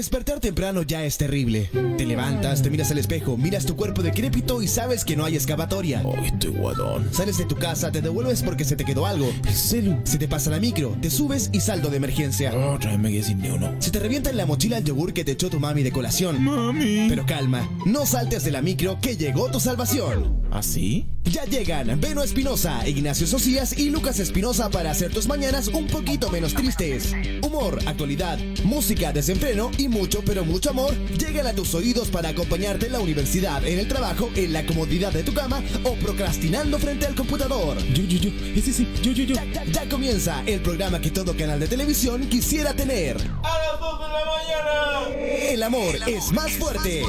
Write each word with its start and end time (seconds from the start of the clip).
Despertar 0.00 0.40
temprano 0.40 0.80
ya 0.80 1.04
es 1.04 1.18
terrible. 1.18 1.68
Te 1.98 2.06
levantas, 2.06 2.62
te 2.62 2.70
miras 2.70 2.90
al 2.90 2.96
espejo, 2.96 3.36
miras 3.36 3.66
tu 3.66 3.76
cuerpo 3.76 4.00
decrépito 4.00 4.62
y 4.62 4.66
sabes 4.66 5.04
que 5.04 5.14
no 5.14 5.26
hay 5.26 5.34
excavatoria. 5.34 6.02
Ay, 6.02 6.28
estoy 6.28 6.52
guadón. 6.52 7.12
Sales 7.12 7.36
de 7.36 7.44
tu 7.44 7.54
casa, 7.56 7.92
te 7.92 8.00
devuelves 8.00 8.42
porque 8.42 8.64
se 8.64 8.76
te 8.76 8.86
quedó 8.86 9.04
algo. 9.04 9.30
¿En 9.46 9.54
serio? 9.54 10.00
Se 10.04 10.16
te 10.16 10.26
pasa 10.26 10.48
la 10.48 10.58
micro, 10.58 10.96
te 11.02 11.10
subes 11.10 11.50
y 11.52 11.60
saldo 11.60 11.90
de 11.90 11.98
emergencia. 11.98 12.54
Otra 12.54 12.92
vez 12.92 12.98
me 12.98 13.10
quedé 13.10 13.24
sin 13.24 13.42
ni 13.42 13.50
uno. 13.50 13.74
Se 13.78 13.90
te 13.90 13.98
revienta 13.98 14.30
en 14.30 14.38
la 14.38 14.46
mochila 14.46 14.78
el 14.78 14.84
yogur 14.84 15.12
que 15.12 15.22
te 15.22 15.32
echó 15.32 15.50
tu 15.50 15.60
mami 15.60 15.82
de 15.82 15.92
colación. 15.92 16.42
Mami. 16.42 17.04
Pero 17.10 17.26
calma, 17.26 17.68
no 17.84 18.06
saltes 18.06 18.42
de 18.42 18.52
la 18.52 18.62
micro 18.62 18.98
que 19.02 19.18
llegó 19.18 19.50
tu 19.50 19.60
salvación. 19.60 20.40
¿Así? 20.50 21.10
Ya 21.24 21.44
llegan 21.44 22.00
Beno 22.00 22.22
Espinosa, 22.22 22.88
Ignacio 22.88 23.26
Socias 23.26 23.78
y 23.78 23.90
Lucas 23.90 24.18
Espinosa 24.18 24.70
para 24.70 24.90
hacer 24.90 25.12
tus 25.12 25.28
mañanas 25.28 25.68
un 25.68 25.86
poquito 25.86 26.30
menos 26.30 26.54
tristes. 26.54 27.14
Humor, 27.42 27.78
actualidad, 27.86 28.38
música, 28.64 29.12
desenfreno 29.12 29.70
y 29.76 29.89
mucho, 29.90 30.22
pero 30.24 30.44
mucho 30.44 30.70
amor 30.70 30.94
llegan 31.18 31.46
a 31.46 31.52
tus 31.52 31.74
oídos 31.74 32.08
para 32.08 32.30
acompañarte 32.30 32.86
en 32.86 32.92
la 32.92 33.00
universidad, 33.00 33.64
en 33.66 33.78
el 33.78 33.88
trabajo, 33.88 34.30
en 34.36 34.52
la 34.52 34.64
comodidad 34.64 35.12
de 35.12 35.22
tu 35.22 35.34
cama 35.34 35.62
o 35.84 35.94
procrastinando 35.96 36.78
frente 36.78 37.06
al 37.06 37.14
computador. 37.14 37.76
Yo, 37.92 38.02
yo, 38.04 38.18
yo. 38.18 38.30
Ese 38.56 38.72
sí. 38.72 38.88
Yo, 39.02 39.12
yo, 39.12 39.24
yo. 39.24 39.34
Ya, 39.34 39.44
ya- 39.52 39.64
ya 39.64 39.88
comienza 39.88 40.42
el 40.46 40.60
programa 40.60 41.00
que 41.00 41.10
todo 41.10 41.36
canal 41.36 41.60
de 41.60 41.66
televisión 41.68 42.26
quisiera 42.28 42.72
tener. 42.74 43.16
A 43.16 43.58
las 43.58 43.80
2 43.80 44.00
de 44.00 44.06
la 44.08 44.24
mañana. 44.24 45.50
El 45.50 45.62
amor 45.62 45.96
es 46.06 46.32
más 46.32 46.52
fuerte. 46.52 47.02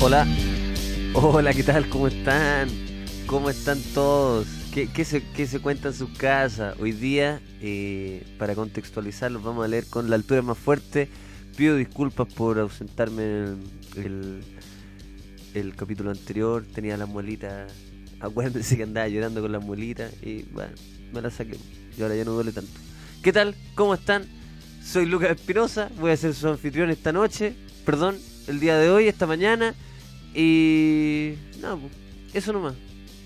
Hola, 0.00 0.26
hola, 1.14 1.52
¿qué 1.54 1.62
tal? 1.62 1.88
¿Cómo 1.88 2.08
están? 2.08 2.68
¿Cómo 3.26 3.50
están 3.50 3.80
todos? 3.94 4.46
¿Qué, 4.72 4.86
qué 4.86 5.04
se, 5.04 5.22
qué 5.32 5.46
se 5.46 5.60
cuenta 5.60 5.88
en 5.88 5.94
sus 5.94 6.10
casas? 6.10 6.76
Hoy 6.78 6.92
día, 6.92 7.40
eh, 7.60 8.24
para 8.38 8.54
contextualizarlos, 8.54 9.42
vamos 9.42 9.64
a 9.64 9.68
leer 9.68 9.86
con 9.86 10.10
la 10.10 10.16
altura 10.16 10.42
más 10.42 10.58
fuerte. 10.58 11.08
Pido 11.56 11.74
disculpas 11.76 12.32
por 12.34 12.58
ausentarme 12.58 13.22
en 13.22 13.58
el, 13.96 14.44
el, 15.54 15.74
capítulo 15.74 16.10
anterior. 16.10 16.64
Tenía 16.72 16.96
las 16.96 17.08
muelitas. 17.08 17.72
Acuérdense 18.20 18.76
que 18.76 18.82
andaba 18.82 19.08
llorando 19.08 19.40
con 19.40 19.52
las 19.52 19.64
muelitas 19.64 20.12
y 20.22 20.42
bueno, 20.52 20.72
me 21.12 21.22
las 21.22 21.34
saqué. 21.34 21.56
Y 21.96 22.02
ahora 22.02 22.14
ya 22.14 22.24
no 22.24 22.32
duele 22.32 22.52
tanto. 22.52 22.72
¿Qué 23.22 23.32
tal? 23.32 23.54
¿Cómo 23.74 23.94
están? 23.94 24.26
Soy 24.84 25.06
Lucas 25.06 25.30
Espinosa, 25.30 25.90
voy 25.98 26.12
a 26.12 26.16
ser 26.16 26.34
su 26.34 26.48
anfitrión 26.48 26.90
esta 26.90 27.12
noche, 27.12 27.54
perdón, 27.84 28.16
el 28.46 28.60
día 28.60 28.78
de 28.78 28.90
hoy, 28.90 29.08
esta 29.08 29.26
mañana. 29.26 29.74
Y. 30.34 31.34
No, 31.60 31.78
pues, 31.78 31.92
eso 32.34 32.52
nomás. 32.52 32.74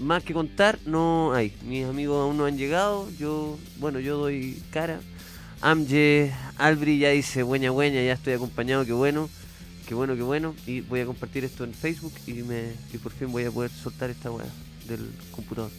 Más 0.03 0.25
que 0.25 0.34
contar, 0.34 0.81
no 0.84 1.33
hay. 1.33 1.55
Mis 1.62 1.86
amigos 1.86 2.20
aún 2.20 2.36
no 2.36 2.45
han 2.45 2.58
llegado. 2.58 3.08
Yo, 3.20 3.56
bueno, 3.78 4.00
yo 4.00 4.19
doy 4.19 4.61
cara. 4.72 5.00
Amje, 5.61 6.33
Albri 6.58 6.98
ya 6.98 7.11
dice 7.11 7.45
bueña 7.45 7.70
bueña, 7.70 8.03
ya 8.03 8.14
estoy 8.14 8.33
acompañado, 8.33 8.84
qué 8.84 8.92
bueno. 8.92 9.30
Qué 9.86 9.95
bueno, 9.95 10.17
qué 10.17 10.23
bueno. 10.23 10.56
Y 10.67 10.80
voy 10.80 11.00
a 11.00 11.06
compartir 11.06 11.45
esto 11.45 11.62
en 11.62 11.73
Facebook 11.73 12.12
y 12.27 12.33
me 12.33 12.73
y 12.92 12.98
por 12.98 13.12
fin 13.12 13.30
voy 13.30 13.45
a 13.45 13.53
poder 13.53 13.70
soltar 13.70 14.11
esta 14.11 14.33
weá 14.33 14.47
del 14.89 15.08
computador. 15.30 15.70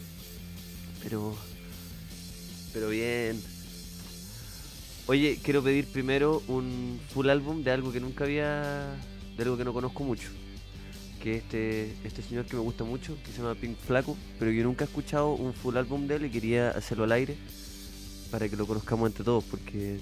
Pero. 1.03 1.35
Pero 2.71 2.89
bien. 2.89 3.41
Oye, 5.07 5.38
quiero 5.44 5.61
pedir 5.61 5.85
primero 5.88 6.41
un 6.47 6.97
full 7.13 7.29
álbum 7.29 7.61
de 7.61 7.71
algo 7.71 7.91
que 7.91 7.99
nunca 7.99 8.23
había. 8.23 8.95
de 9.35 9.44
algo 9.44 9.57
que 9.57 9.66
no 9.66 9.73
conozco 9.73 10.01
mucho. 10.05 10.29
Que 11.23 11.38
este, 11.38 11.95
este 12.03 12.21
señor 12.21 12.43
que 12.43 12.57
me 12.57 12.61
gusta 12.61 12.83
mucho, 12.83 13.17
que 13.23 13.31
se 13.31 13.38
llama 13.38 13.55
Pink 13.55 13.77
Flaco, 13.77 14.17
pero 14.38 14.52
yo 14.52 14.61
nunca 14.66 14.83
he 14.83 14.88
escuchado 14.88 15.35
un 15.35 15.53
full 15.53 15.77
álbum 15.77 16.05
de 16.05 16.17
él 16.17 16.25
y 16.25 16.29
quería 16.29 16.71
hacerlo 16.71 17.05
al 17.05 17.13
aire 17.13 17.38
para 18.29 18.49
que 18.49 18.57
lo 18.57 18.67
conozcamos 18.67 19.07
entre 19.07 19.23
todos, 19.23 19.45
porque. 19.45 20.01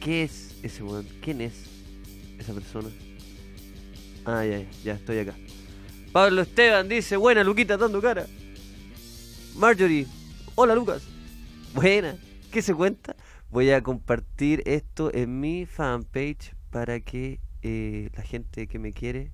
¿Qué 0.00 0.22
es 0.22 0.54
ese 0.62 0.82
weón? 0.82 1.06
¿Quién 1.20 1.42
es 1.42 1.64
esa 2.38 2.54
persona? 2.54 2.88
Ah, 4.24 4.46
ya, 4.46 4.64
ya, 4.82 4.94
estoy 4.94 5.18
acá. 5.18 5.34
Pablo 6.10 6.40
Esteban 6.40 6.88
dice, 6.88 7.18
buena 7.18 7.44
Luquita 7.44 7.76
dando 7.76 8.00
cara. 8.00 8.26
Marjorie, 9.56 10.06
hola 10.54 10.74
Lucas. 10.74 11.02
Buena, 11.74 12.16
¿qué 12.50 12.62
se 12.62 12.74
cuenta? 12.74 13.14
Voy 13.50 13.70
a 13.72 13.82
compartir 13.82 14.62
esto 14.64 15.12
en 15.12 15.38
mi 15.38 15.66
fanpage 15.66 16.54
para 16.70 17.00
que 17.00 17.40
eh, 17.60 18.08
la 18.16 18.22
gente 18.22 18.66
que 18.68 18.78
me 18.78 18.94
quiere, 18.94 19.32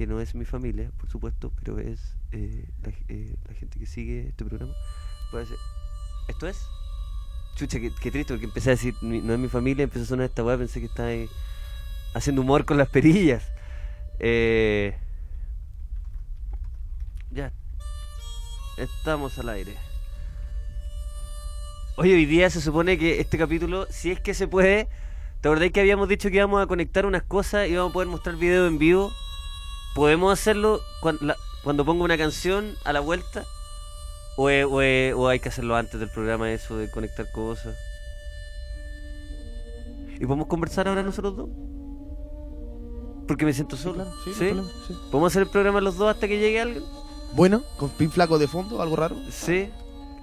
que 0.00 0.06
no 0.06 0.18
es 0.18 0.34
mi 0.34 0.46
familia, 0.46 0.90
por 0.96 1.10
supuesto, 1.10 1.52
pero 1.58 1.78
es 1.78 2.14
eh, 2.32 2.64
la, 2.82 2.90
eh, 3.08 3.34
la 3.46 3.54
gente 3.54 3.78
que 3.78 3.84
sigue 3.84 4.28
este 4.28 4.46
programa, 4.46 4.72
pueda 5.30 5.44
hacer. 5.44 5.58
¿Esto 6.26 6.48
es? 6.48 6.56
Chucha, 7.54 7.78
qué, 7.78 7.92
qué 8.00 8.10
triste, 8.10 8.32
porque 8.32 8.46
empecé 8.46 8.70
a 8.70 8.76
decir, 8.76 8.94
"Mi- 9.02 9.20
no 9.20 9.34
es 9.34 9.38
mi 9.38 9.48
familia, 9.48 9.82
empezó 9.82 10.04
a 10.04 10.06
sonar 10.06 10.24
esta 10.24 10.42
weá, 10.42 10.56
pensé 10.56 10.80
que 10.80 10.86
estaba 10.86 11.10
ahí 11.10 11.28
haciendo 12.14 12.40
humor 12.40 12.64
con 12.64 12.78
las 12.78 12.88
perillas. 12.88 13.44
Eh, 14.20 14.96
ya, 17.30 17.52
estamos 18.78 19.38
al 19.38 19.50
aire. 19.50 19.74
Oye, 21.96 22.14
hoy 22.14 22.24
día 22.24 22.48
se 22.48 22.62
supone 22.62 22.96
que 22.96 23.20
este 23.20 23.36
capítulo, 23.36 23.86
si 23.90 24.12
es 24.12 24.18
que 24.20 24.32
se 24.32 24.48
puede, 24.48 24.88
¿te 25.42 25.48
acordás 25.48 25.70
que 25.72 25.80
habíamos 25.80 26.08
dicho 26.08 26.30
que 26.30 26.36
íbamos 26.36 26.62
a 26.62 26.66
conectar 26.66 27.04
unas 27.04 27.22
cosas 27.22 27.68
y 27.68 27.72
íbamos 27.72 27.90
a 27.90 27.92
poder 27.92 28.08
mostrar 28.08 28.36
video 28.36 28.66
en 28.66 28.78
vivo? 28.78 29.12
¿Podemos 29.94 30.32
hacerlo 30.32 30.80
cuan- 31.00 31.18
la- 31.20 31.36
cuando 31.64 31.84
pongo 31.84 32.04
una 32.04 32.16
canción 32.18 32.74
a 32.84 32.92
la 32.92 33.00
vuelta? 33.00 33.44
¿O, 34.36 34.44
o 34.48 34.80
o 35.20 35.28
hay 35.28 35.40
que 35.40 35.48
hacerlo 35.48 35.76
antes 35.76 35.98
del 36.00 36.08
programa 36.10 36.50
eso 36.52 36.76
de 36.76 36.90
conectar 36.90 37.30
cosas? 37.30 37.76
¿Y 40.18 40.26
podemos 40.26 40.46
conversar 40.46 40.88
ahora 40.88 41.02
nosotros 41.02 41.36
dos? 41.36 41.48
Porque 43.26 43.44
me 43.44 43.52
siento 43.52 43.76
solo. 43.76 44.04
Claro, 44.04 44.10
sí, 44.24 44.30
no 44.54 44.62
¿Sí? 44.64 44.70
sí. 44.88 44.94
¿Podemos 45.10 45.32
hacer 45.32 45.42
el 45.42 45.48
programa 45.48 45.80
los 45.80 45.96
dos 45.96 46.10
hasta 46.14 46.26
que 46.28 46.38
llegue 46.38 46.60
alguien? 46.60 46.84
Bueno, 47.34 47.62
con 47.76 47.90
pin 47.90 48.10
flaco 48.10 48.38
de 48.38 48.48
fondo, 48.48 48.82
algo 48.82 48.96
raro. 48.96 49.16
Sí. 49.30 49.70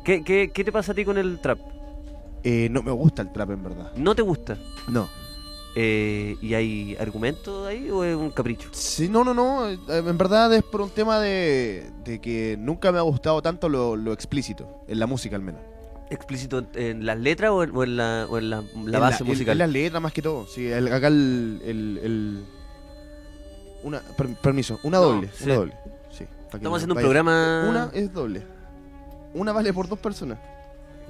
¿Qué, 0.03 0.23
qué, 0.23 0.51
qué 0.53 0.63
te 0.63 0.71
pasa 0.71 0.91
a 0.91 0.95
ti 0.95 1.05
con 1.05 1.17
el 1.17 1.39
trap? 1.39 1.59
Eh, 2.43 2.67
no 2.69 2.83
me 2.83 2.91
gusta 2.91 3.21
el 3.21 3.31
trap 3.31 3.51
en 3.51 3.63
verdad. 3.63 3.91
¿No 3.95 4.13
te 4.15 4.21
gusta? 4.21 4.57
No. 4.87 5.09
Eh, 5.79 6.37
¿Y 6.41 6.55
hay 6.55 6.97
argumentos 6.99 7.67
ahí 7.67 7.91
o 7.91 8.03
es 8.03 8.15
un 8.15 8.31
capricho? 8.31 8.69
Sí, 8.71 9.09
no, 9.09 9.23
no, 9.23 9.35
no. 9.35 9.69
eh, 9.69 9.77
En 9.87 10.17
verdad 10.17 10.51
es 10.55 10.63
por 10.63 10.81
un 10.81 10.89
tema 10.89 11.19
de, 11.19 11.91
de 12.03 12.19
que 12.19 12.57
nunca 12.59 12.91
me 12.91 12.97
ha 12.97 13.01
gustado 13.01 13.43
tanto 13.43 13.69
lo, 13.69 13.95
lo 13.95 14.11
explícito, 14.11 14.83
en 14.87 14.97
la 14.99 15.05
música 15.05 15.35
al 15.35 15.43
menos. 15.43 15.61
¿Explícito 16.09 16.65
en- 16.73 17.05
las 17.05 17.19
letras 17.19 17.51
o 17.51 17.61
en, 17.63 17.75
o 17.75 17.83
en 17.83 17.95
la, 17.95 18.25
o 18.27 18.37
en 18.39 18.49
la, 18.49 18.61
la 18.85 18.97
En 18.97 18.99
base 19.01 19.21
en- 19.23 19.29
musical? 19.29 19.51
En 19.51 19.57
las 19.59 19.69
letras 19.69 20.01
más 20.01 20.13
que 20.13 20.21
todo. 20.23 20.47
Sí, 20.47 20.65
el- 20.65 20.91
acá 20.91 21.07
el, 21.07 21.61
el- 21.63 21.99
el- 22.01 22.45
Una, 23.83 23.99
per- 23.99 24.35
permiso, 24.37 24.79
una 24.81 24.97
No, 24.97 25.03
doble. 25.03 25.29
sí. 25.33 25.43
Una 25.43 25.55
doble. 25.55 25.73
Sí, 26.09 26.25
Estamos 26.51 26.77
haciendo 26.77 26.95
un 26.95 27.01
programa... 27.01 27.65
Una 27.69 27.91
es 27.93 28.11
doble. 28.11 28.41
Una 29.35 29.51
vale 29.51 29.71
por 29.73 29.87
dos 29.87 29.99
personas. 29.99 30.39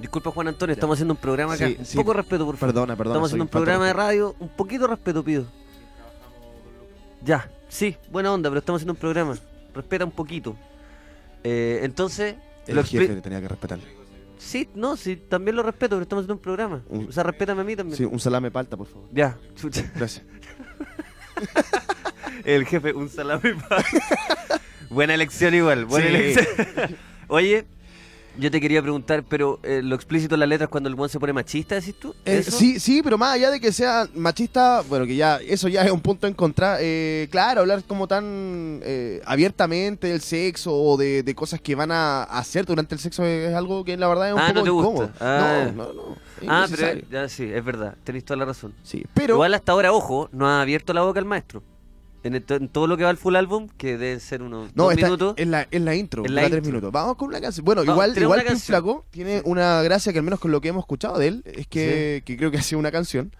Disculpa 0.00 0.30
Juan 0.30 0.48
Antonio, 0.48 0.72
estamos 0.74 0.94
haciendo 0.94 1.14
un 1.14 1.20
programa 1.20 1.54
acá. 1.54 1.66
Sí, 1.68 1.76
un 1.78 1.84
sí. 1.84 1.96
poco 1.96 2.12
de 2.12 2.18
respeto, 2.18 2.46
por 2.46 2.56
favor. 2.56 2.72
Perdona, 2.74 2.96
perdona. 2.96 3.14
estamos 3.14 3.28
haciendo 3.30 3.44
un 3.44 3.48
programa 3.48 3.86
de 3.86 3.92
radio, 3.92 4.36
un 4.38 4.48
poquito 4.48 4.82
de 4.82 4.88
respeto 4.94 5.24
pido. 5.24 5.46
Ya, 7.24 7.50
sí, 7.68 7.96
buena 8.10 8.32
onda, 8.32 8.48
pero 8.48 8.60
estamos 8.60 8.78
haciendo 8.80 8.92
un 8.92 8.98
programa. 8.98 9.36
Respeta 9.74 10.04
un 10.04 10.12
poquito. 10.12 10.56
Eh, 11.42 11.80
entonces, 11.82 12.36
El 12.66 12.76
lo 12.76 12.84
jefe 12.84 13.08
le 13.14 13.20
tenía 13.20 13.40
que 13.40 13.48
respetar. 13.48 13.80
Sí, 14.38 14.68
no, 14.76 14.96
sí, 14.96 15.16
también 15.16 15.56
lo 15.56 15.64
respeto, 15.64 15.96
pero 15.96 16.02
estamos 16.02 16.22
haciendo 16.22 16.34
un 16.34 16.40
programa. 16.40 16.82
Un- 16.88 17.08
O 17.08 17.12
sea, 17.12 17.24
respétame 17.24 17.62
a 17.62 17.64
mí 17.64 17.74
también. 17.74 17.96
Sí, 17.96 18.04
un 18.04 18.20
salame 18.20 18.52
palta, 18.52 18.76
por 18.76 18.86
favor. 18.86 19.08
Ya, 19.12 19.36
chucha. 19.56 19.90
Gracias. 19.96 20.24
El 22.44 22.64
jefe, 22.66 22.92
un 22.92 23.08
salame 23.08 23.54
pa- 23.68 23.84
Buena 24.90 25.14
elección 25.14 25.54
igual, 25.54 25.84
buena 25.86 26.06
Sí. 26.08 26.14
elección. 26.14 26.96
Oye, 27.28 27.66
yo 28.38 28.50
te 28.50 28.60
quería 28.60 28.80
preguntar, 28.80 29.24
pero 29.28 29.58
eh, 29.62 29.80
lo 29.82 29.94
explícito 29.94 30.34
en 30.34 30.40
las 30.40 30.48
letras 30.48 30.68
cuando 30.70 30.88
el 30.88 30.94
buen 30.94 31.10
se 31.10 31.18
pone 31.18 31.32
machista, 31.32 31.74
decís 31.74 31.94
tú? 31.98 32.14
Eh, 32.24 32.42
sí, 32.42 32.78
sí, 32.80 33.02
pero 33.02 33.18
más 33.18 33.34
allá 33.34 33.50
de 33.50 33.60
que 33.60 33.72
sea 33.72 34.08
machista, 34.14 34.82
bueno, 34.88 35.04
que 35.06 35.16
ya 35.16 35.36
eso 35.38 35.68
ya 35.68 35.82
es 35.82 35.90
un 35.90 36.00
punto 36.00 36.26
en 36.26 36.34
contra. 36.34 36.78
eh, 36.80 37.28
claro, 37.30 37.60
hablar 37.62 37.82
como 37.84 38.06
tan 38.06 38.80
eh, 38.84 39.20
abiertamente 39.26 40.06
del 40.08 40.20
sexo 40.20 40.72
o 40.74 40.96
de, 40.96 41.22
de 41.22 41.34
cosas 41.34 41.60
que 41.60 41.74
van 41.74 41.90
a 41.92 42.22
hacer 42.22 42.64
durante 42.64 42.94
el 42.94 43.00
sexo 43.00 43.24
es, 43.24 43.50
es 43.50 43.54
algo 43.54 43.84
que 43.84 43.96
la 43.96 44.08
verdad 44.08 44.28
es 44.28 44.34
un 44.34 44.40
Ah, 44.40 44.48
poco 44.48 44.58
¿no 44.58 44.64
te 44.64 44.70
gusta? 44.70 44.88
incómodo. 44.90 45.12
Ah. 45.20 45.70
No, 45.74 45.84
no, 45.86 45.92
no. 45.92 46.12
es 46.40 46.48
Ah, 46.48 46.66
pero 46.70 47.00
ya 47.10 47.28
sí, 47.28 47.44
es 47.44 47.64
verdad, 47.64 47.94
tenéis 48.04 48.24
toda 48.24 48.36
la 48.38 48.44
razón. 48.44 48.72
Sí, 48.82 49.04
pero 49.14 49.34
Igual 49.34 49.54
hasta 49.54 49.72
ahora, 49.72 49.92
ojo, 49.92 50.28
no 50.32 50.46
ha 50.48 50.60
abierto 50.62 50.92
la 50.92 51.02
boca 51.02 51.18
el 51.18 51.24
maestro. 51.26 51.62
En, 52.24 52.34
el- 52.34 52.44
en 52.48 52.68
todo 52.68 52.86
lo 52.86 52.96
que 52.96 53.04
va 53.04 53.10
al 53.10 53.16
full 53.16 53.36
álbum, 53.36 53.68
que 53.76 53.96
deben 53.96 54.18
ser 54.20 54.42
unos 54.42 54.74
no, 54.74 54.84
dos 54.84 54.92
está 54.94 55.06
minutos. 55.06 55.34
en 55.36 55.50
la, 55.52 55.68
en 55.70 55.84
la 55.84 55.94
intro, 55.94 56.24
En 56.24 56.34
la 56.34 56.42
la 56.42 56.48
tres 56.48 56.58
intro. 56.58 56.72
minutos. 56.72 56.92
Vamos 56.92 57.16
con 57.16 57.28
una 57.28 57.40
canción. 57.40 57.64
Bueno, 57.64 57.82
Vamos, 57.82 57.94
igual, 57.94 58.18
igual. 58.42 58.58
Flaco 58.58 59.04
tiene 59.10 59.40
una 59.44 59.82
gracia 59.82 60.12
que 60.12 60.18
al 60.18 60.24
menos 60.24 60.40
con 60.40 60.50
lo 60.50 60.60
que 60.60 60.68
hemos 60.68 60.82
escuchado 60.82 61.18
de 61.18 61.28
él, 61.28 61.42
es 61.46 61.66
que, 61.68 62.22
que 62.26 62.36
creo 62.36 62.50
que 62.50 62.58
ha 62.58 62.62
sido 62.62 62.78
una 62.80 62.90
canción. 62.90 63.32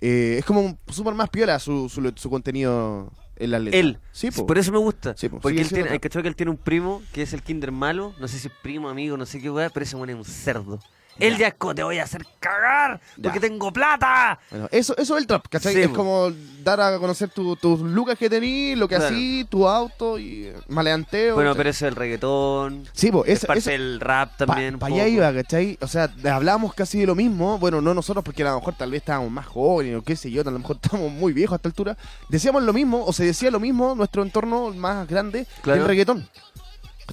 eh, 0.00 0.36
es 0.38 0.44
como 0.44 0.78
súper 0.88 1.14
más 1.14 1.30
piola 1.30 1.58
su, 1.58 1.88
su, 1.88 2.12
su 2.16 2.28
contenido 2.30 3.10
en 3.36 3.50
las 3.50 3.60
letras. 3.62 3.80
Él. 3.80 3.98
Sí, 4.12 4.30
po. 4.30 4.46
Por 4.46 4.58
eso 4.58 4.70
me 4.72 4.78
gusta. 4.78 5.14
Sí, 5.16 5.28
po, 5.30 5.40
porque 5.40 5.60
él 5.62 5.68
tiene, 5.68 5.88
hay 5.90 5.98
que 5.98 6.08
él 6.18 6.36
tiene 6.36 6.50
un 6.50 6.58
primo 6.58 7.02
que 7.12 7.22
es 7.22 7.32
el 7.32 7.42
Kinder 7.42 7.72
malo. 7.72 8.14
No 8.20 8.28
sé 8.28 8.38
si 8.38 8.48
es 8.48 8.52
primo, 8.62 8.88
amigo, 8.90 9.16
no 9.16 9.24
sé 9.26 9.40
qué 9.40 9.50
weá, 9.50 9.70
pero 9.70 9.84
ese 9.84 9.96
weón 9.96 10.10
es 10.10 10.16
un 10.16 10.24
cerdo. 10.24 10.78
El 11.18 11.40
es 11.40 11.54
como 11.54 11.74
te 11.74 11.82
voy 11.82 11.98
a 11.98 12.04
hacer 12.04 12.26
cagar 12.40 13.00
porque 13.22 13.40
tengo 13.40 13.72
plata. 13.72 14.38
Bueno, 14.50 14.68
eso, 14.70 14.96
eso 14.96 15.16
es 15.16 15.20
el 15.22 15.26
trap, 15.26 15.46
¿cachai? 15.48 15.74
Sí, 15.74 15.80
es 15.82 15.88
po. 15.88 15.94
como 15.94 16.30
dar 16.62 16.80
a 16.80 16.98
conocer 16.98 17.28
tu- 17.30 17.56
tus 17.56 17.80
lucas 17.80 18.18
que 18.18 18.28
tenís, 18.28 18.76
lo 18.76 18.86
que 18.88 18.96
Claro. 18.96 19.14
así, 19.14 19.46
tu 19.48 19.66
auto 19.68 20.18
y 20.18 20.52
maleanteo. 20.68 21.34
Bueno, 21.34 21.50
¿cachai? 21.50 21.58
pero 21.58 21.70
eso 21.70 21.86
es 21.86 21.90
el 21.92 21.96
reggaetón. 21.96 22.84
Sí, 22.92 23.10
pues, 23.10 23.28
es 23.30 23.38
eso, 23.38 23.46
parte 23.46 23.70
del 23.70 24.00
rap 24.00 24.36
también. 24.36 24.74
un 24.76 24.84
allá 24.84 24.96
poco. 25.04 25.08
iba, 25.08 25.32
¿cachai? 25.32 25.78
O 25.80 25.86
sea, 25.88 26.10
hablábamos 26.32 26.74
casi 26.74 26.98
de 27.00 27.06
lo 27.06 27.14
mismo. 27.14 27.58
Bueno, 27.58 27.80
no 27.80 27.94
nosotros, 27.94 28.24
porque 28.24 28.42
a 28.42 28.50
lo 28.50 28.58
mejor 28.58 28.74
tal 28.76 28.90
vez 28.90 29.00
estábamos 29.02 29.30
más 29.30 29.46
jóvenes 29.46 29.96
o 29.96 30.02
qué 30.02 30.16
sé 30.16 30.30
yo, 30.30 30.42
a 30.42 30.44
lo 30.44 30.58
mejor 30.58 30.76
estábamos 30.82 31.12
muy 31.12 31.32
viejos 31.32 31.54
a 31.54 31.56
esta 31.56 31.68
altura. 31.68 31.96
Decíamos 32.28 32.62
lo 32.62 32.72
mismo, 32.72 33.04
o 33.04 33.12
se 33.12 33.24
decía 33.24 33.50
lo 33.50 33.60
mismo, 33.60 33.94
nuestro 33.94 34.22
entorno 34.22 34.70
más 34.74 35.06
grande, 35.08 35.46
Claro. 35.62 35.80
el 35.82 35.86
reggaetón. 35.88 36.28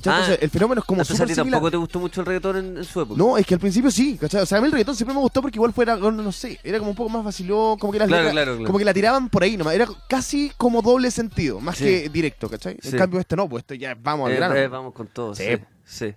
¿Cachai? 0.03 0.13
Ah, 0.13 0.17
Entonces, 0.23 0.43
el 0.43 0.49
fenómeno 0.49 0.81
es 0.81 0.85
como 0.85 1.01
Entonces 1.01 1.21
a 1.21 1.25
ti 1.25 1.33
similar. 1.33 1.51
tampoco 1.53 1.71
te 1.71 1.77
gustó 1.77 1.99
mucho 1.99 2.21
el 2.21 2.27
reggaetón 2.27 2.57
en, 2.57 2.77
en 2.77 2.83
su 2.83 3.01
época. 3.01 3.17
No, 3.17 3.37
es 3.37 3.45
que 3.45 3.53
al 3.53 3.59
principio 3.59 3.89
sí, 3.89 4.17
¿cachai? 4.19 4.41
O 4.41 4.45
sea, 4.45 4.57
a 4.57 4.61
mí 4.61 4.65
el 4.67 4.71
reggaetón 4.73 4.95
siempre 4.95 5.13
me 5.15 5.21
gustó 5.21 5.41
porque 5.41 5.57
igual 5.57 5.71
fuera, 5.73 5.95
no, 5.95 6.31
sé, 6.31 6.59
era 6.63 6.77
como 6.79 6.91
un 6.91 6.95
poco 6.95 7.09
más 7.09 7.23
vacilón, 7.23 7.77
como 7.79 7.93
que 7.93 7.99
las 7.99 8.07
Claro, 8.07 8.23
letras- 8.23 8.33
claro, 8.33 8.51
claro. 8.57 8.65
como 8.67 8.79
que 8.79 8.85
la 8.85 8.93
tiraban 8.93 9.29
por 9.29 9.43
ahí 9.43 9.55
nomás, 9.57 9.73
era 9.75 9.87
casi 10.09 10.51
como 10.57 10.81
doble 10.81 11.09
sentido, 11.11 11.59
más 11.61 11.77
Sí. 11.77 11.85
que 11.85 12.09
directo, 12.09 12.49
¿cachai? 12.49 12.77
Sí. 12.81 12.89
En 12.89 12.97
cambio 12.97 13.19
este 13.19 13.35
no, 13.35 13.47
pues 13.47 13.61
esto 13.61 13.73
ya 13.75 13.95
vamos 13.99 14.27
al 14.27 14.33
Eh, 14.33 14.35
grano. 14.37 14.55
eh, 14.55 14.67
vamos 14.67 14.93
con 14.93 15.07
todo. 15.07 15.33
Sí. 15.35 15.43
Sí. 15.43 15.57
sí. 15.85 16.05
Pero 16.05 16.15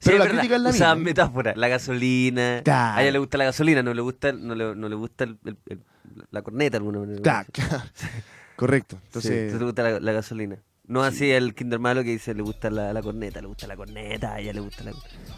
Sí, 0.00 0.10
la 0.12 0.24
verdad, 0.26 0.38
crítica 0.38 0.56
es 0.56 0.62
la 0.62 0.70
usaban 0.70 0.98
misma. 0.98 1.10
metáfora, 1.10 1.52
la 1.56 1.68
gasolina. 1.68 2.60
Claro. 2.64 2.96
A 2.98 3.02
ella 3.02 3.10
le 3.12 3.18
gusta 3.18 3.36
la 3.38 3.44
gasolina, 3.46 3.82
no 3.82 3.92
le 3.94 4.00
gusta, 4.00 4.32
no 4.32 4.54
le, 4.54 4.74
no 4.76 4.88
le 4.88 4.94
gusta 4.94 5.24
el- 5.24 5.38
el- 5.44 5.58
el- 5.66 5.82
la 6.30 6.40
corneta 6.42 6.76
alguna 6.76 7.00
manera. 7.00 7.20
Claro. 7.20 7.48
Correcto. 8.56 8.96
Sí, 8.96 9.02
Entonces, 9.06 9.58
te 9.58 9.64
gusta 9.64 9.82
la, 9.82 10.00
la 10.00 10.12
gasolina. 10.12 10.56
No 10.88 11.02
así 11.02 11.30
el 11.30 11.54
Kinder 11.54 11.78
Malo 11.78 12.02
que 12.02 12.10
dice 12.10 12.32
le 12.34 12.42
gusta 12.42 12.70
la, 12.70 12.92
la 12.94 13.02
corneta, 13.02 13.40
le 13.42 13.46
gusta 13.46 13.66
la 13.66 13.76
corneta, 13.76 14.32
a 14.34 14.40
ella 14.40 14.54
le 14.54 14.60
gusta 14.60 14.84
la 14.84 14.92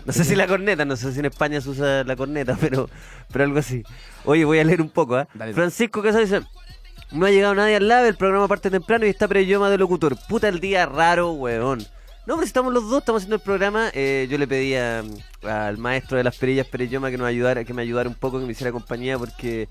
No 0.06 0.12
sé 0.12 0.24
si 0.24 0.36
la 0.36 0.46
corneta, 0.46 0.84
no 0.84 0.96
sé 0.96 1.12
si 1.12 1.18
en 1.18 1.26
España 1.26 1.60
se 1.60 1.70
usa 1.70 2.04
la 2.04 2.14
corneta, 2.16 2.56
pero, 2.60 2.88
pero 3.32 3.44
algo 3.44 3.58
así. 3.58 3.82
Oye, 4.24 4.44
voy 4.44 4.60
a 4.60 4.64
leer 4.64 4.80
un 4.80 4.90
poco, 4.90 5.16
¿ah? 5.16 5.28
Dale. 5.34 5.52
Francisco 5.52 6.02
Casado 6.02 6.22
dice, 6.24 6.40
no 7.10 7.26
ha 7.26 7.30
llegado 7.30 7.54
nadie 7.56 7.74
al 7.76 7.88
lab, 7.88 8.06
el 8.06 8.14
programa 8.16 8.46
parte 8.46 8.70
temprano 8.70 9.04
y 9.06 9.08
está 9.08 9.26
pre-idioma 9.26 9.68
de 9.70 9.78
locutor. 9.78 10.16
Puta 10.28 10.48
el 10.48 10.60
día 10.60 10.86
raro, 10.86 11.32
weón. 11.32 11.80
No, 12.26 12.36
pero 12.36 12.42
estamos 12.46 12.72
los 12.72 12.88
dos, 12.88 13.00
estamos 13.00 13.22
haciendo 13.22 13.36
el 13.36 13.42
programa. 13.42 13.90
eh, 13.92 14.28
yo 14.30 14.38
le 14.38 14.46
pedí 14.46 14.76
a- 14.76 15.02
al 15.42 15.78
maestro 15.78 16.16
de 16.16 16.22
las 16.22 16.36
perillas 16.38 16.68
pre-idioma 16.68 17.10
que 17.10 17.18
nos 17.18 17.26
ayudara, 17.26 17.64
que 17.64 17.74
me 17.74 17.82
ayudara 17.82 18.08
un 18.08 18.14
poco, 18.14 18.38
que 18.38 18.46
me 18.46 18.52
hiciera 18.52 18.70
compañía, 18.70 19.18
porque 19.18 19.66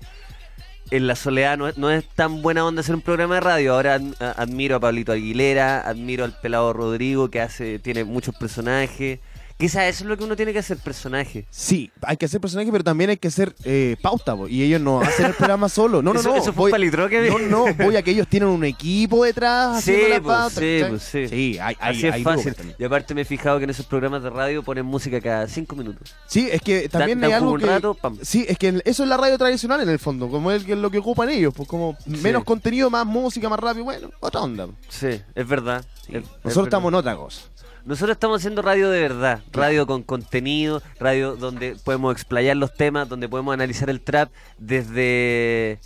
en 0.90 1.06
la 1.06 1.16
soledad 1.16 1.56
no 1.56 1.68
es, 1.68 1.78
no 1.78 1.90
es 1.90 2.04
tan 2.08 2.42
buena 2.42 2.64
onda 2.64 2.80
hacer 2.80 2.94
un 2.94 3.00
programa 3.00 3.36
de 3.36 3.40
radio. 3.40 3.74
Ahora 3.74 4.00
admiro 4.36 4.76
a 4.76 4.80
Pablito 4.80 5.12
Aguilera, 5.12 5.80
admiro 5.80 6.24
al 6.24 6.32
pelado 6.32 6.72
Rodrigo, 6.72 7.30
que 7.30 7.40
hace 7.40 7.78
tiene 7.78 8.04
muchos 8.04 8.34
personajes. 8.34 9.20
Quizás 9.60 9.84
eso 9.84 10.04
es 10.04 10.08
lo 10.08 10.16
que 10.16 10.24
uno 10.24 10.34
tiene 10.36 10.52
que 10.52 10.58
hacer, 10.58 10.78
personaje. 10.78 11.46
sí, 11.50 11.90
hay 12.02 12.16
que 12.16 12.24
hacer 12.26 12.40
personaje, 12.40 12.72
pero 12.72 12.82
también 12.82 13.10
hay 13.10 13.16
que 13.18 13.28
hacer 13.28 13.54
eh, 13.64 13.96
pauta, 14.02 14.34
po, 14.34 14.48
y 14.48 14.62
ellos 14.62 14.80
no 14.80 15.00
hacen 15.02 15.26
el 15.26 15.34
programa 15.34 15.68
solo. 15.68 16.02
No, 16.02 16.12
no, 16.14 16.20
Eso- 16.20 16.30
no. 16.30 16.36
eso 16.36 16.52
fue 16.52 16.64
un 16.66 16.70
palitroque. 16.70 17.28
No, 17.30 17.38
no, 17.38 17.74
voy 17.74 17.94
a 17.96 18.02
que 18.02 18.10
ellos 18.12 18.26
tienen 18.26 18.48
un 18.48 18.64
equipo 18.64 19.24
detrás 19.24 19.84
Sí, 19.84 19.92
haciendo 19.92 20.08
la 20.08 20.20
pues, 20.22 20.36
pauta, 20.36 20.60
sí, 20.60 20.80
pues, 20.88 21.02
sí. 21.02 21.28
Sí, 21.28 21.58
hay, 21.60 21.76
hay, 21.78 21.96
Así 21.96 22.06
es 22.06 22.14
hay 22.14 22.22
fácil. 22.22 22.54
Y 22.78 22.84
aparte 22.84 23.14
me 23.14 23.20
he 23.20 23.24
fijado 23.24 23.58
que 23.58 23.64
en 23.64 23.70
esos 23.70 23.84
programas 23.86 24.22
de 24.22 24.30
radio 24.30 24.62
ponen 24.62 24.86
música 24.86 25.20
cada 25.20 25.46
cinco 25.46 25.76
minutos. 25.76 26.14
Sí, 26.26 26.48
es 26.50 26.62
que 26.62 26.88
también 26.88 27.20
Dan- 27.20 27.28
hay 27.30 27.36
algo 27.36 27.52
un 27.52 27.60
que... 27.60 27.66
rato, 27.66 27.94
pam. 27.94 28.18
Sí, 28.22 28.46
es 28.48 28.56
que 28.56 28.80
eso 28.84 29.02
es 29.02 29.08
la 29.08 29.16
radio 29.18 29.36
tradicional 29.36 29.80
en 29.82 29.90
el 29.90 29.98
fondo, 29.98 30.28
como 30.30 30.50
es 30.52 30.64
que- 30.64 30.74
lo 30.74 30.90
que 30.90 30.98
ocupan 30.98 31.28
ellos, 31.28 31.52
pues 31.54 31.68
como 31.68 31.96
menos 32.06 32.44
contenido, 32.44 32.88
más 32.88 33.04
música, 33.04 33.48
más 33.50 33.60
rápido, 33.60 33.84
bueno, 33.84 34.10
otra 34.20 34.40
onda. 34.40 34.68
Sí, 34.88 35.20
es 35.34 35.46
verdad. 35.46 35.84
Sí. 36.06 36.12
Es- 36.16 36.22
es 36.22 36.22
Nosotros 36.22 36.42
verdad. 36.44 36.64
estamos 36.64 36.88
en 36.88 36.94
otra 36.94 37.16
cosa. 37.16 37.42
Nosotros 37.84 38.14
estamos 38.14 38.38
haciendo 38.40 38.62
radio 38.62 38.90
de 38.90 39.00
verdad, 39.00 39.40
radio 39.52 39.86
con 39.86 40.02
contenido, 40.02 40.82
radio 40.98 41.36
donde 41.36 41.76
podemos 41.82 42.12
explayar 42.12 42.56
los 42.56 42.74
temas, 42.74 43.08
donde 43.08 43.28
podemos 43.28 43.52
analizar 43.54 43.88
el 43.90 44.00
trap 44.00 44.30
desde 44.58 45.78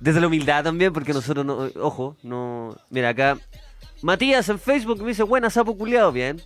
desde 0.00 0.20
la 0.20 0.26
humildad 0.26 0.62
también, 0.64 0.92
porque 0.92 1.12
nosotros 1.12 1.44
no, 1.46 1.68
ojo, 1.80 2.16
no, 2.22 2.76
mira 2.90 3.10
acá 3.10 3.38
Matías 4.02 4.48
en 4.50 4.58
Facebook 4.58 5.00
me 5.00 5.08
dice, 5.08 5.22
"Buena 5.22 5.48
sapo 5.48 5.76
culiado, 5.76 6.12
bien." 6.12 6.42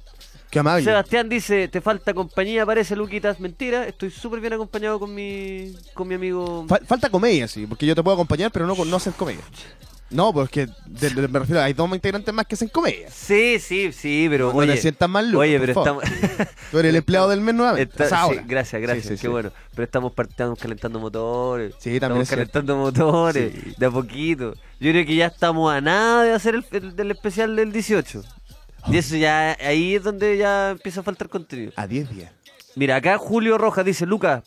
Qué 0.51 0.61
amable. 0.61 0.85
Sebastián 0.85 1.29
dice, 1.29 1.67
"Te 1.69 1.81
falta 1.81 2.15
compañía, 2.15 2.65
parece 2.65 2.95
Luquitas." 2.95 3.41
Mentira, 3.41 3.85
estoy 3.87 4.11
súper 4.11 4.41
bien 4.41 4.53
acompañado 4.53 4.99
con 5.01 5.13
mi 5.15 5.75
con 5.93 6.07
mi 6.07 6.15
amigo 6.15 6.65
Fal- 6.69 6.87
falta 6.87 7.11
comedia, 7.11 7.49
sí, 7.49 7.67
porque 7.67 7.85
yo 7.85 7.95
te 7.97 8.03
puedo 8.03 8.15
acompañar, 8.15 8.53
pero 8.53 8.67
no, 8.67 8.75
no 8.85 8.97
hacer 8.97 9.13
comedia. 9.15 9.43
No, 10.11 10.33
porque 10.33 10.67
de- 10.87 11.11
de- 11.11 11.29
me 11.29 11.39
refiero, 11.39 11.61
hay 11.61 11.75
dos 11.75 11.91
integrantes 11.93 12.33
más 12.33 12.47
que 12.47 12.55
hacen 12.55 12.69
comedia. 12.69 13.11
Sí, 13.11 13.59
sí, 13.59 13.93
sí, 13.93 14.27
pero 14.31 14.53
No 14.53 14.59
oye, 14.59 14.75
te 14.75 14.81
sientas 14.81 15.09
mal, 15.09 15.27
Lucas, 15.31 15.41
Oye, 15.49 15.61
pero 15.61 15.73
estamos 15.73 16.05
Tú 16.71 16.79
eres 16.79 16.89
el 16.91 16.97
empleado 16.97 17.29
del 17.29 17.43
mes 17.43 17.55
nuevamente. 17.55 17.93
Está- 17.93 18.05
o 18.05 18.09
sea, 18.09 18.19
sí, 18.19 18.25
ahora. 18.25 18.45
gracias, 18.47 18.81
gracias, 18.83 19.07
Sí, 19.07 19.17
sí, 19.17 19.21
qué 19.23 19.29
bueno. 19.29 19.51
Pero 19.75 19.85
estamos, 19.85 20.13
estamos 20.17 20.59
calentando 20.59 20.99
motores. 20.99 21.75
Sí, 21.79 22.01
también 22.01 22.23
Estamos 22.23 22.23
es 22.23 22.31
calentando 22.31 22.77
motores, 22.79 23.79
de 23.79 23.87
a 23.87 23.91
poquito. 23.91 24.55
Yo 24.81 24.91
creo 24.93 25.05
que 25.05 25.15
ya 25.15 25.27
estamos 25.27 25.71
a 25.73 25.81
nada 25.83 26.25
de 26.25 26.33
hacer 26.33 26.55
el, 26.55 26.65
el- 26.99 27.11
especial 27.11 27.55
del 27.55 27.71
18. 27.73 28.23
Y 28.87 28.97
eso 28.97 29.17
ya, 29.17 29.59
ahí 29.61 29.97
es 29.97 30.03
donde 30.05 30.39
ya 30.39 30.71
empieza 30.71 31.01
a 31.01 31.03
faltar 31.03 31.29
contenido. 31.29 31.73
A 31.77 31.87
10 31.87 32.09
días. 32.09 32.33
Mira, 32.77 32.97
acá 32.97 33.19
Julio 33.19 33.59
Rojas 33.59 33.85
dice, 33.85 34.07
Luca, 34.07 34.43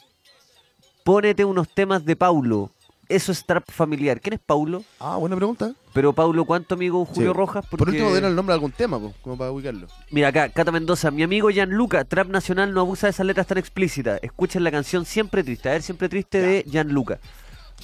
pónete 1.04 1.46
unos 1.46 1.68
temas 1.70 2.04
de 2.06 2.16
Paulo. 2.16 2.72
Eso 3.16 3.32
es 3.32 3.46
trap 3.46 3.64
familiar. 3.70 4.20
¿Quién 4.22 4.34
es 4.34 4.40
Paulo? 4.40 4.84
Ah, 5.00 5.18
buena 5.18 5.36
pregunta. 5.36 5.74
Pero 5.94 6.14
Paulo, 6.14 6.46
¿cuánto 6.46 6.76
amigo 6.76 7.04
Julio 7.06 7.32
Sí. 7.32 7.38
Rojas? 7.38 7.66
Por 7.66 7.80
Porque- 7.80 7.92
último, 7.98 8.14
den 8.14 8.26
el 8.26 8.36
nombre 8.36 8.54
de 8.54 8.56
algún 8.56 8.72
tema, 8.72 9.00
po, 9.00 9.14
como 9.22 9.38
para 9.38 9.52
ubicarlo. 9.52 9.88
Mira 10.10 10.30
acá, 10.30 10.50
Cata 10.50 10.72
Mendoza, 10.72 11.12
mi 11.12 11.24
amigo 11.24 11.50
Gianluca, 11.50 12.06
Trap 12.06 12.28
Nacional 12.30 12.74
no 12.74 12.82
abusa 12.82 13.08
de 13.08 13.12
esas 13.12 13.26
letras 13.26 13.48
tan 13.48 13.58
explícitas. 13.58 14.20
Escuchen 14.24 14.64
la 14.64 14.72
canción 14.72 15.06
Siempre 15.06 15.44
Triste, 15.44 15.68
a 15.70 15.74
ver, 15.74 15.82
Siempre 15.82 16.08
Triste 16.10 16.40
de 16.42 16.64
Gianluca. 16.68 17.20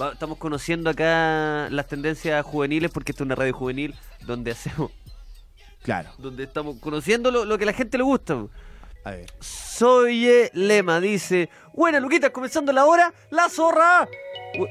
Va- 0.02 0.14
Estamos 0.14 0.38
conociendo 0.38 0.90
acá 0.90 1.68
las 1.70 1.88
tendencias 1.88 2.46
juveniles 2.46 2.92
porque 2.92 3.12
esto 3.12 3.24
es 3.24 3.26
una 3.26 3.36
radio 3.36 3.54
juvenil 3.54 3.96
donde 4.26 4.52
hacemos, 4.52 4.92
Claro. 5.84 6.10
donde 6.18 6.44
estamos 6.44 6.78
conociendo 6.80 7.32
lo, 7.32 7.44
lo 7.46 7.58
que 7.58 7.64
a 7.64 7.68
la 7.68 7.74
gente 7.74 7.98
le 7.98 8.04
gusta. 8.04 8.46
A 9.04 9.12
ver. 9.12 9.26
Soye 9.40 10.50
Lema 10.54 11.00
dice, 11.00 11.50
buena 11.74 12.00
Luquita, 12.00 12.30
comenzando 12.32 12.72
la 12.74 12.86
hora, 12.86 13.14
la 13.32 13.50
zorra. 13.50 14.08
U- 14.60 14.66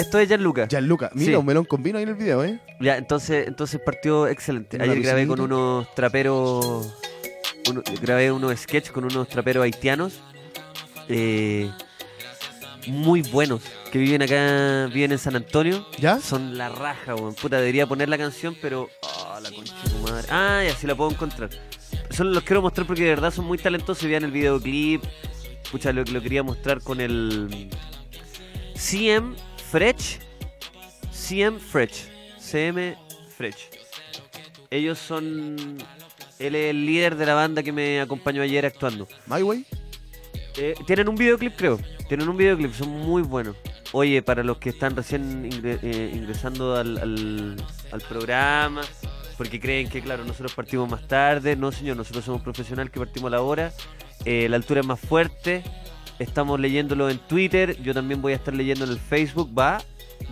Esto 0.00 0.18
es 0.18 0.28
Gianluca. 0.28 0.66
Gianluca. 0.68 1.10
Mira, 1.14 1.32
Sí. 1.32 1.34
un 1.36 1.46
melón 1.46 1.64
con 1.64 1.82
vino 1.82 1.98
ahí 1.98 2.04
en 2.04 2.10
el 2.10 2.14
video, 2.14 2.42
¿eh? 2.44 2.58
Ya, 2.80 2.96
entonces, 2.96 3.46
entonces 3.46 3.80
partió 3.84 4.26
excelente. 4.28 4.76
Una 4.76 4.84
Ayer 4.84 5.00
grabé 5.02 5.26
con 5.26 5.40
unos 5.40 5.92
traperos, 5.94 6.92
uno- 7.68 7.82
grabé 8.00 8.32
unos 8.32 8.58
sketches 8.58 8.92
con 8.92 9.04
unos 9.04 9.28
traperos 9.28 9.62
haitianos, 9.64 10.14
eh, 11.08 11.70
muy 12.86 13.20
buenos, 13.22 13.60
que 13.92 13.98
viven 13.98 14.22
acá, 14.22 14.86
viven 14.92 15.12
en 15.12 15.18
San 15.18 15.36
Antonio. 15.36 15.86
¿Ya? 15.98 16.18
Son 16.20 16.56
la 16.56 16.68
raja, 16.70 17.14
weón. 17.14 17.34
Puta, 17.34 17.58
debería 17.58 17.86
poner 17.86 18.08
la 18.08 18.16
canción, 18.16 18.56
pero... 18.62 18.88
ah, 19.02 19.38
la 19.42 19.50
concha 19.50 19.74
de 19.84 19.90
tu 19.90 19.98
madre. 19.98 20.26
Ah, 20.30 20.62
ya 20.66 20.74
sí 20.74 20.86
la 20.86 20.94
puedo 20.94 21.10
encontrar. 21.10 21.50
Solo 22.10 22.30
los 22.30 22.42
quiero 22.42 22.62
mostrar 22.62 22.86
porque 22.86 23.02
de 23.04 23.10
verdad 23.10 23.32
son 23.32 23.44
muy 23.44 23.58
talentosos. 23.58 24.04
Vean 24.08 24.24
el 24.24 24.30
videoclip. 24.32 25.02
Pucha, 25.70 25.92
lo, 25.92 26.02
lo 26.04 26.22
quería 26.22 26.42
mostrar 26.42 26.80
con 26.80 27.00
el... 27.00 27.68
CM 28.74 29.34
Fresh. 29.70 30.18
CM 31.12 31.58
Fresh. 31.58 32.08
CM 32.38 32.96
Fresh. 33.36 33.68
Ellos 34.70 34.98
son... 34.98 35.78
Él 36.38 36.54
es 36.54 36.70
el 36.70 36.86
líder 36.86 37.16
de 37.16 37.26
la 37.26 37.34
banda 37.34 37.62
que 37.62 37.70
me 37.72 38.00
acompañó 38.00 38.42
ayer 38.42 38.64
actuando. 38.64 39.06
My 39.26 39.42
Way. 39.42 39.66
Eh, 40.56 40.74
tienen 40.86 41.08
un 41.08 41.14
videoclip, 41.14 41.54
creo. 41.56 41.78
Tienen 42.08 42.28
un 42.28 42.36
videoclip, 42.36 42.72
son 42.72 42.88
muy 42.88 43.22
buenos. 43.22 43.56
Oye, 43.92 44.22
para 44.22 44.42
los 44.42 44.56
que 44.58 44.70
están 44.70 44.96
recién 44.96 45.50
ingre- 45.50 45.78
eh, 45.82 46.10
ingresando 46.14 46.76
al, 46.76 46.96
al- 46.98 47.56
al 47.92 48.00
programa, 48.02 48.80
porque 49.36 49.60
creen 49.60 49.88
que, 49.88 50.00
claro, 50.00 50.24
nosotros 50.24 50.54
partimos 50.54 50.88
más 50.88 51.06
tarde. 51.06 51.56
No, 51.56 51.72
señor, 51.72 51.96
nosotros 51.96 52.24
somos 52.24 52.40
profesionales 52.42 52.90
que 52.92 53.00
partimos 53.00 53.28
a 53.28 53.36
la 53.36 53.42
hora. 53.42 53.72
Eh, 54.24 54.48
la 54.48 54.56
altura 54.56 54.80
es 54.80 54.86
más 54.86 55.00
fuerte. 55.00 55.62
Estamos 56.20 56.60
leyéndolo 56.60 57.08
en 57.08 57.18
Twitter. 57.18 57.80
Yo 57.82 57.94
también 57.94 58.20
voy 58.20 58.34
a 58.34 58.36
estar 58.36 58.54
leyendo 58.54 58.84
en 58.84 58.90
el 58.90 58.98
Facebook. 58.98 59.58
Va, 59.58 59.82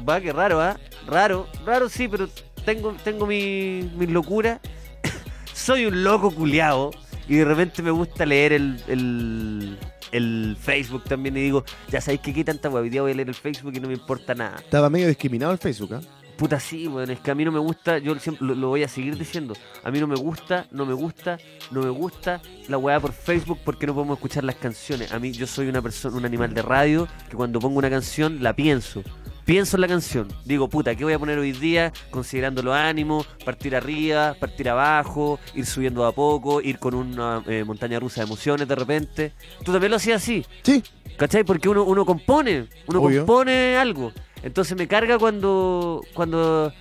va, 0.07 0.21
qué 0.21 0.35
raro, 0.35 0.61
¿ah? 0.61 0.79
Raro, 1.07 1.49
raro 1.65 1.89
sí, 1.89 2.07
pero 2.07 2.29
tengo, 2.67 2.95
tengo 3.03 3.27
mi, 3.27 3.91
mi 3.97 4.07
locura. 4.07 4.61
Soy 5.55 5.87
un 5.87 6.05
loco 6.05 6.31
culiao 6.31 6.91
y 7.27 7.37
de 7.37 7.45
repente 7.47 7.83
me 7.83 7.91
gusta 7.91 8.27
leer 8.27 8.53
el, 8.53 8.79
el, 8.87 9.79
el 10.13 10.57
Facebook 10.61 11.05
también 11.05 11.39
y 11.39 11.41
digo, 11.41 11.65
ya 11.91 12.03
sabéis 12.03 12.21
que 12.21 12.35
qué 12.35 12.45
tanta 12.45 12.69
día 12.83 13.01
voy 13.01 13.13
a 13.13 13.15
leer 13.15 13.29
el 13.29 13.35
Facebook 13.35 13.73
y 13.75 13.81
no 13.81 13.89
me 13.89 13.95
importa 13.95 14.35
nada. 14.35 14.57
Estaba 14.59 14.91
medio 14.91 15.09
discriminado 15.09 15.53
el 15.53 15.59
Facebook, 15.59 15.95
¿ah? 15.95 16.01
Puta 16.39 16.61
sí, 16.61 16.87
bueno, 16.87 17.13
es 17.13 17.19
que 17.19 17.33
a 17.33 17.35
mí 17.35 17.45
no 17.45 17.51
me 17.51 17.59
gusta, 17.59 17.99
yo 17.99 18.17
siempre 18.21 18.47
lo, 18.47 18.55
lo 18.55 18.69
voy 18.69 18.85
a 18.85 18.89
seguir 18.89 19.19
diciendo, 19.19 19.55
a 19.83 19.91
mí 19.91 19.99
no 19.99 20.07
me 20.07 20.15
gusta, 20.15 20.67
no 20.71 20.87
me 20.87 20.95
gusta, 20.95 21.37
no 21.73 21.83
me 21.83 21.91
gusta 21.91 22.41
la 22.69 22.79
weá 22.79 23.01
por 23.01 23.13
Facebook 23.13 23.59
porque 23.65 23.89
no 23.89 23.95
podemos 23.95 24.19
escuchar 24.19 24.45
las 24.45 24.55
canciones. 24.55 25.11
A 25.13 25.19
mí 25.19 25.33
yo 25.33 25.49
soy 25.49 25.67
una 25.69 25.83
persona, 25.83 26.17
un 26.17 26.25
animal 26.25 26.55
de 26.55 26.63
radio 26.63 27.09
que 27.29 27.35
cuando 27.37 27.59
pongo 27.59 27.79
una 27.79 27.91
canción 27.91 28.39
la 28.41 28.55
pienso. 28.55 29.03
pienso 29.45 29.77
en 29.77 29.81
la 29.81 29.89
canción. 29.89 30.29
Digo, 30.45 30.69
puta, 30.69 30.95
¿qué 30.95 31.03
voy 31.03 31.15
a 31.15 31.19
poner 31.19 31.39
hoy 31.41 31.51
día? 31.53 31.93
Considerando 32.11 32.63
los 32.63 32.75
ánimos, 32.77 33.27
partir 33.45 33.75
arriba, 33.75 34.37
partir 34.39 34.69
abajo, 34.69 35.41
ir 35.57 35.67
subiendo 35.67 36.07
a 36.07 36.13
poco, 36.13 36.61
ir 36.61 36.79
con 36.79 36.95
una 36.95 37.43
eh, 37.49 37.65
montaña 37.65 37.99
rusa 37.99 38.21
de 38.21 38.27
emociones 38.29 38.69
de 38.69 38.75
repente. 38.77 39.33
Tú 39.65 39.73
también 39.73 39.91
lo 39.91 39.97
hacías 39.97 40.23
así, 40.23 40.47
Sí, 40.63 40.85
¿cachai? 41.17 41.43
Porque 41.43 41.69
uno, 41.69 41.83
uno 41.83 42.05
compone, 42.07 42.69
uno 42.87 43.01
Obvio. 43.03 43.21
compone 43.27 43.77
algo. 43.77 44.13
Entonces 44.43 44.77
me 44.77 44.87
carga 44.87 45.19
cuando, 45.19 46.03
cuando 46.15 46.73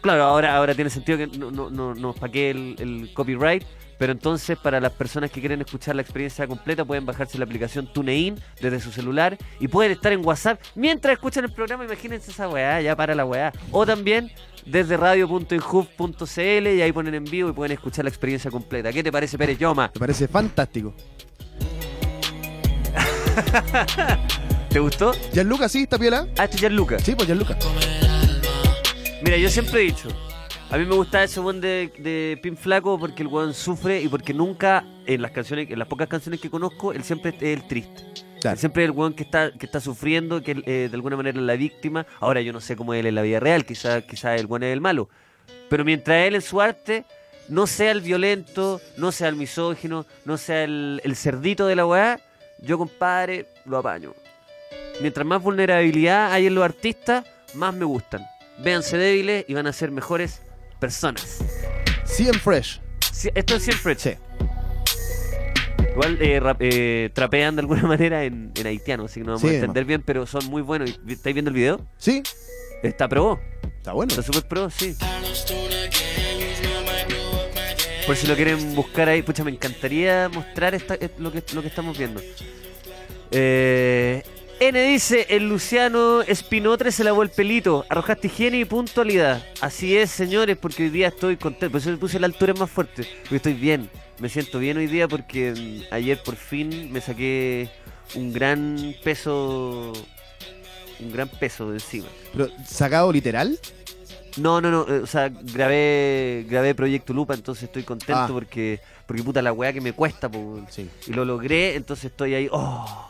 claro, 0.00 0.24
ahora, 0.24 0.56
ahora 0.56 0.74
tiene 0.74 0.90
sentido 0.90 1.18
que 1.18 1.26
no, 1.26 1.50
no, 1.50 1.70
no, 1.70 1.94
no 1.94 2.12
paqué 2.12 2.50
el, 2.50 2.76
el 2.78 3.10
copyright, 3.14 3.64
pero 3.98 4.12
entonces 4.12 4.58
para 4.58 4.80
las 4.80 4.92
personas 4.92 5.30
que 5.30 5.40
quieren 5.40 5.60
escuchar 5.60 5.94
la 5.94 6.02
experiencia 6.02 6.46
completa 6.46 6.84
pueden 6.84 7.04
bajarse 7.04 7.36
la 7.38 7.44
aplicación 7.44 7.92
TuneIn 7.92 8.40
desde 8.60 8.80
su 8.80 8.90
celular 8.90 9.36
y 9.58 9.68
pueden 9.68 9.92
estar 9.92 10.12
en 10.12 10.24
WhatsApp 10.24 10.58
mientras 10.74 11.12
escuchan 11.12 11.44
el 11.44 11.52
programa, 11.52 11.84
imagínense 11.84 12.30
esa 12.30 12.48
weá, 12.48 12.80
ya 12.80 12.96
para 12.96 13.14
la 13.14 13.26
weá. 13.26 13.52
O 13.70 13.84
también 13.84 14.30
desde 14.64 14.96
radio.inhub.cl 14.96 16.66
y 16.68 16.82
ahí 16.82 16.92
ponen 16.92 17.14
en 17.14 17.24
vivo 17.24 17.50
y 17.50 17.52
pueden 17.52 17.72
escuchar 17.72 18.06
la 18.06 18.08
experiencia 18.08 18.50
completa. 18.50 18.90
¿Qué 18.92 19.02
te 19.02 19.12
parece, 19.12 19.36
Pérez 19.36 19.58
Yoma? 19.58 19.90
me 19.94 20.00
parece 20.00 20.28
fantástico. 20.28 20.94
¿Te 24.70 24.78
gustó? 24.78 25.12
Gianluca, 25.32 25.68
sí, 25.68 25.82
está 25.82 25.98
piola. 25.98 26.28
Ah, 26.38 26.44
esto 26.44 26.56
ya 26.56 26.68
es 26.68 26.72
Lucas. 26.72 27.02
Sí, 27.02 27.16
pues 27.16 27.26
Gianluca. 27.26 27.58
Mira, 29.20 29.36
yo 29.36 29.48
siempre 29.48 29.80
he 29.80 29.84
dicho, 29.86 30.08
a 30.70 30.78
mí 30.78 30.84
me 30.84 30.94
gusta 30.94 31.24
ese 31.24 31.40
weón 31.40 31.60
de, 31.60 31.92
de 31.98 32.38
Pin 32.40 32.56
Flaco 32.56 32.96
porque 32.96 33.22
el 33.22 33.28
weón 33.28 33.52
sufre 33.52 34.00
y 34.00 34.06
porque 34.06 34.32
nunca, 34.32 34.84
en 35.06 35.22
las 35.22 35.32
canciones, 35.32 35.68
en 35.68 35.76
las 35.76 35.88
pocas 35.88 36.06
canciones 36.06 36.40
que 36.40 36.48
conozco, 36.48 36.92
él 36.92 37.02
siempre 37.02 37.34
es 37.36 37.42
el 37.42 37.66
triste. 37.66 38.04
Claro. 38.40 38.54
Él 38.54 38.58
siempre 38.60 38.84
es 38.84 38.90
el 38.90 38.96
weón 38.96 39.12
que 39.12 39.24
está, 39.24 39.50
que 39.50 39.66
está 39.66 39.80
sufriendo, 39.80 40.40
que 40.40 40.62
eh, 40.64 40.88
de 40.88 40.94
alguna 40.94 41.16
manera 41.16 41.36
es 41.36 41.44
la 41.44 41.56
víctima. 41.56 42.06
Ahora 42.20 42.40
yo 42.40 42.52
no 42.52 42.60
sé 42.60 42.76
cómo 42.76 42.94
él 42.94 43.06
en 43.06 43.16
la 43.16 43.22
vida 43.22 43.40
real, 43.40 43.66
quizá, 43.66 44.02
quizá 44.02 44.36
el 44.36 44.46
weón 44.46 44.62
es 44.62 44.72
el 44.72 44.80
malo. 44.80 45.08
Pero 45.68 45.84
mientras 45.84 46.28
él 46.28 46.36
en 46.36 46.42
su 46.42 46.60
arte 46.60 47.04
no 47.48 47.66
sea 47.66 47.90
el 47.90 48.02
violento, 48.02 48.80
no 48.96 49.10
sea 49.10 49.26
el 49.26 49.34
misógino, 49.34 50.06
no 50.24 50.38
sea 50.38 50.62
el, 50.62 51.00
el 51.02 51.16
cerdito 51.16 51.66
de 51.66 51.74
la 51.74 51.86
weá, 51.86 52.20
yo 52.60 52.78
compadre 52.78 53.46
lo 53.64 53.76
apaño. 53.78 54.14
Mientras 55.00 55.26
más 55.26 55.42
vulnerabilidad 55.42 56.32
hay 56.32 56.46
en 56.46 56.54
los 56.54 56.64
artistas, 56.64 57.24
más 57.54 57.74
me 57.74 57.84
gustan. 57.84 58.26
Véanse 58.58 58.98
débiles 58.98 59.44
y 59.48 59.54
van 59.54 59.66
a 59.66 59.72
ser 59.72 59.90
mejores 59.90 60.42
personas. 60.78 61.38
CM 62.04 62.38
Fresh. 62.38 62.80
Sí, 63.12 63.30
Esto 63.34 63.56
es 63.56 63.62
siempre. 63.62 63.94
Sí. 63.98 64.10
Igual 65.92 66.18
eh, 66.20 66.38
rap- 66.40 66.60
eh, 66.60 67.10
trapean 67.14 67.56
de 67.56 67.60
alguna 67.60 67.82
manera 67.86 68.24
en, 68.24 68.52
en 68.54 68.66
haitiano, 68.66 69.04
así 69.06 69.20
que 69.20 69.26
no 69.26 69.32
vamos 69.32 69.42
Sí, 69.42 69.48
a 69.48 69.54
entender 69.54 69.84
bien, 69.84 70.02
pero 70.02 70.26
son 70.26 70.44
muy 70.46 70.62
buenos. 70.62 70.90
¿Y- 71.06 71.12
¿Estáis 71.12 71.34
viendo 71.34 71.48
el 71.50 71.54
video? 71.56 71.80
Sí, 71.96 72.22
Está 72.82 73.08
pro. 73.08 73.40
está 73.78 73.92
bueno. 73.92 74.10
Está 74.10 74.22
super 74.22 74.46
pro, 74.48 74.70
sí. 74.70 74.94
Por 78.06 78.16
si 78.16 78.26
lo 78.26 78.34
quieren 78.34 78.74
buscar 78.74 79.08
ahí, 79.08 79.22
pucha, 79.22 79.44
me 79.44 79.50
encantaría 79.50 80.28
mostrar 80.28 80.74
esta- 80.74 80.94
eh, 80.94 81.10
lo, 81.18 81.30
que, 81.32 81.42
lo 81.54 81.62
que 81.62 81.68
estamos 81.68 81.96
viendo. 81.98 82.20
Eh, 83.30 84.22
N 84.60 84.82
dice, 84.82 85.26
el 85.30 85.48
Luciano 85.48 86.20
Espinotre 86.20 86.92
se 86.92 87.02
lavó 87.02 87.22
el 87.22 87.30
pelito, 87.30 87.86
arrojaste 87.88 88.26
higiene 88.26 88.58
y 88.58 88.66
puntualidad. 88.66 89.42
Así 89.62 89.96
es, 89.96 90.10
señores, 90.10 90.58
porque 90.58 90.82
hoy 90.84 90.90
día 90.90 91.08
estoy 91.08 91.38
contento. 91.38 91.72
Por 91.72 91.80
eso 91.80 91.88
me 91.90 91.96
puse 91.96 92.20
la 92.20 92.26
altura 92.26 92.52
más 92.52 92.70
fuerte, 92.70 93.08
porque 93.22 93.36
estoy 93.36 93.54
bien. 93.54 93.88
Me 94.18 94.28
siento 94.28 94.58
bien 94.58 94.76
hoy 94.76 94.86
día 94.86 95.08
porque 95.08 95.52
mm, 95.90 95.94
ayer 95.94 96.22
por 96.22 96.36
fin 96.36 96.92
me 96.92 97.00
saqué 97.00 97.70
un 98.14 98.34
gran 98.34 98.94
peso, 99.02 99.94
un 101.00 101.10
gran 101.10 101.28
peso 101.28 101.70
de 101.70 101.76
encima. 101.76 102.08
Pero, 102.32 102.48
¿sacado 102.66 103.10
literal? 103.10 103.58
No, 104.36 104.60
no, 104.60 104.70
no, 104.70 104.82
eh, 104.94 104.98
o 105.00 105.06
sea, 105.06 105.30
grabé 105.30 106.44
grabé 106.50 106.74
Proyecto 106.74 107.14
Lupa, 107.14 107.32
entonces 107.32 107.64
estoy 107.64 107.82
contento 107.82 108.24
Ah. 108.24 108.28
porque 108.30 108.78
porque 109.06 109.22
puta 109.24 109.40
la 109.40 109.52
weá 109.54 109.72
que 109.72 109.80
me 109.80 109.94
cuesta, 109.94 110.28
po. 110.28 110.60
Sí. 110.68 110.88
y 111.06 111.12
lo 111.14 111.24
logré, 111.24 111.76
entonces 111.76 112.04
estoy 112.10 112.34
ahí. 112.34 112.48
Oh. 112.52 113.06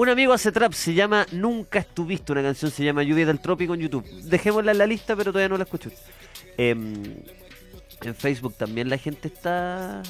Un 0.00 0.08
amigo 0.08 0.32
hace 0.32 0.50
trap, 0.50 0.72
se 0.72 0.94
llama 0.94 1.26
Nunca 1.30 1.80
Estuviste, 1.80 2.32
una 2.32 2.42
canción 2.42 2.70
se 2.70 2.82
llama 2.82 3.02
Lluvia 3.02 3.26
del 3.26 3.38
Trópico 3.38 3.74
en 3.74 3.80
YouTube. 3.80 4.06
Dejémosla 4.22 4.72
en 4.72 4.78
la 4.78 4.86
lista, 4.86 5.14
pero 5.14 5.30
todavía 5.30 5.50
no 5.50 5.58
la 5.58 5.64
escucho. 5.64 5.90
Em, 6.56 7.16
en 8.00 8.14
Facebook 8.14 8.54
también 8.56 8.88
la 8.88 8.96
gente 8.96 9.28
está... 9.28 10.02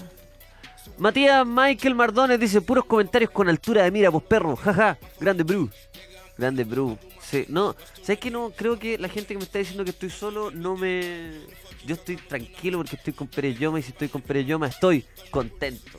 Matías 0.97 1.44
Michael 1.44 1.97
Mardones 1.97 2.38
dice, 2.38 2.61
puros 2.61 2.85
comentarios 2.85 3.32
con 3.32 3.49
altura 3.49 3.82
de 3.82 3.90
mira, 3.90 4.12
pues 4.12 4.23
perro, 4.23 4.54
jaja, 4.54 4.97
grande 5.18 5.42
Bru. 5.42 5.68
Grande 6.38 6.62
Bru. 6.62 6.97
Sí, 7.20 7.47
no, 7.49 7.75
¿sabes 8.00 8.20
que 8.20 8.30
no? 8.30 8.52
Creo 8.54 8.78
que 8.78 8.97
la 8.97 9.09
gente 9.09 9.35
que 9.35 9.38
me 9.38 9.44
está 9.44 9.59
diciendo 9.59 9.82
que 9.82 9.90
estoy 9.90 10.11
solo 10.11 10.52
no 10.52 10.76
me... 10.76 11.32
Yo 11.85 11.97
estoy 11.97 12.14
tranquilo 12.14 12.78
porque 12.78 12.94
estoy 12.94 13.12
con 13.12 13.26
Pérez 13.26 13.59
Yoma 13.59 13.80
y 13.80 13.82
si 13.82 13.90
estoy 13.90 14.06
con 14.06 14.23
Pérez 14.23 14.47
Yoma 14.47 14.68
estoy 14.68 15.04
contento. 15.32 15.99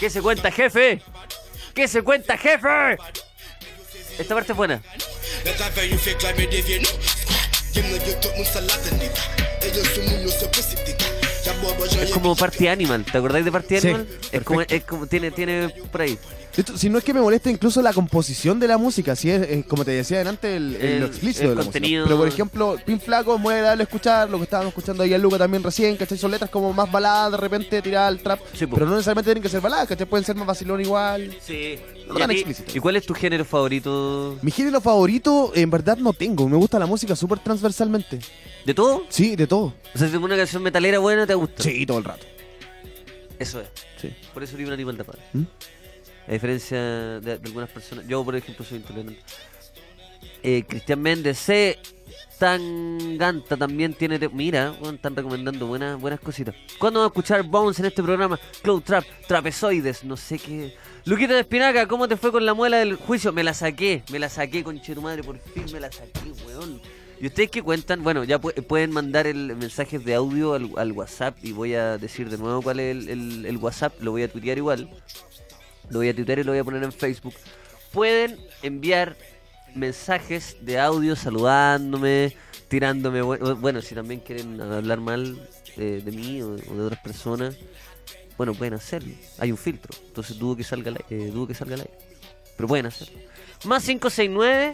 ¿Qué 0.00 0.08
se 0.08 0.22
cuenta, 0.22 0.50
jefe? 0.50 1.02
¿Qué 1.74 1.88
se 1.88 2.02
cuenta, 2.02 2.36
jefe? 2.36 2.98
Esta 4.18 4.34
parte 4.34 4.52
es 4.52 4.56
buena. 4.56 4.82
Es 12.00 12.10
como 12.10 12.34
Party 12.34 12.68
Animal. 12.68 13.04
¿Te 13.04 13.18
acordáis 13.18 13.44
de 13.44 13.52
Party 13.52 13.80
Sí, 13.80 13.88
Animal? 13.88 14.06
es 14.32 14.42
como, 14.42 14.60
es 14.62 14.84
como 14.84 15.06
tiene, 15.06 15.30
tiene 15.30 15.68
por 15.90 16.02
ahí. 16.02 16.18
Esto, 16.56 16.76
si 16.76 16.88
no 16.90 16.98
es 16.98 17.04
que 17.04 17.14
me 17.14 17.20
molesta 17.20 17.48
incluso 17.50 17.80
la 17.80 17.92
composición 17.92 18.58
de 18.58 18.66
la 18.66 18.76
música, 18.76 19.14
si 19.14 19.30
es, 19.30 19.64
como 19.66 19.84
te 19.84 19.92
decía 19.92 20.20
antes, 20.28 20.56
el, 20.56 20.74
el- 20.76 20.82
El- 20.82 21.00
lo 21.00 21.06
explícito 21.06 21.44
el 21.44 21.50
de 21.50 21.54
la 21.56 21.62
contenido. 21.62 22.00
música. 22.02 22.08
Pero 22.08 22.18
por 22.18 22.28
ejemplo, 22.28 22.76
Pin 22.84 23.00
Flaco, 23.00 23.38
muy 23.38 23.54
agradable 23.54 23.84
escuchar, 23.84 24.28
lo 24.28 24.38
que 24.38 24.44
estábamos 24.44 24.70
escuchando 24.72 25.02
ahí 25.02 25.14
en 25.14 25.22
Luca 25.22 25.38
también 25.38 25.62
recién, 25.62 25.96
¿cachai? 25.96 26.18
Son 26.18 26.30
letras 26.30 26.50
como 26.50 26.72
más 26.72 26.90
baladas 26.90 27.32
de 27.32 27.36
repente 27.38 27.80
tiradas 27.82 28.08
al 28.08 28.18
trap, 28.18 28.40
Sí, 28.52 28.66
pero 28.66 28.84
no 28.86 28.92
necesariamente 28.92 29.28
tienen 29.28 29.42
que 29.42 29.48
ser 29.48 29.60
baladas, 29.60 29.86
¿cachai? 29.88 30.06
Pueden 30.06 30.24
ser 30.24 30.34
más 30.36 30.46
vacilón 30.46 30.80
igual. 30.80 31.36
Sí. 31.40 31.78
No 32.12 32.18
tan 32.18 32.30
explícito. 32.30 32.72
¿Y 32.76 32.80
cuál 32.80 32.96
es 32.96 33.06
tu 33.06 33.14
género 33.14 33.44
favorito? 33.44 34.38
Mi 34.42 34.50
género 34.50 34.80
favorito, 34.80 35.52
en 35.54 35.70
verdad 35.70 35.96
no 35.96 36.12
tengo, 36.12 36.48
me 36.48 36.56
gusta 36.56 36.78
la 36.78 36.86
música 36.86 37.14
súper 37.16 37.38
transversalmente. 37.38 38.20
¿De 38.64 38.74
todo? 38.74 39.04
Sí, 39.08 39.36
de 39.36 39.46
todo. 39.46 39.74
O 39.94 39.98
sea, 39.98 40.06
si 40.06 40.12
te 40.12 40.20
pones 40.20 40.34
una 40.34 40.36
canción 40.36 40.62
metalera 40.62 40.98
buena, 40.98 41.26
¿te 41.26 41.34
gusta? 41.34 41.62
Sí, 41.62 41.86
todo 41.86 41.98
el 41.98 42.04
rato. 42.04 42.26
Eso 43.38 43.60
es. 43.60 43.68
Sí. 44.00 44.14
Por 44.34 44.42
eso 44.42 44.56
un 44.56 44.72
animal 44.72 44.96
de 44.96 45.04
padre. 45.04 45.20
¿Mm? 45.32 45.42
A 46.28 46.32
diferencia 46.32 46.78
de, 46.78 47.38
de 47.38 47.46
algunas 47.46 47.70
personas. 47.70 48.06
Yo, 48.06 48.22
por 48.22 48.36
ejemplo, 48.36 48.64
soy 48.64 48.78
intolerante. 48.78 49.18
Eh, 50.42 50.64
Cristian 50.68 51.00
Méndez 51.00 51.38
C. 51.38 51.78
Tanganta 52.38 53.56
también 53.56 53.92
tiene. 53.92 54.18
Mira, 54.32 54.74
están 54.82 55.14
recomendando 55.14 55.66
buenas, 55.66 56.00
buenas 56.00 56.20
cositas. 56.20 56.54
¿Cuándo 56.78 57.00
vamos 57.00 57.10
a 57.10 57.12
escuchar 57.12 57.42
Bones 57.42 57.78
en 57.78 57.86
este 57.86 58.02
programa? 58.02 58.38
Cloud 58.62 58.82
Trap, 58.82 59.04
Trapezoides, 59.26 60.04
no 60.04 60.16
sé 60.16 60.38
qué. 60.38 60.74
Luquita 61.04 61.34
de 61.34 61.40
Espinaca, 61.40 61.86
¿cómo 61.88 62.06
te 62.08 62.16
fue 62.16 62.30
con 62.30 62.44
la 62.44 62.54
muela 62.54 62.78
del 62.78 62.94
juicio? 62.96 63.32
Me 63.32 63.42
la 63.42 63.54
saqué, 63.54 64.02
me 64.12 64.18
la 64.18 64.28
saqué, 64.28 64.62
conche 64.62 64.94
tu 64.94 65.00
madre, 65.02 65.22
por 65.22 65.38
fin 65.38 65.64
me 65.72 65.80
la 65.80 65.90
saqué, 65.90 66.32
weón. 66.46 66.80
¿Y 67.20 67.26
ustedes 67.26 67.50
qué 67.50 67.62
cuentan? 67.62 68.02
Bueno, 68.02 68.24
ya 68.24 68.40
pu- 68.40 68.54
pueden 68.66 68.92
mandar 68.92 69.26
el 69.26 69.54
mensajes 69.56 70.04
de 70.04 70.14
audio 70.14 70.54
al, 70.54 70.92
WhatsApp 70.92 71.36
y 71.42 71.52
voy 71.52 71.74
a 71.74 71.98
decir 71.98 72.28
de 72.30 72.38
nuevo 72.38 72.62
cuál 72.62 72.80
es 72.80 73.08
el, 73.08 73.56
WhatsApp, 73.60 73.94
lo 74.00 74.12
voy 74.12 74.22
a 74.22 74.28
tuitear 74.28 74.56
igual. 74.58 74.88
Lo 75.90 75.98
voy 75.98 76.08
a 76.08 76.14
tuitear 76.14 76.38
y 76.38 76.44
lo 76.44 76.52
voy 76.52 76.60
a 76.60 76.64
poner 76.64 76.82
en 76.82 76.92
Facebook. 76.92 77.34
Pueden 77.92 78.38
enviar 78.62 79.16
mensajes 79.74 80.56
de 80.62 80.78
audio 80.78 81.16
saludándome, 81.16 82.36
tirándome. 82.68 83.22
bu- 83.22 83.58
Bueno, 83.60 83.82
si 83.82 83.94
también 83.94 84.20
quieren 84.20 84.60
hablar 84.60 85.00
mal 85.00 85.46
eh, 85.76 86.00
de 86.04 86.12
mí 86.12 86.40
o 86.42 86.56
de 86.56 86.82
otras 86.84 87.00
personas, 87.00 87.56
bueno, 88.40 88.54
pueden 88.54 88.72
hacerlo. 88.72 89.12
Hay 89.36 89.52
un 89.52 89.58
filtro, 89.58 89.94
entonces 90.06 90.38
dudo 90.38 90.56
que 90.56 90.64
salga 90.64 90.94
eh, 91.10 91.30
dudo 91.30 91.48
que 91.48 91.52
salga 91.52 91.74
al. 91.74 91.90
Pero 92.56 92.68
pueden 92.68 92.86
hacerlo. 92.86 93.20
Más 93.66 93.84
569 93.84 94.72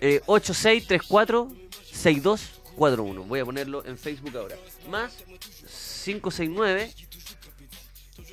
eh, 0.00 0.20
8634 0.26 1.52
6241. 1.92 3.22
Voy 3.22 3.38
a 3.38 3.44
ponerlo 3.44 3.86
en 3.86 3.96
Facebook 3.96 4.36
ahora. 4.36 4.56
Más 4.90 5.14
569 6.02 6.92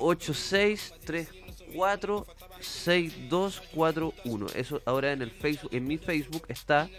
8634 0.00 2.26
6241. 2.60 4.46
Eso 4.56 4.82
ahora 4.84 5.12
en 5.12 5.22
el 5.22 5.30
Facebook, 5.30 5.70
en 5.72 5.86
mi 5.86 5.96
Facebook 5.96 6.42
está 6.48 6.90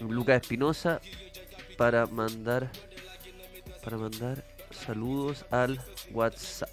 Lucas 0.00 0.42
Espinosa 0.42 1.00
para 1.78 2.04
mandar 2.04 2.70
para 3.82 3.96
mandar 3.96 4.55
saludos 4.78 5.44
al 5.50 5.80
WhatsApp. 6.10 6.70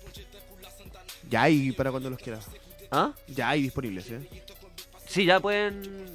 Ya 1.29 1.43
hay 1.43 1.71
para 1.71 1.91
cuando 1.91 2.09
los 2.09 2.19
quieras. 2.19 2.47
¿Ah? 2.91 3.13
Ya 3.27 3.49
hay 3.49 3.63
disponibles, 3.63 4.09
¿eh? 4.11 4.27
Sí, 5.07 5.25
ya 5.25 5.39
pueden 5.39 6.13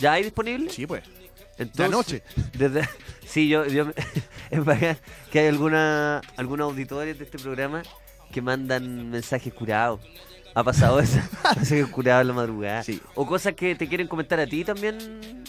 ¿Ya 0.00 0.14
hay 0.14 0.24
disponible? 0.24 0.70
Sí, 0.70 0.86
pues. 0.86 1.04
Entonces, 1.58 1.90
noche. 1.90 2.22
Desde, 2.56 2.88
sí, 3.26 3.48
yo, 3.48 3.66
yo 3.66 3.86
es 4.50 4.64
bacán 4.64 4.96
que 5.30 5.40
hay 5.40 5.48
alguna, 5.48 6.22
algunos 6.36 6.70
auditores 6.72 7.18
de 7.18 7.24
este 7.24 7.38
programa 7.38 7.82
que 8.32 8.40
mandan 8.40 9.10
mensajes 9.10 9.52
curados. 9.52 10.00
Ha 10.54 10.64
pasado 10.64 10.98
eso, 10.98 11.20
mensajes 11.56 11.86
curados 11.88 12.22
en 12.22 12.28
la 12.28 12.32
madrugada. 12.32 12.82
Sí. 12.82 13.00
O 13.14 13.26
cosas 13.26 13.54
que 13.54 13.74
te 13.74 13.86
quieren 13.86 14.08
comentar 14.08 14.40
a 14.40 14.46
ti 14.46 14.64
también. 14.64 15.39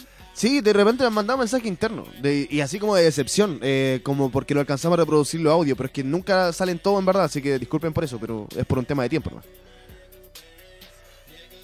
Sí, 0.42 0.60
de 0.60 0.74
repente 0.74 1.04
me 1.04 1.08
han 1.10 1.14
mandado 1.14 1.38
mensaje 1.38 1.68
interno. 1.68 2.04
de- 2.20 2.48
y 2.50 2.62
así 2.62 2.80
como 2.80 2.96
de 2.96 3.04
decepción. 3.04 3.60
eh, 3.62 4.00
como 4.02 4.32
porque 4.32 4.56
lo 4.56 4.60
alcanzamos 4.60 4.98
a 4.98 5.02
reproducir 5.04 5.40
los 5.40 5.54
audios. 5.54 5.78
Pero 5.78 5.86
es 5.86 5.94
que 5.94 6.04
nunca 6.04 6.52
salen 6.52 6.80
todos 6.80 6.98
en 7.00 7.06
verdad. 7.06 7.26
Así 7.26 7.44
que 7.44 7.60
disculpen 7.60 7.94
por 7.94 8.04
eso. 8.04 8.18
Pero 8.20 8.48
es 8.58 8.66
por 8.66 8.80
un 8.80 8.86
tema 8.86 9.04
de 9.04 9.10
tiempo 9.10 9.30
nomás. 9.30 9.46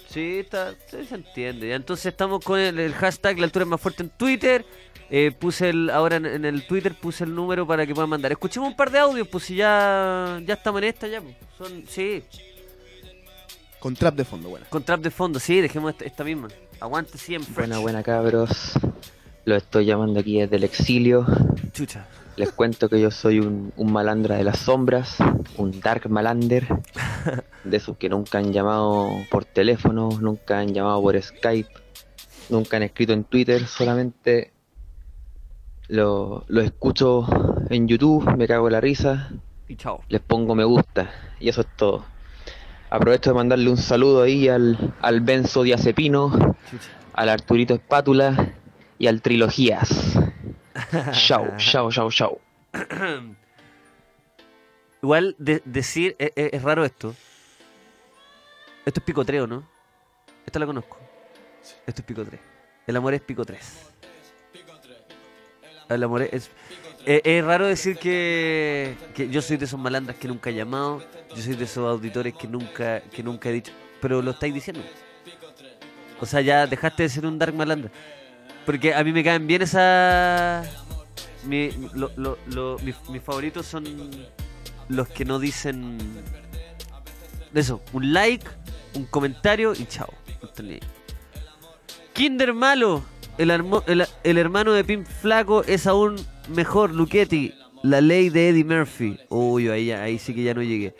Sí, 0.08 0.38
está, 0.38 0.74
sí, 0.90 1.04
se 1.08 1.16
entiende. 1.16 1.72
Entonces 1.74 2.06
estamos 2.06 2.42
con 2.44 2.58
el, 2.60 2.78
el 2.78 2.94
hashtag 2.94 3.38
La 3.40 3.46
altura 3.46 3.64
es 3.64 3.68
más 3.68 3.80
fuerte 3.80 4.04
en 4.04 4.10
Twitter. 4.10 4.64
Eh, 5.10 5.32
puse 5.36 5.70
el, 5.70 5.90
ahora 5.90 6.16
en, 6.16 6.26
en 6.26 6.44
el 6.44 6.64
Twitter 6.66 6.94
puse 6.94 7.24
el 7.24 7.34
número 7.34 7.66
para 7.66 7.84
que 7.84 7.94
puedan 7.94 8.10
mandar. 8.10 8.30
Escuchemos 8.30 8.68
un 8.68 8.76
par 8.76 8.90
de 8.92 9.00
audios, 9.00 9.26
pues 9.26 9.42
si 9.44 9.56
ya, 9.56 10.40
ya 10.46 10.54
estamos 10.54 10.80
en 10.82 10.88
esta 10.88 11.08
ya. 11.08 11.20
pues. 11.20 11.34
Son, 11.58 11.84
sí, 11.88 12.22
Con 13.80 13.94
trap 13.96 14.14
de 14.14 14.24
fondo, 14.24 14.48
bueno. 14.50 14.66
con 14.70 14.84
trap 14.84 15.00
de 15.00 15.10
fondo, 15.10 15.40
sí, 15.40 15.60
dejemos 15.60 15.92
esta, 15.92 16.04
esta 16.04 16.22
misma. 16.24 16.48
Aguante 16.80 17.18
siempre. 17.18 17.52
Buena, 17.54 17.78
buena 17.78 18.02
cabros. 18.02 18.72
Lo 19.44 19.56
estoy 19.56 19.86
llamando 19.86 20.20
aquí 20.20 20.40
desde 20.40 20.56
el 20.56 20.64
exilio. 20.64 21.26
Chucha. 21.72 22.06
Les 22.36 22.52
cuento 22.52 22.88
que 22.88 23.00
yo 23.00 23.10
soy 23.10 23.40
un, 23.40 23.72
un 23.76 23.92
malandra 23.92 24.36
de 24.36 24.44
las 24.44 24.60
sombras, 24.60 25.16
un 25.56 25.80
dark 25.80 26.08
malander, 26.08 26.68
de 27.64 27.76
esos 27.76 27.96
que 27.96 28.08
nunca 28.08 28.38
han 28.38 28.52
llamado 28.52 29.10
por 29.28 29.44
teléfono, 29.44 30.08
nunca 30.20 30.60
han 30.60 30.72
llamado 30.72 31.02
por 31.02 31.20
Skype, 31.20 31.68
nunca 32.48 32.76
han 32.76 32.84
escrito 32.84 33.12
en 33.12 33.24
Twitter, 33.24 33.66
solamente 33.66 34.52
lo, 35.88 36.44
lo 36.46 36.60
escucho 36.60 37.26
en 37.70 37.88
YouTube, 37.88 38.36
me 38.36 38.46
cago 38.46 38.68
en 38.68 38.72
la 38.74 38.80
risa, 38.80 39.30
Y 39.66 39.74
chao. 39.74 40.02
les 40.08 40.20
pongo 40.20 40.54
me 40.54 40.62
gusta 40.64 41.10
y 41.40 41.48
eso 41.48 41.62
es 41.62 41.66
todo. 41.76 42.04
Aprovecho 42.90 43.30
de 43.30 43.34
mandarle 43.34 43.70
un 43.70 43.76
saludo 43.76 44.22
ahí 44.22 44.48
al, 44.48 44.94
al 45.02 45.20
Benzo 45.20 45.62
Diazepino, 45.62 46.56
al 47.12 47.28
Arturito 47.28 47.74
Espátula 47.74 48.52
y 48.98 49.06
al 49.08 49.20
Trilogías. 49.20 50.14
Chau, 51.12 51.56
chau, 51.58 51.90
chau, 51.90 52.10
chau. 52.10 52.40
Igual 55.02 55.34
de- 55.38 55.60
decir, 55.64 56.16
e- 56.18 56.32
e- 56.34 56.50
es, 56.52 56.62
raro 56.62 56.84
esto. 56.84 57.14
Esto 58.86 59.00
es 59.00 59.04
picotreo, 59.04 59.46
¿no? 59.46 59.68
Esta 60.46 60.58
la 60.58 60.66
conozco. 60.66 60.98
Esto 61.86 62.00
es 62.00 62.06
picotreo. 62.06 62.40
El 62.86 62.96
amor 62.96 63.12
es 63.14 63.20
pico 63.20 63.44
3. 63.44 63.90
El 65.90 66.02
amor 66.02 66.22
es... 66.22 66.50
Es, 67.08 67.22
es 67.24 67.42
raro 67.42 67.66
decir 67.66 67.96
que, 67.96 68.94
yo 69.30 69.40
soy 69.40 69.56
de 69.56 69.64
esos 69.64 69.80
malandras 69.80 70.18
que 70.18 70.28
nunca 70.28 70.50
he 70.50 70.54
llamado, 70.54 71.02
yo 71.34 71.42
soy 71.42 71.54
de 71.54 71.64
esos 71.64 71.88
auditores 71.88 72.34
que 72.34 72.46
nunca, 72.46 73.00
que 73.00 73.22
nunca 73.22 73.48
he 73.48 73.52
dicho, 73.54 73.72
pero 74.02 74.20
lo 74.20 74.32
estáis 74.32 74.52
diciendo. 74.52 74.82
O 76.20 76.26
sea, 76.26 76.42
ya 76.42 76.66
dejaste 76.66 77.04
de 77.04 77.08
ser 77.08 77.24
un 77.24 77.38
dark 77.38 77.54
malandra. 77.54 77.90
Porque 78.66 78.92
a 78.92 79.02
mí 79.04 79.12
me 79.12 79.24
caen 79.24 79.46
bien 79.46 79.62
esa... 79.62 80.64
Mi, 81.44 81.70
lo- 81.94 82.12
lo- 82.46 82.78
mis, 82.80 82.94
mis 83.08 83.22
favoritos 83.22 83.64
son 83.64 83.84
los 84.90 85.08
que 85.08 85.24
no 85.24 85.38
dicen 85.38 85.96
eso, 87.54 87.80
un 87.94 88.12
like, 88.12 88.46
un 88.92 89.06
comentario 89.06 89.72
y 89.72 89.86
chao. 89.86 90.12
Kinder 92.12 92.52
malo, 92.52 93.02
el, 93.38 93.50
armo- 93.50 93.82
el, 93.86 94.06
el 94.24 94.36
hermano 94.36 94.72
de 94.72 94.84
Pim 94.84 95.06
Flaco 95.06 95.64
es 95.64 95.86
aún 95.86 96.16
mejor, 96.48 96.94
Luchetti. 96.94 97.54
La 97.82 98.00
ley 98.00 98.28
de 98.28 98.48
Eddie 98.48 98.64
Murphy. 98.64 99.18
Uy, 99.28 99.68
ahí, 99.68 99.92
ahí 99.92 100.18
sí 100.18 100.34
que 100.34 100.42
ya 100.42 100.52
no 100.54 100.62
llegué. 100.62 100.94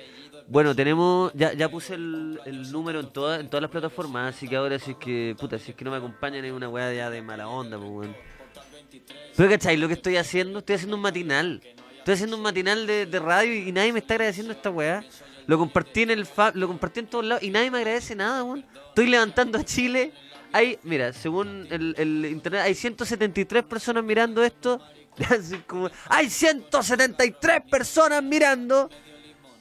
Bueno, 0.46 0.74
tenemos, 0.74 1.32
ya, 1.34 1.52
ya 1.52 1.68
puse 1.68 1.94
el, 1.94 2.38
número 2.70 3.00
en, 3.00 3.08
todas 3.12 3.40
en 3.40 3.48
todas 3.50 3.62
las 3.62 3.70
plataformas, 3.70 4.34
así 4.34 4.48
que 4.48 4.56
ahora 4.56 4.78
si 4.78 4.92
es 4.92 4.96
que, 4.96 5.36
puta, 5.38 5.58
si 5.58 5.72
es 5.72 5.76
que 5.76 5.84
no 5.84 5.90
me 5.90 5.98
acompañan 5.98 6.44
es 6.44 6.52
una 6.52 6.68
weá 6.68 6.92
ya 6.94 7.10
de 7.10 7.20
mala 7.20 7.48
onda, 7.48 7.76
pues 7.76 7.90
weón. 7.90 8.16
Pero 9.36 9.50
¿cachai? 9.50 9.76
Lo 9.76 9.88
que 9.88 9.94
estoy 9.94 10.16
haciendo, 10.16 10.60
estoy 10.60 10.76
haciendo 10.76 10.96
un 10.96 11.02
matinal. 11.02 11.60
Estoy 11.98 12.14
haciendo 12.14 12.36
un 12.36 12.42
matinal 12.42 12.86
de, 12.86 13.06
radio 13.18 13.52
y, 13.52 13.68
y 13.68 13.72
nadie 13.72 13.92
me 13.92 13.98
está 13.98 14.14
agradeciendo 14.14 14.52
esta 14.52 14.70
weá. 14.70 15.04
Lo 15.46 15.58
compartí 15.58 16.02
en 16.02 16.10
el 16.12 16.24
fa- 16.26 16.52
lo 16.54 16.66
compartí 16.68 17.00
en 17.00 17.06
todos 17.08 17.24
lados 17.24 17.42
y 17.42 17.50
nadie 17.50 17.70
me 17.70 17.78
agradece 17.78 18.14
nada, 18.14 18.42
weón. 18.44 18.64
Estoy 18.88 19.08
levantando 19.08 19.58
a 19.58 19.64
Chile. 19.64 20.12
Hay, 20.52 20.78
mira, 20.82 21.12
según 21.12 21.66
el, 21.70 21.94
el 21.98 22.24
internet, 22.24 22.62
hay 22.64 22.74
173 22.74 23.64
personas 23.64 24.02
mirando 24.02 24.42
esto. 24.42 24.80
Así 25.30 25.56
como, 25.66 25.90
hay 26.08 26.30
173 26.30 27.62
personas 27.70 28.22
mirando. 28.22 28.88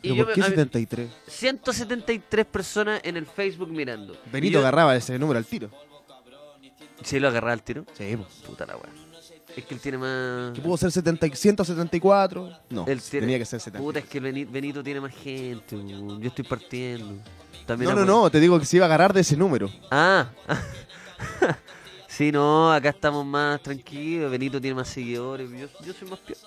Y 0.01 0.10
¿Pero 0.10 0.15
yo 0.15 0.25
por 0.25 0.27
me- 0.29 0.34
qué 0.36 0.41
a 0.41 0.43
mí- 0.45 0.49
73? 0.51 1.10
173 1.27 2.45
personas 2.45 3.01
en 3.03 3.17
el 3.17 3.25
Facebook 3.25 3.69
mirando. 3.69 4.13
Y 4.13 4.29
Benito 4.31 4.53
yo- 4.53 4.60
agarraba 4.60 4.95
ese 4.95 5.17
número 5.17 5.38
al 5.39 5.45
tiro. 5.45 5.69
Sí, 7.03 7.19
lo 7.19 7.27
agarraba 7.27 7.53
al 7.53 7.63
tiro. 7.63 7.86
Sí, 7.97 8.15
pues. 8.15 8.27
Puta 8.45 8.65
la 8.65 8.75
weá. 8.75 8.89
Es 9.55 9.65
que 9.65 9.73
él 9.73 9.79
tiene 9.79 9.97
más. 9.97 10.53
¿Que 10.53 10.62
pudo 10.62 10.77
ser 10.77 10.91
70, 10.91 11.27
174? 11.36 12.51
No, 12.69 12.86
Él 12.88 13.01
tiene- 13.01 13.25
tenía 13.25 13.39
que 13.39 13.45
ser 13.45 13.60
70. 13.60 13.84
Puta, 13.84 13.99
es 13.99 14.05
que 14.05 14.19
el 14.19 14.25
Beni- 14.25 14.49
Benito 14.49 14.84
tiene 14.84 15.01
más 15.01 15.13
gente. 15.15 15.75
weón. 15.75 16.21
Yo 16.21 16.27
estoy 16.27 16.45
partiendo. 16.45 17.23
También 17.65 17.89
No, 17.89 17.95
no, 17.97 18.05
no, 18.05 18.29
te 18.29 18.39
digo 18.39 18.60
que 18.60 18.65
se 18.65 18.77
iba 18.77 18.86
a 18.86 18.88
agarrar 18.88 19.13
de 19.13 19.21
ese 19.21 19.36
número. 19.36 19.69
Ah. 19.89 20.29
sí, 22.17 22.32
no, 22.32 22.71
acá 22.71 22.89
estamos 22.89 23.25
más 23.25 23.62
tranquilos. 23.62 24.32
Benito 24.32 24.60
tiene 24.60 24.75
más 24.75 24.88
seguidores. 24.88 25.49
Yo, 25.51 25.67
yo 25.86 25.93
soy 25.93 26.10
más 26.10 26.19
piola. 26.19 26.41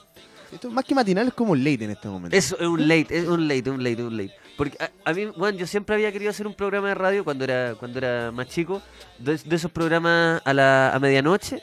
Esto 0.52 0.68
más 0.70 0.84
que 0.84 0.94
matinal 0.96 1.28
es 1.28 1.34
como 1.34 1.54
late 1.54 1.84
en 1.84 1.90
este 1.92 2.08
momento. 2.08 2.36
Eso 2.36 2.56
es 2.58 2.66
un 2.66 2.80
late, 2.88 3.06
es 3.18 3.28
un 3.28 3.46
late, 3.46 3.70
un 3.70 3.84
late, 3.84 4.02
un 4.02 4.16
late. 4.16 4.34
Porque 4.56 4.76
a, 4.82 4.90
a 5.08 5.12
mí, 5.14 5.26
bueno, 5.26 5.56
yo 5.56 5.66
siempre 5.66 5.94
había 5.94 6.10
querido 6.10 6.30
hacer 6.30 6.46
un 6.46 6.54
programa 6.54 6.88
de 6.88 6.94
radio 6.96 7.22
cuando 7.24 7.44
era 7.44 7.74
cuando 7.78 7.98
era 7.98 8.32
más 8.32 8.48
chico, 8.48 8.82
de, 9.18 9.36
de 9.38 9.56
esos 9.56 9.70
programas 9.70 10.42
a 10.44 10.52
la 10.52 10.92
a 10.92 10.98
medianoche, 10.98 11.62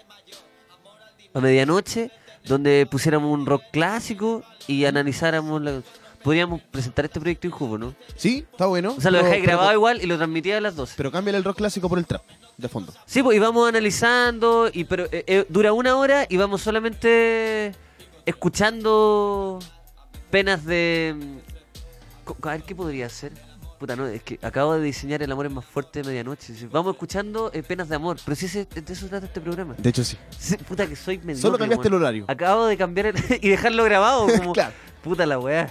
a 1.34 1.40
medianoche, 1.42 2.12
donde 2.46 2.88
pusiéramos 2.90 3.32
un 3.32 3.46
rock 3.46 3.64
clásico 3.72 4.44
y 4.68 4.86
analizáramos 4.86 5.62
la 5.62 5.82
podríamos 6.24 6.62
presentar 6.62 7.06
este 7.06 7.20
proyecto 7.20 7.48
en 7.48 7.52
Jugo, 7.52 7.78
¿no? 7.78 7.94
Sí, 8.16 8.46
está 8.52 8.66
bueno. 8.66 8.96
O 8.98 9.02
sea, 9.02 9.12
lo 9.12 9.18
dejáis 9.20 9.36
pero- 9.42 9.58
grabado 9.58 9.74
igual 9.74 10.02
y 10.02 10.08
lo 10.08 10.18
transmitía 10.18 10.58
a 10.58 10.62
las 10.62 10.76
12. 10.76 10.94
Pero 10.98 11.12
cámbiale 11.12 11.38
el 11.38 11.44
rock 11.44 11.58
clásico 11.58 11.88
por 11.88 12.00
el 12.00 12.06
trap, 12.06 12.24
de 12.58 12.68
fondo. 12.70 12.92
Sí, 13.06 13.22
pues 13.24 13.38
y 13.38 13.40
vamos 13.40 13.68
analizando, 13.70 14.70
y 14.74 14.84
pero 14.86 15.06
eh, 15.12 15.24
eh, 15.28 15.46
dura 15.50 15.74
una 15.74 15.96
hora 15.98 16.26
y 16.28 16.38
vamos 16.38 16.62
solamente 16.62 17.72
escuchando 18.26 19.60
penas 20.32 20.66
de... 20.66 21.16
mm, 21.16 22.38
A 22.48 22.52
ver, 22.52 22.64
¿qué 22.64 22.76
podría 22.76 23.10
ser? 23.10 23.32
Puta, 23.80 23.96
no, 23.96 24.08
es 24.08 24.24
que 24.24 24.40
acabo 24.42 24.74
de 24.74 24.82
diseñar 24.82 25.22
El 25.22 25.32
amor 25.32 25.46
es 25.46 25.52
más 25.52 25.64
fuerte 25.64 26.02
de 26.02 26.08
medianoche. 26.08 26.52
Vamos 26.72 26.94
escuchando 26.96 27.52
eh, 27.54 27.62
penas 27.62 27.88
de 27.90 27.96
amor, 27.96 28.18
pero 28.26 28.36
sí, 28.36 28.48
ese- 28.48 28.66
de 28.66 28.92
eso 28.94 29.08
trata 29.08 29.28
este 29.28 29.40
programa. 29.40 29.76
De 29.78 29.90
hecho, 29.90 30.04
sí. 30.04 30.18
Sí, 30.40 30.58
puta 30.58 30.88
que 30.88 30.96
soy 30.96 31.18
mediocre, 31.20 31.42
Solo 31.42 31.58
cambiaste 31.60 31.88
el 31.88 31.94
horario. 31.94 32.26
Acabo 32.28 32.66
de 32.66 32.76
cambiar 32.76 33.08
el- 33.08 33.16
y 33.42 33.50
dejarlo 33.50 33.84
grabado 33.84 34.26
como... 34.38 34.54
Claro. 34.54 34.74
Puta 35.04 35.26
la 35.28 35.38
weá. 35.38 35.70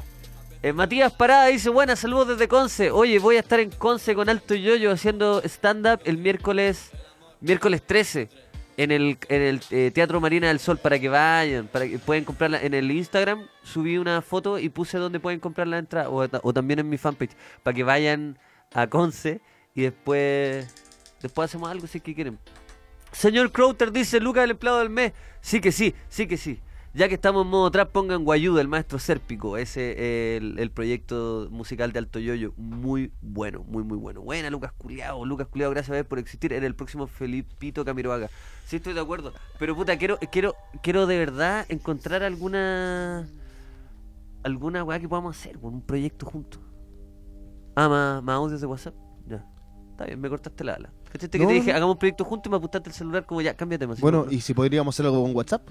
Eh, 0.63 0.73
Matías 0.73 1.13
Parada 1.13 1.47
dice, 1.47 1.69
buenas, 1.69 1.99
saludos 2.01 2.29
desde 2.29 2.49
Conce. 2.49 2.91
Oye, 2.91 3.19
voy 3.19 3.37
a 3.37 3.41
estar 3.41 3.61
en 3.61 3.71
Conce 3.71 4.15
con 4.15 4.29
Alto 4.29 4.55
Yoyo 4.55 4.91
haciendo 4.91 5.41
stand-up 5.45 6.01
el 6.05 6.17
miércoles 6.19 6.91
miércoles 7.41 7.83
13 7.87 8.29
en 8.79 8.91
el, 8.91 9.19
en 9.29 9.43
el 9.43 9.61
eh, 9.71 9.91
Teatro 9.95 10.21
Marina 10.21 10.49
del 10.49 10.59
Sol 10.59 10.79
para 10.79 10.99
que 10.99 11.09
vayan, 11.09 11.69
para 11.69 11.87
que 11.87 11.99
pueden 11.99 12.25
comprarla 12.25 12.61
en 12.63 12.75
el 12.75 12.91
Instagram. 12.91 13.47
Subí 13.63 13.99
una 13.99 14.23
foto 14.23 14.59
y 14.59 14.69
puse 14.69 14.99
donde 14.99 15.21
pueden 15.21 15.39
comprar 15.41 15.69
la 15.69 15.79
entrada 15.79 16.09
o, 16.11 16.27
ta- 16.29 16.41
o 16.43 16.53
también 16.53 16.81
en 16.81 16.89
mi 16.89 16.99
fanpage 16.99 17.31
para 17.63 17.75
que 17.75 17.85
vayan 17.85 18.39
a 18.75 18.87
Conce 18.89 19.41
y 19.75 19.83
después 19.83 20.67
después 21.23 21.45
hacemos 21.51 21.71
algo 21.71 21.87
si 21.87 21.99
es 21.99 22.05
que 22.05 22.15
quieren. 22.15 22.39
Señor 23.13 23.53
Crowter 23.53 23.93
dice, 23.93 24.21
Lucas 24.21 24.45
el 24.45 24.51
empleado 24.53 24.79
del 24.81 24.91
mes. 24.91 25.13
Sí 25.41 25.61
que 25.61 25.71
sí, 25.71 25.95
sí 26.09 26.27
que 26.27 26.37
sí. 26.37 26.61
Ya 26.97 27.11
que 27.11 27.15
estamos 27.15 27.45
en 27.45 27.51
modo 27.51 27.71
trap, 27.71 27.93
pongan 27.93 28.25
Guayú 28.25 28.55
del 28.55 28.69
maestro 28.69 28.99
Sérpico. 28.99 29.59
Ese 29.59 29.91
es 29.91 30.41
el, 30.41 30.59
el 30.59 30.71
proyecto 30.71 31.47
musical 31.51 31.93
de 31.93 31.99
Alto 31.99 32.19
Yoyo. 32.19 32.55
Muy 32.57 33.13
bueno, 33.21 33.63
muy, 33.69 33.83
muy 33.83 33.99
bueno. 33.99 34.23
Buena, 34.23 34.49
Lucas 34.49 34.73
Culeado. 34.73 35.23
Lucas 35.27 35.47
Culeado, 35.47 35.73
gracias 35.73 35.91
a 35.91 35.97
ver 35.97 36.09
por 36.09 36.19
existir. 36.19 36.55
Era 36.55 36.67
el 36.67 36.75
próximo 36.75 37.07
Felipito 37.07 37.85
Camiroaga. 37.85 38.31
Sí, 38.65 38.77
estoy 38.77 38.95
de 38.95 39.01
acuerdo. 39.01 39.35
Pero 39.59 39.77
puta, 39.77 39.99
quiero, 39.99 40.19
quiero, 40.33 40.55
quiero 40.83 41.07
de 41.07 41.19
verdad 41.19 41.67
encontrar 41.69 42.23
alguna. 42.23 43.29
alguna 44.43 44.83
weá 44.83 44.99
que 44.99 45.07
podamos 45.07 45.39
hacer, 45.39 45.59
un 45.61 45.83
proyecto 45.83 46.25
juntos. 46.25 46.63
Ah, 47.75 47.91
más, 47.91 48.23
más 48.23 48.37
audios 48.37 48.63
de 48.63 48.67
WhatsApp. 48.69 48.95
Ya. 49.27 49.45
Está 49.91 50.07
bien, 50.07 50.19
me 50.19 50.31
cortaste 50.31 50.65
la 50.65 50.73
ala. 50.77 50.93
¿Cachaste 51.13 51.39
que 51.39 51.47
te 51.47 51.53
dije, 51.53 51.73
no. 51.73 51.77
hagamos 51.77 51.97
un 51.97 51.99
proyecto 51.99 52.25
juntos 52.25 52.47
y 52.47 52.51
me 52.53 52.57
apuntaste 52.57 52.89
el 52.89 52.95
celular 52.95 53.27
como 53.27 53.43
ya, 53.43 53.55
cámbiate 53.55 53.87
más. 53.87 54.01
Bueno, 54.01 54.25
y 54.31 54.41
si 54.41 54.55
podríamos 54.55 54.95
hacer 54.95 55.05
algo 55.05 55.23
con 55.23 55.37
WhatsApp. 55.37 55.69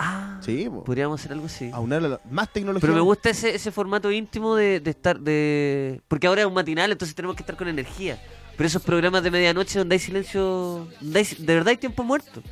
Ah, 0.00 0.38
Sí, 0.42 0.68
po. 0.70 0.84
podríamos 0.84 1.18
hacer 1.20 1.32
algo 1.32 1.46
así. 1.46 1.70
aunar 1.72 2.00
la- 2.02 2.20
más 2.30 2.52
tecnología. 2.52 2.80
Pero 2.82 2.94
me 2.94 3.00
gusta 3.00 3.30
ese, 3.30 3.54
ese 3.54 3.72
formato 3.72 4.10
íntimo 4.12 4.54
de, 4.54 4.78
de 4.80 4.90
estar 4.90 5.18
de 5.18 6.00
porque 6.06 6.28
ahora 6.28 6.42
es 6.42 6.46
un 6.46 6.54
matinal, 6.54 6.92
entonces 6.92 7.14
tenemos 7.16 7.34
que 7.36 7.42
estar 7.42 7.56
con 7.56 7.66
energía. 7.68 8.16
Pero 8.56 8.66
esos 8.66 8.82
programas 8.82 9.22
de 9.24 9.30
medianoche 9.30 9.78
donde 9.78 9.94
hay 9.96 9.98
silencio, 10.00 10.88
donde 11.00 11.18
hay- 11.18 11.36
de 11.38 11.54
verdad 11.54 11.68
hay 11.68 11.76
tiempo 11.76 12.02
muerto. 12.04 12.42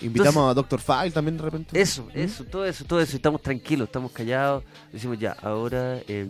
Invitamos 0.00 0.50
a 0.50 0.54
Dr. 0.54 0.80
File 0.80 1.10
también 1.10 1.36
de 1.38 1.42
repente. 1.42 1.80
Eso, 1.80 2.08
eso, 2.14 2.44
todo 2.44 2.64
eso, 2.66 2.84
todo 2.84 3.00
eso. 3.00 3.16
Estamos 3.16 3.40
tranquilos, 3.42 3.88
estamos 3.88 4.12
callados. 4.12 4.64
Decimos 4.92 5.18
ya, 5.18 5.32
ahora. 5.42 5.98
eh, 6.08 6.28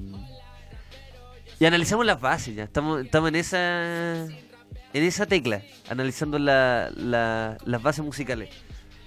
y 1.59 1.65
analizamos 1.65 2.05
las 2.07 2.21
bases 2.21 2.55
ya. 2.55 2.65
Estamos, 2.65 3.05
estamos 3.05 3.29
en 3.31 3.37
esa. 3.37 4.25
en 4.25 5.03
esa 5.03 5.27
tecla, 5.27 5.63
analizando 5.91 6.39
la- 6.39 6.91
la- 6.97 7.59
las 7.65 7.83
bases 7.83 8.05
musicales. 8.05 8.49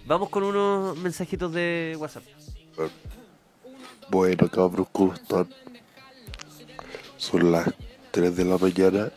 Vamos 0.06 0.30
con 0.30 0.44
unos 0.44 0.98
mensajitos 0.98 1.52
de 1.54 1.96
WhatsApp. 2.00 2.24
Bueno, 4.10 4.50
cabros, 4.50 4.88
¿cómo 4.92 5.14
están? 5.14 5.48
Son 7.18 7.52
las 7.52 7.70
3 8.12 8.36
de 8.36 8.46
la 8.46 8.58
mañana 8.58 9.12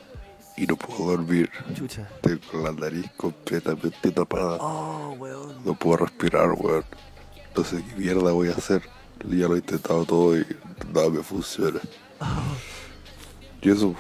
y 0.56 0.66
no 0.66 0.76
puedo 0.76 1.12
dormir. 1.12 1.50
Chucha. 1.74 2.08
Tengo 2.20 2.62
la 2.64 2.72
nariz 2.72 3.10
completamente 3.16 4.10
tapada. 4.10 4.58
Oh, 4.60 5.14
weón. 5.18 5.64
No 5.64 5.74
puedo 5.74 5.98
respirar, 5.98 6.50
weón. 6.58 6.84
No 7.56 7.64
sé 7.64 7.82
qué 7.88 7.94
mierda 7.96 8.32
voy 8.32 8.48
a 8.48 8.52
hacer. 8.52 8.82
Ya 9.28 9.46
lo 9.48 9.54
he 9.54 9.58
intentado 9.58 10.04
todo 10.04 10.36
y 10.36 10.44
nada 10.92 11.08
me 11.08 11.22
funciona. 11.22 11.80
Y 13.62 13.70
eso. 13.70 13.94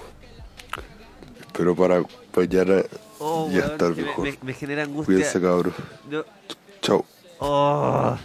Espero 1.40 1.74
para 1.74 2.02
mañana 2.36 2.82
Oh, 3.18 3.48
ya 3.50 3.58
weón, 3.60 3.70
estar 3.70 3.96
mejor. 3.96 4.24
me- 4.24 4.38
me 4.42 4.52
genera 4.52 4.82
angustia. 4.82 5.14
Cuídense, 5.14 5.40
cabros. 5.40 5.74
No. 6.10 6.24
Oh, 7.38 8.16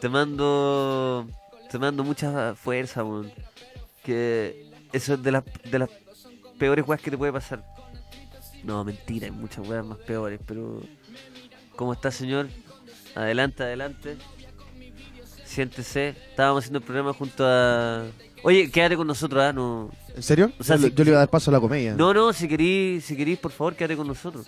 te 0.00 0.08
mando. 0.08 1.26
Te 1.70 1.78
mando 1.78 2.04
mucha 2.04 2.54
fuerza, 2.54 3.02
weón. 3.04 3.30
Que 4.04 4.70
eso 4.92 5.14
es 5.14 5.22
de 5.22 5.32
las, 5.32 5.42
de 5.70 5.78
las 5.80 5.90
peores 6.58 6.86
weas 6.86 7.00
que 7.00 7.10
te 7.10 7.18
puede 7.18 7.32
pasar. 7.32 7.64
No, 8.64 8.82
mentira, 8.84 9.26
hay 9.26 9.32
muchas 9.32 9.66
weas 9.68 9.84
más 9.84 9.98
peores, 9.98 10.40
pero. 10.46 10.80
¿Cómo 11.76 11.92
está, 11.92 12.10
señor? 12.10 12.48
Adelante, 13.14 13.62
adelante. 13.62 14.16
Siéntese. 15.44 16.08
Estábamos 16.30 16.64
haciendo 16.64 16.78
el 16.78 16.84
programa 16.84 17.12
junto 17.12 17.44
a. 17.46 18.04
Oye, 18.42 18.70
quédate 18.70 18.96
con 18.96 19.06
nosotros, 19.06 19.42
¿ah? 19.42 19.52
No, 19.52 19.90
¿En 20.14 20.22
serio? 20.22 20.52
O 20.58 20.64
sea, 20.64 20.76
yo, 20.76 20.88
si- 20.88 20.94
yo 20.94 21.04
le 21.04 21.10
iba 21.10 21.18
a 21.18 21.20
dar 21.22 21.30
paso 21.30 21.50
a 21.50 21.54
la 21.54 21.60
comedia. 21.60 21.94
no, 21.94 22.12
no, 22.14 22.32
si 22.32 22.46
querís, 22.46 23.04
si 23.04 23.16
querís, 23.16 23.38
por 23.38 23.50
favor, 23.50 23.74
quédate 23.74 23.96
con 23.96 24.06
nosotros. 24.06 24.46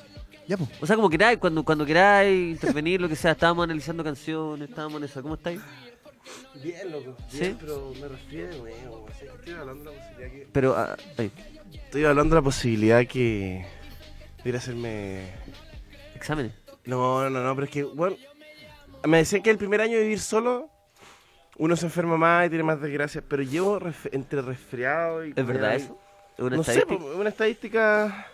Ya, 0.48 0.56
pues. 0.56 0.70
O 0.80 0.86
sea, 0.86 0.96
como 0.96 1.10
queráis, 1.10 1.38
cuando, 1.38 1.62
cuando 1.62 1.84
queráis 1.86 2.52
intervenir, 2.52 3.00
lo 3.00 3.08
que 3.08 3.14
sea. 3.16 3.32
Estábamos 3.32 3.64
analizando 3.64 4.02
canciones, 4.02 4.68
estábamos 4.68 4.98
en 4.98 5.04
eso. 5.04 5.22
¿Cómo 5.22 5.34
estáis? 5.34 5.60
Bien, 6.62 6.90
loco. 6.90 7.16
¿Sí? 7.28 7.54
Pero 7.60 7.92
me 8.00 8.08
resfrié 8.08 8.46
de 8.48 8.58
nuevo. 8.58 9.04
o 9.04 9.08
sea, 9.18 9.32
que 9.32 9.36
Estoy 9.38 9.54
hablando 9.54 9.84
de 9.84 9.96
la 9.96 10.02
posibilidad 10.02 10.30
que... 10.30 10.48
Pero, 10.52 10.74
ah, 10.76 10.96
ahí, 11.18 11.30
Estoy 11.72 12.04
hablando 12.04 12.34
de 12.34 12.40
la 12.40 12.44
posibilidad 12.44 13.06
que... 13.06 13.66
De 14.42 14.48
ir 14.48 14.54
a 14.54 14.58
hacerme... 14.58 15.30
exámenes. 16.14 16.52
No, 16.84 17.28
no, 17.30 17.42
no, 17.42 17.54
pero 17.54 17.64
es 17.66 17.70
que, 17.70 17.84
bueno... 17.84 18.16
Me 19.06 19.18
decían 19.18 19.42
que 19.42 19.50
el 19.50 19.58
primer 19.58 19.80
año 19.80 19.96
de 19.96 20.02
vivir 20.02 20.20
solo... 20.20 20.70
Uno 21.56 21.76
se 21.76 21.86
enferma 21.86 22.16
más 22.16 22.46
y 22.46 22.50
tiene 22.50 22.62
más 22.64 22.80
desgracias, 22.80 23.24
pero 23.28 23.42
llevo 23.42 23.78
ref- 23.80 24.08
entre 24.12 24.40
resfriado 24.42 25.24
y... 25.26 25.32
¿Es 25.34 25.46
verdad 25.46 25.72
y- 25.72 25.76
eso? 25.76 25.98
¿Es 26.36 26.44
una 26.44 26.56
no 26.56 26.62
sé, 26.62 26.72
estadística? 26.78 27.04
po, 27.12 27.18
una 27.20 27.28
estadística... 27.28 28.26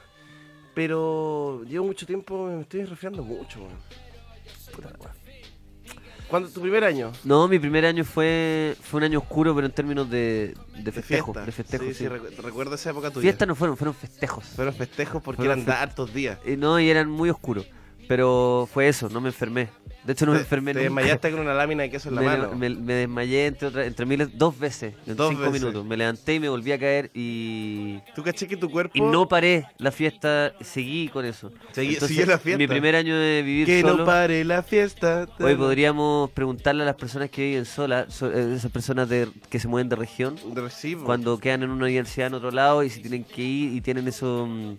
Pero 0.75 1.63
llevo 1.69 1.87
mucho 1.87 2.05
tiempo, 2.07 2.47
me 2.49 2.63
estoy 2.63 2.85
resfriando 2.85 3.23
mucho, 3.23 3.61
weón. 3.61 3.73
Puta 4.75 4.91
la 4.91 4.99
wea. 4.99 5.15
¿Cuándo? 6.29 6.49
¿Tu 6.49 6.61
primer 6.61 6.83
año? 6.85 7.13
No, 7.23 7.47
mi 7.47 7.59
primer 7.59 7.85
año 7.85 8.03
fue 8.05 8.77
fue 8.83 8.99
un 8.99 9.05
año 9.05 9.19
oscuro, 9.21 9.55
pero 9.55 9.67
en 9.67 9.73
términos 9.73 10.09
de, 10.11 10.55
de 10.75 10.83
De 10.83 10.91
festejo. 10.93 11.33
De 11.33 11.53
festejo, 11.53 11.85
sí, 11.85 11.93
sí. 11.95 11.99
sí, 12.05 12.05
recu- 12.07 12.35
recuerdo 12.43 12.75
esa 12.75 12.91
época 12.91 13.11
tuya. 13.11 13.23
Fiestas 13.23 13.47
no 13.47 13.55
fueron, 13.55 13.77
fueron 13.77 13.95
festejos. 13.95 14.45
Fueron 14.47 14.75
festejos 14.75 15.23
porque 15.23 15.37
Fueron 15.43 15.59
eran 15.61 15.67
de 15.67 15.73
fe- 15.73 15.79
hartos 15.79 16.15
días. 16.15 16.39
Y 16.47 16.57
no, 16.57 16.81
y 16.81 16.89
eran 16.89 17.09
muy 17.11 17.29
oscuros. 17.31 17.67
Pero 18.09 18.69
fue 18.73 18.89
eso, 18.89 19.09
no 19.09 19.21
me 19.21 19.29
enfermé. 19.29 19.69
De 20.05 20.13
hecho, 20.13 20.27
no 20.27 20.33
me 20.33 20.39
enfermé 20.41 20.75
Te 20.75 20.81
nunca. 20.81 21.01
desmayaste 21.01 21.31
con 21.31 21.41
una 21.41 21.55
lámina 21.55 21.85
de 21.85 21.91
queso 21.91 22.11
en 22.11 22.17
la 22.17 22.21
me, 22.21 22.27
mano. 22.27 22.55
me- 22.55 22.69
me 22.69 22.93
desmayé 22.93 23.47
entre, 23.47 23.69
otra- 23.69 23.87
entre 23.87 24.05
miles, 24.05 24.29
dos 24.37 24.59
veces 24.59 24.93
en 25.07 25.17
Dos 25.17 25.31
cinco 25.31 25.45
veces. 25.45 25.63
minutos. 25.63 25.87
Me 25.87 25.97
levanté 25.97 26.35
y 26.35 26.41
me 26.41 26.51
volví 26.51 26.73
a 26.73 26.79
caer 26.79 27.11
y, 27.15 28.01
¿Tú 28.15 28.23
caché 28.23 28.47
que 28.47 28.59
tu 28.59 28.71
cuerpo... 28.71 28.93
y 28.93 29.01
no 29.01 29.27
paré 29.27 29.65
la 29.79 29.91
fiesta, 29.91 30.53
seguí 30.61 31.09
con 31.09 31.25
eso. 31.25 31.51
Entonces, 31.75 32.07
siguió 32.07 32.27
la 32.27 32.39
fiesta. 32.39 32.59
Mi 32.59 32.69
primer 32.69 32.97
año 32.97 33.17
de 33.17 33.41
vivir 33.43 33.65
Que 33.65 33.81
solo. 33.81 33.97
no 33.97 34.05
pare 34.05 34.45
la 34.45 34.63
fiesta. 34.63 35.27
Hoy 35.41 35.55
podríamos 35.55 36.31
preguntarle 36.33 36.83
a 36.83 36.87
las 36.87 36.97
personas 36.97 37.31
que 37.31 37.41
viven 37.43 37.65
solas, 37.65 38.13
so- 38.13 38.31
eh, 38.31 38.57
esas 38.57 38.71
personas 38.71 39.09
de, 39.09 39.29
que 39.49 39.59
se 39.59 39.69
mueven 39.69 39.89
de 39.89 39.97
región, 39.97 40.37
Recibo. 40.55 41.05
cuando 41.07 41.39
quedan 41.39 41.63
en 41.63 41.71
una 41.71 41.87
universidad 41.87 42.27
en 42.27 42.35
otro 42.35 42.51
lado 42.51 42.83
y 42.85 42.91
si 42.91 43.01
tienen 43.01 43.25
que 43.25 43.41
ir 43.41 43.73
y 43.73 43.81
tienen 43.81 44.07
eso, 44.07 44.47
mm, 44.47 44.77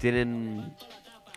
tienen, 0.00 0.72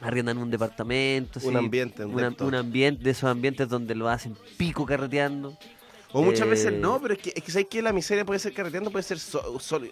arriendan 0.01 0.37
un 0.37 0.49
departamento, 0.49 1.39
Un 1.43 1.55
ambiente, 1.57 2.03
un 2.05 2.13
una- 2.15 2.29
depto. 2.29 2.45
un 2.47 2.55
ambiente 2.55 3.03
de 3.03 3.11
esos 3.11 3.29
ambientes 3.29 3.67
donde 3.69 3.95
lo 3.95 4.09
hacen 4.09 4.35
pico 4.57 4.85
carreteando. 4.85 5.57
O 6.11 6.21
muchas 6.21 6.45
Eh, 6.45 6.49
veces 6.49 6.73
no, 6.73 7.01
pero 7.01 7.13
es 7.15 7.19
que, 7.21 7.33
es 7.35 7.43
que 7.43 7.51
sabes 7.51 7.67
que 7.67 7.81
la 7.81 7.91
miseria 7.93 8.23
puede 8.25 8.39
ser 8.39 8.53
carreteando, 8.53 8.91
puede 8.91 9.03
ser 9.03 9.17
so- 9.19 9.59
solo. 9.59 9.87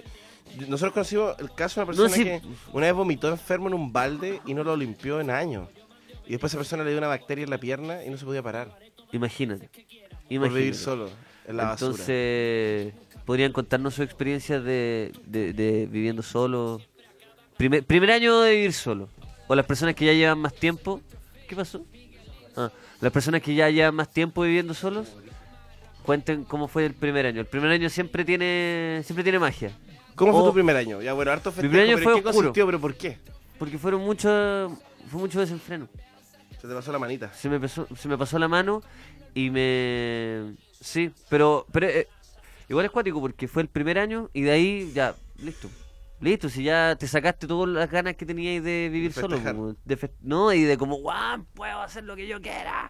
Nosotros 0.68 0.92
conocimos 0.94 1.36
el 1.40 1.52
caso 1.54 1.80
de 1.80 1.84
una 1.86 1.88
persona 1.88 2.10
sí. 2.16 2.24
que 2.26 2.42
una 2.74 2.86
vez 2.88 2.94
vomitó 2.96 3.30
enfermo 3.30 3.68
en 3.70 3.74
un 3.74 3.92
balde 3.94 4.42
y 4.46 4.54
no 4.54 4.64
lo 4.64 4.76
limpió 4.76 5.20
en 5.22 5.30
años. 5.30 5.70
Y 6.28 6.32
después 6.32 6.52
esa 6.52 6.58
persona 6.60 6.84
le 6.84 6.90
dio 6.92 6.98
una 7.00 7.08
bacteria 7.08 7.44
en 7.44 7.50
la 7.50 7.58
pierna 7.58 8.04
y 8.06 8.10
no 8.10 8.18
se 8.18 8.26
podía 8.26 8.44
parar. 8.44 8.78
Imagínate. 9.12 9.70
Por 10.30 10.54
vivir 10.54 10.76
solo 10.76 11.10
en 11.48 11.58
la 11.58 11.64
basura. 11.66 11.92
Entonces, 11.92 12.94
podrían 13.26 13.52
contarnos 13.52 13.96
su 13.96 14.04
experiencia 14.04 14.60
de, 14.62 15.12
de- 15.26 15.54
de 15.54 15.88
viviendo 15.88 16.22
solo. 16.22 16.80
Primer, 17.58 17.84
primer 17.86 18.12
año 18.12 18.40
de 18.42 18.52
vivir 18.56 18.74
solo. 18.74 19.10
O 19.52 19.56
las 19.56 19.66
personas 19.66 19.96
que 19.96 20.06
ya 20.06 20.14
llevan 20.14 20.40
más 20.40 20.54
tiempo. 20.54 21.02
¿Qué 21.46 21.58
pasó? 21.58 21.86
Ah, 22.56 22.72
las 23.02 23.12
personas 23.12 23.42
que 23.42 23.54
ya 23.54 23.70
llevan 23.70 23.96
más 23.96 24.10
tiempo 24.10 24.44
viviendo 24.44 24.74
solos. 24.74 25.10
Cuenten 26.04 26.46
cómo 26.46 26.70
fue 26.70 26.86
el 26.86 26.94
primer 26.94 27.26
año. 27.26 27.42
El 27.42 27.48
primer 27.48 27.70
año 27.70 27.90
siempre 27.90 28.24
tiene 28.24 29.02
siempre 29.04 29.26
tiene 29.26 29.40
magia. 29.40 29.74
¿Cómo 30.16 30.32
fue 30.32 30.44
tu 30.44 30.54
primer 30.54 30.78
año? 30.78 31.02
Ya, 31.02 31.12
bueno, 31.12 31.32
harto 31.32 31.52
festejo, 31.52 31.70
primer 31.70 31.86
año 31.86 31.98
pero 31.98 32.04
fue 32.10 32.14
¿en 32.14 32.24
qué 32.24 32.30
oscuro. 32.30 32.46
consistió? 32.46 32.66
¿Pero 32.66 32.80
por 32.80 32.96
qué? 32.96 33.18
Porque 33.60 33.78
fueron 33.78 34.00
mucho, 34.00 34.30
fue 35.10 35.20
mucho 35.20 35.42
desenfreno. 35.42 35.90
Se 36.62 36.66
te 36.66 36.74
pasó 36.74 36.94
la 36.94 37.00
manita. 37.00 37.34
Se 37.34 37.50
me, 37.50 37.60
pasó, 37.60 37.90
se 37.94 38.08
me 38.08 38.18
pasó 38.18 38.40
la 38.40 38.48
mano 38.48 38.82
y 39.36 39.50
me... 39.50 40.56
Sí, 40.80 41.12
pero, 41.28 41.66
pero 41.74 41.90
eh, 41.90 42.08
igual 42.70 42.86
es 42.86 42.92
cuático 42.92 43.20
porque 43.20 43.50
fue 43.50 43.64
el 43.64 43.68
primer 43.68 44.00
año 44.00 44.30
y 44.32 44.44
de 44.44 44.52
ahí 44.52 44.92
ya, 44.96 45.14
listo. 45.44 45.68
Listo, 46.22 46.50
si 46.50 46.64
ya 46.64 46.96
te 46.96 47.08
sacaste 47.08 47.48
todas 47.48 47.68
las 47.70 47.90
ganas 47.90 48.16
que 48.16 48.26
teníais 48.28 48.64
de 48.64 48.90
vivir 48.90 49.12
solo. 49.12 49.40
como 49.44 49.76
de 49.84 50.12
no, 50.22 50.54
y 50.54 50.64
de 50.64 50.78
como, 50.78 50.98
guau, 50.98 51.44
puedo 51.56 51.82
hacer 51.82 52.04
lo 52.04 52.16
que 52.16 52.28
yo 52.28 52.40
quiera. 52.40 52.90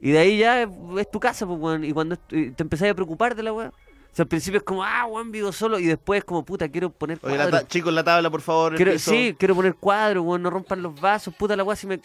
Y 0.00 0.10
de 0.10 0.18
ahí 0.18 0.38
ya 0.38 0.62
es, 0.62 1.10
tu 1.10 1.20
casa, 1.20 1.46
pues, 1.46 1.58
weón. 1.60 1.84
Y 1.84 1.92
cuando 1.92 2.16
te 2.16 2.54
empezás 2.58 2.90
a 2.90 2.94
preocupar 2.94 3.34
de 3.34 3.42
la 3.42 3.52
weá. 3.52 3.68
O 3.68 4.16
sea, 4.16 4.22
al 4.22 4.28
principio 4.28 4.58
es 4.58 4.64
como, 4.64 4.82
ah, 4.82 5.04
weón, 5.06 5.30
vivo 5.30 5.52
solo. 5.52 5.78
Y 5.78 5.86
después 5.86 6.18
es 6.18 6.24
como, 6.24 6.44
puta, 6.44 6.68
quiero 6.68 6.90
poner 6.90 7.18
Oye, 7.22 7.36
la 7.36 7.44
cuadros. 7.44 7.60
ta- 7.62 7.68
chicos, 7.68 7.92
la 7.92 8.04
tabla, 8.04 8.30
por 8.30 8.40
favor. 8.40 8.76
Quiero, 8.76 8.98
sí, 8.98 9.36
quiero 9.38 9.54
poner 9.54 9.74
cuadros, 9.74 10.24
weón, 10.24 10.42
no 10.42 10.50
rompan 10.50 10.82
los 10.82 10.98
vasos, 10.98 11.34
puta 11.34 11.56
la 11.56 11.64
weá 11.64 11.76
si 11.76 11.86
me, 11.86 12.00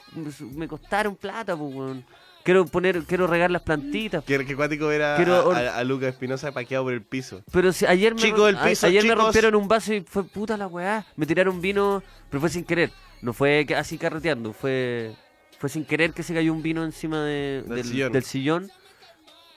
me 0.55 0.67
costaron 0.67 1.15
plata, 1.15 1.55
pues, 1.55 1.73
weón. 1.73 2.05
Quiero 2.49 2.65
poner, 2.65 3.03
quiero 3.03 3.27
regar 3.27 3.51
las 3.51 3.61
plantitas. 3.61 4.23
Qué, 4.23 4.43
qué 4.43 4.55
cuático 4.55 4.87
ver 4.87 5.03
a, 5.03 5.15
Quiero 5.17 5.51
a, 5.51 5.77
a 5.77 5.83
Lucas 5.83 6.09
Espinosa 6.13 6.51
paqueado 6.51 6.83
por 6.85 6.93
el 6.93 7.03
piso. 7.03 7.43
Pero 7.51 7.71
si 7.71 7.85
ayer 7.85 8.15
me, 8.15 8.21
del 8.23 8.55
a- 8.55 8.63
ayer 8.63 9.05
me 9.05 9.13
rompieron 9.13 9.53
un 9.53 9.67
vaso 9.67 9.93
y 9.93 10.01
fue 10.01 10.23
puta 10.23 10.57
la 10.57 10.65
weá. 10.65 11.05
Me 11.15 11.27
tiraron 11.27 11.61
vino, 11.61 12.01
pero 12.27 12.41
fue 12.41 12.49
sin 12.49 12.63
querer. 12.63 12.89
No 13.21 13.33
fue 13.33 13.65
que- 13.67 13.75
así 13.75 13.99
carreteando, 13.99 14.51
fue 14.53 15.13
fue 15.59 15.69
sin 15.69 15.85
querer 15.85 16.11
que 16.11 16.23
se 16.23 16.33
cayó 16.33 16.51
un 16.51 16.63
vino 16.63 16.83
encima 16.83 17.21
de- 17.23 17.63
Del 17.67 17.75
del, 17.75 17.85
sillón. 17.85 18.11
del 18.13 18.23
sillón. 18.23 18.71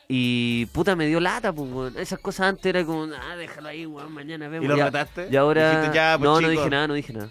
Y 0.06 0.66
puta 0.66 0.94
me 0.94 1.06
dio 1.06 1.18
lata, 1.18 1.50
pues, 1.50 1.72
weón. 1.72 1.96
Esas 1.96 2.18
cosas 2.18 2.48
antes 2.48 2.66
era 2.66 2.84
como, 2.84 3.04
ah, 3.14 3.36
déjalo 3.36 3.68
ahí, 3.68 3.86
weón, 3.86 4.12
mañana 4.12 4.48
vemos. 4.48 4.66
¿Y 4.66 4.68
lo 4.68 4.76
Ya- 4.76 4.84
mataste? 4.84 5.28
Y 5.30 5.36
ahora. 5.36 5.70
Dijiste, 5.78 5.96
ya, 5.96 6.18
pues, 6.18 6.24
no, 6.28 6.40
no 6.42 6.48
dije 6.50 6.68
nada, 6.68 6.88
no 6.88 6.92
dije 6.94 7.14
nada. 7.14 7.30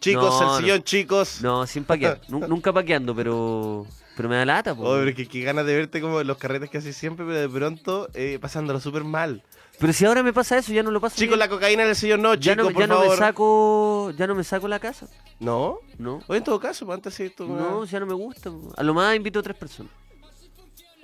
Chicos, 0.00 0.40
No, 0.40 0.56
el 0.58 0.62
sillón, 0.64 0.82
chicos. 0.82 1.38
No, 1.42 1.64
sin 1.66 1.84
paquear. 1.84 2.20
Nu- 2.28 2.48
nunca 2.48 2.72
paqueando, 2.72 3.14
pero. 3.14 3.86
Pero 4.16 4.28
me 4.30 4.36
da 4.36 4.44
lata, 4.46 4.74
pues. 4.74 4.88
Oh, 4.88 4.94
pero 4.94 5.14
que, 5.14 5.28
que 5.28 5.42
ganas 5.42 5.66
de 5.66 5.76
verte 5.76 6.00
como 6.00 6.20
en 6.20 6.26
los 6.26 6.38
carretes 6.38 6.70
que 6.70 6.78
haces 6.78 6.96
siempre, 6.96 7.26
pero 7.26 7.38
de 7.38 7.48
pronto 7.48 8.08
eh, 8.14 8.38
pasándolo 8.40 8.80
súper 8.80 9.04
mal. 9.04 9.42
Pero 9.78 9.92
si 9.92 10.06
ahora 10.06 10.22
me 10.22 10.32
pasa 10.32 10.56
eso, 10.56 10.72
ya 10.72 10.82
no 10.82 10.90
lo 10.90 11.00
paso. 11.02 11.16
Chicos, 11.16 11.36
la 11.36 11.48
cocaína 11.48 11.82
en 11.82 11.90
el 11.90 11.96
sillón 11.96 12.22
no, 12.22 12.34
ya 12.34 12.52
chicos, 12.54 12.68
no, 12.68 12.72
por 12.72 12.80
ya 12.80 12.86
no 12.86 12.94
favor. 12.94 13.10
me 13.10 13.16
saco. 13.16 14.10
Ya 14.16 14.26
no 14.26 14.34
me 14.34 14.42
saco 14.44 14.68
la 14.68 14.78
casa. 14.78 15.06
¿No? 15.38 15.80
No. 15.98 16.20
O 16.26 16.34
en 16.34 16.42
todo 16.42 16.58
caso, 16.58 16.86
pues 16.86 16.96
antes 16.96 17.12
sí 17.12 17.24
esto. 17.24 17.46
No, 17.46 17.84
ya 17.84 18.00
no 18.00 18.06
me 18.06 18.14
gusta. 18.14 18.50
po. 18.50 18.72
A 18.74 18.82
lo 18.82 18.94
más 18.94 19.14
invito 19.14 19.40
a 19.40 19.42
tres 19.42 19.56
personas. 19.56 19.92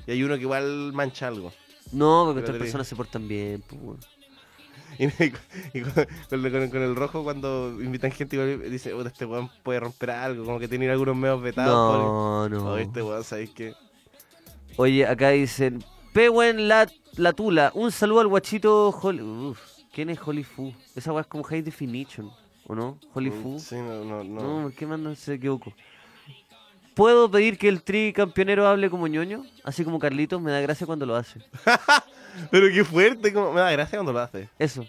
Y 0.06 0.12
hay 0.12 0.22
uno 0.22 0.34
que 0.36 0.40
igual 0.42 0.92
mancha 0.94 1.28
algo. 1.28 1.52
No, 1.92 2.24
porque 2.26 2.40
Pero 2.40 2.58
personas 2.58 2.88
se 2.88 2.96
portan 2.96 3.28
bien, 3.28 3.62
pues, 3.68 3.98
Y, 4.98 5.06
y 5.06 5.80
con, 5.82 5.92
con- 6.28 6.50
con- 6.50 6.70
con 6.70 6.82
el 6.82 6.94
rojo, 6.96 7.22
cuando 7.24 7.76
invitan 7.82 8.10
gente, 8.12 8.36
igual 8.36 8.70
dice, 8.70 8.90
"Puta, 8.94 9.08
este 9.08 9.24
weón 9.24 9.50
puede 9.62 9.80
romper 9.80 10.10
algo, 10.10 10.44
como 10.44 10.58
que 10.58 10.68
tiene 10.68 10.90
algunos 10.90 11.16
medios 11.16 11.40
vetados. 11.42 11.72
No, 11.72 12.48
no. 12.48 12.72
Oh, 12.72 12.76
este 12.76 13.02
weón, 13.02 13.24
¿sabéis 13.24 13.50
qué? 13.50 13.74
Oye, 14.76 15.06
acá 15.06 15.30
dicen, 15.30 15.84
Pehuen 16.12 16.68
la, 16.68 16.86
la 17.16 17.32
Tula, 17.32 17.72
un 17.74 17.90
saludo 17.92 18.20
al 18.20 18.28
guachito 18.28 18.90
Holly. 18.90 19.22
Uf, 19.22 19.58
¿quién 19.92 20.10
es 20.10 20.18
Holly 20.24 20.44
Fu? 20.44 20.72
Esa 20.94 21.12
weá 21.12 21.22
es 21.22 21.26
como 21.26 21.42
High 21.44 21.62
Definition, 21.62 22.30
¿o 22.66 22.74
no? 22.74 22.98
Holly 23.14 23.30
Fu. 23.30 23.54
Mm, 23.54 23.58
Sí, 23.58 23.76
no, 23.76 24.04
no, 24.04 24.22
no. 24.24 24.42
No, 24.42 24.62
¿por 24.64 24.72
qué 24.74 24.86
manda 24.86 25.14
se 25.14 25.34
equivoco? 25.34 25.72
¿Puedo 26.94 27.30
pedir 27.30 27.56
que 27.56 27.68
el 27.68 27.82
tri 27.82 28.12
campeonero 28.12 28.66
hable 28.68 28.90
como 28.90 29.06
ñoño? 29.06 29.44
Así 29.64 29.82
como 29.84 29.98
Carlitos, 29.98 30.40
me 30.42 30.50
da 30.50 30.60
gracia 30.60 30.86
cuando 30.86 31.06
lo 31.06 31.16
hace. 31.16 31.40
Pero 32.50 32.68
qué 32.72 32.84
fuerte, 32.84 33.32
como... 33.32 33.52
me 33.52 33.60
da 33.60 33.70
gracia 33.72 33.98
cuando 33.98 34.12
lo 34.12 34.20
hace. 34.20 34.48
Eso. 34.58 34.86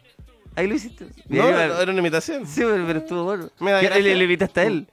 Ahí 0.56 0.68
lo 0.68 0.76
hiciste. 0.76 1.06
No, 1.28 1.50
no, 1.52 1.60
era 1.60 1.92
una 1.92 2.00
imitación. 2.00 2.46
Sí, 2.48 2.62
pero, 2.62 2.86
pero 2.86 3.00
estuvo 3.00 3.24
bueno. 3.24 3.50
Me 3.60 3.72
da 3.72 3.80
¿Qué- 3.80 3.88
gracia. 3.88 4.04
le, 4.04 4.16
le 4.16 4.24
invitaste 4.24 4.60
a 4.60 4.64
él. 4.66 4.88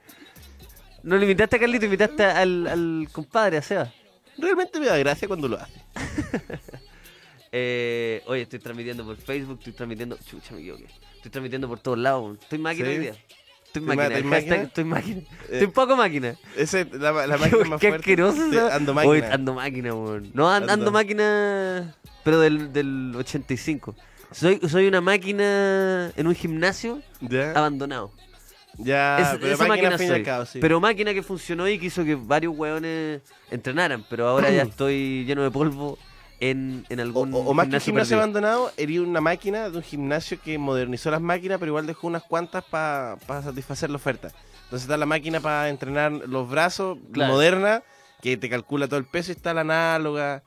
No 1.03 1.17
le 1.17 1.23
invitaste 1.23 1.57
a 1.57 1.59
Carlito, 1.59 1.85
invitaste 1.85 2.25
al, 2.25 2.67
al 2.67 3.09
compadre, 3.13 3.59
a 3.59 3.63
Seba. 3.63 3.93
Realmente 4.39 4.79
me 4.81 4.87
da 4.87 4.97
gracia 4.99 5.29
cuando 5.29 5.49
lo 5.49 5.59
hace. 5.59 5.81
Eh, 7.53 8.23
oye, 8.27 8.43
estoy 8.43 8.61
transmitiendo 8.61 9.05
por 9.05 9.17
Facebook, 9.17 9.59
estoy 9.59 9.73
transmitiendo. 9.73 10.17
Chucha, 10.25 10.55
me 10.55 10.61
equivoqué. 10.61 10.87
Estoy 11.17 11.31
transmitiendo 11.33 11.67
por 11.69 11.81
todos 11.81 11.99
lados. 11.99 12.39
Estoy 12.41 12.59
máquina 12.61 12.87
¿Sí? 12.89 12.93
hoy 12.95 12.99
día. 13.01 13.11
Estoy 13.11 13.83
¿Estoy 13.83 13.83
máquina. 13.83 14.07
estoy 14.07 14.31
hashtag 14.31 14.49
máquina? 14.51 14.63
Estoy 14.69 14.85
máquina. 14.85 15.21
Eh, 15.21 15.27
Estoy 15.51 15.65
un 15.67 15.73
poco 15.73 15.97
máquina. 15.97 16.37
Ese, 16.57 16.85
la, 16.93 17.13
la 17.27 17.35
Qué, 17.39 17.41
máquina 17.41 17.65
más 17.65 17.81
qué 17.81 17.89
fuerte. 17.89 17.97
asqueroso. 17.97 18.51
Sí, 18.51 18.57
esa- 18.57 18.75
Ando 18.77 18.93
Oye, 18.95 19.09
máquina. 19.21 19.35
ando 19.35 19.55
máquina, 19.55 19.95
weón. 19.95 20.31
No, 20.33 20.49
an- 20.49 20.63
ando, 20.63 20.73
Ando. 20.75 20.93
máquina. 20.93 21.95
Pero 22.25 22.41
del, 22.41 22.73
del 22.73 23.13
85. 23.17 23.95
Soy, 24.33 24.61
soy 24.69 24.87
una 24.87 25.01
máquina 25.01 26.13
en 26.17 26.27
un 26.27 26.35
gimnasio 26.35 27.01
abandonado. 27.55 28.13
ya 28.79 29.19
Es- 29.19 29.39
pero 29.41 29.55
esa 29.55 29.67
máquina 29.67 29.99
soy. 29.99 30.23
cabo, 30.23 30.47
sí. 30.47 30.59
Pero 30.61 30.81
máquina 30.81 31.13
que 31.15 31.23
funcionó 31.23 31.69
y 31.69 31.79
que 31.79 31.87
hizo 31.87 32.05
que 32.05 32.15
varios 32.15 32.57
hueones 32.57 33.23
entrenaran. 33.51 34.05
Pero 34.09 34.29
ahora 34.29 34.51
ya 34.51 34.63
estoy 34.71 35.25
lleno 35.25 35.43
de 35.43 35.51
polvo 35.51 35.99
en, 36.39 36.87
en 36.89 37.01
algún 37.01 37.35
o- 37.35 37.39
o 37.39 37.55
más 37.55 37.69
que 37.69 37.75
un 37.77 37.81
gimnasio 37.81 38.17
perdido. 38.17 38.21
abandonado, 38.23 38.73
hería 38.77 39.03
una 39.03 39.21
máquina 39.21 39.69
de 39.69 39.77
un 39.79 39.83
gimnasio 39.83 40.39
que 40.43 40.57
modernizó 40.59 41.11
las 41.11 41.21
máquinas, 41.21 41.59
pero 41.59 41.71
igual 41.71 41.87
dejó 41.87 42.07
unas 42.07 42.23
cuantas 42.23 42.65
para 42.65 43.19
satisfacer 43.43 43.91
la 43.91 43.97
oferta. 43.97 44.29
Entonces 44.65 44.83
está 44.83 44.97
la 44.97 45.07
máquina 45.07 45.41
para 45.41 45.69
entrenar 45.69 46.13
los 46.13 46.49
brazos, 46.49 46.97
Claro. 47.13 47.33
moderna, 47.33 47.83
que 48.23 48.37
te 48.37 48.49
calcula 48.49 48.87
todo 48.87 48.99
el 49.01 49.07
peso, 49.07 49.33
y 49.33 49.35
está 49.35 49.53
la 49.53 49.63
análoga, 49.63 50.43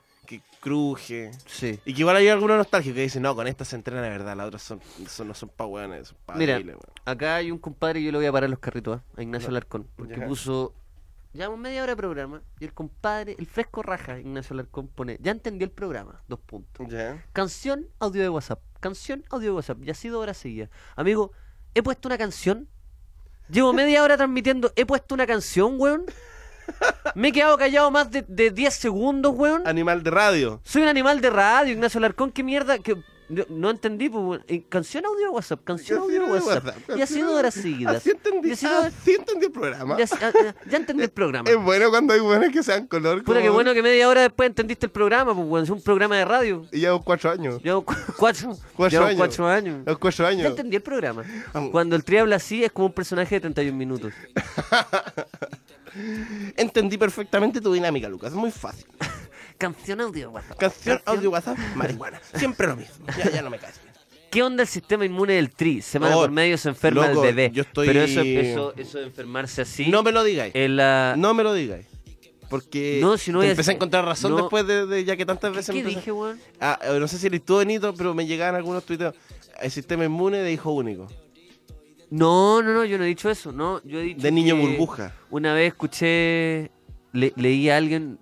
cruje. 0.64 1.30
Sí. 1.46 1.78
Y 1.84 1.94
que 1.94 2.00
igual 2.00 2.16
hay 2.16 2.28
algunos 2.28 2.56
nostálgicos 2.56 2.96
que 2.96 3.02
dicen, 3.02 3.22
no, 3.22 3.34
con 3.36 3.46
esta 3.46 3.64
se 3.64 3.76
entrena 3.76 4.00
de 4.02 4.08
verdad, 4.08 4.34
las 4.36 4.46
otras 4.46 4.62
son, 4.62 4.80
son- 5.06 5.28
no 5.28 5.34
son 5.34 5.50
pa' 5.50 5.66
hueones, 5.66 6.08
son 6.08 6.16
pa' 6.24 6.34
Mira, 6.34 6.54
débiles, 6.54 6.76
weón". 6.76 6.92
acá 7.04 7.36
hay 7.36 7.50
un 7.50 7.58
compadre 7.58 8.00
y 8.00 8.04
yo 8.06 8.12
le 8.12 8.18
voy 8.18 8.26
a 8.26 8.32
parar 8.32 8.48
los 8.50 8.58
carritos 8.58 8.98
¿ah? 8.98 9.04
a 9.16 9.22
Ignacio 9.22 9.48
No. 9.48 9.52
Alarcón. 9.52 9.86
Porque 9.94 10.20
puso. 10.22 10.74
Llevamos 11.34 11.58
media 11.58 11.82
hora 11.82 11.92
de 11.92 11.96
programa 11.96 12.42
y 12.60 12.64
el 12.64 12.72
compadre, 12.72 13.34
el 13.38 13.46
fresco 13.46 13.82
raja, 13.82 14.18
Ignacio 14.20 14.54
Alarcón, 14.54 14.86
pone. 14.88 15.18
Ya 15.20 15.32
entendí 15.32 15.64
el 15.64 15.70
programa. 15.70 16.22
Dos 16.28 16.38
puntos. 16.40 16.86
Ya. 16.88 17.24
Canción, 17.32 17.86
audio 17.98 18.22
de 18.22 18.28
WhatsApp. 18.28 18.60
Canción, 18.80 19.24
audio 19.30 19.48
de 19.50 19.56
WhatsApp. 19.56 19.78
Ya 19.82 19.92
ha 19.92 19.96
sido 19.96 20.20
hora 20.20 20.32
seguida. 20.32 20.70
Amigo, 20.96 21.32
he 21.74 21.82
puesto 21.82 22.08
una 22.08 22.18
canción. 22.18 22.68
Llevo 23.48 23.72
media 23.72 24.02
hora 24.04 24.16
transmitiendo. 24.16 24.72
He 24.76 24.86
puesto 24.86 25.14
una 25.14 25.26
canción, 25.26 25.74
weón. 25.78 26.04
Me 27.14 27.28
he 27.28 27.32
quedado 27.32 27.56
callado 27.58 27.90
más 27.90 28.10
de, 28.10 28.24
de 28.26 28.50
10 28.50 28.74
segundos, 28.74 29.32
weón. 29.36 29.66
Animal 29.66 30.02
de 30.02 30.10
radio. 30.10 30.60
Soy 30.64 30.82
un 30.82 30.88
animal 30.88 31.20
de 31.20 31.30
radio, 31.30 31.72
Ignacio 31.72 31.98
Alarcón. 31.98 32.32
¿Qué 32.32 32.42
mierda? 32.42 32.78
que 32.78 32.96
no, 33.28 33.42
no 33.48 33.70
entendí, 33.70 34.08
pues. 34.10 34.40
Eh, 34.48 34.64
Canción, 34.68 35.06
audio 35.06 35.32
WhatsApp. 35.32 35.60
Canción, 35.64 36.00
audio 36.00 36.26
WhatsApp. 36.26 36.76
Y 36.96 37.00
ha 37.00 37.06
sido 37.06 37.32
horas 37.34 37.54
seguidas. 37.54 37.96
Así 37.96 38.10
entendí, 38.10 38.48
Y 38.50 38.52
así 38.52 38.66
entendí 39.16 39.46
el 39.46 39.52
programa. 39.52 39.96
Ya, 39.96 40.04
ya 40.68 40.76
entendí 40.76 41.04
el 41.04 41.10
programa. 41.12 41.48
Es 41.48 41.56
bueno 41.56 41.88
cuando 41.88 42.12
hay 42.12 42.20
buenas 42.20 42.50
que 42.52 42.62
sean 42.62 42.86
color. 42.86 43.22
Puta, 43.24 43.38
qué 43.40 43.46
como- 43.46 43.54
bueno 43.58 43.72
que 43.72 43.82
media 43.82 44.08
hora 44.08 44.22
después 44.22 44.48
entendiste 44.48 44.86
el 44.86 44.92
programa, 44.92 45.34
pues, 45.34 45.46
weón. 45.48 45.64
Es 45.64 45.70
un 45.70 45.80
programa 45.82 46.16
de 46.16 46.24
radio. 46.26 46.66
Y 46.72 46.80
llevo 46.80 47.00
cuatro 47.02 47.30
años. 47.30 47.62
Llevo 47.62 47.82
cu- 47.82 47.94
cuatro, 48.18 48.56
Cuatro 48.76 48.90
llevo 48.98 49.04
años. 49.06 49.16
cuatro 49.18 49.48
años. 49.48 49.82
Los 49.86 49.98
cuatro 49.98 50.24
Ya 50.24 50.30
años. 50.30 50.46
entendí 50.50 50.76
el 50.76 50.82
programa. 50.82 51.22
Cuando 51.72 51.96
el 51.96 52.04
tri 52.04 52.18
habla 52.18 52.36
así 52.36 52.62
es 52.64 52.72
como 52.72 52.88
un 52.88 52.92
personaje 52.92 53.36
de 53.36 53.40
31 53.40 53.76
minutos. 53.78 54.12
Entendí 56.56 56.98
perfectamente 56.98 57.60
tu 57.60 57.72
dinámica, 57.72 58.08
Lucas. 58.08 58.30
Es 58.32 58.36
muy 58.36 58.50
fácil. 58.50 58.86
Canción 59.58 60.00
audio 60.00 60.30
WhatsApp. 60.30 60.58
Canción, 60.58 61.00
audio, 61.04 61.30
WhatsApp, 61.30 61.56
marihuana. 61.76 62.20
Siempre 62.34 62.66
lo 62.66 62.76
mismo. 62.76 63.06
Ya, 63.16 63.30
ya 63.30 63.42
no 63.42 63.50
me 63.50 63.58
caes. 63.58 63.80
¿Qué 64.30 64.42
onda 64.42 64.64
el 64.64 64.68
sistema 64.68 65.04
inmune 65.04 65.34
del 65.34 65.50
tri? 65.50 65.80
Semana 65.80 66.16
por 66.16 66.30
medio 66.32 66.58
se 66.58 66.68
enferma 66.68 67.06
loco, 67.06 67.24
el 67.24 67.34
bebé. 67.34 67.54
yo 67.54 67.62
estoy- 67.62 67.86
Pero 67.86 68.02
eso, 68.02 68.20
eso, 68.22 68.74
eso 68.76 68.98
de 68.98 69.04
enfermarse 69.04 69.62
así. 69.62 69.86
No 69.88 70.02
me 70.02 70.10
lo 70.10 70.24
digáis. 70.24 70.52
la... 70.54 71.14
No 71.16 71.34
me 71.34 71.44
lo 71.44 71.54
digáis. 71.54 71.86
Porque 72.50 72.98
No, 73.00 73.16
si 73.16 73.30
no 73.30 73.40
te 73.40 73.50
empecé 73.50 73.70
a 73.70 73.74
encontrar 73.74 74.04
razón 74.04 74.32
no. 74.32 74.38
después 74.38 74.66
de, 74.66 74.86
de- 74.86 75.04
ya 75.04 75.16
que 75.16 75.24
tantas 75.24 75.52
¿Qué, 75.52 75.56
veces 75.56 75.72
qué 75.72 75.80
empecé- 75.82 75.96
dije, 76.00 76.12
weón? 76.12 76.40
Ah, 76.60 76.78
eh, 76.82 76.98
no 76.98 77.06
sé 77.06 77.18
si 77.18 77.26
eres 77.28 77.44
tú, 77.44 77.58
Benito, 77.58 77.94
pero 77.94 78.12
me 78.12 78.26
llegaban 78.26 78.56
algunos 78.56 78.84
tuiteos. 78.84 79.14
El 79.60 79.70
sistema 79.70 80.04
inmune 80.04 80.38
de 80.38 80.52
hijo 80.52 80.72
único. 80.72 81.06
No, 82.16 82.62
no, 82.62 82.72
no, 82.74 82.84
yo 82.84 82.96
no 82.98 83.04
he 83.04 83.08
dicho 83.08 83.28
eso. 83.30 83.50
No, 83.52 83.82
yo 83.84 83.98
he 83.98 84.02
dicho 84.04 84.22
De 84.22 84.30
niño 84.30 84.56
burbuja. 84.56 85.12
Una 85.30 85.52
vez 85.52 85.68
escuché, 85.68 86.70
le- 87.12 87.32
leí 87.36 87.68
a 87.70 87.76
alguien 87.76 88.18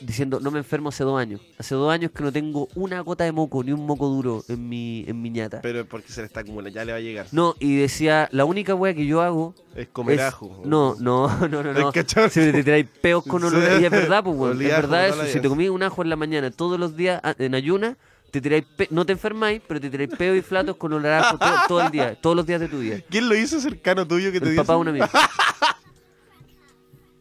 diciendo, 0.00 0.40
no 0.40 0.50
me 0.50 0.58
enfermo 0.58 0.88
hace 0.88 1.04
dos 1.04 1.18
años. 1.20 1.40
Hace 1.58 1.74
dos 1.74 1.92
años 1.92 2.10
que 2.12 2.22
no 2.24 2.32
tengo 2.32 2.68
una 2.74 3.00
gota 3.00 3.24
de 3.24 3.32
moco, 3.32 3.62
ni 3.62 3.72
un 3.72 3.86
moco 3.86 4.08
duro 4.08 4.42
en 4.48 4.68
mi, 4.68 5.04
en 5.06 5.20
mi 5.22 5.30
ñata. 5.30 5.60
Pero 5.60 5.84
porque 5.86 6.08
se 6.12 6.20
le 6.22 6.26
está 6.26 6.40
acumulando, 6.40 6.74
ya 6.74 6.84
le 6.84 6.92
va 6.92 6.98
a 6.98 7.00
llegar. 7.00 7.26
No, 7.32 7.54
y 7.60 7.76
decía, 7.76 8.28
la 8.32 8.44
única 8.44 8.74
wea 8.74 8.94
que 8.94 9.06
yo 9.06 9.22
hago 9.22 9.54
Es 9.76 9.88
comer 9.88 10.16
es- 10.18 10.24
ajo. 10.26 10.62
No, 10.64 10.96
no, 10.98 11.28
no, 11.48 11.62
no, 11.62 11.72
no. 11.72 11.92
Si 11.92 12.02
te 12.40 12.62
tiráis 12.64 12.86
peos 13.00 13.24
con 13.24 13.42
olor. 13.44 13.62
Sí. 13.76 13.82
Y 13.82 13.84
es 13.84 13.90
verdad, 13.90 14.22
pues, 14.24 14.36
weón. 14.36 14.52
Es 14.52 14.56
Olía 14.58 14.76
verdad 14.76 15.08
eso. 15.08 15.16
la 15.18 15.24
Si 15.26 15.32
vida. 15.34 15.42
te 15.42 15.48
comís 15.48 15.70
un 15.70 15.82
ajo 15.82 16.02
en 16.02 16.08
la 16.10 16.16
mañana 16.16 16.50
todos 16.50 16.78
los 16.80 16.96
días 16.96 17.20
ah, 17.22 17.34
en 17.38 17.54
ayuna, 17.54 17.96
te 18.32 18.40
tiráis 18.40 18.64
no 18.90 19.04
te 19.06 19.12
enfermáis, 19.12 19.60
pero 19.68 19.78
te 19.80 19.88
tiráis 19.90 20.10
peos 20.16 20.36
y 20.36 20.42
flatos 20.42 20.74
con 20.76 20.92
olor 20.92 21.12
a 21.12 21.20
ajo 21.20 21.38
todo, 21.38 21.54
todo 21.68 21.80
el 21.82 21.90
día, 21.92 22.14
todos 22.20 22.34
los 22.34 22.46
días 22.46 22.60
de 22.60 22.68
tu 22.68 22.80
vida. 22.80 22.96
¿Quién 23.08 23.28
lo 23.28 23.36
hizo 23.36 23.60
cercano 23.60 24.06
tuyo 24.08 24.32
que 24.32 24.40
te 24.40 24.46
El 24.46 24.52
dio 24.54 24.62
papá 24.64 24.72
de 24.72 24.78
un 24.80 24.88
amigo. 24.88 25.06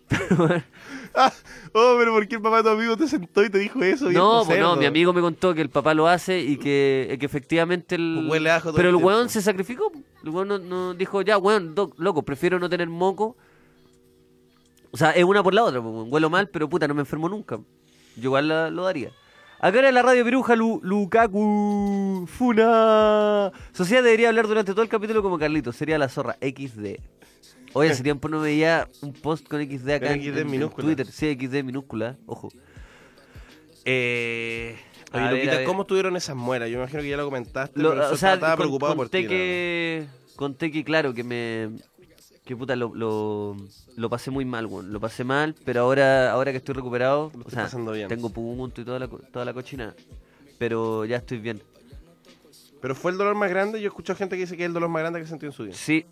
Pero, 0.07 0.61
Ah, 1.13 1.31
oh, 1.73 1.95
pero 1.99 2.13
¿por 2.13 2.25
qué 2.27 2.35
el 2.35 2.41
papá 2.41 2.57
de 2.57 2.63
tu 2.63 2.69
amigo 2.69 2.95
te 2.95 3.05
sentó 3.07 3.43
y 3.43 3.49
te 3.49 3.57
dijo 3.59 3.83
eso? 3.83 4.09
no, 4.11 4.43
pues 4.45 4.59
no, 4.59 4.75
mi 4.77 4.85
amigo 4.85 5.11
me 5.11 5.19
contó 5.21 5.53
que 5.53 5.61
el 5.61 5.69
papá 5.69 5.93
lo 5.93 6.07
hace 6.07 6.39
y 6.39 6.55
que, 6.57 7.17
que 7.19 7.25
efectivamente 7.25 7.95
el... 7.95 8.27
Huele 8.29 8.49
ajo 8.49 8.69
todo 8.69 8.75
Pero 8.77 8.89
el 8.89 8.95
el 8.95 9.03
weón 9.03 9.27
se 9.29 9.41
sacrificó. 9.41 9.91
El 10.23 10.29
weón 10.29 10.47
no, 10.47 10.57
no 10.57 10.93
dijo, 10.93 11.21
ya, 11.21 11.37
weón, 11.37 11.75
doc, 11.75 11.99
loco, 11.99 12.23
prefiero 12.23 12.59
no 12.59 12.69
tener 12.69 12.87
moco. 12.87 13.35
O 14.91 14.97
sea, 14.97 15.11
es 15.11 15.23
una 15.25 15.43
por 15.43 15.53
la 15.53 15.63
otra, 15.65 15.81
pues, 15.81 16.07
huelo 16.09 16.29
mal, 16.29 16.47
pero 16.49 16.69
puta, 16.69 16.87
no 16.87 16.93
me 16.93 17.01
enfermo 17.01 17.27
nunca. 17.27 17.57
Yo 18.15 18.23
igual 18.23 18.47
la- 18.47 18.69
lo 18.69 18.83
daría. 18.83 19.11
Acá 19.63 19.77
era 19.79 19.91
la 19.91 20.01
radio 20.01 20.25
Piruja, 20.25 20.55
Lu, 20.55 20.79
Lukaku, 20.83 22.25
Funa. 22.27 23.51
Sociedad 23.73 24.01
debería 24.03 24.29
hablar 24.29 24.47
durante 24.47 24.71
todo 24.71 24.81
el 24.81 24.89
capítulo 24.89 25.21
como 25.21 25.37
Carlito, 25.37 25.71
sería 25.71 25.99
la 25.99 26.09
zorra, 26.09 26.35
XD. 26.41 26.95
Hoy 27.73 27.87
hace 27.87 28.01
tiempo 28.03 28.27
no 28.27 28.41
veía 28.41 28.87
un 29.01 29.13
post 29.13 29.47
con 29.47 29.61
XD 29.63 29.89
acá 29.91 30.07
Con 30.07 30.15
en, 30.15 30.21
XD 30.23 30.37
en- 30.39 30.49
en. 30.49 30.87
Twitter. 30.87 31.05
Sí, 31.07 31.37
XD 31.39 31.63
minúscula, 31.63 32.17
ojo. 32.25 32.49
Eh, 33.85 34.75
Oye, 35.13 35.23
ver. 35.45 35.63
¿cómo 35.65 35.83
estuvieron 35.83 36.15
esas 36.15 36.35
mueras? 36.35 36.69
Yo 36.69 36.77
imagino 36.79 37.01
que 37.01 37.09
ya 37.09 37.17
lo 37.17 37.25
comentaste, 37.25 37.79
Lo- 37.79 37.91
pero 37.91 38.11
o 38.11 38.17
sea, 38.17 38.33
estaba 38.33 38.53
con- 38.55 38.63
preocupado 38.63 38.95
por 38.95 39.05
conté 39.05 39.21
ti. 39.21 39.27
que 39.27 40.07
conté 40.35 40.71
que 40.71 40.83
claro 40.83 41.13
que 41.13 41.23
me 41.23 41.69
que 42.51 42.57
puta 42.57 42.75
lo, 42.75 42.93
lo, 42.93 43.55
lo 43.95 44.09
pasé 44.09 44.29
muy 44.31 44.45
mal, 44.45 44.65
weón. 44.65 44.91
Lo 44.91 44.99
pasé 44.99 45.23
mal, 45.23 45.55
pero 45.65 45.81
ahora 45.81 46.31
ahora 46.31 46.51
que 46.51 46.57
estoy 46.57 46.75
recuperado, 46.75 47.31
o 47.45 47.49
sea, 47.49 47.69
bien. 47.93 48.07
tengo 48.07 48.29
punto 48.29 48.81
y 48.81 48.85
toda 48.85 48.99
la 48.99 49.07
toda 49.07 49.45
la 49.45 49.53
cochina, 49.53 49.93
pero 50.59 51.05
ya 51.05 51.17
estoy 51.17 51.37
bien. 51.39 51.61
Pero 52.81 52.95
fue 52.95 53.11
el 53.11 53.17
dolor 53.17 53.35
más 53.35 53.49
grande. 53.49 53.79
Yo 53.81 53.87
escucho 53.87 54.15
gente 54.15 54.35
que 54.35 54.41
dice 54.41 54.57
que 54.57 54.63
es 54.63 54.67
el 54.67 54.73
dolor 54.73 54.89
más 54.89 55.01
grande 55.01 55.21
que 55.21 55.27
sentido 55.27 55.51
en 55.51 55.55
su 55.55 55.63
vida. 55.63 55.73
Sí. 55.75 56.05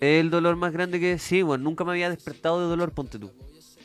El 0.00 0.30
dolor 0.30 0.56
más 0.56 0.72
grande 0.72 0.98
que 0.98 1.18
sí, 1.18 1.42
bueno, 1.42 1.62
nunca 1.64 1.84
me 1.84 1.92
había 1.92 2.10
despertado 2.10 2.60
de 2.60 2.66
dolor, 2.66 2.90
ponte 2.92 3.18
tú. 3.18 3.30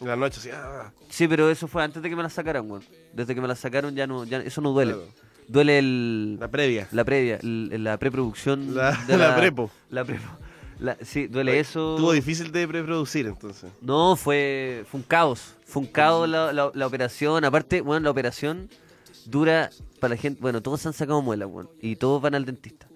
En 0.01 0.07
la 0.07 0.15
noche, 0.15 0.39
así. 0.39 0.49
ah, 0.51 0.91
Sí, 1.09 1.27
pero 1.27 1.49
eso 1.49 1.67
fue 1.67 1.83
antes 1.83 2.01
de 2.01 2.09
que 2.09 2.15
me 2.15 2.23
la 2.23 2.29
sacaran, 2.29 2.69
weón. 2.69 2.83
Desde 3.13 3.35
que 3.35 3.41
me 3.41 3.47
la 3.47 3.55
sacaron 3.55 3.95
ya 3.95 4.05
no 4.07 4.23
ya 4.25 4.39
eso 4.39 4.59
no 4.61 4.71
duele. 4.71 4.93
Claro. 4.93 5.07
Duele 5.47 5.79
el 5.79 6.37
la 6.39 6.49
previa. 6.49 6.87
la 6.91 7.05
previa, 7.05 7.37
el- 7.41 7.83
la 7.83 7.97
preproducción 7.97 8.75
La- 8.75 8.91
de 9.07 9.17
la 9.17 9.35
prepo. 9.37 9.69
La 9.91 10.03
prepo. 10.03 10.25
La- 10.79 10.97
sí, 11.01 11.27
duele 11.27 11.51
Oye, 11.53 11.59
eso. 11.61 11.95
Estuvo 11.95 12.11
difícil 12.11 12.51
de 12.51 12.67
preproducir, 12.67 13.25
entonces. 13.27 13.71
No, 13.81 14.15
fue, 14.15 14.85
fue 14.89 14.99
un 14.99 15.03
caos. 15.05 15.55
Fue 15.65 15.81
un 15.81 15.87
caos 15.87 16.29
la, 16.29 16.53
la- 16.53 16.71
la 16.73 16.87
operación. 16.87 17.43
Aparte, 17.45 17.81
bueno, 17.81 18.03
la 18.05 18.11
operación 18.11 18.69
dura 19.25 19.69
para 19.99 20.15
la 20.15 20.21
gente. 20.21 20.39
Bueno, 20.41 20.61
todos 20.61 20.81
se 20.81 20.87
han 20.87 20.93
sacado 20.93 21.21
muelas, 21.21 21.49
bueno, 21.49 21.69
y 21.81 21.95
todos 21.95 22.21
van 22.21 22.35
al 22.35 22.45
dentista. 22.45 22.87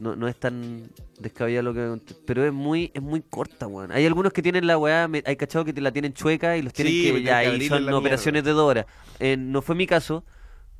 No, 0.00 0.16
no 0.16 0.28
es 0.28 0.36
tan 0.36 0.88
descabellado 1.18 1.62
lo 1.64 1.74
que 1.74 1.86
conté, 1.86 2.14
pero 2.24 2.44
es 2.46 2.52
muy 2.54 2.90
es 2.94 3.02
muy 3.02 3.20
corta, 3.20 3.66
weón. 3.66 3.92
Hay 3.92 4.06
algunos 4.06 4.32
que 4.32 4.40
tienen 4.40 4.66
la 4.66 4.78
weá, 4.78 5.06
me- 5.08 5.22
hay 5.26 5.36
cachados 5.36 5.66
que 5.66 5.74
te 5.74 5.82
la 5.82 5.92
tienen 5.92 6.14
chueca 6.14 6.56
y 6.56 6.62
los 6.62 6.72
tienen 6.72 6.92
Sí, 6.94 6.98
que 7.02 7.08
tienen 7.10 7.24
ya 7.24 7.38
abrirle 7.40 7.68
son 7.68 7.92
operaciones 7.92 8.42
de 8.44 8.50
dos 8.52 8.62
horas. 8.62 8.86
Eh, 9.18 9.36
no 9.36 9.60
fue 9.60 9.74
mi 9.74 9.86
caso, 9.86 10.24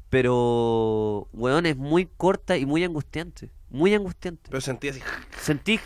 pero 0.09 1.29
weón 1.33 1.67
es 1.67 1.77
muy 1.77 2.07
corta 2.07 2.57
y 2.57 2.67
muy 2.67 2.83
angustiante, 2.85 3.51
muy 3.71 3.95
angustiante. 3.95 4.51
Pero 4.51 4.61
sentí 4.61 4.89
así. 4.89 5.03
Sentí 5.41 5.81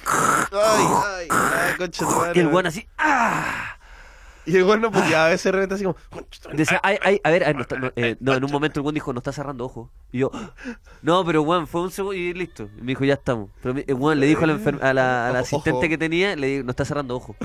Ay, 0.53 0.87
ay, 1.07 1.29
ay, 1.31 1.77
concha 1.77 2.05
madre. 2.05 2.41
el 2.41 2.49
weón 2.49 2.67
así, 2.67 2.87
¡ah! 2.99 3.79
Y 4.55 4.57
el 4.57 4.65
weón 4.65 4.81
no 4.83 4.91
puteaba 4.91 5.27
a 5.27 5.29
veces 5.31 5.45
de 5.45 5.53
repente 5.53 5.75
así 5.77 5.85
como. 5.85 5.97
"Concha 6.11 6.41
tu 6.43 6.49
madre". 6.49 6.59
Decía, 6.59 6.81
ay, 6.83 6.99
ay, 7.03 7.21
a 7.25 7.31
ver, 7.31 7.45
ay, 7.45 7.55
no, 7.55 7.61
está- 7.63 7.79
no, 7.79 7.91
eh, 7.97 8.17
no, 8.21 8.35
en 8.35 8.45
un 8.45 8.51
momento 8.51 8.81
el 8.81 8.85
weón 8.85 8.95
dijo, 8.95 9.13
no 9.13 9.19
está 9.19 9.33
cerrando 9.33 9.65
ojo. 9.65 9.91
Y 10.13 10.19
yo, 10.19 10.31
no, 11.03 11.25
pero 11.25 11.43
weón, 11.43 11.67
fue 11.67 11.81
un 11.83 11.91
segundo 11.91 12.15
y 12.15 12.33
listo. 12.35 12.69
Y 12.79 12.81
me 12.83 12.89
dijo, 12.89 13.05
ya 13.05 13.15
estamos. 13.15 13.51
Pero 13.63 13.75
mi- 13.75 13.85
el 13.87 13.95
weón 13.95 14.21
le 14.21 14.27
dijo 14.27 14.45
a 14.45 14.47
la, 14.47 14.55
enfer- 14.55 14.83
a 14.83 14.93
la, 14.95 15.29
a 15.29 15.33
la 15.33 15.41
Ojo, 15.41 15.57
asistente 15.57 15.71
ojo. 15.79 15.89
que 15.89 15.99
tenía, 15.99 16.37
le 16.37 16.47
dijo, 16.47 16.65
no 16.65 16.71
está 16.71 16.85
cerrando 16.85 17.17
ojo. 17.17 17.37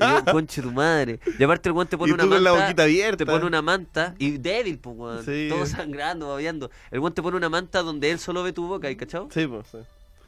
Y 0.00 0.04
yo, 0.04 0.24
conche 0.32 0.62
tu 0.62 0.72
madre. 0.72 1.20
Y 1.38 1.42
aparte 1.44 1.68
el 1.68 1.74
weón 1.74 1.86
te 1.88 1.98
pone 1.98 2.10
Y 2.10 2.14
una 2.14 2.22
tú 2.24 2.28
con 2.30 2.42
manta. 2.42 2.50
la 2.58 2.62
boquita 2.64 2.82
abierta. 2.84 3.16
Te 3.18 3.26
pone 3.26 3.44
una 3.46 3.62
manta 3.62 4.14
y 4.18 4.38
débil, 4.38 4.78
pues, 4.78 4.96
weón. 4.96 5.24
Sí. 5.24 5.48
Todo 5.50 5.66
sangrando, 5.66 6.28
babeando. 6.28 6.70
El 6.90 7.00
weón 7.00 7.12
te 7.14 7.22
pone 7.22 7.36
una 7.36 7.48
manta 7.48 7.82
donde 7.82 8.10
él 8.10 8.18
solo 8.18 8.42
ve 8.42 8.52
tu 8.52 8.66
boca, 8.66 8.90
¿y 8.90 8.96
cachado? 8.96 9.28
Sí, 9.32 9.46
pues. 9.46 9.66
sí. 9.70 9.78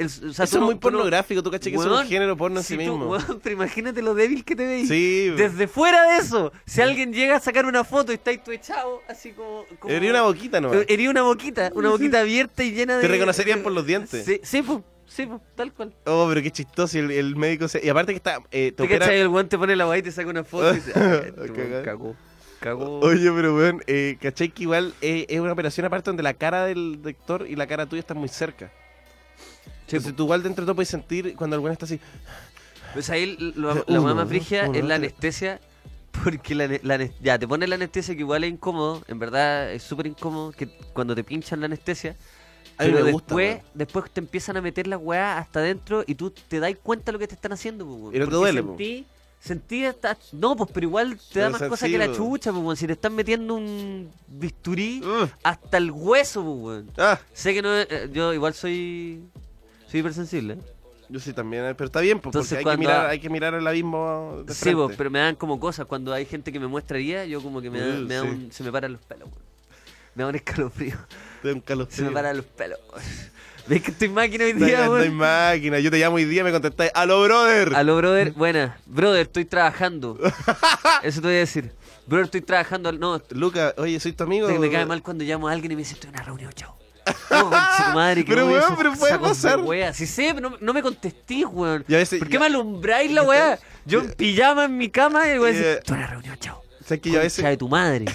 El- 0.01 0.07
Eso 0.31 0.43
es 0.43 0.57
muy 0.59 0.75
pornográfico, 0.77 1.43
tú 1.43 1.51
caché 1.51 1.71
que 1.71 1.77
eso 1.77 1.85
es 1.85 1.91
Weón, 1.91 2.03
un 2.03 2.09
género 2.09 2.37
porno 2.37 2.59
en 2.61 2.65
sí 2.65 2.75
tú- 2.75 2.81
mismo. 2.81 3.07
weón, 3.07 3.41
pero 3.43 3.55
imagínate 3.55 4.03
lo 4.03 4.15
débil 4.15 4.45
que 4.45 4.57
te 4.57 4.67
veis. 4.67 4.89
Sí. 4.89 5.31
Desde 5.37 5.69
fuera 5.69 6.03
de 6.11 6.17
eso, 6.19 6.53
si 6.67 6.81
alguien 6.81 7.13
llega 7.13 7.37
a 7.37 7.41
sacar 7.41 7.67
una 7.67 7.85
foto 7.85 8.13
y 8.13 8.17
estáis 8.17 8.43
tú 8.43 8.51
echado, 8.51 9.01
así 9.09 9.33
como. 9.33 9.65
como 9.79 9.93
Herí 9.95 10.09
una 10.11 10.23
boquita 10.23 10.61
no. 10.61 10.73
Eh, 10.75 10.87
herí 10.89 11.07
una 11.09 11.23
boquita, 11.23 11.71
una 11.75 11.91
boquita 11.91 12.21
abierta 12.21 12.65
y 12.65 12.73
llena 12.73 12.97
de. 12.97 13.03
Te 13.03 13.09
reconocerían 13.09 13.63
por 13.63 13.73
los 13.73 13.87
dientes. 13.87 14.25
Sí, 14.25 14.41
sí, 14.43 14.63
pues, 14.63 14.79
sí, 15.07 15.27
pues, 15.27 15.41
tal 15.55 15.73
cual. 15.73 15.95
Oh, 16.07 16.27
pero 16.29 16.43
qué 16.43 16.51
chistoso. 16.51 16.97
Y 16.99 17.01
el, 17.03 17.11
el 17.11 17.37
médico 17.37 17.69
se. 17.69 17.85
Y 17.85 17.89
aparte 17.89 18.13
que 18.13 18.17
está. 18.17 18.39
Eh, 18.51 18.73
te. 18.73 19.21
El 19.21 19.29
guante 19.29 19.59
pone 19.59 19.77
la 19.77 19.85
guay 19.85 20.01
y 20.01 20.03
te 20.03 20.13
saca 20.13 20.29
una 20.31 20.45
foto 20.45 20.73
y 20.73 20.75
dice. 20.77 20.93
"Ah, 20.97 21.21
este 21.27 21.53
weón. 21.53 21.85
Cagó. 21.85 22.17
Cagó. 22.61 23.01
Oye, 23.01 23.31
pero 23.33 23.55
weón, 23.57 23.83
eh, 23.87 24.19
¿cachai 24.21 24.51
que 24.51 24.65
igual 24.65 24.93
eh, 25.01 25.25
es 25.31 25.41
una 25.41 25.53
operación 25.53 25.87
aparte 25.87 26.11
donde 26.11 26.23
la 26.23 26.35
cara 26.35 26.67
del 26.67 27.01
doctor 27.01 27.47
y 27.49 27.57
la 27.57 27.67
cara 27.67 27.87
tuya 27.87 28.01
están 28.01 28.19
muy 28.19 28.29
cerca? 28.29 28.71
Entonces 29.97 30.17
tú 30.17 30.25
igual 30.25 30.43
dentro 30.43 30.63
de 30.63 30.67
todo 30.67 30.75
puedes 30.77 30.89
sentir 30.89 31.35
cuando 31.37 31.57
el 31.57 31.61
weón 31.63 31.73
está 31.73 31.85
así. 31.87 32.01
Pues 32.93 33.09
ahí 33.11 33.37
lo- 33.55 33.85
Uno, 33.87 34.03
weá 34.03 34.15
más 34.15 34.29
frigia 34.29 34.67
es 34.67 34.85
la 34.85 34.95
anestesia. 34.97 35.61
Porque 36.25 36.55
la, 36.57 36.69
la 36.83 37.09
ya 37.23 37.39
te 37.39 37.47
ponen 37.47 37.71
la 37.71 37.77
anestesia 37.77 38.15
que 38.15 38.21
igual 38.21 38.43
es 38.45 38.51
incómodo, 38.51 39.03
en 39.07 39.19
verdad 39.21 39.73
es 39.73 39.83
súper 39.85 40.07
incómodo 40.09 40.51
que 40.53 40.67
cuando 40.93 41.15
te 41.15 41.23
pinchan 41.23 41.61
la 41.61 41.67
anestesia. 41.67 42.17
A 42.79 42.85
mí 42.85 42.91
pero 42.93 43.05
me 43.05 43.13
gusta, 43.13 43.35
después, 43.37 43.63
después 43.75 44.11
te 44.11 44.21
empiezan 44.21 44.57
a 44.57 44.61
meter 44.61 44.87
las 44.89 44.99
weá 45.01 45.39
hasta 45.39 45.61
adentro 45.61 46.03
y 46.07 46.15
tú 46.17 46.31
te 46.31 46.59
das 46.61 46.73
cuenta 46.83 47.07
de 47.07 47.13
lo 47.13 47.19
que 47.21 47.29
te 47.29 47.35
están 47.35 47.53
haciendo. 47.53 47.87
po. 47.87 48.11
Y 48.13 48.19
no 48.19 48.25
te 48.27 48.31
duele, 48.33 48.63
po. 48.63 48.71
Sentí, 48.71 49.07
sentí 49.39 49.85
hasta- 49.85 50.17
No, 50.33 50.57
pues 50.57 50.71
pero 50.73 50.87
igual 50.87 51.11
te 51.17 51.41
da 51.41 51.47
Pero 51.47 51.51
más 51.53 51.63
es 51.63 51.69
cosa 51.69 51.87
que 51.87 51.99
la 51.99 52.13
chucha, 52.13 52.51
pues, 52.53 52.65
weón. 52.65 52.77
Si 52.77 52.87
te 52.89 52.95
están 52.95 53.15
metiendo 53.15 53.55
un 53.55 54.11
bisturí 54.27 55.03
"Ugh". 55.05 55.29
hasta 55.45 55.77
el 55.77 55.91
hueso, 55.93 56.43
pues, 56.43 56.57
weón. 56.59 56.91
Ah, 56.99 57.21
Sé 57.33 57.55
que 57.55 57.63
no 57.63 57.73
eh, 57.79 58.11
yo 58.13 58.33
igual 58.35 58.53
soy. 58.55 59.23
Soy 59.91 60.01
hipersensible. 60.01 60.59
yo 61.09 61.19
sí 61.21 61.33
también, 61.33 61.65
eh, 61.65 61.75
pero 61.75 61.87
está 61.87 62.01
bien, 62.01 62.19
pues, 62.21 62.35
Entonces, 62.35 62.59
porque 62.59 62.71
hay 62.71 62.77
que, 62.77 62.81
mirar, 62.81 63.07
hay 63.11 63.19
que 63.19 63.31
mirar 63.31 63.55
el 63.55 63.67
abismo 63.67 64.43
de 64.47 64.55
Sí, 64.55 64.73
vos, 64.75 64.93
pero 64.97 65.11
me 65.11 65.19
dan 65.19 65.35
como 65.35 65.59
cosas. 65.59 65.87
Cuando 65.87 66.13
hay 66.13 66.25
gente 66.27 66.53
que 66.53 66.61
me 66.61 66.67
muestraría, 66.69 67.25
yo 67.27 67.43
como 67.43 67.61
que 67.61 67.71
me 67.71 67.81
da, 67.81 67.87
Uh, 67.99 68.03
me 68.07 68.15
da 68.15 68.23
sí. 68.23 68.29
un- 68.29 68.53
se 68.53 68.63
me 68.63 68.71
paran 68.73 68.93
los 68.93 69.03
pelos, 69.03 69.29
weón. 69.29 69.43
Me 70.15 70.23
da 70.25 70.29
un 70.29 70.35
escalofrío. 70.37 70.97
Un 71.45 71.63
Se 71.89 72.03
me 72.03 72.11
paran 72.11 72.37
los 72.37 72.47
pelos. 72.47 72.79
¿Ves 73.67 73.83
que 73.83 73.91
estoy 73.93 74.09
máquina 74.09 74.45
hoy 74.45 74.51
Estoy- 74.51 74.67
día, 74.69 74.81
estoy 74.85 75.01
weón? 75.09 75.15
máquina. 75.17 75.79
Yo 75.79 75.91
te 75.91 75.99
llamo 75.99 76.17
hoy 76.17 76.25
día 76.25 76.41
y 76.41 76.45
me 76.45 76.53
contestáis. 76.53 76.91
¡Aló, 76.95 77.23
brother! 77.23 77.75
Aló, 77.77 77.97
brother. 77.97 78.33
Buena. 78.33 78.79
Brother, 78.87 79.23
estoy 79.23 79.45
trabajando. 79.45 80.19
Eso 81.03 81.21
te 81.21 81.27
voy 81.29 81.37
a 81.37 81.41
decir. 81.41 81.73
Brother, 82.07 82.25
estoy 82.27 82.41
trabajando. 82.41 82.91
No, 82.93 83.23
Luca, 83.31 83.75
oye, 83.79 84.01
¿soy 84.01 84.13
tu 84.13 84.25
amigo? 84.25 84.49
me 84.59 84.71
cae 84.71 84.87
mal 84.87 85.03
cuando 85.03 85.23
llamo 85.25 85.49
a 85.49 85.53
alguien 85.53 85.73
y 85.73 85.77
me 85.77 85.83
dice, 85.83 85.95
estoy 85.95 86.09
en 86.09 86.15
una 86.17 86.25
reunión, 86.25 86.53
chao. 86.55 86.77
No, 87.31 87.51
madre, 87.95 88.25
que 88.25 88.33
Pero, 88.33 88.47
weón, 88.47 88.77
pero 88.77 88.93
puede 88.95 89.19
pasar. 89.19 89.61
wea. 89.61 89.93
Sí 89.95 90.07
sé, 90.07 90.35
no, 90.35 90.57
no 90.61 90.73
me 90.73 90.83
contestís, 90.83 91.45
weón. 91.51 91.85
Veces- 91.89 92.19
¿Por 92.19 92.29
qué 92.29 92.35
ya- 92.35 92.41
me 92.41 92.47
alumbráis 92.47 93.11
la 93.13 93.23
weá? 93.23 93.59
Yo 93.87 94.01
en 94.01 94.13
pijama 94.13 94.65
en 94.67 94.77
mi 94.77 94.89
cama 94.91 95.27
y 95.29 95.39
voy 95.39 95.51
a 95.51 95.53
Ya. 95.53 95.59
decir, 95.59 95.79
estoy 95.79 95.95
en 95.95 95.99
una 96.01 96.07
reunión, 96.11 96.37
chao. 96.39 96.63
¿Sabes 96.85 97.01
que 97.03 97.11
yo 97.11 97.19
a 97.19 97.23
Concha 97.23 97.37
de 97.43 97.43
veces... 97.49 97.59
tu 97.59 97.69
madre. 97.69 98.05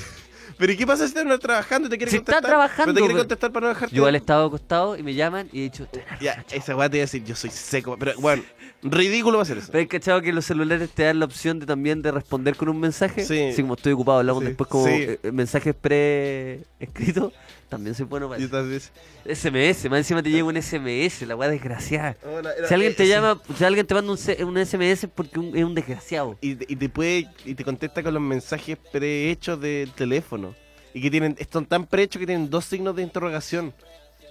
¿Pero 0.58 0.72
y 0.72 0.78
qué 0.78 0.88
pasa 0.88 1.06
si 1.06 1.14
estás 1.18 1.40
trabajando 1.42 1.88
y 1.88 1.92
te 1.92 1.98
quiere 1.98 2.12
Si 2.12 2.18
está 2.18 2.40
trabajando, 2.40 2.94
Pero 2.94 2.94
te 2.94 3.00
quiere 3.02 3.18
contestar 3.18 3.52
para 3.52 3.66
no 3.68 3.74
dejarte... 3.74 3.94
Yo 3.94 4.00
igual 4.00 4.16
he 4.16 4.20
estado 4.20 4.46
acostado 4.46 4.96
y 4.98 5.04
me 5.04 5.14
llaman 5.14 5.50
y 5.52 5.60
he 5.60 5.64
dicho, 5.64 5.84
"Estoy 5.84 6.02
en 6.02 6.08
una 6.08 6.20
Ya, 6.20 6.46
esa 6.52 6.76
weá 6.78 6.90
te 6.90 6.96
iba 6.96 7.02
a 7.02 7.08
decir, 7.08 7.26
yo 7.26 7.36
soy 7.36 7.50
seco. 7.50 7.98
Pero, 8.00 8.14
bueno, 8.20 8.42
ridículo 8.82 9.36
va 9.38 9.44
a 9.44 9.46
ser 9.46 9.58
eso. 9.58 9.68
¿Pero 9.70 9.82
has 9.84 9.90
cachado 9.90 10.22
que 10.22 10.32
los 10.32 10.46
celulares 10.46 10.90
te 10.92 11.04
dan 11.04 11.20
la 11.20 11.26
opción 11.26 11.60
de 11.60 11.66
también 11.66 12.02
de 12.02 12.10
responder 12.14 12.56
con 12.56 12.70
un 12.70 12.80
mensaje? 12.80 13.26
Sí. 13.26 13.50
Así 13.52 13.64
como 13.64 13.74
estoy 13.74 13.92
ocupado, 13.92 14.20
hablamos 14.20 14.44
Sí, 14.44 14.48
después 14.48 14.70
como 14.70 14.86
sí. 14.86 14.92
eh, 14.94 15.20
eh, 15.24 15.32
mensajes 15.34 15.76
pre-escritos. 15.76 17.34
También 17.76 17.96
soy 17.96 18.06
bueno 18.06 18.28
para 18.30 18.40
Y 18.42 18.46
eso. 18.46 18.56
otras 18.56 18.68
veces... 18.68 18.92
SMS, 19.26 19.90
más 19.90 20.00
encima 20.00 20.22
te 20.24 20.30
llega 20.30 20.44
un 20.44 20.62
SMS, 20.62 21.22
la 21.28 21.36
weá 21.36 21.50
desgraciada. 21.50 22.16
Hola, 22.24 22.54
era- 22.58 22.68
Si 22.68 22.74
alguien 22.74 22.92
eh, 22.92 22.96
te 22.96 23.08
llama, 23.08 23.42
si 23.58 23.64
alguien 23.64 23.86
te 23.88 23.94
manda 23.94 24.12
un, 24.14 24.48
un 24.48 24.66
SMS 24.66 25.08
porque 25.14 25.40
un- 25.40 25.56
es 25.58 25.64
un 25.64 25.76
desgraciado. 25.76 26.38
Y, 26.42 26.56
te- 26.56 26.66
y 26.72 26.76
te 26.76 26.90
puede 26.90 27.28
y 27.46 27.56
te 27.56 27.64
contesta 27.64 28.02
con 28.04 28.14
los 28.14 28.22
mensajes 28.24 28.78
prehechos 28.92 29.60
del 29.60 29.92
teléfono 29.92 30.56
y 30.94 31.02
que 31.02 31.12
tienen 31.12 31.36
están 31.40 31.66
tan 31.66 31.86
prehechos 31.86 32.20
que 32.20 32.26
tienen 32.26 32.50
dos 32.50 32.66
signos 32.66 32.96
de 32.96 33.02
interrogación 33.04 33.74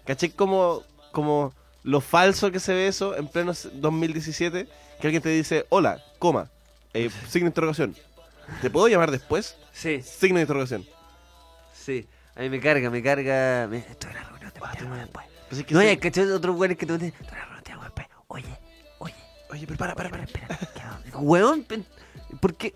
¿caché? 0.07 0.30
como 0.33 0.83
como 1.12 1.52
lo 1.83 2.00
falso 2.00 2.50
que 2.50 2.59
se 2.61 2.72
ve 2.72 2.87
eso 2.88 3.14
en 3.16 3.28
pleno 3.28 3.52
s- 3.52 3.68
2017 3.74 4.66
que 5.00 5.07
alguien 5.07 5.22
te 5.22 5.28
dice 5.28 5.66
hola 5.68 6.02
coma 6.18 6.50
eh, 6.94 7.11
signo 7.28 7.44
de 7.46 7.50
interrogación 7.50 7.94
¿te 8.62 8.70
puedo 8.70 8.88
llamar 8.88 9.11
después? 9.11 9.57
Sí, 9.74 10.00
signo 10.02 10.37
de 10.37 10.42
interrogación 10.42 10.87
sí. 11.74 12.07
A 12.37 12.40
mí 12.40 12.49
me 12.51 12.61
carga, 12.61 12.90
me 12.90 13.03
carga. 13.03 13.66
me- 13.68 13.79
estoy 13.79 14.11
en 14.11 14.16
la 14.16 14.23
reunión, 14.25 14.51
te 14.53 14.61
llamo 14.83 14.97
después. 14.97 15.27
Pues 15.49 15.61
es 15.61 15.66
que 15.66 15.75
No, 15.75 15.81
sí. 15.81 15.87
hay 15.87 15.97
cachado 15.99 16.37
otros 16.37 16.57
weones 16.57 16.77
que 16.79 16.87
te 16.87 16.92
dicen, 16.94 17.09
estoy 17.20 17.29
en 17.29 17.35
la 17.38 17.44
reunión, 17.44 17.62
te 17.64 17.70
llamo 17.70 17.83
después. 17.85 18.07
Oye, 18.29 18.59
oye, 18.99 19.14
oye 19.51 19.66
pero 19.66 19.79
para 19.79 19.94
para 19.94 20.11
para 20.11 20.25
espera, 20.25 20.49
¿qué 20.75 20.81
hago? 20.81 21.20
Weón, 21.20 21.64
¿por 22.40 22.55
qué? 22.57 22.75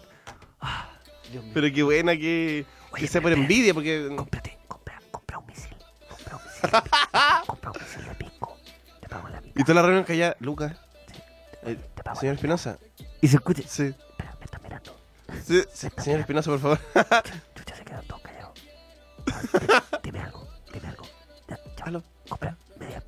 Ah, 0.61 0.89
Dios 1.33 1.43
mío. 1.43 1.53
pero 1.55 1.73
qué 1.75 1.83
buena 1.83 2.13
que, 2.17 2.67
Oye, 2.93 3.01
que 3.03 3.09
sea 3.09 3.21
por 3.21 3.33
envidia 3.33 3.75
porque 3.75 4.09
Cómprate, 4.17 4.59
compra, 4.69 5.01
compra 5.11 5.39
un 5.39 5.47
misil. 5.47 5.77
Compra 6.09 6.37
un 6.37 6.43
misil. 6.45 6.71
compra 7.47 7.71
un 7.73 7.83
misil 7.83 8.05
de 8.05 8.15
pico. 8.15 8.57
Te 9.01 9.09
pago 9.09 9.29
la 9.29 9.41
mitad. 9.41 9.61
y 9.61 9.65
toda 9.65 9.75
la 9.75 9.83
reunión 9.83 10.05
callada 10.05 10.37
Luca 10.41 10.77
eh, 11.65 11.77
te 11.97 12.03
pago 12.05 12.21
señor. 12.21 12.37
Espinosa 12.37 12.79
Y 13.21 13.27
se 13.29 13.37
escucha. 13.37 13.63
sí, 13.67 13.83
Espera, 13.87 14.37
me 14.39 14.45
están 14.45 14.63
mirando. 14.63 14.97
sí, 15.45 15.63
sí, 15.73 15.89
señor 15.99 16.21
Espinosa 16.21 16.51
por 16.51 16.61
favor 16.61 16.79
Chucha, 17.57 17.77
se 17.77 17.85
quedan 17.85 18.05
todos 18.07 18.18
Dime 20.03 20.21
algo, 20.21 20.49
dime 20.73 20.89
algo. 20.89 21.05
Ya, 21.49 21.57
chao. 21.77 21.87
Aló. 21.87 22.03
Compra 22.29 22.57
media. 22.79 23.03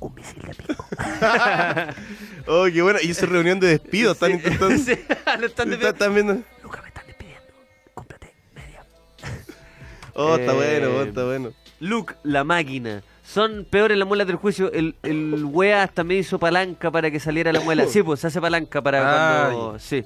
Un 0.00 0.14
misil 0.14 0.42
de 0.42 0.54
pico. 0.54 0.86
oh 2.46 2.66
qué 2.72 2.82
bueno 2.82 2.98
y 3.02 3.10
esa 3.10 3.26
reunión 3.26 3.58
de 3.60 3.68
despido 3.68 4.12
están 4.12 4.30
Sí, 4.30 4.36
intentando 4.36 4.76
sí, 4.78 4.92
lo 5.40 5.46
están 5.46 5.72
Está- 5.72 5.88
están 5.90 6.14
viendo. 6.14 6.34
Luca, 6.62 6.82
me 6.82 6.88
están 6.88 7.06
despidiendo. 7.06 7.42
Cómprate 7.94 8.34
media. 8.54 8.84
Oh, 10.14 10.36
está 10.36 10.52
Eh, 10.52 10.54
bueno, 10.54 10.88
oh, 10.98 11.02
está 11.02 11.24
bueno. 11.24 11.52
Luke, 11.80 12.14
la 12.22 12.44
máquina. 12.44 13.02
Son 13.24 13.66
peores 13.68 13.98
las 13.98 14.06
muelas 14.06 14.26
del 14.28 14.36
juicio. 14.36 14.70
El, 14.72 14.94
el 15.02 15.44
wea 15.46 15.82
hasta 15.82 16.04
me 16.04 16.14
hizo 16.14 16.38
palanca 16.38 16.90
para 16.90 17.10
que 17.10 17.18
saliera 17.20 17.52
la 17.52 17.60
muela. 17.60 17.86
Sí, 17.88 18.02
pues 18.02 18.20
se 18.20 18.28
hace 18.28 18.40
palanca 18.40 18.80
para 18.82 19.00
Ah, 19.00 19.50
cuando. 19.50 19.78
Sí. 19.78 20.04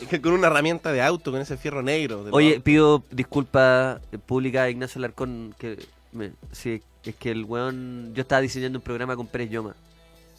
Con 0.22 0.32
una 0.32 0.46
herramienta 0.48 0.92
de 0.92 1.02
auto, 1.02 1.30
con 1.32 1.40
ese 1.40 1.56
fierro 1.56 1.82
negro. 1.82 2.24
Oye, 2.32 2.50
auto. 2.54 2.62
pido 2.64 3.02
disculpas 3.10 4.00
públicas 4.26 4.62
a 4.62 4.70
Ignacio 4.70 5.00
Larcón. 5.00 5.54
Que 5.58 5.78
me- 6.12 6.32
sí, 6.52 6.82
es 7.04 7.14
que 7.16 7.30
el 7.30 7.44
weón. 7.44 8.12
Yo 8.14 8.22
estaba 8.22 8.40
diseñando 8.40 8.78
un 8.78 8.82
programa 8.84 9.16
con 9.16 9.26
Pérez 9.26 9.50
Yoma. 9.50 9.74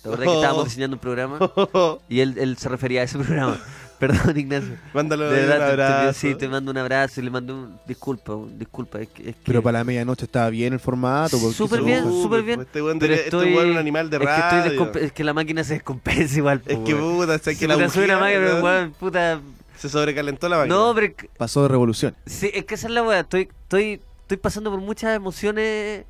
¿Te 0.01 0.09
acuerdas 0.09 0.25
que 0.25 0.29
Oh. 0.33 0.35
estábamos 0.35 0.65
diseñando 0.65 0.95
un 0.95 1.01
programa? 1.01 1.39
Y 2.09 2.19
él, 2.19 2.35
él 2.37 2.57
se 2.57 2.69
refería 2.69 3.01
a 3.01 3.03
ese 3.05 3.17
programa. 3.17 3.59
Perdón, 3.99 4.37
Ignacio. 4.37 4.75
Mándalo 4.93 5.29
De 5.29 5.41
un 5.41 5.47
verdad, 5.47 5.69
te- 5.71 5.75
te- 5.75 5.83
abrazo. 5.83 6.19
sí, 6.19 6.35
te 6.35 6.47
mando 6.47 6.69
un 6.71 6.77
abrazo 6.77 7.19
y 7.19 7.23
le 7.23 7.29
mando 7.31 7.55
un 7.55 7.79
disculpa, 7.87 8.35
un 8.35 8.57
disculpa. 8.59 8.99
Es 9.01 9.09
que, 9.09 9.29
es 9.31 9.35
que- 9.35 9.41
Pero 9.45 9.63
para 9.63 9.79
la 9.79 9.83
medianoche 9.83 10.25
estaba 10.25 10.49
bien 10.49 10.73
el 10.73 10.79
formato. 10.79 11.37
Súper 11.51 11.81
bien, 11.81 12.03
súper 12.03 12.43
bien. 12.43 12.61
Este 12.61 12.81
weón 12.81 12.97
este 13.01 13.25
estoy- 13.25 13.57
es 13.57 13.65
un 13.65 13.77
animal 13.77 14.09
de 14.09 14.17
es 14.17 14.21
que, 14.23 14.29
estoy 14.29 14.59
radio. 14.59 14.71
descompe- 14.71 15.01
es 15.01 15.11
que 15.11 15.23
la 15.23 15.33
máquina 15.33 15.63
se 15.63 15.73
descompensa 15.75 16.37
igual. 16.37 16.61
Es 16.65 16.75
po, 16.77 16.83
que 16.83 16.95
puta, 16.95 17.33
o 17.35 17.39
sea, 17.39 17.53
Si 17.53 17.59
que 17.59 17.67
la 17.67 17.77
máquina, 17.77 18.19
weón, 18.21 18.63
weón, 18.63 18.91
puta. 18.99 19.41
Se 19.77 19.89
sobrecalentó 19.89 20.47
la 20.49 20.57
máquina. 20.57 20.75
No, 20.75 20.93
pero 20.95 21.15
que- 21.15 21.29
Pasó 21.37 21.63
de 21.63 21.67
revolución. 21.69 22.15
sí, 22.25 22.49
es 22.53 22.65
que 22.65 22.75
esa 22.75 22.87
es 22.87 22.93
la 22.93 23.03
weá. 23.03 23.19
Estoy, 23.21 23.49
estoy, 23.63 24.01
estoy 24.21 24.37
pasando 24.37 24.69
por 24.71 24.79
muchas 24.79 25.15
emociones. 25.15 26.05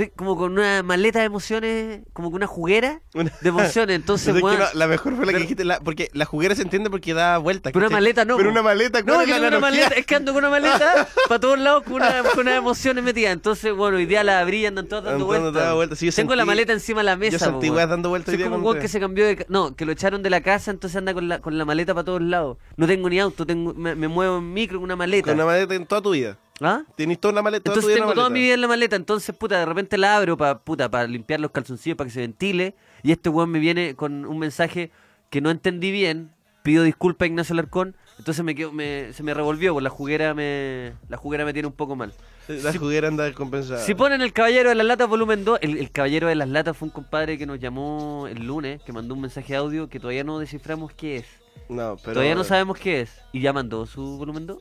Estoy 0.00 0.16
como 0.16 0.34
con 0.34 0.52
una 0.52 0.82
maleta 0.82 1.18
de 1.18 1.26
emociones, 1.26 2.00
como 2.14 2.30
con 2.30 2.36
una 2.36 2.46
juguera 2.46 3.02
de 3.12 3.48
emociones. 3.48 3.96
Entonces, 3.96 4.28
es 4.34 4.34
que 4.34 4.40
weón. 4.42 4.58
no, 4.58 4.64
la 4.72 4.86
mejor 4.86 5.14
fue 5.14 5.26
la 5.26 5.32
que 5.32 5.40
dijiste, 5.40 5.62
la- 5.62 5.78
porque 5.80 6.08
la 6.14 6.24
juguera 6.24 6.54
se 6.54 6.62
entiende 6.62 6.88
porque 6.88 7.12
da 7.12 7.36
vueltas. 7.36 7.70
Pero 7.74 7.86
una 7.86 7.94
maleta 7.96 8.24
no, 8.24 8.38
Pero 8.38 8.48
una 8.48 8.62
maleta, 8.62 9.00
No, 9.02 9.12
¿cuál 9.14 9.26
que 9.26 9.32
es 9.32 9.40
la 9.40 9.48
tengo 9.50 9.58
una 9.58 9.60
maleta, 9.60 9.94
es 9.94 10.06
que 10.06 10.14
ando 10.14 10.32
con 10.32 10.42
una 10.42 10.50
maleta 10.50 11.06
para 11.28 11.38
todos 11.38 11.58
lados 11.58 11.82
con, 11.82 11.94
una, 11.96 12.22
con 12.22 12.40
unas 12.40 12.56
emociones 12.56 13.04
metidas. 13.04 13.34
Entonces, 13.34 13.74
bueno, 13.74 13.98
hoy 13.98 14.06
día 14.06 14.24
la 14.24 14.40
abrí 14.40 14.60
y 14.62 14.66
andan 14.66 14.88
todas 14.88 15.04
dando 15.04 15.26
vueltas. 15.26 15.98
Sí, 15.98 16.06
yo 16.06 16.12
Tengo 16.14 16.34
la 16.34 16.46
maleta 16.46 16.72
encima 16.72 17.00
de 17.00 17.04
la 17.04 17.16
mesa. 17.16 17.36
Yo 17.36 17.44
sentí 17.44 17.68
po, 17.68 17.74
dando 17.76 18.08
vueltas 18.08 18.34
día 18.34 18.48
como 18.48 18.70
un 18.70 18.78
que 18.78 18.88
se 18.88 19.00
cambió 19.00 19.26
de... 19.26 19.44
No, 19.50 19.76
que 19.76 19.84
lo 19.84 19.92
echaron 19.92 20.22
de 20.22 20.30
la 20.30 20.40
casa, 20.40 20.70
entonces 20.70 20.96
anda 20.96 21.12
con 21.12 21.28
la, 21.28 21.40
con 21.40 21.58
la 21.58 21.66
maleta 21.66 21.92
para 21.92 22.04
todos 22.04 22.22
lados. 22.22 22.56
No 22.76 22.86
tengo 22.86 23.10
ni 23.10 23.20
auto, 23.20 23.44
tengo 23.44 23.74
me, 23.74 23.94
me 23.94 24.08
muevo 24.08 24.38
en 24.38 24.50
micro 24.54 24.78
con 24.78 24.84
una 24.84 24.96
maleta. 24.96 25.26
Con 25.26 25.34
una 25.34 25.44
maleta 25.44 25.74
en 25.74 25.84
toda 25.84 26.00
tu 26.00 26.12
vida. 26.12 26.38
¿Ah? 26.60 26.82
Tienes 26.94 27.18
toda 27.18 27.32
una 27.32 27.42
maleta. 27.42 27.70
Entonces 27.70 27.94
tengo 27.94 28.12
toda 28.12 28.28
mi 28.30 28.40
vida 28.40 28.54
en 28.54 28.60
la 28.60 28.68
maleta, 28.68 28.96
entonces 28.96 29.34
puta, 29.34 29.58
de 29.58 29.66
repente 29.66 29.96
la 29.96 30.16
abro 30.16 30.36
para 30.36 30.58
puta, 30.58 30.90
para 30.90 31.06
limpiar 31.06 31.40
los 31.40 31.50
calzoncillos 31.50 31.96
para 31.96 32.08
que 32.08 32.14
se 32.14 32.20
ventile 32.20 32.74
y 33.02 33.12
este 33.12 33.30
weón 33.30 33.50
me 33.50 33.58
viene 33.58 33.94
con 33.94 34.26
un 34.26 34.38
mensaje 34.38 34.90
que 35.30 35.40
no 35.40 35.50
entendí 35.50 35.90
bien. 35.90 36.32
Pido 36.62 36.84
disculpas 36.84 37.24
a 37.24 37.28
Ignacio 37.28 37.54
Larcón. 37.54 37.96
Entonces 38.18 38.44
me 38.44 38.54
quedo, 38.54 38.70
me, 38.70 39.14
se 39.14 39.22
me 39.22 39.32
revolvió, 39.32 39.72
pues 39.72 39.82
la 39.82 39.88
juguera 39.88 40.34
me, 40.34 40.92
la 41.08 41.16
juguera 41.16 41.46
me 41.46 41.54
tiene 41.54 41.68
un 41.68 41.72
poco 41.72 41.96
mal. 41.96 42.12
La 42.48 42.74
juguera 42.74 43.08
anda 43.08 43.24
descompensada. 43.24 43.80
Si 43.80 43.94
ponen 43.94 44.20
el 44.20 44.34
Caballero 44.34 44.68
de 44.68 44.74
las 44.74 44.84
Latas 44.84 45.08
volumen 45.08 45.42
2, 45.42 45.60
el, 45.62 45.78
el 45.78 45.90
Caballero 45.90 46.28
de 46.28 46.34
las 46.34 46.48
Latas 46.48 46.76
fue 46.76 46.88
un 46.88 46.92
compadre 46.92 47.38
que 47.38 47.46
nos 47.46 47.58
llamó 47.58 48.26
el 48.26 48.44
lunes, 48.46 48.82
que 48.82 48.92
mandó 48.92 49.14
un 49.14 49.22
mensaje 49.22 49.54
de 49.54 49.56
audio 49.56 49.88
que 49.88 49.98
todavía 49.98 50.22
no 50.22 50.38
desciframos 50.38 50.92
qué 50.92 51.16
es. 51.16 51.26
No, 51.70 51.96
pero. 51.96 52.14
todavía 52.14 52.34
no 52.34 52.44
sabemos 52.44 52.78
qué 52.78 53.00
es. 53.00 53.10
¿Y 53.32 53.40
ya 53.40 53.54
mandó 53.54 53.86
su 53.86 54.18
volumen 54.18 54.46
2? 54.46 54.58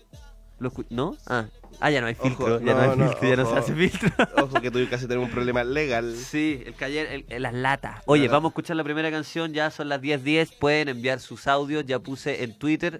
¿Lo 0.59 0.71
escu- 0.71 0.85
¿No? 0.89 1.15
Ah. 1.27 1.45
ah, 1.79 1.89
ya 1.91 2.01
no 2.01 2.07
hay 2.07 2.15
Ojo, 2.19 2.27
filtro. 2.27 2.59
ya 2.59 2.73
no, 2.73 2.73
no, 2.75 2.91
hay 2.91 2.97
no, 2.97 3.07
filtro, 3.09 3.29
ya 3.29 3.35
no 3.37 3.43
se 3.45 3.49
ojo. 3.51 3.59
hace 3.59 3.73
filtro. 3.75 4.09
Ojo 4.43 4.61
que 4.61 4.71
tú 4.71 4.79
casi 4.89 5.07
tenemos 5.07 5.27
un 5.29 5.33
problema 5.33 5.63
legal. 5.63 6.15
Sí, 6.15 6.61
el 6.65 6.73
caballero, 6.75 7.09
el- 7.09 7.25
el- 7.29 7.41
las 7.43 7.53
latas. 7.53 8.01
Oye, 8.05 8.27
vamos 8.27 8.49
a 8.49 8.51
escuchar 8.51 8.75
la 8.75 8.83
primera 8.83 9.09
canción, 9.11 9.53
ya 9.53 9.71
son 9.71 9.89
las 9.89 10.01
10.10, 10.01 10.51
pueden 10.59 10.89
enviar 10.89 11.19
sus 11.19 11.47
audios, 11.47 11.85
ya 11.85 11.99
puse 11.99 12.43
en 12.43 12.57
Twitter 12.57 12.99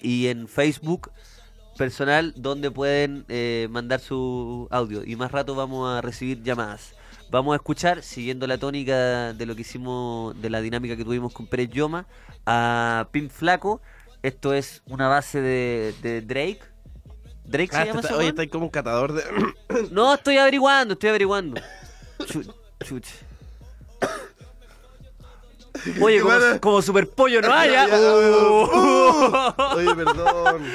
y 0.00 0.28
en 0.28 0.48
Facebook 0.48 1.10
personal 1.78 2.34
donde 2.36 2.70
pueden 2.70 3.24
eh, 3.28 3.66
mandar 3.70 4.00
su 4.00 4.68
audio 4.70 5.02
y 5.04 5.16
más 5.16 5.32
rato 5.32 5.54
vamos 5.54 5.90
a 5.90 6.00
recibir 6.00 6.42
llamadas. 6.42 6.94
Vamos 7.30 7.54
a 7.54 7.56
escuchar, 7.56 8.02
siguiendo 8.02 8.46
la 8.46 8.58
tónica 8.58 9.32
de 9.32 9.46
lo 9.46 9.54
que 9.56 9.62
hicimos, 9.62 10.40
de 10.42 10.50
la 10.50 10.60
dinámica 10.60 10.96
que 10.98 11.04
tuvimos 11.04 11.32
con 11.32 11.46
Pérez 11.46 11.70
Yoma, 11.70 12.06
a 12.44 13.08
Pin 13.10 13.30
Flaco. 13.30 13.80
Esto 14.22 14.54
es 14.54 14.82
una 14.86 15.08
base 15.08 15.40
de, 15.40 15.94
de 16.02 16.20
Drake. 16.20 16.60
¿Drake 17.44 17.70
Ah, 17.74 17.80
se 17.80 17.86
llama 17.88 18.00
está- 18.00 18.16
oye, 18.16 18.28
está 18.28 18.48
como 18.48 18.66
un 18.66 18.70
catador 18.70 19.12
de. 19.12 19.24
No, 19.90 20.14
estoy 20.14 20.38
averiguando, 20.38 20.92
estoy 20.94 21.08
averiguando. 21.10 21.60
Chu- 22.26 22.54
chuch. 22.84 23.06
Oye, 26.00 26.20
como, 26.20 26.34
como 26.60 26.82
super 26.82 27.08
pollo 27.08 27.40
no 27.40 27.52
hay, 27.52 27.72
Ya, 27.72 27.84
¿ah? 27.84 27.88
Uh. 27.88 29.76
Oye, 29.76 29.94
perdón. 29.96 30.62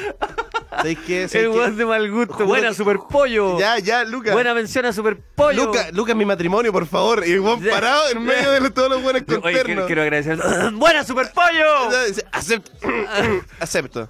¿Sabes 0.78 0.98
qué? 1.06 1.24
El 1.24 1.30
¿Sabes 1.30 1.48
qué? 1.50 1.58
weón 1.58 1.76
de 1.78 1.86
mal 1.86 2.12
gusto. 2.12 2.46
Buena 2.46 2.70
que- 2.70 2.76
super 2.76 2.98
pollo. 3.10 3.60
Ya, 3.60 3.80
ya, 3.80 4.04
Luca. 4.04 4.32
Buena 4.34 4.54
mención 4.54 4.86
a 4.86 4.94
super 4.94 5.18
pollo. 5.36 5.66
Luca, 5.66 5.90
Luca, 5.92 6.14
mi 6.16 6.24
matrimonio, 6.26 6.72
por 6.72 6.86
favor. 6.88 7.24
Y 7.28 7.32
el 7.34 7.40
weón 7.42 7.64
parado 7.64 8.10
en 8.12 8.24
medio 8.24 8.52
de 8.52 8.70
todos 8.70 8.90
los 8.90 9.02
buenos 9.02 9.24
Oye, 9.24 9.28
quiero, 9.42 9.42
conternos. 9.58 9.86
quiero 9.88 10.02
agradecer. 10.04 10.38
Buena 10.74 11.04
super 11.04 11.32
pollo. 11.34 11.92
Ya, 11.92 12.04
dice, 12.06 12.26
Acepto. 12.32 12.72
Acepto. 13.60 14.08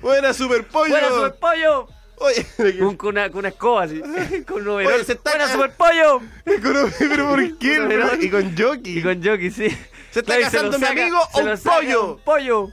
Buena 0.00 0.32
super 0.34 0.66
pollo. 0.66 0.90
Buena 0.90 1.08
super 1.08 1.34
pollo. 1.40 1.88
Oye, 2.18 2.46
Con, 2.78 2.96
con 2.96 3.08
una, 3.10 3.28
con 3.30 3.40
una 3.40 3.48
escoba 3.48 3.82
así. 3.84 4.00
Con 4.46 4.66
un. 4.66 4.86
Oye, 4.86 5.04
se 5.04 5.12
está 5.12 5.30
Buena 5.32 5.46
ca- 5.46 5.52
super 5.52 5.70
pollo. 5.72 6.22
pero, 6.44 7.28
¿por 7.28 7.58
qué? 7.58 7.84
Pero-? 7.86 8.14
Y 8.20 8.30
con 8.30 8.56
jockey. 8.56 8.98
Y 8.98 9.02
con 9.02 9.22
jockey, 9.22 9.50
sí. 9.50 9.68
¿Se 10.10 10.20
está 10.20 10.36
Claro, 10.36 10.42
casando 10.50 10.78
mi 10.78 10.84
saca- 10.86 11.02
amigo 11.02 11.18
o 11.32 11.38
un 11.40 11.58
pollo? 11.58 12.14
un 12.14 12.20
pollo. 12.20 12.68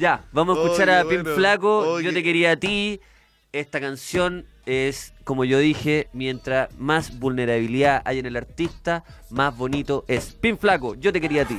Ya, 0.00 0.24
vamos 0.32 0.56
a 0.56 0.62
escuchar 0.62 0.88
Oye, 0.88 0.98
a 0.98 1.04
Pin 1.04 1.22
bueno, 1.22 1.36
Flaco. 1.36 1.78
oye. 1.80 2.06
Yo 2.06 2.12
te 2.14 2.22
quería 2.22 2.52
a 2.52 2.56
ti. 2.56 3.00
Esta 3.52 3.80
canción 3.80 4.46
es, 4.64 5.12
como 5.24 5.44
yo 5.44 5.58
dije, 5.58 6.08
mientras 6.12 6.72
más 6.78 7.18
vulnerabilidad 7.18 8.00
hay 8.04 8.18
en 8.20 8.26
el 8.26 8.36
artista, 8.36 9.04
más 9.28 9.56
bonito 9.56 10.04
es. 10.08 10.32
Pin 10.32 10.56
Flaco, 10.56 10.94
yo 10.94 11.12
te 11.12 11.20
quería 11.20 11.42
a 11.42 11.44
ti. 11.44 11.58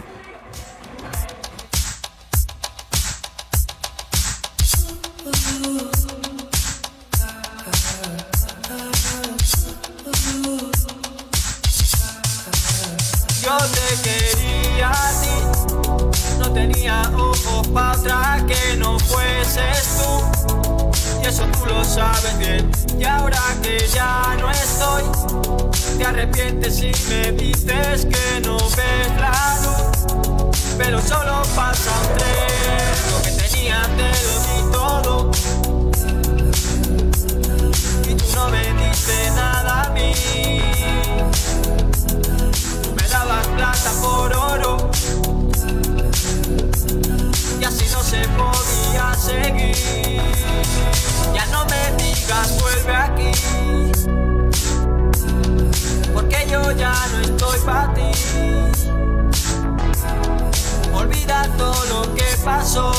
Yo 13.44 13.58
te 13.58 14.10
quería 14.10 14.92
a 14.92 15.22
ti, 15.22 16.38
no 16.40 16.54
tenía 16.54 17.02
para 17.64 17.98
otra 17.98 18.46
que 18.48 18.78
no 18.78 18.98
fueses 19.00 19.98
tú. 19.98 21.22
Y 21.24 21.28
eso 21.28 21.44
tú 21.46 21.66
lo 21.66 21.84
sabes 21.84 22.38
bien. 22.38 22.70
Y 23.00 23.04
ahora 23.04 23.42
que 23.62 23.78
ya 23.94 24.36
no 24.40 24.50
estoy, 24.50 25.04
te 25.98 26.06
arrepientes 26.06 26.76
si 26.78 26.92
me 27.10 27.32
dices 27.32 28.06
que 28.06 28.42
no 28.42 28.58
ves 28.58 29.12
la 29.20 29.60
luz. 29.64 30.06
Pero 30.78 31.02
solo 31.02 31.42
pasa 31.56 31.92
un 32.02 32.18
tren, 32.18 33.12
lo 33.12 33.22
que 33.22 33.32
tenía 33.32 33.82
te 33.98 34.10
lo 34.26 34.36
di 34.48 34.62
todo. 34.72 35.32
Y 38.10 38.16
tú 38.16 38.26
no 38.36 38.50
me 38.50 38.74
diste 38.74 39.32
nada 39.32 39.84
a 39.84 39.90
mí. 39.90 40.14
Me 42.96 43.08
dabas 43.10 43.48
plata 43.48 43.92
por 44.02 44.34
oro 44.36 44.92
y 44.94 45.01
así 47.72 47.86
no 47.94 48.04
se 48.04 48.28
podía 48.30 49.14
seguir. 49.16 50.22
Ya 51.34 51.46
no 51.48 51.66
me 51.66 52.04
digas 52.04 52.60
vuelve 52.62 52.96
aquí, 52.96 53.32
porque 56.14 56.48
yo 56.50 56.72
ya 56.72 56.94
no 57.12 57.20
estoy 57.20 57.60
para 57.66 57.94
ti. 57.94 58.12
Olvida 60.94 61.44
todo 61.58 61.86
lo 61.86 62.16
que 62.16 62.26
pasó 62.44 62.92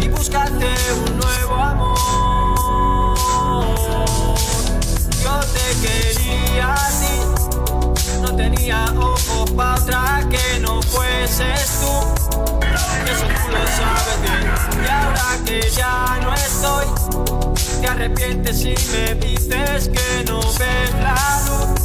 y 0.00 0.08
búscate 0.08 0.74
un 1.06 1.18
nuevo 1.18 1.54
amor. 1.54 3.14
Yo 5.22 5.40
te 5.54 5.66
quería 5.86 6.74
a 6.74 6.88
ti, 7.00 7.14
no 8.22 8.34
tenía 8.34 8.84
ojos 8.98 9.50
para 9.52 9.74
otra 9.74 10.26
que 10.30 10.53
fueses 10.94 11.80
tú. 11.80 11.92
Eso 13.10 13.26
tú 13.26 13.48
lo 13.50 13.64
sabes 13.78 14.18
bien. 14.22 14.44
Y 14.84 14.88
ahora 14.88 15.28
que 15.44 15.60
ya 15.70 16.18
no 16.22 16.34
estoy, 16.34 16.86
te 17.80 17.86
arrepientes 17.88 18.58
si 18.58 18.74
me 18.92 19.14
dices 19.14 19.88
que 19.88 20.24
no 20.26 20.40
ves 20.40 20.92
la 21.02 21.42
luz. 21.46 21.80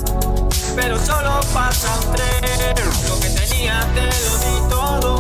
Pero 0.76 0.98
solo 1.00 1.40
pasa 1.54 1.88
un 2.00 2.16
tren, 2.16 2.76
lo 3.08 3.20
que 3.20 3.30
tenía 3.30 3.88
te 3.94 4.06
lo 4.06 4.38
di 4.46 4.70
todo. 4.70 5.19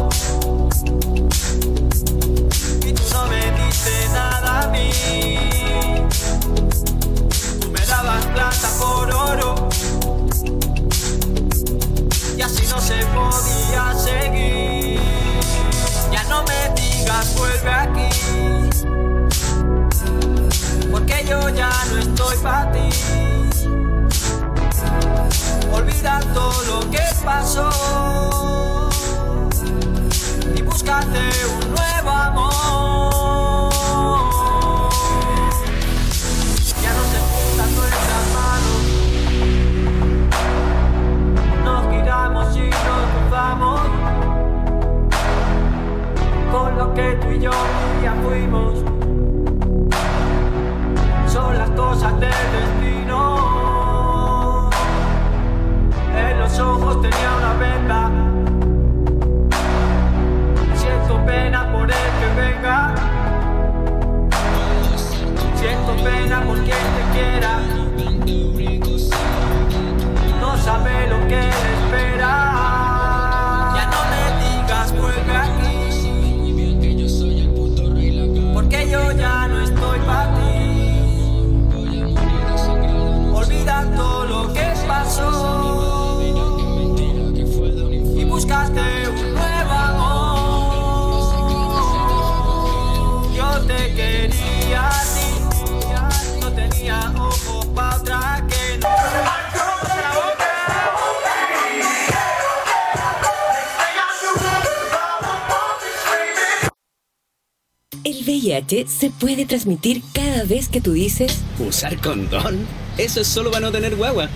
Cada 110.13 110.43
vez 110.43 110.69
que 110.69 110.81
tú 110.81 110.93
dices 110.93 111.37
¿Usar 111.59 111.99
condón? 112.01 112.65
Eso 112.97 113.21
es 113.21 113.27
solo 113.27 113.51
para 113.51 113.67
no 113.67 113.71
tener 113.71 113.95
guagua. 113.95 114.27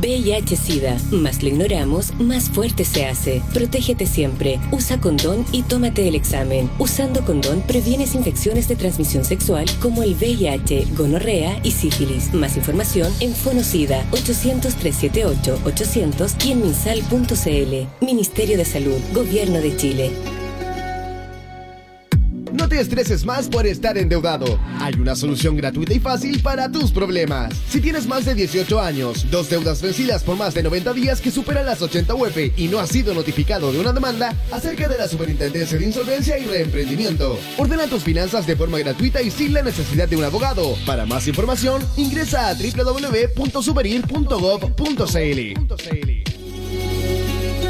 VIH-Sida. 0.00 0.96
Más 1.10 1.42
lo 1.42 1.50
ignoramos, 1.50 2.14
más 2.18 2.48
fuerte 2.48 2.82
se 2.84 3.04
hace. 3.04 3.42
Protégete 3.52 4.06
siempre. 4.06 4.58
Usa 4.70 4.98
condón 4.98 5.44
y 5.52 5.60
tómate 5.62 6.08
el 6.08 6.14
examen. 6.14 6.70
Usando 6.78 7.22
condón 7.24 7.60
previenes 7.62 8.14
infecciones 8.14 8.68
de 8.68 8.76
transmisión 8.76 9.26
sexual 9.26 9.66
como 9.80 10.02
el 10.02 10.14
VIH, 10.14 10.86
gonorrea 10.96 11.60
y 11.62 11.72
sífilis. 11.72 12.32
Más 12.32 12.56
información 12.56 13.12
en 13.20 13.34
Fonocida 13.34 14.02
800-378-800 14.12 16.46
y 16.46 16.52
en 16.52 16.62
minsal.cl. 16.62 17.86
Ministerio 18.04 18.56
de 18.56 18.64
Salud, 18.64 18.98
Gobierno 19.12 19.60
de 19.60 19.76
Chile. 19.76 20.10
Estreses 22.82 23.24
más 23.24 23.48
por 23.48 23.64
estar 23.64 23.96
endeudado. 23.96 24.58
Hay 24.80 24.94
una 24.94 25.14
solución 25.14 25.56
gratuita 25.56 25.94
y 25.94 26.00
fácil 26.00 26.42
para 26.42 26.68
tus 26.70 26.90
problemas. 26.90 27.54
Si 27.68 27.80
tienes 27.80 28.08
más 28.08 28.24
de 28.24 28.34
18 28.34 28.80
años, 28.80 29.30
dos 29.30 29.48
deudas 29.48 29.80
vencidas 29.80 30.24
por 30.24 30.36
más 30.36 30.52
de 30.52 30.64
90 30.64 30.92
días 30.92 31.20
que 31.20 31.30
superan 31.30 31.64
las 31.64 31.80
80 31.80 32.12
UF 32.12 32.36
y 32.56 32.66
no 32.66 32.80
has 32.80 32.88
sido 32.88 33.14
notificado 33.14 33.72
de 33.72 33.78
una 33.78 33.92
demanda, 33.92 34.34
acerca 34.50 34.88
de 34.88 34.98
la 34.98 35.06
Superintendencia 35.06 35.78
de 35.78 35.86
Insolvencia 35.86 36.36
y 36.38 36.44
Reemprendimiento. 36.44 37.38
Ordena 37.56 37.86
tus 37.86 38.02
finanzas 38.02 38.48
de 38.48 38.56
forma 38.56 38.80
gratuita 38.80 39.22
y 39.22 39.30
sin 39.30 39.54
la 39.54 39.62
necesidad 39.62 40.08
de 40.08 40.16
un 40.16 40.24
abogado. 40.24 40.74
Para 40.84 41.06
más 41.06 41.28
información, 41.28 41.86
ingresa 41.96 42.48
a 42.48 42.54
www.superir.gov.cl. 42.54 45.38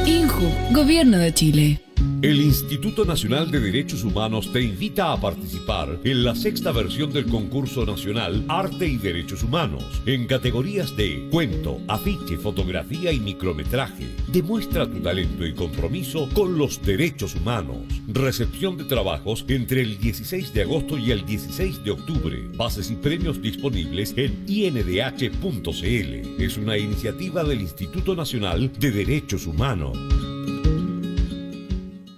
INJU, 0.06 0.72
Gobierno 0.72 1.18
de 1.18 1.34
Chile. 1.34 1.91
El 2.22 2.40
Instituto 2.40 3.04
Nacional 3.04 3.50
de 3.50 3.58
Derechos 3.58 4.04
Humanos 4.04 4.52
te 4.52 4.62
invita 4.62 5.12
a 5.12 5.20
participar 5.20 5.98
en 6.04 6.22
la 6.22 6.36
sexta 6.36 6.70
versión 6.70 7.12
del 7.12 7.26
concurso 7.26 7.84
nacional 7.84 8.44
Arte 8.46 8.86
y 8.86 8.96
Derechos 8.96 9.42
Humanos 9.42 9.84
en 10.06 10.28
categorías 10.28 10.96
de 10.96 11.28
cuento, 11.32 11.80
afiche, 11.88 12.38
fotografía 12.38 13.10
y 13.10 13.18
micrometraje. 13.18 14.06
Demuestra 14.28 14.88
tu 14.88 15.00
talento 15.00 15.44
y 15.44 15.52
compromiso 15.52 16.28
con 16.32 16.56
los 16.56 16.80
derechos 16.80 17.34
humanos. 17.34 17.78
Recepción 18.06 18.76
de 18.76 18.84
trabajos 18.84 19.44
entre 19.48 19.82
el 19.82 19.98
16 19.98 20.54
de 20.54 20.62
agosto 20.62 20.98
y 20.98 21.10
el 21.10 21.26
16 21.26 21.82
de 21.82 21.90
octubre. 21.90 22.48
Bases 22.54 22.88
y 22.92 22.94
premios 22.94 23.42
disponibles 23.42 24.14
en 24.16 24.44
indh.cl. 24.46 26.40
Es 26.40 26.56
una 26.56 26.78
iniciativa 26.78 27.42
del 27.42 27.62
Instituto 27.62 28.14
Nacional 28.14 28.70
de 28.78 28.92
Derechos 28.92 29.44
Humanos. 29.44 29.98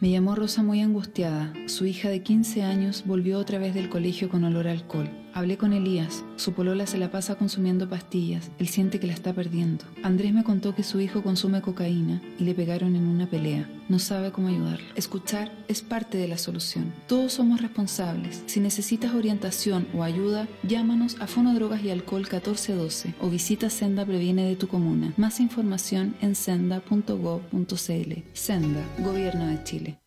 Me 0.05 0.11
llamó 0.11 0.35
Rosa 0.35 0.63
muy 0.63 0.83
angustiada. 0.83 1.51
Su 1.67 1.87
hija 1.87 2.11
de 2.11 2.23
15 2.23 2.63
años 2.63 3.05
volvió 3.07 3.39
otra 3.39 3.59
vez 3.59 3.73
del 3.73 3.89
colegio 3.89 4.29
con 4.29 4.45
olor 4.45 4.69
a 4.69 4.73
alcohol. 4.73 5.24
Hablé 5.35 5.59
con 5.59 5.73
Elías. 5.73 6.23
Su 6.37 6.53
polola 6.53 6.87
se 6.87 6.97
la 6.97 7.11
pasa 7.11 7.35
consumiendo 7.35 7.89
pastillas. 7.89 8.53
Él 8.61 8.69
siente 8.69 9.01
que 9.01 9.09
la 9.09 9.15
está 9.15 9.33
perdiendo. 9.33 9.85
Andrés 10.05 10.33
me 10.33 10.45
contó 10.45 10.77
que 10.77 10.85
su 10.85 11.01
hijo 11.01 11.25
consume 11.25 11.61
cocaína 11.61 12.23
y 12.39 12.45
le 12.45 12.55
pegaron 12.55 12.95
en 12.95 13.09
una 13.09 13.27
pelea. 13.27 13.69
No 13.89 13.99
sabe 13.99 14.31
cómo 14.31 14.47
ayudarlo. 14.47 14.87
Escuchar 14.95 15.51
es 15.67 15.83
parte 15.83 16.19
de 16.19 16.29
la 16.29 16.39
solución. 16.39 16.93
Todos 17.09 17.33
somos 17.33 17.61
responsables. 17.61 18.45
Si 18.47 18.61
necesitas 18.61 19.13
orientación 19.13 19.89
o 19.93 20.05
ayuda, 20.05 20.47
llámanos 20.63 21.17
a 21.21 21.27
Fono 21.27 21.53
Drogas 21.53 21.83
y 21.83 21.91
Alcohol 21.91 22.23
1412 22.23 23.15
o 23.21 23.29
visita 23.29 23.71
Senda 23.71 24.07
Previene 24.07 24.45
de 24.45 24.55
tu 24.55 24.69
comuna. 24.69 25.15
Más 25.17 25.41
información 25.41 26.15
en 26.21 26.37
senda.gov.cl. 26.37 28.13
Senda, 28.35 28.85
Gobierno 28.99 29.49
de 29.49 29.65
Chile. 29.65 29.99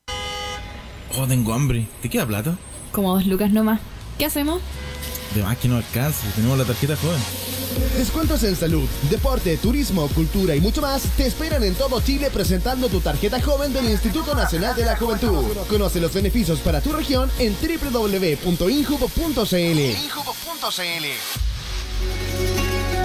Oh, 1.20 1.28
tengo 1.28 1.54
hambre. 1.54 1.86
¿De 2.02 2.10
qué 2.10 2.22
ha 2.22 2.26
plato? 2.26 2.58
Como 2.94 3.14
dos 3.14 3.28
lucas 3.28 3.52
nomás. 3.52 3.82
¿Qué 4.18 4.24
hacemos? 4.24 4.62
De 5.36 5.44
más 5.44 5.58
que 5.58 5.68
no 5.68 5.78
alcanza, 5.78 6.28
tenemos 6.36 6.58
la 6.58 6.66
tarjeta 6.66 6.96
joven. 6.96 7.20
Descuentos 7.98 8.44
en 8.44 8.56
salud, 8.56 8.88
deporte, 9.10 9.58
turismo, 9.58 10.08
cultura 10.10 10.56
y 10.56 10.62
mucho 10.62 10.82
más 10.82 11.04
te 11.16 11.28
esperan 11.28 11.64
en 11.64 11.76
todo 11.76 12.02
Chile 12.02 12.30
presentando 12.32 12.90
tu 12.90 13.02
tarjeta 13.02 13.42
joven 13.42 13.74
del 13.74 13.90
Instituto 13.90 14.34
Nacional 14.34 14.76
de 14.76 14.86
la 14.86 14.96
Juventud. 14.96 15.46
Conoce 15.70 16.00
los 16.00 16.14
beneficios 16.14 16.60
para 16.60 16.82
tu 16.82 16.92
región 16.94 17.30
en 17.40 17.56
www.injubo.cl. 17.56 18.68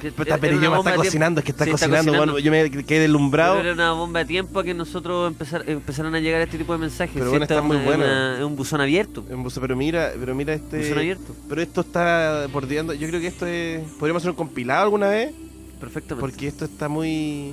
Que 0.00 0.10
pero 0.12 0.36
me 0.58 0.68
bomba 0.68 0.90
está 0.90 0.96
cocinando, 0.96 1.40
es 1.40 1.44
que 1.44 1.52
está 1.52 1.64
Sí, 1.66 1.70
cocinando, 1.72 2.12
bueno, 2.14 2.38
yo 2.38 2.50
me 2.50 2.70
quedé 2.70 3.00
deslumbrado. 3.00 3.56
Pero 3.56 3.68
era 3.72 3.74
una 3.74 3.92
bomba 3.92 4.20
de 4.20 4.24
tiempo 4.24 4.58
a 4.60 4.64
que 4.64 4.72
nosotros 4.74 5.28
empezar, 5.30 5.62
empezaron 5.68 6.14
a 6.14 6.20
llegar 6.20 6.40
este 6.40 6.56
tipo 6.58 6.72
de 6.72 6.78
mensajes. 6.78 7.12
Pero 7.12 7.26
Sí, 7.26 7.30
bueno, 7.30 7.44
esta 7.44 7.54
está 7.54 7.62
es 7.62 7.66
muy 7.68 7.76
una- 7.76 7.84
bueno. 7.86 8.04
una- 8.04 8.38
Es 8.38 8.44
un 8.44 8.56
buzón 8.56 8.80
abierto. 8.80 9.24
En 9.28 9.44
buzón- 9.44 9.60
pero 9.60 9.76
mira, 9.76 10.12
pero 10.18 10.34
mira 10.34 10.54
este. 10.54 10.78
Buzón 10.78 10.98
abierto. 10.98 11.36
Pero 11.48 11.60
esto 11.62 11.80
está 11.82 12.46
bordeando. 12.52 12.94
Yo 12.94 13.06
creo 13.08 13.20
que 13.20 13.26
esto 13.26 13.46
es. 13.46 13.82
Podríamos 13.98 14.22
hacer 14.22 14.30
un 14.30 14.36
compilado 14.36 14.82
alguna 14.84 15.08
vez. 15.08 15.32
Perfectamente. 15.78 16.20
Porque 16.20 16.46
esto 16.46 16.64
está 16.64 16.88
muy. 16.88 17.52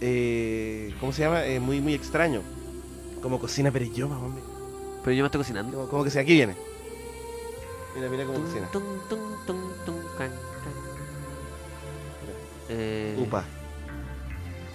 Eh, 0.00 0.94
¿Cómo 1.00 1.12
se 1.12 1.22
llama? 1.22 1.44
Eh, 1.44 1.58
muy, 1.60 1.80
muy 1.80 1.94
extraño. 1.94 2.42
Como 3.22 3.38
cocina 3.40 3.70
Pereyoma, 3.70 4.18
hombre. 4.18 4.42
Pero 5.04 5.16
yo 5.16 5.22
me 5.22 5.26
estoy 5.26 5.40
cocinando. 5.40 5.72
Como, 5.76 5.88
como 5.88 6.04
que 6.04 6.10
sea, 6.10 6.22
aquí 6.22 6.34
viene. 6.34 6.54
Mira, 7.96 8.08
mira 8.10 8.24
cómo 8.24 8.40
cocina. 8.40 8.68
Tum, 8.70 8.82
tum, 9.08 9.18
tum, 9.46 9.56
tum. 9.84 9.94
Eh, 12.68 13.16
Upa. 13.18 13.44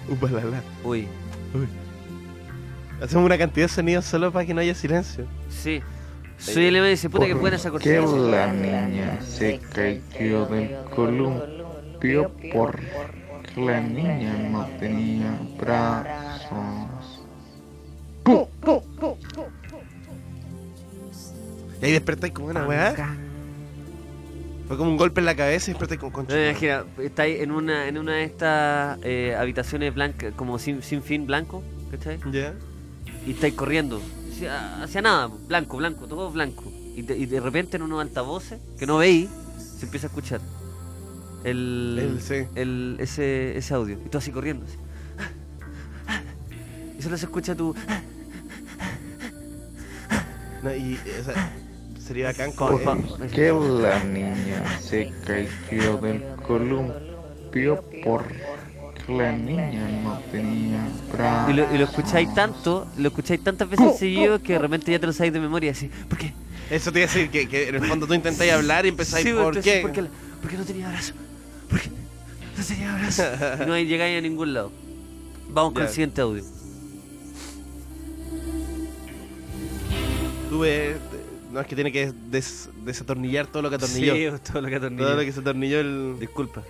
Upa 0.08 0.30
la 0.30 0.44
la. 0.44 0.62
Uy. 0.82 1.06
Uy. 1.54 1.68
Hacemos 3.02 3.24
una 3.24 3.38
cantidad 3.38 3.66
de 3.66 3.72
sonidos 3.72 4.04
solo 4.04 4.32
para 4.32 4.46
que 4.46 4.54
no 4.54 4.60
haya 4.60 4.74
silencio. 4.74 5.26
Sí. 5.48 5.82
Soy 6.38 6.66
el 6.66 6.84
dice, 6.84 7.08
puta 7.08 7.26
que 7.26 7.34
buena 7.34 7.56
esa 7.56 7.70
¿Por 7.70 7.80
qué 7.80 7.98
cortina. 7.98 8.46
la 8.46 8.52
niña 8.52 9.20
se 9.22 9.60
cayó 9.72 10.46
del 10.46 10.76
columpio? 10.94 12.32
Porque 12.52 12.86
la 13.56 13.80
niña 13.80 14.36
no 14.50 14.66
tenía 14.78 15.38
brazos. 15.58 17.22
Y 21.80 21.86
ahí 21.86 21.92
despertáis 21.92 22.32
como 22.32 22.48
una 22.48 22.66
weá. 22.66 23.16
Fue 24.66 24.78
como 24.78 24.90
un 24.90 24.96
golpe 24.96 25.20
en 25.20 25.26
la 25.26 25.36
cabeza 25.36 25.70
y 25.70 25.74
despertáis 25.74 26.00
como 26.00 26.12
concha. 26.12 26.34
No 26.34 26.40
me 26.40 26.50
imagino, 26.50 26.84
estáis 27.02 27.40
en 27.40 27.50
una, 27.50 27.86
en 27.86 27.98
una 27.98 28.12
de 28.14 28.24
estas 28.24 28.98
eh, 29.02 29.36
habitaciones 29.38 29.94
blancas, 29.94 30.32
como 30.36 30.58
sin, 30.58 30.82
sin 30.82 31.02
fin 31.02 31.26
blanco, 31.26 31.62
¿cachai? 31.90 32.18
Ya. 32.32 32.54
Y 33.26 33.32
estáis 33.32 33.52
corriendo, 33.54 34.00
hacia, 34.32 34.82
hacia 34.82 35.02
nada, 35.02 35.28
blanco, 35.48 35.76
blanco, 35.76 36.06
todo 36.06 36.30
blanco. 36.30 36.64
Y 36.96 37.02
de, 37.02 37.18
y 37.18 37.26
de 37.26 37.40
repente 37.40 37.76
en 37.76 37.82
unos 37.82 38.00
altavoces, 38.00 38.58
que 38.78 38.86
no 38.86 38.98
veis, 38.98 39.28
se 39.78 39.84
empieza 39.84 40.06
a 40.06 40.10
escuchar 40.10 40.40
el, 41.44 41.98
El- 42.00 42.20
sí. 42.22 42.46
el- 42.54 42.96
ese, 43.00 43.58
ese 43.58 43.74
audio. 43.74 43.98
Y 44.04 44.08
tú 44.08 44.16
así 44.18 44.30
corriendo. 44.30 44.64
así. 44.64 44.76
Y 46.98 47.02
solo 47.02 47.18
se 47.18 47.26
escucha 47.26 47.54
tu... 47.54 47.74
No, 50.62 50.74
y, 50.74 50.98
o 51.20 51.24
sea, 51.24 51.52
sería 52.06 52.26
bacán 52.26 52.52
¿Por 52.52 52.82
como. 52.82 53.06
qué 53.32 53.52
la 53.52 54.04
niña 54.04 54.78
se 54.80 55.12
cayó 55.26 55.96
del 55.98 56.22
columpio? 56.46 57.82
Porque 58.04 58.34
la 59.08 59.32
niña 59.32 59.88
no 60.02 60.18
tenía 60.30 60.86
brazos. 61.12 61.50
Y 61.50 61.52
lo, 61.54 61.74
y 61.74 61.78
lo 61.78 61.84
escucháis 61.84 62.32
tanto, 62.34 62.86
lo 62.96 63.08
escucháis 63.08 63.42
tantas 63.42 63.68
veces 63.68 63.98
seguido 63.98 64.40
que 64.42 64.54
de 64.54 64.58
repente 64.58 64.90
ya 64.92 64.98
te 64.98 65.06
lo 65.06 65.12
sabéis 65.12 65.32
de 65.34 65.40
memoria 65.40 65.72
así. 65.72 65.90
¿Por 66.08 66.18
qué? 66.18 66.32
Eso 66.70 66.90
te 66.92 67.00
iba 67.00 67.10
a 67.10 67.12
decir 67.12 67.30
que, 67.30 67.46
que 67.48 67.68
en 67.68 67.74
el 67.76 67.84
fondo 67.84 68.06
tú 68.06 68.14
intentáis 68.14 68.52
hablar 68.52 68.86
y 68.86 68.88
empezáis 68.88 69.24
Sí, 69.26 69.32
por 69.32 69.48
entonces, 69.56 69.64
qué. 69.64 69.80
¿por 69.82 69.92
qué, 69.92 70.02
la- 70.02 70.08
por 70.40 70.50
qué 70.50 70.56
no 70.56 70.64
tenía 70.64 70.88
brazo? 70.88 71.12
¿Por 71.68 71.80
qué 71.80 71.88
no 71.90 72.64
tenía 72.64 72.94
brazo? 72.94 73.22
y 73.62 73.66
no 73.66 73.78
llegáis 73.78 74.18
a 74.18 74.20
ningún 74.22 74.54
lado. 74.54 74.72
Vamos 75.50 75.72
con 75.74 75.82
Ya. 75.82 75.88
el 75.88 75.94
siguiente 75.94 76.20
audio. 76.22 76.42
Tuve. 80.48 80.96
No, 81.54 81.60
es 81.60 81.66
que 81.68 81.76
tiene 81.76 81.92
que 81.92 82.12
des- 82.30 82.68
desatornillar 82.84 83.46
todo 83.46 83.62
lo 83.62 83.70
que 83.70 83.76
atornilló. 83.76 84.14
Sí, 84.14 84.42
todo 84.52 84.60
lo 84.60 84.68
que 84.68 84.74
atornilló. 84.74 85.04
Todo 85.06 85.14
lo 85.16 85.22
que 85.22 85.30
se 85.32 85.38
atornilló 85.40 85.78
el. 85.80 86.16
Disculpa. 86.18 86.62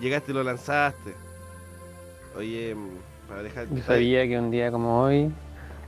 Llegaste 0.00 0.30
y 0.30 0.34
lo 0.34 0.44
lanzaste. 0.44 1.12
Oye, 2.38 2.76
para 3.28 3.42
dejar. 3.42 3.66
Yo 3.68 3.82
sabía 3.82 4.24
que 4.28 4.38
un 4.38 4.52
día 4.52 4.70
como 4.70 5.02
hoy, 5.02 5.30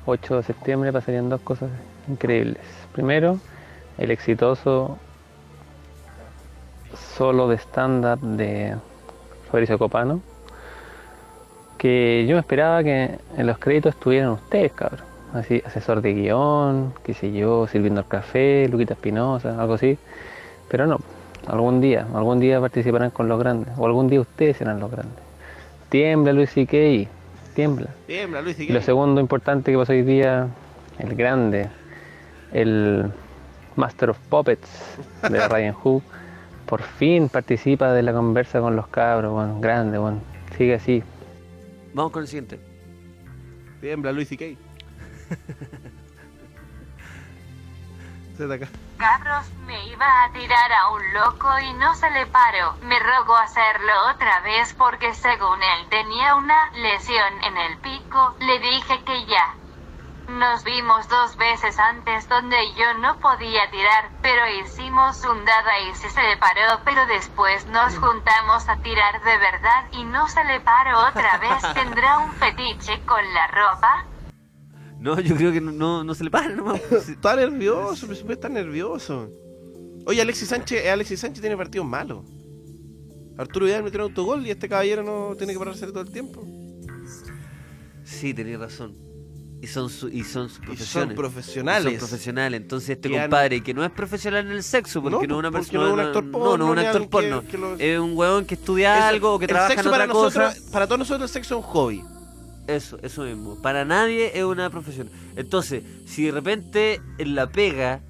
8 0.07 0.39
de 0.39 0.43
septiembre, 0.43 0.93
pasarían 0.93 1.29
dos 1.29 1.41
cosas 1.43 1.71
increíbles. 2.09 2.59
Primero, 2.93 3.39
el 3.99 4.11
exitoso 4.11 4.99
solo 7.17 7.47
de 7.49 7.57
stand-up 7.57 8.21
de 8.21 8.77
Fabricio 9.51 9.79
Copano, 9.79 10.21
que 11.79 12.27
yo 12.29 12.35
me 12.35 12.41
esperaba 12.41 12.83
que 12.83 13.17
en 13.37 13.47
los 13.47 13.59
créditos 13.59 13.95
estuvieran 13.95 14.31
ustedes, 14.31 14.73
cabrón. 14.73 15.14
Así, 15.35 15.61
asesor 15.67 16.01
de 16.01 16.15
guion, 16.15 16.95
qué 17.03 17.13
sé 17.13 17.33
yo, 17.33 17.67
sirviendo 17.67 18.01
el 18.01 18.07
café, 18.07 18.69
Luquita 18.69 18.95
Espinosa, 18.95 19.61
algo 19.61 19.75
así. 19.75 19.99
Pero 20.69 20.87
no, 20.87 20.99
algún 21.49 21.81
día, 21.81 22.07
algún 22.15 22.39
día 22.39 22.61
participarán 22.61 23.11
con 23.11 23.27
los 23.27 23.41
grandes, 23.41 23.75
o 23.77 23.85
algún 23.85 24.09
día 24.09 24.21
ustedes 24.21 24.59
serán 24.59 24.79
los 24.79 24.93
grandes. 24.93 25.19
Tiembla 25.89 26.33
Luis 26.33 26.51
C.K., 26.51 27.11
tiembla. 27.55 27.89
Tiembla, 28.07 28.43
Luis, 28.43 28.61
Y 28.61 28.73
lo 28.73 28.81
segundo 28.81 29.21
importante 29.21 29.73
que 29.73 29.79
pasó 29.79 29.93
hoy 29.93 30.03
día, 30.03 30.47
el 31.01 31.17
grande, 31.17 31.69
el 32.53 33.11
Master 33.75 34.11
of 34.11 34.19
Puppets 34.29 34.99
de 35.29 35.49
Ryan 35.49 35.75
Who, 35.83 36.01
por 36.67 36.81
fin 36.83 37.29
participa 37.29 37.93
de 37.93 38.03
la 38.05 38.13
conversa 38.13 38.61
con 38.61 38.77
los 38.77 38.87
cabros, 38.87 39.33
bueno, 39.33 39.59
grande, 39.61 39.99
bueno, 39.99 40.21
sigue 40.57 40.75
así. 40.75 41.03
Vamos 41.93 42.13
con 42.13 42.23
el 42.23 42.29
siguiente. 42.29 42.61
Tiembla, 43.81 44.13
Luis 44.13 44.31
y 44.31 44.37
Kay. 44.37 44.53
acá. 44.53 44.74
Cabros, 48.99 49.49
me 49.67 49.87
iba 49.87 50.25
a 50.25 50.33
tirar 50.33 50.73
a 50.73 50.89
un 50.91 51.15
loco 51.15 51.59
y 51.61 51.73
no 51.75 51.95
se 51.95 52.11
le 52.11 52.27
paró. 52.27 52.75
Me 52.83 52.99
rogó 52.99 53.37
hacerlo 53.37 53.93
otra 54.11 54.41
vez 54.41 54.75
porque 54.75 55.15
según 55.15 55.63
él 55.63 55.89
tenía 55.89 56.35
una 56.35 56.71
lesión 56.73 57.45
en 57.45 57.57
el 57.57 57.79
pico. 57.79 58.35
Le 58.41 58.59
dije 58.59 59.05
que 59.05 59.27
ya. 59.27 59.55
Nos 60.27 60.65
vimos 60.65 61.09
dos 61.09 61.37
veces 61.37 61.79
antes 61.79 62.29
donde 62.29 62.73
yo 62.75 62.95
no 62.95 63.21
podía 63.21 63.71
tirar, 63.71 64.11
pero 64.23 64.49
hicimos 64.49 65.23
un 65.25 65.45
dada 65.45 65.79
y 65.81 65.95
sí 65.95 66.09
se 66.11 66.23
le 66.23 66.37
paró, 66.39 66.81
pero 66.85 67.07
después 67.07 67.67
nos 67.67 67.97
juntamos 67.99 68.69
a 68.69 68.77
tirar 68.79 69.23
de 69.23 69.39
verdad 69.39 69.85
y 69.93 70.05
no 70.05 70.27
se 70.29 70.43
le 70.45 70.61
paró 70.61 70.99
otra 71.07 71.39
vez. 71.39 71.63
¿Tendrá 71.75 72.19
un 72.19 72.33
fetiche 72.33 73.05
con 73.05 73.35
la 73.35 73.47
ropa? 73.49 74.07
No, 75.05 75.21
yo 75.21 75.37
creo 75.37 75.53
que 75.53 75.61
no, 75.61 75.71
no, 75.71 76.03
no 76.03 76.15
se 76.15 76.25
le 76.25 76.31
para 76.31 76.49
nomás. 76.49 76.81
Está 77.09 77.37
nervioso, 77.37 78.07
pero 78.07 78.15
siempre 78.15 78.35
está 78.35 78.49
nervioso. 78.49 79.29
Oye, 80.07 80.23
Alexis 80.23 80.49
Sánchez, 80.49 80.85
eh, 80.85 80.91
Alexis 80.91 81.21
Sánchez 81.21 81.41
tiene 81.43 81.57
partidos 81.57 81.87
malos. 81.87 82.25
Arturo 83.37 83.67
Vidal 83.67 83.83
metió 83.83 83.99
un 84.01 84.05
autogol 84.11 84.47
y 84.47 84.51
este 84.51 84.69
caballero 84.69 85.03
no 85.03 85.35
tiene 85.37 85.53
que 85.53 85.59
pararse 85.59 85.87
todo 85.89 86.01
el 86.01 86.11
tiempo. 86.11 86.47
Sí, 88.05 88.33
tenéis 88.35 88.59
razón. 88.59 88.95
Y 89.61 89.67
son, 89.67 89.89
su, 89.89 90.09
y 90.09 90.25
son 90.25 90.49
sus 90.51 90.59
profesiones. 90.59 91.17
profesionales. 91.17 91.87
Y 91.87 91.97
son 91.97 92.09
profesionales. 92.09 92.61
Entonces 92.61 92.91
este 92.91 93.09
Que 93.09 93.19
compadre, 93.21 93.63
que 93.63 93.73
no 93.73 93.83
es 93.85 93.91
profesional 93.91 94.47
en 94.47 94.53
el 94.53 94.63
sexo, 94.63 95.03
porque 95.03 95.27
No, 95.27 95.35
no, 95.35 95.35
es 95.37 95.39
una 95.41 95.51
persona... 95.51 95.79
no 95.81 95.87
es 95.87 95.93
un 95.95 96.01
actor 96.01 96.25
No, 96.25 96.33
porno, 96.33 96.57
no 96.59 96.65
es 96.67 96.71
un 96.73 96.79
actor 96.87 97.03
que- 97.03 97.09
porno. 97.09 97.45
que 97.51 97.59
lo- 97.59 97.75
Es 97.79 97.99
un 97.99 98.13
huevón 98.17 98.45
que 98.45 98.55
estudia 98.55 99.09
algo 99.09 99.35
o 99.35 99.39
que 99.39 99.47
trabaja 99.47 99.73
en 99.75 99.79
otra 99.81 99.91
para 99.91 100.07
cosa. 100.09 100.41
nosotros, 100.45 100.71
para 100.71 100.87
todos 100.87 100.99
nosotros 100.99 101.31
el 101.31 101.33
sexo 101.33 101.59
es 101.59 101.65
un 101.65 101.71
hobby. 101.71 102.05
Eso, 102.67 102.99
eso 103.03 103.23
mismo. 103.25 103.61
Para 103.61 103.85
nadie 103.85 104.33
es 104.39 104.45
una 104.45 104.71
profesión. 104.71 105.11
Entonces, 105.37 105.83
si 106.07 106.25
de 106.25 106.31
repente 106.33 107.01
en 107.19 107.35
la 107.35 107.49
pega 107.51 108.01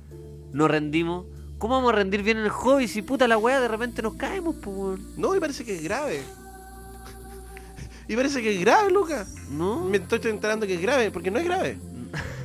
nos 0.53 0.71
rendimos, 0.71 1.27
¿cómo 1.59 1.75
vamos 1.75 1.93
a 1.93 1.97
rendir 1.97 2.23
bien 2.23 2.39
en 2.39 2.45
el 2.45 2.51
hobby 2.51 2.87
si 2.87 3.03
puta 3.03 3.27
la 3.27 3.37
weá 3.39 3.61
de 3.61 3.69
repente 3.69 4.01
nos 4.03 4.15
caemos, 4.15 4.55
pues? 4.63 5.01
No, 5.17 5.31
me 5.31 5.41
parece 5.41 5.65
que 5.65 5.75
es 5.75 5.83
grave. 5.83 6.23
Y 8.07 8.17
parece 8.17 8.43
que 8.43 8.55
es 8.55 8.61
grave, 8.61 8.91
Lucas. 8.93 9.35
No. 9.51 9.85
Me 9.85 9.97
estoy 9.97 10.21
enterando 10.25 10.67
que 10.67 10.75
es 10.75 10.81
grave, 10.83 11.11
porque 11.11 11.31
no 11.31 11.39
es 11.39 11.45
grave. 11.45 11.79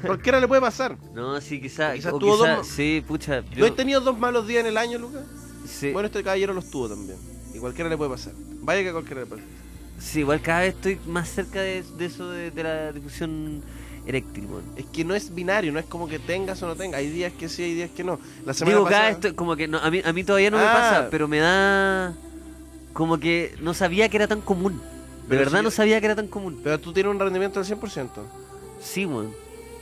Cualquiera 0.03 0.39
le 0.39 0.47
puede 0.47 0.61
pasar. 0.61 0.97
No, 1.13 1.39
sí, 1.41 1.61
quizás. 1.61 1.93
Quizás 1.95 2.13
tuvo 2.17 2.37
quizá- 2.41 2.55
dos- 2.57 2.67
Sí, 2.67 3.03
pucha. 3.07 3.41
¿No 3.41 3.47
yo- 3.51 3.65
has 3.65 3.75
tenido 3.75 3.99
dos 4.01 4.17
malos 4.17 4.47
días 4.47 4.61
en 4.61 4.67
el 4.67 4.77
año, 4.77 4.97
Lucas? 4.97 5.23
Sí. 5.67 5.91
Bueno, 5.91 6.07
este 6.07 6.23
caballero 6.23 6.53
los 6.53 6.71
tuvo 6.71 6.89
también. 6.89 7.17
Y 7.53 7.59
cualquiera 7.59 7.89
le 7.89 7.97
puede 7.97 8.09
pasar. 8.09 8.33
Vaya 8.61 8.81
que 8.81 8.89
a 8.89 8.91
cualquiera 8.93 9.21
le 9.21 9.27
puede 9.27 9.41
pasar. 9.43 9.58
Sí, 9.99 10.19
igual 10.21 10.41
cada 10.41 10.61
vez 10.61 10.75
estoy 10.75 10.99
más 11.07 11.29
cerca 11.29 11.61
de, 11.61 11.83
de 11.97 12.05
eso 12.05 12.29
de, 12.31 12.51
de 12.51 12.63
la 12.63 12.91
discusión 12.93 13.61
eréctil. 14.05 14.47
Es 14.75 14.85
que 14.85 15.03
no 15.03 15.13
es 15.13 15.33
binario, 15.35 15.71
no 15.71 15.79
es 15.79 15.85
como 15.85 16.07
que 16.07 16.19
tengas 16.19 16.63
o 16.63 16.67
no 16.67 16.75
tengas. 16.75 16.99
Hay 16.99 17.09
días 17.09 17.33
que 17.33 17.49
sí, 17.49 17.63
hay 17.63 17.73
días 17.75 17.89
que 17.95 18.03
no. 18.03 18.19
La 18.45 18.53
semana 18.53 18.77
Digo, 18.77 18.85
cada 18.85 18.95
pasada... 18.97 19.07
vez 19.09 19.15
estoy- 19.17 19.33
como 19.35 19.55
que 19.55 19.67
no, 19.67 19.77
a, 19.79 19.91
mí, 19.91 20.01
a 20.03 20.13
mí 20.13 20.23
todavía 20.23 20.49
no 20.51 20.57
me 20.57 20.63
Ah. 20.63 20.73
pasa, 20.73 21.07
pero 21.11 21.27
me 21.27 21.39
da. 21.39 22.13
Como 22.93 23.19
que 23.19 23.55
no 23.61 23.73
sabía 23.73 24.09
que 24.09 24.17
era 24.17 24.27
tan 24.27 24.41
común. 24.41 24.77
De 24.77 25.35
Pero 25.35 25.41
verdad 25.41 25.61
no 25.61 25.69
sabía 25.69 25.99
que 25.99 26.07
era 26.07 26.15
tan 26.15 26.27
común. 26.27 26.59
Pero 26.63 26.79
tú 26.79 26.91
tienes 26.91 27.11
un 27.11 27.19
rendimiento 27.19 27.61
del 27.61 27.77
100%. 27.79 28.09
Sí, 28.81 29.05
weón. 29.05 29.25
Bueno, 29.25 29.33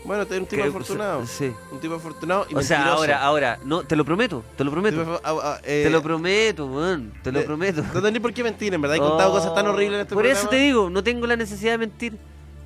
tú 0.08 0.34
eres 0.34 0.40
un 0.42 0.46
tipo 0.48 0.64
que- 0.64 0.70
afortunado. 0.70 1.26
sí. 1.28 1.52
Un 1.72 1.80
tipo 1.80 1.94
afortunado 1.96 2.46
y 2.50 2.56
O 2.56 2.62
sea, 2.62 2.78
mentiroso. 2.80 3.00
ahora, 3.02 3.22
ahora, 3.24 3.60
no, 3.66 3.84
te 3.84 3.96
lo 3.96 4.06
prometo, 4.06 4.44
te 4.56 4.64
lo 4.64 4.72
prometo. 4.72 5.20
Ah, 5.24 5.36
ah, 5.44 5.60
eh, 5.64 5.82
te 5.86 5.90
lo 5.90 6.02
prometo, 6.02 6.66
weón, 6.68 7.14
te 7.24 7.32
lo 7.32 7.40
eh, 7.40 7.44
prometo. 7.44 7.84
No 7.94 8.02
tenés 8.02 8.22
por 8.22 8.34
qué 8.34 8.44
mentir, 8.44 8.74
en 8.74 8.82
verdad. 8.82 8.98
He 8.98 9.00
contado 9.00 9.32
Oh, 9.32 9.36
cosas 9.36 9.54
tan 9.54 9.68
horribles 9.68 9.96
en 9.96 10.02
este 10.02 10.14
Por 10.14 10.24
programa. 10.24 10.40
eso 10.40 10.50
te 10.50 10.56
digo, 10.58 10.90
no 10.90 11.04
tengo 11.04 11.28
la 11.28 11.36
necesidad 11.36 11.72
de 11.74 11.78
mentir. 11.80 12.18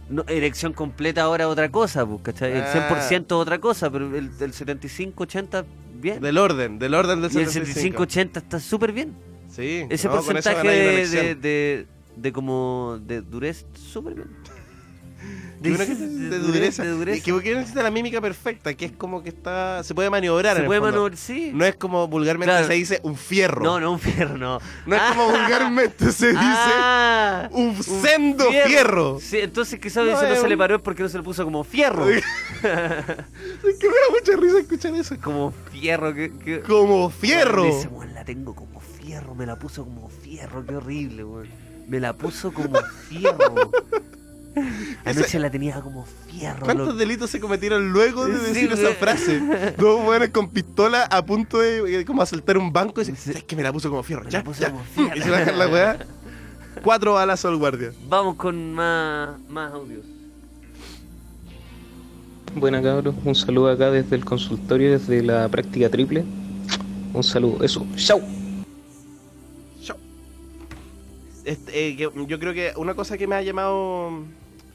No, 0.09 0.25
erección 0.27 0.73
completa 0.73 1.21
ahora 1.21 1.45
es 1.45 1.49
otra 1.49 1.69
cosa, 1.71 2.05
pues, 2.05 2.19
¿cachai? 2.21 2.51
El 2.51 2.63
Ah. 2.63 2.71
100% 2.73 3.35
es 3.35 3.41
otra 3.41 3.59
cosa, 3.59 3.89
pero 3.89 4.07
el, 4.15 4.29
el 4.39 4.53
75-80 4.53 5.63
bien. 5.93 6.19
Del 6.19 6.37
orden, 6.37 6.79
del 6.79 6.93
orden 6.95 7.21
del 7.21 7.31
y 7.31 7.37
el 7.37 7.47
75. 7.49 8.03
75-80 8.03 8.37
está 8.41 8.59
súper 8.59 8.91
bien. 8.91 9.13
Sí. 9.49 9.85
Ese 9.89 10.07
no, 10.09 10.15
porcentaje 10.15 10.67
de, 10.67 11.07
de, 11.07 11.35
de, 11.35 11.87
de 12.17 12.31
como 12.33 12.99
de 13.01 13.21
durez, 13.21 13.65
súper 13.73 14.15
bien. 14.15 14.27
Que- 15.61 15.69
de 15.69 16.29
de 16.29 16.39
dureza, 16.39 16.83
de 16.83 16.89
dureza. 16.89 17.17
Y 17.17 17.21
que 17.21 17.31
porque 17.33 17.53
necesita 17.53 17.83
la 17.83 17.91
mímica 17.91 18.19
perfecta, 18.19 18.73
que 18.73 18.85
es 18.85 18.91
como 18.93 19.21
que 19.21 19.29
está. 19.29 19.83
Se 19.83 19.93
puede 19.93 20.09
maniobrar. 20.09 20.53
Se 20.55 20.59
en 20.59 20.63
el 20.63 20.67
puede 20.67 20.81
maniobrar, 20.81 21.17
sí. 21.17 21.51
No 21.53 21.65
es 21.65 21.75
como 21.75 22.07
vulgarmente 22.07 22.51
Claro. 22.51 22.67
se 22.67 22.73
dice 22.73 22.99
un 23.03 23.15
fierro. 23.15 23.63
No, 23.63 23.79
no 23.79 23.91
un 23.91 23.99
fierro, 23.99 24.37
no. 24.37 24.59
No 24.85 24.95
es 24.95 25.01
como 25.03 25.25
vulgarmente 25.29 26.11
se 26.11 26.29
dice 26.29 26.39
Ah, 26.43 27.47
un 27.51 27.75
sendo 27.83 28.45
fierro. 28.65 29.19
Sí, 29.21 29.37
entonces 29.39 29.79
quizás 29.79 30.05
No, 30.05 30.11
no 30.13 30.35
se 30.35 30.47
le 30.47 30.57
paró 30.57 30.75
es 30.77 30.81
porque 30.81 31.03
no 31.03 31.09
se 31.09 31.17
le 31.17 31.23
puso 31.23 31.43
como 31.43 31.63
fierro. 31.63 32.05
Es 32.61 33.77
que 33.79 33.87
me 33.87 33.93
da 33.93 34.09
mucha 34.11 34.35
risa 34.39 34.59
escuchar 34.59 34.95
eso. 34.95 35.15
como 35.21 35.53
fierro, 35.71 36.13
que, 36.13 36.31
que- 36.37 36.61
Como 36.61 37.09
fierro. 37.09 37.63
Dice, 37.65 37.87
"Weón, 37.87 38.13
la 38.13 38.23
tengo 38.25 38.53
como 38.55 38.79
fierro, 38.79 39.35
me 39.35 39.45
la 39.45 39.57
puso 39.57 39.83
como 39.83 40.09
fierro, 40.09 40.65
qué 40.65 40.75
horrible, 40.75 41.23
weón. 41.23 41.47
Me 41.87 41.99
la 41.99 42.13
puso 42.13 42.51
como 42.53 42.79
fierro. 43.09 43.71
Anoche 45.17 45.39
la 45.39 45.49
tenía 45.49 45.81
como 45.81 46.05
fierro. 46.29 46.61
¿Cuántos 46.65 46.87
loco. 46.87 46.97
delitos 46.99 47.29
se 47.29 47.39
cometieron 47.39 47.91
luego 47.91 48.25
de 48.27 48.37
Sí, 48.39 48.45
decir 48.53 48.71
esa 48.71 48.81
güey. 48.83 48.95
frase? 48.95 49.39
Dos 49.77 50.03
buenos 50.03 50.29
con 50.29 50.49
pistola 50.49 51.03
a 51.03 51.25
punto 51.25 51.59
de 51.59 52.01
eh, 52.01 52.05
como 52.05 52.21
asaltar 52.21 52.57
un 52.57 52.71
banco 52.73 53.01
y 53.01 53.05
dicen, 53.05 53.35
es 53.37 53.43
que 53.43 53.55
me 53.55 53.63
la 53.63 53.71
puso 53.73 53.89
como 53.89 54.03
fierro. 54.03 54.23
Me 54.23 54.31
Ya, 54.31 54.39
la 54.39 54.43
puso 54.43 54.61
ya. 54.61 54.71
como 54.71 54.83
fierro. 54.95 55.15
Y 55.17 55.21
se 55.21 55.29
bajan 55.29 55.57
la 55.59 55.67
weá. 55.67 55.97
Cuatro 56.83 57.13
balas 57.13 57.43
al 57.45 57.57
guardia. 57.57 57.91
Vamos 58.07 58.35
con 58.35 58.73
más, 58.73 59.39
más 59.49 59.71
audios. 59.73 60.05
Buena 62.55 62.81
cabros, 62.81 63.15
un 63.23 63.33
saludo 63.35 63.69
acá 63.69 63.91
desde 63.91 64.15
el 64.15 64.25
consultorio, 64.25 64.91
desde 64.91 65.21
la 65.23 65.47
práctica 65.47 65.89
triple. 65.89 66.25
Un 67.13 67.23
saludo, 67.23 67.63
eso, 67.63 67.85
chau. 67.95 68.21
Este, 71.43 71.87
eh, 71.89 71.95
yo 71.95 72.39
creo 72.39 72.53
que 72.53 72.71
una 72.77 72.93
cosa 72.93 73.17
que 73.17 73.25
me 73.25 73.35
ha 73.35 73.41
llamado 73.41 74.11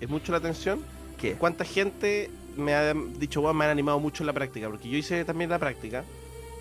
es 0.00 0.08
mucho 0.08 0.32
la 0.32 0.38
atención, 0.38 0.80
¿Qué? 1.20 1.32
cuánta 1.34 1.64
gente 1.64 2.30
me 2.56 2.74
ha 2.74 2.94
dicho, 2.94 3.40
wow, 3.42 3.52
me 3.54 3.64
han 3.64 3.70
animado 3.70 4.00
mucho 4.00 4.22
en 4.22 4.26
la 4.28 4.32
práctica, 4.32 4.68
porque 4.68 4.88
yo 4.88 4.96
hice 4.96 5.24
también 5.24 5.50
la 5.50 5.58
práctica, 5.58 6.04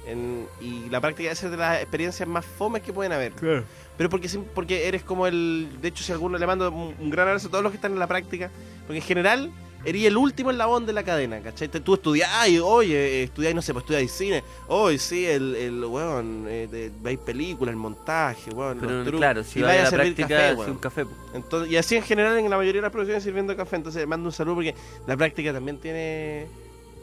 en- 0.07 0.45
y 0.61 0.89
la 0.89 1.01
práctica 1.01 1.31
es 1.31 1.41
de 1.41 1.55
las 1.57 1.81
experiencias 1.81 2.27
más 2.27 2.45
fomes 2.45 2.81
que 2.83 2.93
pueden 2.93 3.11
haber. 3.11 3.33
Pero 3.97 4.09
porque, 4.09 4.29
porque 4.53 4.87
eres 4.87 5.03
como 5.03 5.25
el, 5.25 5.69
de 5.81 5.87
hecho 5.87 6.03
si 6.03 6.11
alguno 6.11 6.37
le 6.37 6.45
mando 6.45 6.69
un, 6.69 6.93
un 6.99 7.09
gran 7.09 7.27
abrazo 7.29 7.47
a 7.47 7.51
todos 7.51 7.63
los 7.63 7.71
que 7.71 7.77
están 7.77 7.93
en 7.93 7.99
la 7.99 8.07
práctica, 8.07 8.51
porque 8.85 8.97
en 8.99 9.03
general 9.05 9.51
eres 9.85 10.05
el 10.05 10.17
último 10.17 10.51
eslabón 10.51 10.85
de 10.85 10.93
la 10.93 11.03
cadena, 11.03 11.39
¿cachai? 11.39 11.69
Tú 11.69 11.93
estudiás, 11.93 12.29
oye, 12.61 13.23
estudiáis, 13.23 13.55
no 13.55 13.61
sé, 13.61 13.71
pues 13.73 13.83
estudiáis 13.83 14.11
cine, 14.11 14.43
hoy 14.67 14.97
sí, 14.97 15.25
el, 15.25 15.55
el 15.55 15.85
weón, 15.85 16.45
eh, 16.47 16.91
veis 17.01 17.19
películas, 17.19 17.71
el 17.73 17.77
montaje, 17.77 18.51
weón, 18.51 18.79
Pero 18.79 18.91
los 18.91 19.03
trucos, 19.03 19.19
claro, 19.19 19.43
si 19.43 19.59
y 19.59 19.61
vaya 19.61 19.83
a 19.83 19.89
servir 19.89 20.15
práctica, 20.15 20.37
café, 20.37 20.53
weón. 20.55 20.71
un 20.71 20.77
café. 20.77 21.05
Entonces, 21.33 21.71
y 21.71 21.77
así 21.77 21.95
en 21.95 22.03
general 22.03 22.37
en 22.37 22.49
la 22.49 22.57
mayoría 22.57 22.81
de 22.81 22.85
las 22.85 22.91
profesiones 22.91 23.23
sirviendo 23.23 23.55
café. 23.55 23.75
Entonces 23.75 24.07
mando 24.07 24.27
un 24.27 24.33
saludo 24.33 24.55
porque 24.55 24.75
la 25.05 25.15
práctica 25.15 25.53
también 25.53 25.79
tiene 25.79 26.47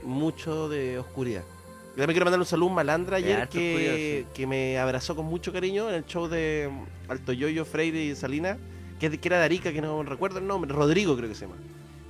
mucho 0.02 0.68
de 0.68 0.98
oscuridad. 0.98 1.42
Yo 1.90 1.98
también 1.98 2.14
quiero 2.14 2.24
mandar 2.24 2.40
un 2.40 2.46
saludo 2.46 2.66
a 2.66 2.70
un 2.70 2.74
malandra 2.74 3.16
ayer 3.18 3.48
que, 3.48 4.22
oscuridad, 4.24 4.32
que 4.32 4.46
me 4.46 4.78
abrazó 4.78 5.14
con 5.14 5.26
mucho 5.26 5.52
cariño 5.52 5.88
en 5.90 5.96
el 5.96 6.06
show 6.06 6.26
de 6.26 6.70
Alto 7.08 7.32
Yoyo, 7.32 7.66
Freire 7.66 8.02
y 8.02 8.16
Salina, 8.16 8.56
que, 8.98 9.18
que 9.18 9.28
era 9.28 9.38
de 9.38 9.44
Arica, 9.44 9.72
que 9.72 9.82
no 9.82 10.02
recuerdo 10.02 10.38
el 10.38 10.46
nombre, 10.46 10.72
Rodrigo 10.72 11.16
creo 11.16 11.28
que 11.28 11.34
se 11.34 11.42
llama. 11.46 11.56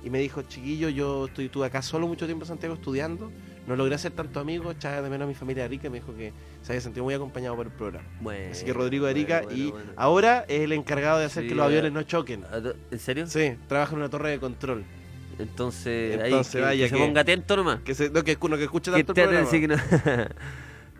Y 0.03 0.09
me 0.09 0.19
dijo, 0.19 0.41
chiquillo, 0.41 0.89
yo 0.89 1.27
estoy, 1.27 1.45
estuve 1.45 1.65
acá 1.65 1.81
solo 1.81 2.07
mucho 2.07 2.25
tiempo 2.25 2.43
en 2.43 2.49
Santiago 2.49 2.75
estudiando, 2.75 3.31
no 3.67 3.75
logré 3.75 3.95
hacer 3.95 4.11
tantos 4.11 4.41
amigos, 4.41 4.75
echaba 4.75 5.01
de 5.01 5.09
menos 5.09 5.25
a 5.25 5.27
mi 5.27 5.33
familia 5.33 5.63
de 5.63 5.67
Arica 5.67 5.89
me 5.89 5.99
dijo 5.99 6.13
que 6.13 6.33
se 6.61 6.73
había 6.73 6.81
sentido 6.81 7.05
muy 7.05 7.13
acompañado 7.13 7.55
por 7.55 7.67
el 7.67 7.71
programa. 7.71 8.05
Bueno, 8.19 8.51
Así 8.51 8.65
que 8.65 8.73
Rodrigo 8.73 9.05
de 9.05 9.11
Arica 9.11 9.41
bueno, 9.43 9.57
y 9.57 9.71
bueno, 9.71 9.91
ahora 9.95 10.45
es 10.49 10.61
el 10.61 10.73
encargado 10.73 11.19
de 11.19 11.25
hacer 11.25 11.43
Sí, 11.43 11.49
que 11.49 11.55
los 11.55 11.65
aviones 11.65 11.93
no 11.93 12.03
choquen. 12.03 12.43
¿En 12.91 12.99
serio? 12.99 13.27
Sí, 13.27 13.55
trabaja 13.67 13.93
en 13.93 13.99
una 13.99 14.09
torre 14.09 14.31
de 14.31 14.39
control. 14.39 14.83
Entonces, 15.39 16.19
ahí 16.19 16.29
Entonces, 16.29 16.55
que, 16.55 16.61
vaya 16.61 16.85
que 16.85 16.95
se 16.95 16.97
ponga 16.97 17.21
atento 17.21 17.55
nomás. 17.55 17.79
Que, 17.81 17.95
se, 17.95 18.09
no, 18.09 18.23
que, 18.23 18.37
no, 18.37 18.57
que 18.57 18.63
escuche 18.63 18.91
Que 18.91 19.03
tanto 19.03 19.21
el 19.21 19.29
programa. 19.29 20.29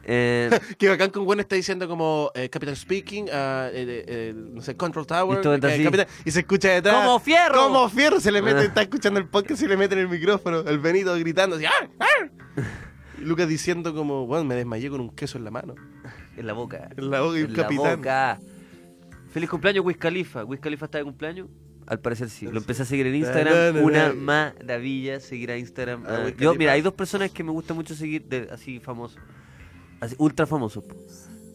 Eh, 0.06 0.50
que 0.78 0.90
bacán 0.90 1.10
con 1.12 1.24
Gwen 1.26 1.40
está 1.40 1.56
diciendo 1.56 1.88
como 1.88 2.32
eh, 2.36 2.50
Capitán 2.50 2.76
Speaking, 2.76 3.28
ah, 3.32 3.70
eh, 3.72 3.86
eh, 3.88 4.06
eh, 4.08 4.34
no 4.36 4.62
sé, 4.62 4.76
Control 4.76 5.08
Tower. 5.08 5.40
Y 5.40 5.42
todo 5.42 5.56
eh, 5.56 6.08
y 6.26 6.32
se 6.32 6.40
escucha 6.42 6.70
detrás. 6.70 6.96
¡Como 7.06 7.20
fierro! 7.20 7.64
¡Como 7.64 7.90
fierro! 7.90 8.20
Se 8.20 8.32
le 8.32 8.42
mete, 8.42 8.60
Ah. 8.60 8.64
está 8.64 8.82
escuchando 8.82 9.20
el 9.20 9.28
podcast 9.28 9.62
y 9.64 9.68
le 9.68 9.78
mete 9.78 9.94
en 9.96 10.02
el 10.02 10.10
micrófono. 10.10 10.60
El 10.60 10.80
Benito 10.80 11.14
gritando 11.18 11.56
así. 11.56 11.66
¡Ah! 11.66 11.88
¡Ah! 12.00 12.64
Y 13.20 13.22
Lucas 13.26 13.48
diciendo 13.48 13.94
como, 13.96 14.28
bueno, 14.28 14.44
me 14.46 14.56
desmayé 14.56 14.90
con 14.90 15.00
un 15.00 15.10
queso 15.16 15.38
en 15.38 15.46
la 15.46 15.52
mano. 15.52 15.76
en 16.36 16.48
la 16.48 16.54
boca. 16.54 16.90
En 16.98 17.10
la 17.10 17.22
boca 17.22 17.38
y 17.40 17.44
un 17.44 17.52
En 17.52 17.58
la 17.58 17.64
capitán. 17.64 17.98
boca. 17.98 18.40
Feliz 19.32 19.50
cumpleaños, 19.50 19.86
Wiz 19.86 19.98
Khalifa. 19.98 20.44
¿Wiz 20.44 20.60
Khalifa 20.60 20.86
está 20.86 20.98
de 20.98 21.06
cumpleaños? 21.06 21.48
Al 21.88 22.00
parecer 22.00 22.30
sí. 22.30 22.48
Lo 22.48 22.60
empecé 22.60 22.84
a 22.84 22.86
seguir 22.86 23.08
en 23.08 23.16
Instagram. 23.16 23.54
Na, 23.54 23.72
na, 23.72 23.80
na, 23.80 23.82
Una 23.86 24.08
na. 24.10 24.14
maravilla 24.14 25.20
seguir 25.20 25.52
a 25.52 25.58
Instagram. 25.58 26.04
Ah, 26.08 26.28
yo, 26.38 26.54
mira, 26.56 26.74
hay 26.74 26.82
dos 26.82 26.94
personas 26.94 27.32
que 27.32 27.44
me 27.44 27.52
gusta 27.52 27.74
mucho 27.74 27.94
seguir, 27.96 28.24
de, 28.26 28.48
así 28.52 28.80
famosos. 28.80 29.20
Así, 30.04 30.16
ultra 30.20 30.46
famosos. 30.46 30.84
po. 30.84 30.96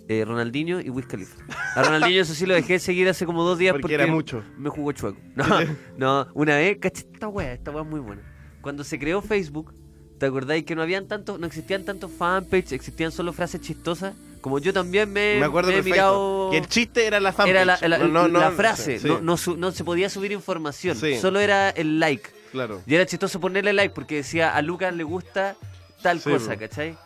Eh, 0.08 0.24
Ronaldinho 0.24 0.80
y 0.80 0.88
Wiz 0.88 1.06
Khalifa. 1.06 1.36
A 1.74 1.82
Ronaldinho 1.82 2.22
eso 2.22 2.32
sí 2.34 2.46
lo 2.46 2.54
dejé 2.54 2.74
de 2.74 2.78
seguir 2.78 3.08
hace 3.10 3.26
como 3.26 3.42
dos 3.44 3.58
días 3.58 3.72
Porque 3.72 3.82
porque, 3.82 3.94
era 3.94 4.06
mucho. 4.06 4.42
me 4.56 4.70
jugó 4.70 4.92
chueco. 4.92 5.18
No, 5.34 5.44
no 5.98 6.28
una 6.34 6.56
vez, 6.56 6.78
caché, 6.80 7.04
esta 7.12 7.28
wea, 7.28 7.52
esta 7.52 7.70
wea 7.70 7.82
es 7.82 7.88
muy 7.88 8.00
buena. 8.00 8.22
Cuando 8.62 8.84
se 8.84 8.98
creó 8.98 9.20
Facebook, 9.20 9.74
¿te 10.18 10.24
acordáis 10.26 10.64
que 10.64 10.74
no 10.74 10.80
habían 10.82 11.06
tantos, 11.08 11.38
no 11.38 11.46
existían 11.46 11.84
tantos 11.84 12.10
fanpage, 12.10 12.72
existían 12.72 13.12
solo 13.12 13.32
frases 13.34 13.60
chistosas? 13.60 14.14
Como 14.40 14.58
yo 14.60 14.72
también 14.72 15.12
me, 15.12 15.38
Me 15.40 15.44
acuerdo 15.44 15.70
me 15.72 15.78
he 15.78 15.82
mirado... 15.82 16.48
Que 16.52 16.58
el 16.58 16.68
chiste 16.68 17.06
era 17.06 17.20
la 17.20 17.32
fanpage. 17.32 17.50
Era 17.50 17.64
la, 17.66 17.78
la- 17.88 17.98
No, 17.98 18.08
no, 18.08 18.28
no, 18.28 18.40
la 18.40 18.50
frase, 18.52 18.98
sí. 19.00 19.08
su- 19.36 19.56
no 19.58 19.70
se 19.72 19.84
podía 19.84 20.08
subir 20.08 20.32
información, 20.32 20.96
Sí. 20.96 21.18
solo 21.18 21.38
era 21.40 21.68
el 21.70 22.00
like. 22.00 22.30
Claro. 22.52 22.80
Y 22.86 22.94
era 22.94 23.04
chistoso 23.04 23.40
ponerle 23.40 23.74
like 23.74 23.94
porque 23.94 24.14
decía 24.16 24.54
a 24.56 24.62
Lucas 24.62 24.94
le 24.94 25.04
gusta 25.04 25.54
tal 26.02 26.18
Sí, 26.20 26.30
cosa. 26.30 26.56
¿cachai? 26.56 26.96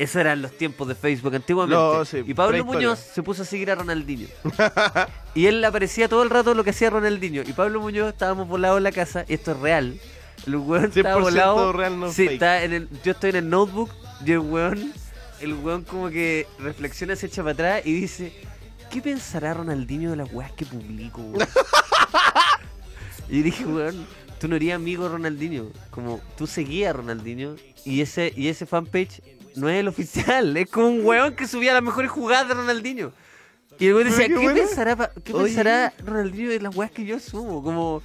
Esos 0.00 0.16
eran 0.16 0.40
los 0.40 0.56
tiempos 0.56 0.88
de 0.88 0.94
Facebook 0.94 1.34
antiguamente. 1.34 1.76
No, 1.76 2.06
sí, 2.06 2.22
y 2.26 2.32
Pablo. 2.32 2.64
Muñoz 2.64 2.98
se 2.98 3.22
puso 3.22 3.42
a 3.42 3.44
seguir 3.44 3.70
a 3.70 3.74
Ronaldinho. 3.74 4.28
y 5.34 5.44
él 5.44 5.60
le 5.60 5.66
aparecía 5.66 6.08
todo 6.08 6.22
el 6.22 6.30
rato 6.30 6.54
lo 6.54 6.64
que 6.64 6.70
hacía 6.70 6.88
Ronaldinho. 6.88 7.42
Y 7.42 7.52
Pablo 7.52 7.82
Muñoz 7.82 8.08
estábamos 8.08 8.48
volados 8.48 8.78
en 8.78 8.84
la 8.84 8.92
casa, 8.92 9.26
y 9.28 9.34
esto 9.34 9.50
es 9.50 9.58
real. 9.58 10.00
El 10.46 10.56
weón 10.56 10.86
estaba 10.86 11.16
100% 11.16 11.20
volado. 11.20 11.72
real, 11.74 12.00
no 12.00 12.08
sí, 12.08 12.24
fake. 12.24 12.32
está 12.32 12.64
en 12.64 12.72
el, 12.72 12.88
yo 13.04 13.12
estoy 13.12 13.28
en 13.28 13.36
el 13.36 13.50
notebook 13.50 13.90
y 14.24 14.32
el 14.32 14.38
weón, 14.38 14.90
el 15.42 15.52
weón 15.52 15.84
como 15.84 16.08
que 16.08 16.46
reflexiona, 16.58 17.14
se 17.14 17.26
echa 17.26 17.42
para 17.42 17.52
atrás 17.52 17.82
y 17.84 17.92
dice, 17.92 18.32
¿qué 18.90 19.02
pensará 19.02 19.52
Ronaldinho 19.52 20.12
de 20.12 20.16
las 20.16 20.32
weas 20.32 20.50
que 20.52 20.64
publico? 20.64 21.20
weón?" 21.20 21.46
y 23.28 23.42
dije, 23.42 23.66
weón, 23.66 24.06
tú 24.40 24.48
no 24.48 24.56
eres 24.56 24.72
amigo 24.72 25.02
de 25.02 25.10
Ronaldinho. 25.10 25.66
Como 25.90 26.22
tú 26.38 26.46
seguías 26.46 26.88
a 26.88 26.92
Ronaldinho 26.94 27.56
y 27.84 28.00
ese, 28.00 28.32
y 28.34 28.48
ese 28.48 28.64
fanpage 28.64 29.20
no 29.56 29.68
es 29.68 29.80
el 29.80 29.88
oficial, 29.88 30.56
es 30.56 30.68
como 30.70 30.88
un 30.88 31.04
weón 31.04 31.34
que 31.34 31.46
subía 31.46 31.72
las 31.74 31.82
mejores 31.82 32.10
jugadas 32.10 32.48
de 32.48 32.54
Ronaldinho. 32.54 33.12
Y 33.78 33.86
el 33.86 33.94
weón 33.94 34.08
decía, 34.08 34.26
qué 34.26 34.34
¿qué, 34.34 34.40
buena. 34.40 34.54
pensará, 34.54 34.96
pa- 34.96 35.10
qué 35.24 35.32
Oye. 35.32 35.44
pensará 35.44 35.92
Ronaldinho 36.04 36.50
de 36.50 36.60
las 36.60 36.74
weas 36.76 36.90
que 36.90 37.04
yo 37.04 37.18
subo? 37.18 37.62
Como... 37.62 38.02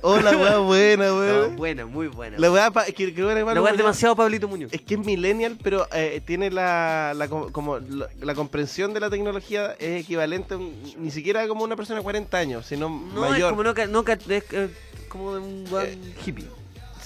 Hola, 0.00 0.30
weá 0.36 0.58
buena, 0.58 1.08
No, 1.08 1.18
weón. 1.18 1.56
buena, 1.56 1.84
muy 1.86 2.06
buena. 2.06 2.38
La 2.38 2.52
weá, 2.52 2.70
pa- 2.70 2.84
es 2.84 2.94
que, 2.94 3.12
que 3.12 3.24
weá, 3.24 3.34
La 3.34 3.40
hermano, 3.40 3.62
weá 3.62 3.70
es 3.70 3.72
porque- 3.74 3.82
demasiado 3.82 4.14
Pablito 4.14 4.46
Muñoz. 4.46 4.72
Es 4.72 4.80
que 4.82 4.94
es 4.94 5.00
millennial, 5.04 5.58
pero 5.60 5.88
eh, 5.92 6.20
tiene 6.24 6.52
la, 6.52 7.14
la, 7.16 7.26
com- 7.26 7.50
como, 7.50 7.78
la, 7.80 8.06
la 8.20 8.34
comprensión 8.36 8.94
de 8.94 9.00
la 9.00 9.10
tecnología 9.10 9.72
es 9.80 10.02
equivalente 10.02 10.54
a 10.54 10.58
un- 10.58 10.72
ni 10.98 11.10
siquiera 11.10 11.48
como 11.48 11.64
una 11.64 11.74
persona 11.74 11.98
de 11.98 12.04
40 12.04 12.38
años, 12.38 12.66
sino 12.66 12.88
No, 12.88 13.22
mayor. 13.22 13.38
es 13.38 13.44
como, 13.50 13.64
no, 13.64 13.74
ca- 13.74 13.86
no, 13.88 14.04
ca- 14.04 14.12
es 14.12 14.44
eh, 14.52 14.68
como 15.08 15.34
de 15.34 15.40
un 15.40 15.64
weón 15.68 15.88
hippie. 16.24 16.46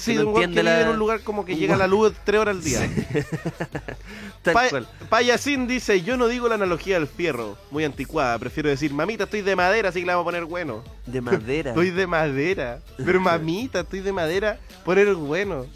Sí, 0.03 0.15
de 0.17 0.25
un 0.25 0.35
weón 0.35 0.53
que 0.53 0.61
vive 0.63 0.81
en 0.83 0.89
un 0.89 0.99
lugar 0.99 1.21
como 1.21 1.45
que 1.45 1.57
llega 1.57 1.77
la 1.77 1.87
luz 1.87 2.13
tres 2.25 2.41
horas 2.41 2.57
al 2.57 2.63
día. 2.65 2.81
Pa- 4.43 4.69
cual. 4.69 4.89
Payasín 5.09 5.67
dice, 5.69 6.03
yo 6.03 6.17
no 6.17 6.27
digo 6.27 6.49
la 6.49 6.57
analogía 6.57 6.99
del 6.99 7.07
fierro, 7.07 7.57
muy 7.71 7.85
anticuada, 7.85 8.39
prefiero 8.39 8.69
decir, 8.69 8.93
mamita, 8.93 9.25
estoy 9.25 9.43
de 9.43 9.55
madera, 9.55 9.91
así 9.91 10.01
que 10.01 10.07
la 10.07 10.17
vamos 10.17 10.25
a 10.25 10.31
poner 10.33 10.45
bueno. 10.45 10.83
De 11.07 11.21
madera. 11.21 11.71
Estoy 11.73 11.91
de 11.91 12.07
madera. 12.07 12.81
Pero 12.97 13.21
mamita, 13.21 13.81
estoy 13.81 14.01
de 14.01 14.13
madera, 14.13 14.59
poner 14.85 15.15
bueno. 15.15 15.67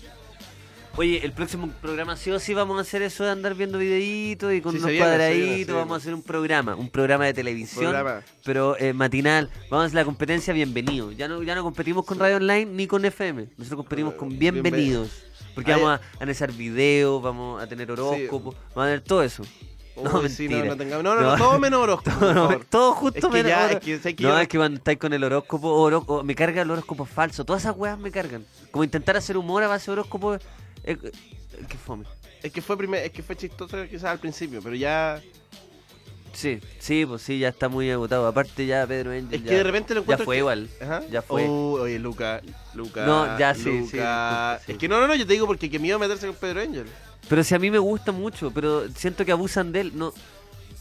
Oye, 0.98 1.20
el 1.24 1.32
próximo 1.32 1.68
programa 1.82 2.16
sí 2.16 2.30
o 2.30 2.38
sí 2.38 2.54
vamos 2.54 2.78
a 2.78 2.80
hacer 2.80 3.02
eso 3.02 3.22
de 3.22 3.30
andar 3.30 3.54
viendo 3.54 3.76
videitos 3.78 4.50
y 4.54 4.62
con 4.62 4.72
Sí, 4.72 4.78
unos 4.78 4.90
viene, 4.90 5.04
cuadraditos. 5.04 5.56
viene, 5.56 5.72
vamos 5.74 5.94
a 5.94 5.96
hacer 5.98 6.14
un 6.14 6.22
programa, 6.22 6.74
un 6.74 6.88
programa 6.88 7.26
de 7.26 7.34
televisión, 7.34 7.92
Programa. 7.92 8.22
pero 8.44 8.78
eh, 8.78 8.94
matinal. 8.94 9.50
Vamos 9.70 9.82
a 9.84 9.86
hacer 9.88 9.96
la 9.96 10.04
competencia 10.06 10.54
Bienvenido. 10.54 11.12
Ya 11.12 11.28
no, 11.28 11.42
ya 11.42 11.54
no 11.54 11.62
competimos 11.62 12.06
con 12.06 12.18
Radio 12.18 12.36
Online 12.36 12.64
ni 12.64 12.86
con 12.86 13.04
FM. 13.04 13.46
Nosotros 13.58 13.76
competimos 13.82 14.14
con 14.14 14.38
Bienvenidos. 14.38 15.10
Porque 15.54 15.72
vamos 15.72 15.88
a 15.90 16.00
analizar 16.18 16.50
videos, 16.52 17.22
vamos 17.22 17.62
a 17.62 17.66
tener 17.66 17.90
horóscopos, 17.90 18.54
vamos 18.74 18.76
a 18.76 18.84
tener 18.86 19.00
todo 19.02 19.22
eso. 19.22 19.42
No, 20.02 20.26
sí, 20.28 20.46
no, 20.48 20.62
no 20.74 20.74
no, 20.76 21.02
no, 21.02 21.20
no, 21.22 21.36
todo 21.38 21.58
menos 21.58 21.80
horóscopo, 21.80 22.60
Todo, 22.70 22.92
justo 22.92 23.18
Es 23.18 23.24
que 23.24 23.30
menos 23.32 23.48
ya, 23.50 23.64
horo- 23.64 23.74
es 23.78 23.80
que- 23.84 23.98
sé 23.98 24.14
que 24.14 24.22
no, 24.24 24.28
yo- 24.30 24.38
es 24.40 24.48
que 24.48 24.58
cuando 24.58 24.76
estáis 24.76 24.98
con 24.98 25.12
el 25.14 25.24
horóscopo, 25.24 25.68
horó- 25.74 26.04
o- 26.06 26.22
me 26.22 26.34
carga 26.34 26.60
el 26.60 26.70
horóscopo 26.70 27.06
falso. 27.06 27.46
Todas 27.46 27.62
esas 27.62 27.74
weas 27.76 27.98
me 27.98 28.10
cargan. 28.10 28.44
Como 28.70 28.84
intentar 28.84 29.16
hacer 29.16 29.38
humor 29.38 29.62
a 29.62 29.68
base 29.68 29.86
de 29.86 29.92
horóscopo. 29.92 30.36
Eh, 30.86 30.98
qué 31.68 31.76
fome. 31.76 32.04
Es 32.42 32.52
que 32.52 32.62
fue 32.62 32.76
primer, 32.76 33.04
es 33.04 33.10
que 33.12 33.22
fue 33.22 33.36
chistoso 33.36 33.76
quizás 33.88 34.04
al 34.04 34.18
principio, 34.18 34.60
pero 34.62 34.74
ya 34.76 35.20
Sí, 36.32 36.60
sí, 36.80 37.06
pues 37.06 37.22
sí, 37.22 37.38
ya 37.38 37.48
está 37.48 37.70
muy 37.70 37.90
agotado. 37.90 38.26
Aparte 38.26 38.66
ya 38.66 38.86
Pedro 38.86 39.10
Angel 39.12 39.28
es 39.32 39.42
ya, 39.42 39.48
que 39.48 39.54
de 39.56 39.62
repente 39.62 39.94
lo 39.94 40.00
ya 40.00 40.02
encuentro 40.02 40.24
fue 40.26 40.34
que- 40.34 40.38
igual. 40.40 40.68
Ajá. 40.82 41.02
Ya 41.10 41.22
fue. 41.22 41.46
Oh, 41.48 41.78
oye, 41.80 41.98
Luca, 41.98 42.42
Luca. 42.74 43.06
No, 43.06 43.38
ya 43.38 43.54
sí, 43.54 43.80
Luca. 43.80 44.60
Es 44.68 44.76
que 44.76 44.86
no, 44.86 45.00
no, 45.00 45.06
no, 45.08 45.14
yo 45.14 45.26
te 45.26 45.32
digo 45.32 45.46
porque 45.46 45.70
que 45.70 45.78
miedo 45.78 45.98
meterse 45.98 46.26
con 46.26 46.36
Pedro 46.36 46.60
Angel. 46.60 46.84
Pero 47.26 47.42
si 47.42 47.54
a 47.54 47.58
mí 47.58 47.70
me 47.70 47.78
gusta 47.78 48.12
mucho, 48.12 48.50
pero 48.50 48.86
siento 48.90 49.24
que 49.24 49.32
abusan 49.32 49.72
de 49.72 49.80
él. 49.80 49.92
No, 49.94 50.12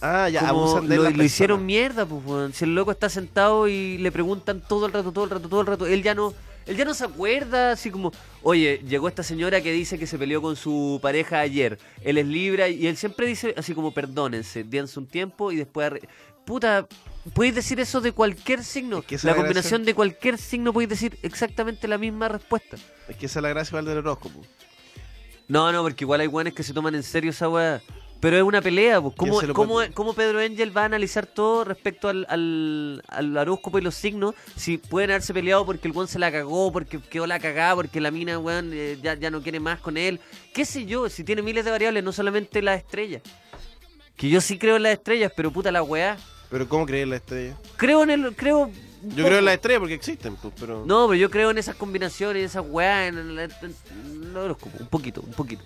Ah, 0.01 0.27
ya, 0.27 0.41
como 0.41 0.65
abusan 0.65 0.89
de 0.89 0.97
lo, 0.97 1.03
la 1.03 1.09
lo 1.11 1.23
hicieron 1.23 1.65
mierda, 1.65 2.05
pues, 2.05 2.21
weón. 2.25 2.51
Si 2.51 2.65
el 2.65 2.75
loco 2.75 2.91
está 2.91 3.07
sentado 3.07 3.69
y 3.69 3.97
le 3.97 4.11
preguntan 4.11 4.59
todo 4.59 4.87
el 4.87 4.91
rato, 4.91 5.13
todo 5.13 5.23
el 5.23 5.29
rato, 5.29 5.47
todo 5.47 5.61
el 5.61 5.67
rato, 5.67 5.85
él 5.87 6.03
ya 6.03 6.13
no, 6.13 6.33
él 6.65 6.75
ya 6.77 6.85
no 6.85 6.93
se 6.93 7.05
acuerda, 7.05 7.71
así 7.71 7.91
como, 7.91 8.11
oye, 8.43 8.81
llegó 8.87 9.07
esta 9.07 9.23
señora 9.23 9.61
que 9.61 9.71
dice 9.71 9.97
que 9.99 10.07
se 10.07 10.17
peleó 10.17 10.41
con 10.41 10.55
su 10.55 10.99
pareja 11.01 11.39
ayer, 11.39 11.77
él 12.01 12.17
es 12.17 12.25
libre 12.25 12.69
y 12.71 12.87
él 12.87 12.97
siempre 12.97 13.27
dice 13.27 13.53
así 13.57 13.73
como, 13.73 13.93
perdónense, 13.93 14.63
dense 14.63 14.99
un 14.99 15.07
tiempo 15.07 15.51
y 15.51 15.57
después, 15.57 15.91
arre- 15.91 16.07
puta, 16.45 16.87
podéis 17.33 17.55
decir 17.55 17.79
eso 17.79 18.01
de 18.01 18.11
cualquier 18.11 18.63
signo, 18.63 19.01
que 19.01 19.15
esa 19.15 19.27
la 19.27 19.31
es 19.31 19.37
la 19.37 19.43
combinación 19.43 19.79
gracia. 19.81 19.85
de 19.91 19.95
cualquier 19.95 20.37
signo 20.37 20.73
podéis 20.73 20.89
decir 20.89 21.17
exactamente 21.23 21.87
la 21.87 21.97
misma 21.97 22.27
respuesta. 22.27 22.77
Es 23.07 23.15
que 23.17 23.25
esa 23.25 23.39
es 23.39 23.43
la 23.43 23.49
gracia 23.49 23.81
del 23.81 23.97
horóscopo. 23.97 24.41
No, 25.47 25.71
no, 25.71 25.83
porque 25.83 26.03
igual 26.03 26.21
hay 26.21 26.27
guanes 26.27 26.53
que 26.53 26.63
se 26.63 26.73
toman 26.73 26.95
en 26.95 27.03
serio 27.03 27.29
esa 27.31 27.47
weá. 27.49 27.81
Pero 28.25 28.37
es 28.37 28.41
una 28.43 28.59
pelea, 28.59 28.99
pues. 28.99 29.13
¿Cómo, 29.15 29.39
cómo- 29.53 29.81
cómo 29.93 30.13
Pedro 30.15 30.39
Angel 30.39 30.75
va 30.75 30.81
a 30.81 30.85
analizar 30.85 31.27
todo 31.27 31.63
respecto 31.63 32.09
al, 32.09 32.25
al, 32.27 33.03
al 33.07 33.37
horóscopo 33.37 33.77
y 33.77 33.83
los 33.83 33.93
signos? 33.93 34.33
Si 34.55 34.79
pueden 34.79 35.11
haberse 35.11 35.31
peleado 35.31 35.63
porque 35.63 35.87
el 35.87 35.93
weón 35.93 36.07
se 36.07 36.17
la 36.17 36.31
cagó, 36.31 36.71
porque 36.71 36.99
quedó 36.99 37.27
la 37.27 37.37
cagada, 37.39 37.75
porque 37.75 38.01
la 38.01 38.09
mina, 38.09 38.39
weón, 38.39 38.71
eh, 38.73 38.97
ya, 38.99 39.13
ya 39.13 39.29
no 39.29 39.43
quiere 39.43 39.59
más 39.59 39.79
con 39.79 39.95
él. 39.95 40.19
¿Qué 40.55 40.65
sé 40.65 40.87
yo? 40.87 41.07
Si 41.07 41.23
tiene 41.23 41.43
miles 41.43 41.65
de 41.65 41.69
variables, 41.69 42.03
no 42.03 42.11
solamente 42.11 42.63
las 42.63 42.79
estrellas. 42.79 43.21
Que 44.15 44.27
yo 44.27 44.41
sí 44.41 44.57
creo 44.57 44.77
en 44.77 44.81
las 44.83 44.93
estrellas, 44.93 45.31
pero 45.35 45.51
puta 45.51 45.71
la 45.71 45.83
weá. 45.83 46.17
Pero 46.49 46.67
¿cómo 46.67 46.87
crees 46.87 47.03
en 47.03 47.11
la 47.11 47.17
estrella? 47.17 47.55
Creo 47.77 48.01
en 48.01 48.09
el. 48.09 48.35
Creo. 48.35 48.71
Yo 49.03 49.23
creo 49.23 49.37
en 49.37 49.45
las 49.45 49.53
estrellas 49.53 49.81
porque 49.81 49.93
existen, 49.93 50.35
pues, 50.37 50.51
pero... 50.59 50.83
No, 50.83 51.05
pero 51.07 51.13
yo 51.19 51.29
creo 51.29 51.51
en 51.51 51.59
esas 51.59 51.75
combinaciones, 51.75 52.39
en 52.39 52.45
esas 52.45 52.65
weas, 52.67 53.09
en 53.09 53.19
el 53.19 54.35
horóscopo. 54.35 54.79
Un 54.79 54.87
poquito, 54.87 55.21
un 55.21 55.33
poquito. 55.33 55.63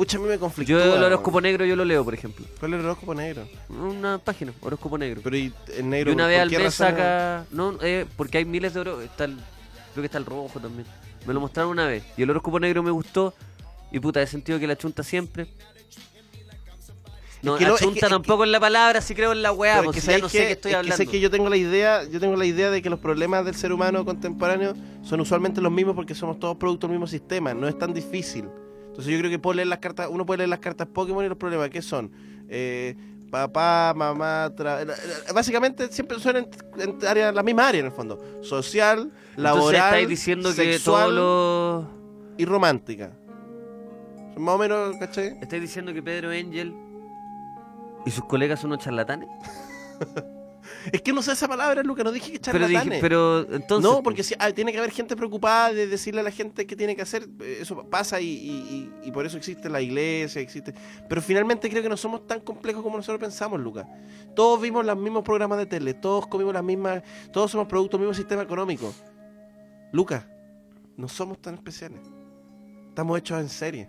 Pucha, 0.00 0.16
a 0.16 0.20
mí 0.22 0.28
me 0.28 0.38
conflictúa. 0.38 0.78
Yo 0.82 0.96
el 0.96 1.02
horóscopo 1.02 1.42
negro 1.42 1.66
yo 1.66 1.76
lo 1.76 1.84
leo, 1.84 2.02
por 2.02 2.14
ejemplo. 2.14 2.46
¿Cuál 2.58 2.72
es 2.72 2.80
el 2.80 2.86
horóscopo 2.86 3.14
negro? 3.14 3.46
Una 3.68 4.16
página, 4.16 4.50
horóscopo 4.62 4.96
negro. 4.96 5.20
Pero 5.22 5.36
y 5.36 5.52
en 5.76 5.90
negro, 5.90 6.10
y 6.10 6.14
una 6.14 6.24
¿por 6.24 6.30
vez 6.30 6.40
al 6.40 6.50
mes 6.52 6.74
saca... 6.74 7.44
No, 7.50 7.76
eh, 7.82 8.06
porque 8.16 8.38
hay 8.38 8.46
miles 8.46 8.72
de 8.72 8.80
oro... 8.80 9.02
Está 9.02 9.26
el- 9.26 9.36
creo 9.92 10.00
que 10.02 10.06
está 10.06 10.16
el 10.16 10.24
rojo 10.24 10.58
también. 10.58 10.86
Me 11.26 11.34
lo 11.34 11.40
mostraron 11.40 11.72
una 11.72 11.86
vez. 11.86 12.02
Y 12.16 12.22
el 12.22 12.30
horóscopo 12.30 12.58
negro 12.58 12.82
me 12.82 12.90
gustó. 12.90 13.34
Y 13.92 14.00
puta, 14.00 14.22
he 14.22 14.26
sentido 14.26 14.58
que 14.58 14.66
la 14.66 14.78
chunta 14.78 15.02
siempre. 15.02 15.48
No, 17.42 17.56
Es 17.56 17.58
que 17.58 17.64
la 17.64 17.68
no, 17.68 17.74
es 17.76 17.82
chunta 17.82 18.06
es 18.06 18.10
tampoco 18.10 18.44
en 18.44 18.52
la 18.52 18.60
palabra, 18.60 19.02
si 19.02 19.14
creo 19.14 19.32
en 19.32 19.42
la 19.42 19.52
weá, 19.52 19.80
es 19.80 19.84
porque 19.84 20.00
que 20.00 20.06
ya 20.06 20.12
¿sabes 20.12 20.22
no 20.22 20.28
sé 20.30 20.38
qué 20.38 20.50
estoy 20.52 20.70
es 20.70 20.76
hablando. 20.78 20.96
sé 20.96 21.06
que 21.08 21.20
yo 21.20 21.30
tengo 21.30 21.50
la 21.50 21.58
idea, 21.58 22.04
yo 22.04 22.20
tengo 22.20 22.36
la 22.36 22.46
idea 22.46 22.70
de 22.70 22.80
que 22.80 22.88
los 22.88 23.00
problemas 23.00 23.44
del 23.44 23.54
ser 23.54 23.70
humano 23.70 24.02
contemporáneo 24.06 24.72
son 25.02 25.20
usualmente 25.20 25.60
los 25.60 25.70
mismos 25.70 25.94
porque 25.94 26.14
somos 26.14 26.38
todos 26.38 26.56
producto 26.56 26.86
del 26.86 26.92
mismo 26.96 27.06
sistema, 27.06 27.52
no 27.52 27.68
es 27.68 27.78
tan 27.78 27.92
difícil. 27.92 28.48
Entonces 28.90 29.06
yo 29.12 29.18
creo 29.18 29.30
que 29.30 29.38
puedo 29.38 29.54
leer 29.54 29.68
las 29.68 29.78
cartas, 29.78 30.08
uno 30.10 30.26
puede 30.26 30.38
leer 30.38 30.50
las 30.50 30.58
cartas 30.60 30.86
Pokémon 30.86 31.24
y 31.24 31.28
los 31.28 31.38
problemas 31.38 31.70
que 31.70 31.80
son 31.82 32.10
eh, 32.48 32.94
papá, 33.30 33.92
mamá, 33.96 34.50
tra- 34.56 34.82
eh, 34.82 35.32
básicamente 35.32 35.88
siempre 35.92 36.18
son 36.18 36.36
en, 36.36 36.48
en 36.78 37.06
áreas, 37.06 37.32
la 37.34 37.42
misma 37.44 37.68
área 37.68 37.80
en 37.80 37.86
el 37.86 37.92
fondo, 37.92 38.18
social, 38.42 38.98
Entonces 39.02 39.36
laboral, 39.36 39.84
estáis 39.86 40.08
diciendo 40.08 40.48
que 40.50 40.54
sexual 40.72 41.14
todos 41.14 41.84
los... 41.84 41.86
y 42.38 42.44
romántica. 42.44 43.12
Más 44.36 44.54
o 44.54 44.58
menos, 44.58 44.96
¿cachai? 44.98 45.38
¿Estáis 45.40 45.62
diciendo 45.62 45.92
que 45.94 46.02
Pedro 46.02 46.30
Angel 46.30 46.74
y 48.06 48.10
sus 48.10 48.24
colegas 48.24 48.60
son 48.60 48.72
unos 48.72 48.82
charlatanes? 48.84 49.28
Es 50.92 51.02
que 51.02 51.12
no 51.12 51.20
sé 51.22 51.32
esa 51.32 51.46
palabra, 51.48 51.82
Luca, 51.82 52.02
no 52.04 52.12
dije 52.12 52.32
que 52.32 52.38
Pero 52.40 52.52
charlatanes. 52.58 52.84
dije, 52.84 52.98
pero 53.00 53.40
entonces... 53.52 53.90
No, 53.90 54.02
porque 54.02 54.22
sí, 54.22 54.34
ah, 54.38 54.50
tiene 54.52 54.72
que 54.72 54.78
haber 54.78 54.90
gente 54.90 55.14
preocupada 55.16 55.72
de 55.72 55.86
decirle 55.86 56.20
a 56.20 56.24
la 56.24 56.30
gente 56.30 56.66
qué 56.66 56.76
tiene 56.76 56.96
que 56.96 57.02
hacer. 57.02 57.28
eh, 57.40 57.58
Eso 57.60 57.84
pasa 57.90 58.20
y, 58.20 58.26
y- 58.26 58.90
y- 59.04 59.08
y 59.08 59.10
por 59.12 59.26
eso 59.26 59.36
existe 59.36 59.68
la 59.68 59.80
iglesia, 59.80 60.40
existe. 60.40 60.74
Pero 61.08 61.20
finalmente 61.22 61.68
creo 61.68 61.82
que 61.82 61.88
no 61.88 61.96
somos 61.96 62.26
tan 62.26 62.40
complejos 62.40 62.82
como 62.82 62.96
nosotros 62.96 63.20
pensamos, 63.20 63.60
Lucas. 63.60 63.86
Todos 64.34 64.60
vimos 64.60 64.84
los 64.86 64.96
mismos 64.96 65.22
programas 65.22 65.58
de 65.58 65.66
tele, 65.66 65.94
todos 65.94 66.26
comimos 66.26 66.54
las 66.54 66.64
mismas, 66.64 67.02
todos 67.32 67.50
somos 67.50 67.66
producto 67.66 67.96
del 67.98 68.06
mismo 68.06 68.14
sistema 68.14 68.42
económico. 68.42 68.92
Lucas, 69.92 70.24
no 70.96 71.08
somos 71.08 71.40
tan 71.40 71.54
especiales. 71.54 72.00
Estamos 72.88 73.18
hechos 73.18 73.40
en 73.40 73.48
serie. 73.48 73.88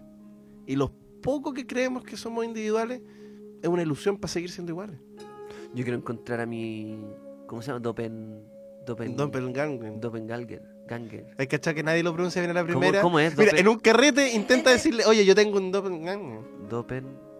Y 0.68 0.76
los 0.76 0.92
pocos 1.22 1.54
que 1.54 1.66
creemos 1.66 2.04
que 2.04 2.18
somos 2.18 2.44
individuales 2.46 3.02
es 3.62 3.70
una 3.70 3.82
ilusión 3.82 4.18
para 4.18 4.32
seguir 4.32 4.50
siendo 4.52 4.72
iguales. 4.72 5.00
Yo 5.74 5.84
quiero 5.84 5.97
encontrar 5.97 6.41
a 6.41 6.45
mi... 6.45 6.99
¿Cómo 7.47 7.61
se 7.61 7.67
llama? 7.67 7.80
Dopen... 7.80 8.43
Dopen... 8.86 9.15
Doppelganger. 9.15 9.99
Doppelganger. 9.99 10.61
Ganger. 10.88 11.26
Hay 11.38 11.47
que 11.47 11.55
achar 11.57 11.76
que 11.76 11.84
nadie 11.84 12.03
lo 12.03 12.13
pronuncia 12.13 12.41
bien 12.41 12.51
a 12.51 12.53
la 12.55 12.61
¿Cómo- 12.61 12.80
primera. 12.80 13.01
cómo 13.01 13.19
es? 13.19 13.38
Mira, 13.38 13.57
en 13.57 13.67
un 13.67 13.80
carrete 13.80 14.32
intenta 14.34 14.69
decirle, 14.72 15.05
oye, 15.05 15.24
yo 15.26 15.36
tengo 15.36 15.57
un 15.57 15.72
doppelganger. 15.72 16.41
Dopen... 16.69 17.31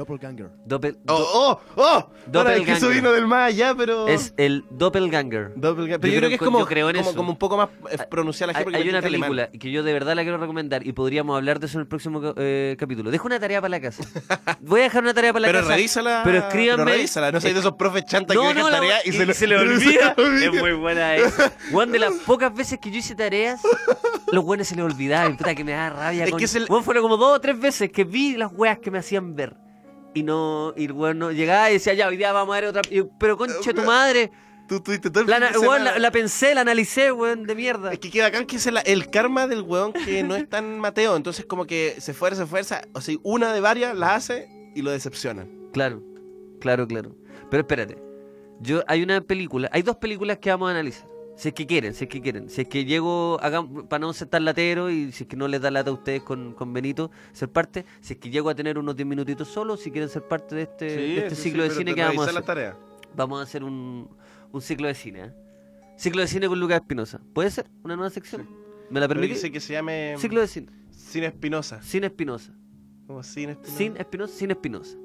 Doppelganger. 0.00 0.50
Doppel... 0.64 0.96
Oh, 1.08 1.28
oh, 1.34 1.60
oh. 1.76 2.10
Bueno, 2.32 2.48
es 2.50 2.62
que 2.62 2.72
eso 2.72 2.86
Doppelganger. 2.86 2.94
vino 2.94 3.12
del 3.12 3.26
más 3.26 3.48
allá, 3.48 3.74
pero. 3.76 4.08
Es 4.08 4.32
el 4.38 4.64
Doppelganger. 4.70 5.52
Doppelganger. 5.56 6.00
Pero 6.00 6.12
yo, 6.14 6.18
creo 6.20 6.28
que 6.30 6.34
es 6.36 6.40
como, 6.40 6.58
yo 6.60 6.66
creo 6.66 6.88
en 6.88 6.96
como, 6.96 7.14
como 7.14 7.30
un 7.32 7.36
poco 7.38 7.56
más 7.58 7.68
eh, 7.90 7.98
pronunciar 8.10 8.48
la 8.50 8.58
Hay, 8.58 8.64
hay 8.64 8.70
una 8.70 8.78
dijiste 8.78 9.06
alemán. 9.08 9.30
película 9.30 9.50
que 9.60 9.70
yo 9.70 9.82
de 9.82 9.92
verdad 9.92 10.14
la 10.16 10.22
quiero 10.22 10.38
recomendar 10.38 10.86
y 10.86 10.92
podríamos 10.94 11.36
hablar 11.36 11.60
de 11.60 11.66
eso 11.66 11.76
en 11.76 11.82
el 11.82 11.86
próximo 11.88 12.22
eh, 12.36 12.76
capítulo. 12.78 13.10
Dejo 13.10 13.26
una 13.26 13.38
tarea 13.38 13.60
para 13.60 13.68
la 13.70 13.80
casa. 13.80 14.02
Voy 14.60 14.80
a 14.80 14.84
dejar 14.84 15.02
una 15.02 15.12
tarea 15.12 15.34
para 15.34 15.40
la 15.42 15.48
Pero 15.48 15.60
casa. 15.60 15.74
revísala. 15.76 16.22
Pero 16.24 16.38
escríbanme. 16.38 16.84
Pero 16.84 16.96
revísala. 16.96 17.30
No 17.32 17.40
soy 17.42 17.52
de 17.52 17.60
esos 17.60 17.74
profes 17.74 18.06
chantas 18.06 18.34
No, 18.34 18.42
que 18.42 18.48
dejan 18.54 18.62
no, 18.62 18.70
tarea 18.70 18.98
y, 19.04 19.12
se, 19.12 19.26
le 19.26 19.34
le 19.48 19.56
olvida. 19.58 20.14
se 20.16 20.46
Es 20.46 20.52
muy 20.54 20.72
buena 20.72 21.16
esa. 21.16 21.52
Juan, 21.70 21.92
de 21.92 21.98
las 21.98 22.14
pocas 22.26 22.54
veces 22.54 22.78
que 22.80 22.90
yo 22.90 22.96
hice 22.96 23.14
tareas, 23.14 23.60
los 24.32 24.42
buenos 24.44 24.66
se 24.66 24.76
les 24.76 24.84
olvidaba. 24.84 25.28
Y 25.28 25.34
puta 25.34 25.54
que 25.54 25.62
me 25.64 25.72
da 25.72 25.90
rabia. 25.90 26.24
Es 26.24 26.30
con... 26.30 26.38
que 26.38 26.44
es 26.46 26.54
el- 26.54 26.66
Weón, 26.70 26.84
fueron 26.84 27.02
como 27.02 27.16
dos 27.18 27.36
o 27.36 27.40
tres 27.40 27.60
veces 27.60 27.90
que 27.92 28.04
vi 28.04 28.36
las 28.36 28.50
weas 28.52 28.78
que 28.78 28.90
me 28.90 28.98
hacían 28.98 29.34
ver. 29.34 29.56
Y 30.14 30.22
no, 30.24 30.74
y 30.76 30.86
el 30.86 30.92
weón 30.92 31.18
no 31.18 31.30
llegaba 31.30 31.70
y 31.70 31.74
decía, 31.74 31.94
ya, 31.94 32.08
hoy 32.08 32.16
día 32.16 32.32
vamos 32.32 32.56
a 32.56 32.60
ver 32.60 32.68
otra. 32.70 32.82
yo, 32.90 33.08
pero 33.18 33.36
conche 33.36 33.72
tu 33.72 33.82
madre. 33.82 34.30
Tú 34.68 34.80
tuviste 34.80 35.10
todo 35.10 35.24
el 35.24 35.30
La, 35.30 35.36
fin 35.36 35.40
de 35.42 35.48
ana- 35.48 35.58
weón, 35.60 35.72
semana. 35.78 35.92
la, 35.92 35.98
la 35.98 36.10
pensé, 36.12 36.54
la 36.54 36.60
analicé, 36.60 37.10
weón, 37.12 37.44
de 37.44 37.54
mierda. 37.56 37.92
Es 37.92 37.98
que 37.98 38.10
queda 38.10 38.26
acá 38.26 38.44
que 38.44 38.56
es 38.56 38.66
el, 38.66 38.78
el 38.84 39.10
karma 39.10 39.46
del 39.48 39.62
weón 39.62 39.92
que 39.92 40.22
no 40.22 40.36
es 40.36 40.48
tan 40.48 40.78
Mateo. 40.78 41.16
Entonces, 41.16 41.44
como 41.44 41.64
que 41.66 41.96
se 41.98 42.14
fuerza, 42.14 42.42
se 42.42 42.46
fuerza. 42.46 42.82
O 42.92 43.00
sea, 43.00 43.16
una 43.24 43.52
de 43.52 43.60
varias 43.60 43.96
la 43.96 44.14
hace 44.14 44.48
y 44.76 44.82
lo 44.82 44.90
decepciona. 44.92 45.46
Claro, 45.72 46.02
claro, 46.60 46.86
claro. 46.86 47.16
Pero 47.50 47.62
espérate. 47.62 47.98
Yo, 48.60 48.82
hay 48.86 49.02
una 49.02 49.20
película, 49.22 49.68
hay 49.72 49.82
dos 49.82 49.96
películas 49.96 50.38
que 50.38 50.50
vamos 50.50 50.68
a 50.68 50.72
analizar. 50.72 51.08
Si 51.40 51.48
es 51.48 51.54
que 51.54 51.66
quieren, 51.66 51.94
si 51.94 52.04
es 52.04 52.10
que 52.10 52.20
quieren. 52.20 52.50
Si 52.50 52.60
es 52.60 52.68
que 52.68 52.84
llego, 52.84 53.38
acá, 53.42 53.66
para 53.88 54.00
no 54.00 54.12
ser 54.12 54.28
tan 54.28 54.44
latero 54.44 54.90
y 54.90 55.10
si 55.10 55.24
es 55.24 55.28
que 55.28 55.36
no 55.36 55.48
les 55.48 55.62
da 55.62 55.70
lata 55.70 55.88
a 55.88 55.94
ustedes 55.94 56.22
con, 56.22 56.52
con 56.52 56.70
Benito 56.74 57.10
ser 57.32 57.48
parte, 57.50 57.86
si 58.02 58.12
es 58.12 58.18
que 58.18 58.28
llego 58.28 58.50
a 58.50 58.54
tener 58.54 58.76
unos 58.76 58.94
10 58.94 59.06
minutitos 59.06 59.48
solo, 59.48 59.78
si 59.78 59.90
quieren 59.90 60.10
ser 60.10 60.22
parte 60.28 60.54
de 60.54 60.62
este, 60.64 60.84
de 60.84 61.18
este 61.18 61.34
ciclo 61.34 61.62
de 61.62 61.70
cine 61.70 61.94
que 61.94 62.02
vamos 62.02 62.18
a 62.18 62.22
hacer. 62.24 62.34
la 62.34 62.42
tarea. 62.42 62.76
Vamos 63.16 63.40
a 63.40 63.44
hacer 63.44 63.64
un, 63.64 64.10
un 64.52 64.60
ciclo 64.60 64.86
de 64.86 64.94
cine. 64.94 65.24
¿eh? 65.24 65.32
Ciclo 65.96 66.20
de 66.20 66.28
cine 66.28 66.46
con 66.46 66.60
Lucas 66.60 66.76
Espinosa. 66.82 67.22
¿Puede 67.32 67.50
ser? 67.50 67.70
¿Una 67.84 67.96
nueva 67.96 68.10
sección? 68.10 68.46
¿Me 68.90 69.00
la 69.00 69.08
Pero 69.08 69.20
permitís? 69.20 69.38
dice 69.42 69.50
que 69.50 69.60
se 69.60 69.72
llame. 69.72 70.16
Ciclo 70.18 70.42
de 70.42 70.46
cine. 70.46 70.70
Cine 70.90 71.26
Espinosa. 71.28 71.82
Cine 71.82 72.08
Espinosa. 72.08 72.52
Como 73.06 73.22
Cine 73.22 73.52
Espinosa. 73.52 73.78
Sin 73.78 73.96
Espinosa, 73.96 74.34
sin 74.34 74.50
Espinosa. 74.50 74.98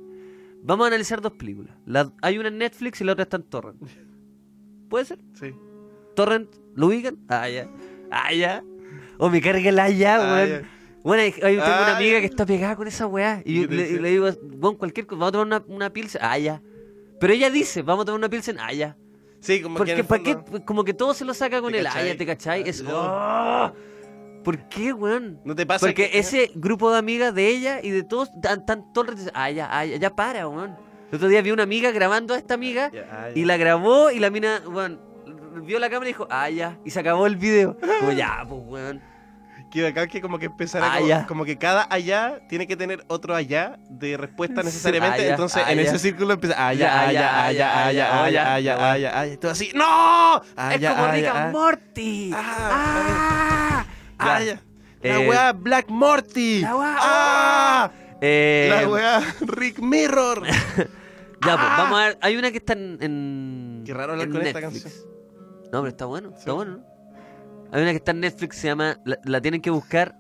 Vamos 0.63 0.83
a 0.83 0.88
analizar 0.88 1.21
dos 1.21 1.31
películas. 1.31 1.77
La- 1.86 2.11
hay 2.21 2.38
una 2.38 2.49
en 2.49 2.57
Netflix 2.57 2.99
y 2.99 3.05
la 3.05 3.13
otra 3.13 3.23
está 3.23 3.38
en 3.38 3.43
Torrent. 3.43 3.81
¿Puede 4.89 5.05
ser? 5.05 5.19
Sí. 5.39 5.53
¿Torrent? 6.16 6.49
¿Lo 6.76 6.88
ubican? 6.88 7.18
Ah, 7.30 7.47
ya. 7.49 7.68
Ah, 8.11 8.34
ya. 8.34 8.63
O 9.18 9.30
me 9.30 9.41
carga 9.41 9.72
la 9.72 9.89
ya, 9.89 10.16
Ah, 10.16 10.36
weón. 10.36 10.49
ya. 10.49 10.70
Bueno, 11.03 11.22
hay- 11.24 11.32
tengo 11.34 11.61
Ah, 11.63 11.84
una 11.84 11.97
amiga 11.97 12.13
ya. 12.16 12.20
que 12.22 12.26
está 12.26 12.45
pegada 12.45 12.76
con 12.76 12.88
esa 12.88 13.05
weá. 13.07 13.41
Y 13.45 13.51
¿Y 13.51 13.61
yo 13.61 13.70
qué 13.70 13.76
te 13.78 13.91
le, 13.93 14.01
le 14.01 14.09
digo, 14.09 14.30
bueno, 14.57 14.78
cualquier 14.78 15.05
cosa, 15.05 15.20
vamos 15.20 15.30
a 15.30 15.32
tomar 15.34 15.47
una, 15.47 15.63
una 15.76 15.89
pilsen. 15.91 16.22
Ah, 16.24 16.38
ya. 16.39 16.61
Pero 17.20 17.34
ella 17.34 17.49
dice, 17.49 17.82
vamos 17.84 18.03
a 18.03 18.05
tomar 18.07 18.20
una 18.20 18.30
pilsen. 18.30 18.57
Ah, 18.59 18.74
ya. 18.74 18.97
Sí, 19.39 19.61
como 19.61 19.76
que 19.76 19.78
Porque, 19.80 19.93
el 19.93 20.05
¿para 20.05 20.24
qué? 20.24 20.61
Como 20.66 20.84
que 20.84 20.93
todo 20.95 21.13
se 21.13 21.24
lo 21.24 21.34
saca 21.36 21.61
con 21.61 21.72
¿Te 21.72 21.80
el 21.80 21.86
ah, 21.88 21.91
cachai? 21.91 22.07
ya, 22.07 22.18
¿te 22.18 22.26
cachai? 22.26 22.68
Es. 22.68 22.84
¡Oh! 22.88 23.72
¿Por 24.43 24.68
qué, 24.70 24.93
weón? 24.93 25.39
¿No 25.45 25.55
te 25.55 25.66
pasa 25.66 25.86
Porque 25.86 26.09
que- 26.09 26.20
ese 26.20 26.51
grupo 26.55 26.91
de 26.91 26.97
amigas 26.99 27.34
de 27.34 27.47
ella 27.49 27.80
y 27.84 27.89
de 27.91 28.03
todos, 28.03 28.30
tan, 28.41 28.66
todo 28.93 29.11
el 29.11 29.18
ah, 29.34 29.49
ya, 29.51 29.68
ah, 29.72 29.86
ya, 29.86 29.97
ya 29.97 30.16
para, 30.16 30.47
weón. 30.47 30.76
El 31.11 31.16
otro 31.18 31.28
día 31.28 31.41
vi 31.41 31.51
una 31.51 31.63
amiga 31.63 31.91
grabando 31.91 32.34
a 32.34 32.38
esta 32.38 32.55
amiga 32.55 32.91
ah, 33.11 33.30
y 33.36 33.45
la 33.45 33.57
grabó 33.57 34.09
y 34.11 34.20
la 34.20 34.30
mina, 34.32 34.61
weón, 34.68 34.99
vio 35.62 35.80
la 35.80 35.89
cámara 35.89 36.06
y 36.10 36.14
dijo, 36.14 36.28
ah, 36.30 36.49
ya, 36.49 36.78
y 36.86 36.89
se 36.91 36.99
acabó 36.99 37.26
el 37.28 37.36
video. 37.36 37.78
Como, 37.99 38.12
ya, 38.12 38.43
pues, 38.47 38.62
weón. 38.66 39.01
Que 39.72 39.82
bacán 39.84 40.08
que 40.08 40.22
como 40.22 40.39
que 40.39 40.45
empezara 40.45 40.93
Ah, 40.93 40.99
como, 40.99 41.28
como 41.28 41.45
que 41.45 41.58
cada 41.58 41.86
allá 41.89 42.39
tiene 42.47 42.66
que 42.66 42.78
tener 42.78 43.03
otro 43.08 43.36
allá 43.36 43.78
de 43.89 44.16
respuesta 44.16 44.64
necesariamente. 44.64 45.28
Ah, 45.28 45.32
Entonces 45.32 45.64
ah, 45.66 45.72
en 45.74 45.80
ese 45.80 45.99
círculo 45.99 46.34
empieza 46.34 46.68
allá, 46.68 46.93
ah, 46.93 47.08
allá, 47.08 47.45
allá, 47.45 47.68
ah, 47.74 47.86
allá, 47.88 48.08
ah, 48.08 48.24
allá, 48.26 48.53
allá, 48.53 48.91
allá, 48.91 49.20
allá. 49.20 49.39
Todo 49.39 49.51
así, 49.51 49.72
¡No! 49.76 50.41
es 50.41 50.53
Allá, 50.56 50.91
como 50.91 51.03
allá, 51.06 51.14
Rick 51.14 51.26
and 51.28 51.38
allá. 51.38 51.51
Morty. 51.51 52.32
Ah, 52.34 53.86
Ya. 54.20 54.39
ya. 54.43 54.62
La 55.03 55.20
Eh, 55.20 55.28
weá 55.30 55.51
Black 55.53 55.89
Morty. 55.89 56.62
La 56.62 56.76
weá- 56.76 56.95
¡Ah! 56.99 57.91
Eh, 58.22 58.68
La 58.72 58.88
weá 58.88 59.22
Rick 59.41 59.80
Mirror. 59.80 60.43
Ya, 61.45 61.58
pues, 61.58 61.68
vamos 61.78 61.99
a 61.99 62.03
ver. 62.06 62.18
Hay 62.22 62.38
una 62.38 62.49
que 62.49 62.58
está 62.58 62.74
en. 62.74 62.97
en 63.01 63.84
Qué 63.86 63.93
raro 63.93 64.14
hablar 64.14 64.26
en 64.28 64.34
con 64.34 64.41
esta 64.41 64.62
Netflix. 64.62 64.84
canción. 64.84 65.14
No, 65.72 65.82
pero 65.82 65.88
está 65.88 66.05
bueno, 66.05 66.30
está 66.30 66.53
bueno. 66.53 66.78
¿no? 66.78 66.84
Hay 67.72 67.82
una 67.82 67.91
que 67.91 67.97
está 67.97 68.11
en 68.11 68.22
Netflix, 68.22 68.57
se 68.57 68.68
llama. 68.68 68.97
La, 69.05 69.20
la 69.26 69.41
tienen 69.41 69.61
que 69.61 69.70
buscar. 69.70 70.18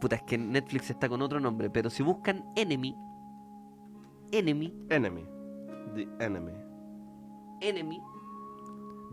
Puta, 0.00 0.16
es 0.16 0.22
que 0.22 0.36
Netflix 0.36 0.90
está 0.90 1.08
con 1.08 1.22
otro 1.22 1.40
nombre, 1.40 1.70
pero 1.70 1.90
si 1.90 2.02
buscan 2.02 2.44
Enemy. 2.56 2.94
Enemy. 4.32 4.74
Enemy. 4.90 5.24
The 5.94 6.08
Enemy. 6.20 6.52
Enemy. 7.60 8.02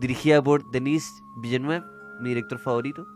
Dirigida 0.00 0.42
por 0.42 0.70
Denis 0.70 1.08
Villeneuve, 1.40 1.82
mi 2.20 2.30
director 2.30 2.58
favorito. 2.58 3.06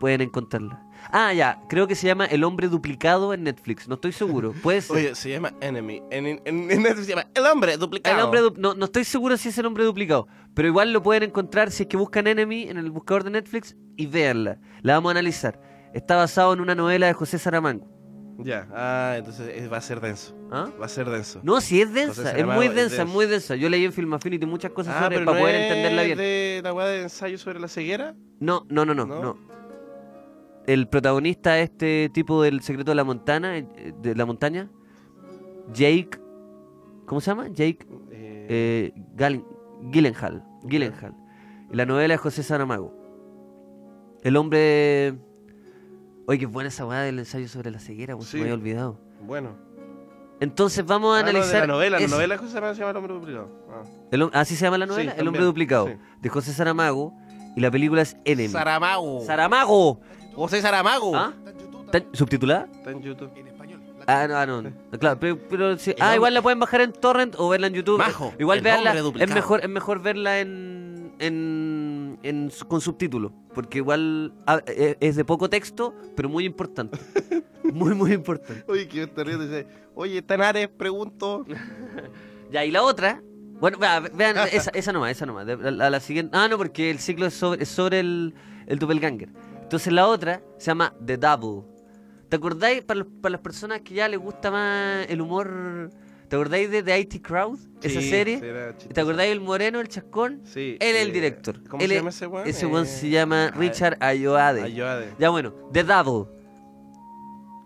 Pueden 0.00 0.22
encontrarla. 0.22 0.84
Ah, 1.10 1.32
ya, 1.32 1.60
creo 1.68 1.86
que 1.86 1.94
se 1.94 2.06
llama 2.06 2.24
El 2.26 2.44
hombre 2.44 2.68
duplicado 2.68 3.34
en 3.34 3.42
Netflix, 3.44 3.88
no 3.88 3.94
estoy 3.96 4.12
seguro. 4.12 4.52
Puede 4.62 4.80
ser. 4.80 4.96
Oye, 4.96 5.14
se 5.14 5.30
llama 5.30 5.52
Enemy. 5.60 6.02
En, 6.10 6.26
en, 6.26 6.40
en 6.44 6.66
Netflix 6.82 7.06
se 7.06 7.10
llama 7.10 7.26
El 7.34 7.44
hombre 7.46 7.76
duplicado. 7.76 8.16
El 8.16 8.22
hombre 8.24 8.40
du- 8.40 8.54
no, 8.56 8.74
no 8.74 8.84
estoy 8.86 9.04
seguro 9.04 9.36
si 9.36 9.48
es 9.50 9.58
el 9.58 9.66
hombre 9.66 9.84
duplicado, 9.84 10.28
pero 10.54 10.68
igual 10.68 10.92
lo 10.92 11.02
pueden 11.02 11.24
encontrar 11.24 11.70
si 11.70 11.82
es 11.84 11.88
que 11.88 11.96
buscan 11.96 12.26
Enemy 12.26 12.68
en 12.68 12.76
el 12.78 12.90
buscador 12.90 13.24
de 13.24 13.30
Netflix 13.30 13.76
y 13.96 14.06
véanla. 14.06 14.58
La 14.82 14.94
vamos 14.94 15.10
a 15.10 15.12
analizar. 15.12 15.60
está 15.94 16.16
basado 16.16 16.52
en 16.54 16.60
una 16.60 16.74
novela 16.74 17.06
de 17.06 17.12
José 17.12 17.38
Saramago. 17.38 17.90
Ya, 18.38 18.66
ah, 18.74 19.14
entonces 19.18 19.46
eh, 19.54 19.68
va 19.68 19.76
a 19.76 19.80
ser 19.82 20.00
denso. 20.00 20.34
¿Ah? 20.50 20.70
Va 20.80 20.86
a 20.86 20.88
ser 20.88 21.08
denso. 21.08 21.40
No, 21.44 21.60
sí 21.60 21.80
es 21.82 21.92
densa, 21.92 22.32
es 22.36 22.46
muy 22.46 22.68
densa, 22.68 23.02
es 23.02 23.08
muy 23.08 23.26
densa. 23.26 23.54
Yo 23.56 23.68
leí 23.68 23.84
en 23.84 23.92
Film 23.92 24.12
Affinity 24.14 24.46
muchas 24.46 24.72
cosas 24.72 24.94
Ah, 24.96 25.02
sobre 25.04 25.16
pero 25.18 25.26
para 25.26 25.38
no 25.38 25.42
poder 25.44 25.54
es 25.56 25.62
entenderla 25.68 26.02
bien. 26.02 26.18
de 26.18 26.60
la 26.64 26.72
weá 26.72 26.86
de 26.86 27.02
ensayo 27.02 27.36
sobre 27.38 27.60
la 27.60 27.68
ceguera? 27.68 28.14
No, 28.40 28.66
no, 28.70 28.84
no, 28.86 28.94
no, 28.94 29.04
¿No? 29.06 29.22
no. 29.22 29.51
El 30.66 30.88
protagonista, 30.88 31.58
este 31.58 32.08
tipo 32.12 32.42
del 32.42 32.60
secreto 32.62 32.92
de 32.92 32.94
la 32.94 33.04
montana, 33.04 33.58
eh, 33.58 33.92
de 34.00 34.14
la 34.14 34.24
montaña, 34.26 34.70
Jake, 35.72 36.10
¿cómo 37.06 37.20
se 37.20 37.30
llama? 37.30 37.48
Jake 37.48 37.86
eh, 38.10 38.92
Gal- 39.16 39.44
Gyllenhaal, 39.90 40.44
Gyllenhaal. 40.64 41.14
Y 41.72 41.76
La 41.76 41.86
novela 41.86 42.14
de 42.14 42.18
José 42.18 42.42
Saramago. 42.42 42.94
El 44.22 44.36
hombre, 44.36 45.14
oye, 46.26 46.38
qué 46.38 46.46
buena 46.46 46.68
esa 46.68 46.86
weá 46.86 47.00
del 47.00 47.18
ensayo 47.18 47.48
sobre 47.48 47.70
la 47.72 47.80
ceguera, 47.80 48.14
pues, 48.16 48.28
se 48.28 48.36
me 48.36 48.42
había 48.44 48.54
olvidado. 48.54 49.00
Bueno. 49.26 49.56
Entonces 50.38 50.84
vamos 50.84 51.16
a 51.16 51.20
Ah, 51.20 51.22
no, 51.22 51.24
de 51.26 51.30
analizar. 51.38 51.60
la 51.62 51.66
novela, 51.74 51.98
la 51.98 52.04
ese- 52.04 52.14
novela 52.14 52.34
de 52.34 52.38
José 52.38 52.52
Saramago 52.52 52.74
se 52.74 52.80
llama 52.80 52.90
El 52.90 52.96
hombre 52.98 53.14
duplicado. 53.14 53.48
Ah. 53.70 53.82
el 54.10 54.22
hom- 54.22 54.30
¿Así 54.32 54.54
se 54.56 54.64
llama 54.64 54.78
la 54.78 54.86
Sí, 54.86 54.90
novela? 54.90 55.10
el 55.12 55.16
también, 55.16 55.28
hombre 55.28 55.44
duplicado. 55.44 55.86
sí. 55.88 55.94
De 56.20 56.28
José 56.28 56.52
Saramago. 56.52 57.14
Y 57.54 57.60
la 57.60 57.70
película 57.70 58.00
es 58.02 58.16
Enemy. 58.24 58.48
Saramago. 58.48 59.20
Saramago. 59.26 60.00
José 60.34 60.60
Saramago. 60.62 61.14
¿Ah? 61.16 61.32
¿Está 61.92 62.04
¿Subtitulada? 62.16 62.68
Está 62.72 62.90
en 62.90 63.02
YouTube. 63.02 63.30
Ah, 64.06 64.26
no, 64.28 64.36
ah, 64.36 64.46
no. 64.46 64.98
Claro, 64.98 65.20
pero, 65.20 65.38
pero 65.48 65.78
sí. 65.78 65.94
Ah, 66.00 66.16
igual 66.16 66.34
la 66.34 66.42
pueden 66.42 66.58
bajar 66.58 66.80
en 66.80 66.92
torrent 66.92 67.36
o 67.38 67.48
verla 67.50 67.68
en 67.68 67.74
YouTube. 67.74 67.98
Majo, 67.98 68.34
igual 68.38 68.58
el 68.58 68.64
verla. 68.64 68.94
Es 69.20 69.32
mejor, 69.32 69.60
es 69.62 69.68
mejor 69.68 70.02
verla 70.02 70.40
en, 70.40 71.12
en, 71.20 72.18
en 72.24 72.50
su- 72.50 72.66
con 72.66 72.80
subtítulos. 72.80 73.30
Porque 73.54 73.78
igual 73.78 74.32
ah, 74.46 74.60
eh, 74.66 74.96
es 74.98 75.14
de 75.14 75.24
poco 75.24 75.48
texto, 75.48 75.94
pero 76.16 76.28
muy 76.28 76.44
importante. 76.44 76.98
muy, 77.72 77.94
muy 77.94 78.12
importante. 78.12 78.64
Oye, 78.66 78.88
que 78.88 79.06
ríes, 79.06 79.38
dice, 79.38 79.66
oye, 79.94 80.18
¿está 80.18 80.34
en 80.34 80.42
Ares? 80.42 80.68
Pregunto. 80.68 81.44
Ya, 82.50 82.66
y 82.66 82.70
la 82.70 82.82
otra. 82.82 83.22
Bueno, 83.60 83.78
vea- 83.78 84.00
vean, 84.00 84.36
esa, 84.52 84.70
esa 84.74 84.92
nomás, 84.92 85.12
esa 85.12 85.24
nomás. 85.24 85.46
De- 85.46 85.56
La, 85.70 85.88
la 85.88 86.00
siguiente. 86.00 86.36
Ah, 86.36 86.48
no, 86.48 86.58
porque 86.58 86.90
el 86.90 86.98
ciclo 86.98 87.24
es 87.24 87.32
sobre, 87.34 87.62
es 87.62 87.68
sobre 87.70 88.00
el, 88.00 88.34
el 88.66 88.78
doppelganger. 88.78 89.30
Entonces 89.72 89.90
la 89.90 90.06
otra 90.06 90.42
se 90.58 90.66
llama 90.66 90.92
The 91.02 91.16
Double. 91.16 91.62
¿Te 92.28 92.36
acordáis, 92.36 92.82
para, 92.82 93.06
para 93.22 93.32
las 93.32 93.40
personas 93.40 93.80
que 93.80 93.94
ya 93.94 94.06
les 94.06 94.20
gusta 94.20 94.50
más 94.50 95.06
el 95.08 95.18
humor, 95.22 95.88
¿te 96.28 96.36
acordáis 96.36 96.70
de 96.70 96.82
The 96.82 97.00
IT 97.00 97.22
Crowd? 97.26 97.58
Esa 97.82 98.02
Sí, 98.02 98.10
serie. 98.10 98.36
era 98.42 98.72
chistoso. 98.72 98.92
¿Te 98.92 99.00
acordáis 99.00 99.30
del 99.30 99.40
moreno, 99.40 99.80
el 99.80 99.88
chascón? 99.88 100.42
Sí. 100.44 100.76
Él 100.78 100.96
es 100.96 101.02
el 101.04 101.08
eh, 101.08 101.12
director. 101.12 101.66
¿Cómo 101.70 101.82
Él 101.82 101.88
se 101.88 101.94
llama 101.96 102.10
ese 102.10 102.26
weón? 102.26 102.46
Ese 102.46 102.66
weón 102.66 102.84
Eh, 102.84 102.88
se 102.88 103.08
llama 103.08 103.46
ah, 103.46 103.56
Richard 103.56 103.96
Ayoade. 104.00 104.60
Ayoade. 104.60 105.14
Ya 105.18 105.30
bueno, 105.30 105.54
The 105.72 105.84
Double, 105.84 106.30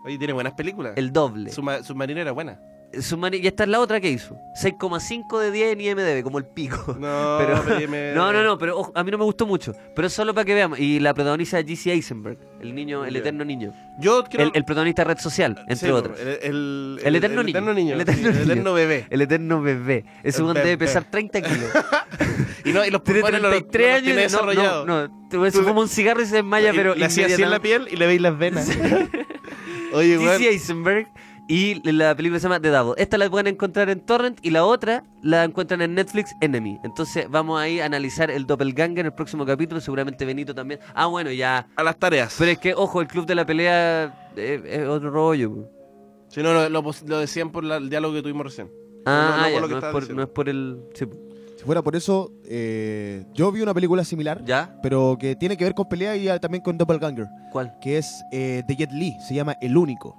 Oye, 0.05 0.17
tiene 0.17 0.33
buenas 0.33 0.53
películas. 0.53 0.93
el 0.95 1.13
doble. 1.13 1.51
Subma- 1.51 1.83
Submarino 1.83 2.21
era 2.21 2.31
buena. 2.31 2.61
Submari- 2.93 3.41
y 3.43 3.47
esta 3.47 3.65
es 3.65 3.69
la 3.69 3.81
otra 3.81 4.01
que 4.01 4.11
hizo. 4.11 4.37
6,5 4.63 5.39
de 5.41 5.51
10 5.51 5.73
en 5.73 5.81
IMDB, 5.81 6.23
como 6.23 6.39
el 6.39 6.45
pico. 6.47 6.97
No, 6.99 7.37
pero, 7.39 7.63
no, 8.15 8.33
no, 8.33 8.43
no, 8.43 8.57
pero 8.59 8.79
ojo, 8.79 8.93
a 8.95 9.05
mí 9.05 9.11
no 9.11 9.19
me 9.19 9.25
gustó 9.25 9.47
mucho. 9.47 9.73
Pero 9.95 10.09
solo 10.09 10.33
para 10.35 10.45
que 10.45 10.55
veamos. 10.55 10.79
Y 10.79 10.99
la 11.01 11.13
protagoniza 11.13 11.63
Jesse 11.63 11.89
Eisenberg, 11.89 12.39
el 12.61 12.75
niño, 12.75 13.05
el 13.05 13.15
Ya. 13.15 13.21
eterno 13.21 13.45
niño. 13.45 13.73
Yo 13.99 14.25
creo... 14.25 14.47
El, 14.47 14.53
el 14.55 14.65
protagonista 14.65 15.03
de 15.03 15.09
Red 15.15 15.19
Social, 15.21 15.57
entre 15.69 15.89
Sí, 15.89 15.93
otros. 15.93 16.19
El, 16.21 16.29
el, 16.43 17.01
El 17.05 17.17
eterno 17.17 17.43
niño. 17.43 17.51
eterno 17.59 17.75
niño. 17.75 17.95
El 17.95 17.99
sí, 17.99 18.03
eterno 18.03 18.29
el 18.29 18.35
niño. 18.35 18.53
eterno 18.53 18.73
bebé. 18.75 19.07
El 19.11 19.21
eterno 19.23 19.63
bebé. 19.63 20.05
Ese 20.23 20.43
weón 20.43 20.55
debe 20.55 20.79
pesar 20.79 21.05
30 21.11 21.43
kilos. 21.43 21.71
Y, 22.65 22.73
no, 22.73 22.85
y 22.85 22.91
los 22.91 23.03
Tiene 23.05 23.21
pulmones 23.21 23.43
no 23.43 23.49
los- 23.51 23.59
33 23.71 23.83
no 23.83 23.89
los 23.89 23.97
años. 23.97 24.03
tiene 24.05 24.23
y- 24.55 24.57
no, 24.57 24.85
no, 24.87 25.09
no, 25.33 25.45
le- 25.45 25.51
fuma 25.53 25.81
un 25.81 25.89
cigarro 25.89 26.23
y 26.23 26.27
se 26.27 26.37
desmaya, 26.37 26.73
Y 26.73 26.77
pero. 26.77 26.95
le 26.95 27.05
hacía 27.05 27.27
así 27.27 27.43
en 27.43 27.51
la 27.51 27.61
piel 27.61 27.89
y 27.91 27.97
le 27.97 28.07
veis 28.07 28.21
las 28.21 28.37
venas. 28.39 28.69
Oye. 29.93 30.19
Jesse 30.19 30.49
Eisenberg. 30.53 31.07
Y 31.49 31.75
la 31.93 32.15
película 32.17 32.41
se 32.41 32.45
llama 32.45 32.59
The 32.61 32.71
Double. 32.71 32.95
Esta 33.01 33.17
la 33.19 33.31
pueden 33.31 33.47
encontrar 33.47 33.89
en 33.89 34.01
Torrent 34.01 34.39
y 34.43 34.51
la 34.51 34.65
otra 34.65 35.05
la 35.23 35.45
encuentran 35.45 35.81
en 35.81 35.95
Netflix 35.95 36.33
Enemy. 36.41 36.81
Entonces 36.83 37.27
vamos 37.31 37.61
ahí 37.61 37.79
a 37.79 37.85
analizar 37.87 38.31
el 38.33 38.47
Doppelganger 38.47 39.01
en 39.01 39.07
el 39.07 39.13
próximo 39.13 39.47
capítulo. 39.47 39.81
Seguramente 39.81 40.25
Benito 40.25 40.55
también. 40.55 40.81
Ah, 40.95 41.07
bueno, 41.07 41.31
ya. 41.31 41.69
A 41.77 41.83
las 41.85 41.97
tareas. 41.99 42.35
Pero 42.37 42.51
es 42.51 42.59
que, 42.59 42.75
ojo, 42.75 43.01
el 43.01 43.07
club 43.07 43.27
de 43.27 43.37
la 43.37 43.47
pelea 43.47 44.31
eh, 44.37 44.61
es 44.67 44.89
otro 44.89 45.11
rollo. 45.11 45.71
Si 46.29 46.43
no, 46.43 46.53
lo, 46.53 46.69
lo, 46.69 46.83
lo 47.07 47.19
decían 47.19 47.53
por 47.53 47.63
la- 47.63 47.77
el 47.77 47.89
diálogo 47.91 48.15
que 48.15 48.23
tuvimos 48.23 48.45
recién. 48.47 48.69
Ah, 49.05 49.37
no, 49.37 49.43
no 49.43 49.49
ya, 49.49 49.53
por 49.53 49.63
lo 49.63 49.69
que 49.69 49.75
no, 49.75 49.79
es 49.87 49.93
por, 49.93 50.15
no 50.17 50.23
es 50.23 50.29
por 50.29 50.49
el. 50.49 50.79
sí. 50.95 51.05
Si 51.59 51.65
fuera 51.65 51.81
por 51.81 51.97
eso, 51.97 52.33
eh, 52.45 53.25
yo 53.33 53.51
vi 53.51 53.63
una 53.63 53.73
película 53.73 54.05
similar, 54.05 54.45
¿Ya? 54.45 54.77
pero 54.83 55.17
que 55.19 55.37
tiene 55.37 55.57
que 55.57 55.65
ver 55.65 55.73
con 55.75 55.89
pelea 55.89 56.15
y 56.17 56.29
ah, 56.29 56.39
también 56.39 56.63
con 56.63 56.77
Doppelganger, 56.77 57.27
¿Cuál? 57.51 57.73
que 57.81 57.97
es 57.97 58.23
eh, 58.31 58.63
de 58.69 58.77
Jet 58.77 58.93
Li, 58.93 59.17
se 59.27 59.35
llama 59.35 59.55
El 59.63 59.75
Único. 59.79 60.15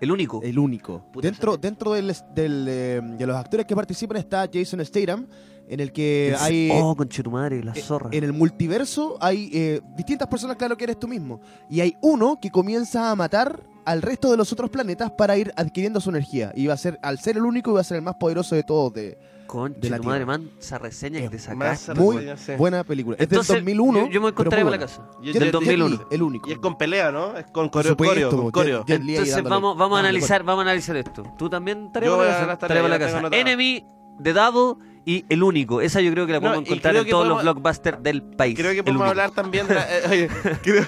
El 0.00 0.10
único. 0.10 0.40
El 0.42 0.58
Único. 0.58 1.02
Puta, 1.12 1.28
dentro 1.28 1.56
dentro 1.56 1.92
del, 1.92 2.14
del, 2.34 2.66
eh, 2.68 3.00
de 3.02 3.26
los 3.26 3.36
actores 3.36 3.66
que 3.66 3.74
participan 3.76 4.16
está 4.16 4.48
Jason 4.52 4.84
Statham, 4.84 5.26
en 5.68 5.80
el 5.80 5.92
que 5.92 6.30
El- 6.30 6.34
hay... 6.36 6.70
Oh, 6.72 6.96
conchetumadre, 6.96 7.62
la 7.62 7.72
eh, 7.72 7.80
zorra. 7.80 8.08
En 8.12 8.24
el 8.24 8.32
multiverso 8.32 9.18
hay 9.20 9.50
eh, 9.52 9.80
distintas 9.96 10.26
personas, 10.28 10.56
claro 10.56 10.76
que 10.76 10.84
eres 10.84 10.98
tú 10.98 11.06
mismo. 11.06 11.40
Y 11.68 11.80
hay 11.80 11.96
uno 12.00 12.38
que 12.40 12.50
comienza 12.50 13.10
a 13.10 13.14
matar 13.14 13.62
al 13.90 14.02
resto 14.02 14.30
de 14.30 14.36
los 14.36 14.52
otros 14.52 14.70
planetas 14.70 15.10
para 15.10 15.36
ir 15.36 15.52
adquiriendo 15.56 16.00
su 16.00 16.10
energía. 16.10 16.52
Y 16.54 16.66
va 16.66 16.74
a 16.74 16.76
ser, 16.76 16.98
al 17.02 17.18
ser 17.18 17.36
el 17.36 17.44
único, 17.44 17.72
va 17.72 17.80
a 17.80 17.84
ser 17.84 17.96
el 17.98 18.02
más 18.02 18.14
poderoso 18.16 18.54
de 18.54 18.62
todos 18.62 18.92
de, 18.94 19.02
de 19.02 19.16
la 19.16 19.46
Conchetumadre, 19.46 20.00
Tierra. 20.20 20.26
man, 20.26 20.50
esa 20.60 20.78
reseña 20.78 21.20
que 21.20 21.28
te 21.28 21.38
sacaste. 21.40 21.94
Muy 21.94 22.16
reseña, 22.16 22.36
sí. 22.36 22.52
buena 22.56 22.84
película. 22.84 23.16
Es 23.16 23.22
Entonces, 23.24 23.56
del 23.56 23.64
2001. 23.64 23.98
yo- 23.98 24.06
yo 24.12 24.20
me 24.20 24.32
muy 24.32 24.32
para 24.44 24.70
la 24.70 24.78
casa. 24.78 25.02
Y 25.22 25.28
es 25.30 25.34
Del 25.34 25.42
Jet- 25.48 25.50
2001. 25.52 25.88
Jet 25.88 25.98
Li, 25.98 26.14
el 26.14 26.22
único. 26.22 26.48
Y 26.48 26.52
es 26.52 26.58
con 26.58 26.78
pelea, 26.78 27.10
¿no? 27.10 27.36
Es 27.36 27.46
con 27.50 27.68
coreo. 27.68 27.90
supuesto, 27.92 28.14
coreo, 28.14 28.30
Jet- 28.30 28.52
coreo. 28.52 28.84
Jet 28.86 29.00
Entonces 29.00 29.42
vamos, 29.42 29.76
vamos 29.76 29.96
a 29.96 30.00
analizar, 30.00 30.44
vamos 30.44 30.60
a 30.60 30.68
analizar 30.70 30.96
esto. 30.96 31.24
Tú 31.36 31.50
también 31.50 31.90
tarea 31.92 32.10
para 32.16 32.46
la 32.46 32.46
casa. 32.56 32.56
tarea 32.68 32.82
la. 33.30 33.36
Enemy, 33.36 33.84
The 34.22 34.32
Double 34.34 34.84
y 35.04 35.24
El 35.28 35.42
Único. 35.42 35.80
Esa 35.80 36.00
yo 36.00 36.12
creo 36.12 36.26
que 36.26 36.32
la 36.34 36.38
No, 36.40 36.46
podemos 36.48 36.68
y 36.68 36.72
encontrar 36.72 36.94
en 36.96 37.08
todos 37.08 37.26
los 37.26 37.38
podemos- 37.38 37.42
blockbusters 37.54 38.02
del 38.02 38.22
país. 38.22 38.56
Creo 38.56 38.72
que 38.72 38.84
podemos 38.84 39.08
hablar 39.08 39.30
también 39.32 39.66
de 39.66 39.74
la, 39.74 39.86
eh, 39.98 40.02
oye, 40.10 40.28
creo- 40.62 40.86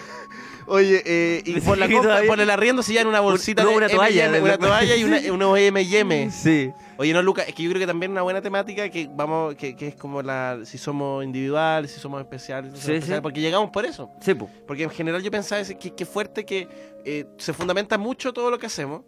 oye, 0.66 1.02
eh, 1.04 1.42
y 1.44 1.60
por 1.60 1.78
la 1.78 1.88
compra, 1.90 2.22
por 2.26 2.40
el 2.40 2.50
arriendo 2.50 2.82
si 2.82 2.94
ya 2.94 3.00
en 3.02 3.06
una 3.08 3.20
bolsita 3.20 3.62
no, 3.62 3.70
de 3.70 3.76
una 3.76 3.88
toalla, 3.88 4.28
una 4.28 4.38
la- 4.40 4.58
toalla 4.58 4.96
y 4.96 5.04
una, 5.04 5.18
unos 5.32 5.58
M&M. 5.58 6.30
Sí. 6.30 6.70
Oye, 6.98 7.12
no, 7.12 7.22
Lucas, 7.22 7.48
es 7.48 7.54
que 7.54 7.62
yo 7.62 7.70
creo 7.70 7.80
que 7.80 7.86
también 7.86 8.12
una 8.12 8.22
buena 8.22 8.40
temática 8.40 8.88
que 8.88 9.08
vamos, 9.12 9.54
que, 9.56 9.74
que 9.74 9.88
es 9.88 9.94
como 9.96 10.22
la, 10.22 10.60
si 10.64 10.78
somos 10.78 11.24
individuales, 11.24 11.90
si 11.90 11.98
somos 12.00 12.20
especiales, 12.20 12.72
si 12.72 12.76
somos 12.76 12.86
Sí, 12.86 12.92
especiales, 12.92 13.18
sí. 13.18 13.22
porque 13.22 13.40
llegamos 13.40 13.70
por 13.70 13.84
eso. 13.84 14.10
Sí, 14.20 14.34
po. 14.34 14.48
Porque 14.66 14.84
en 14.84 14.90
general 14.90 15.22
yo 15.22 15.30
pensaba 15.30 15.62
que, 15.64 15.94
que 15.94 16.06
fuerte 16.06 16.44
que 16.44 16.68
eh, 17.04 17.26
se 17.38 17.52
fundamenta 17.52 17.98
mucho 17.98 18.32
todo 18.32 18.50
lo 18.50 18.58
que 18.58 18.66
hacemos 18.66 19.02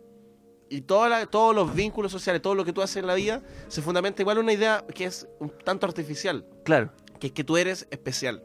y 0.68 0.80
toda 0.80 1.08
la- 1.08 1.26
todos 1.26 1.54
los 1.54 1.72
vínculos 1.74 2.10
sociales, 2.10 2.42
todo 2.42 2.54
lo 2.54 2.64
que 2.64 2.72
tú 2.72 2.82
haces 2.82 2.96
en 2.96 3.06
la 3.06 3.14
vida, 3.14 3.42
se 3.68 3.80
fundamenta 3.82 4.22
igual 4.22 4.38
una 4.38 4.52
idea 4.52 4.84
que 4.94 5.04
es 5.04 5.28
un 5.38 5.52
tanto 5.64 5.86
artificial, 5.86 6.44
Claro. 6.64 6.90
que 7.20 7.28
es 7.28 7.32
que 7.32 7.44
tú 7.44 7.56
eres 7.56 7.86
especial. 7.90 8.42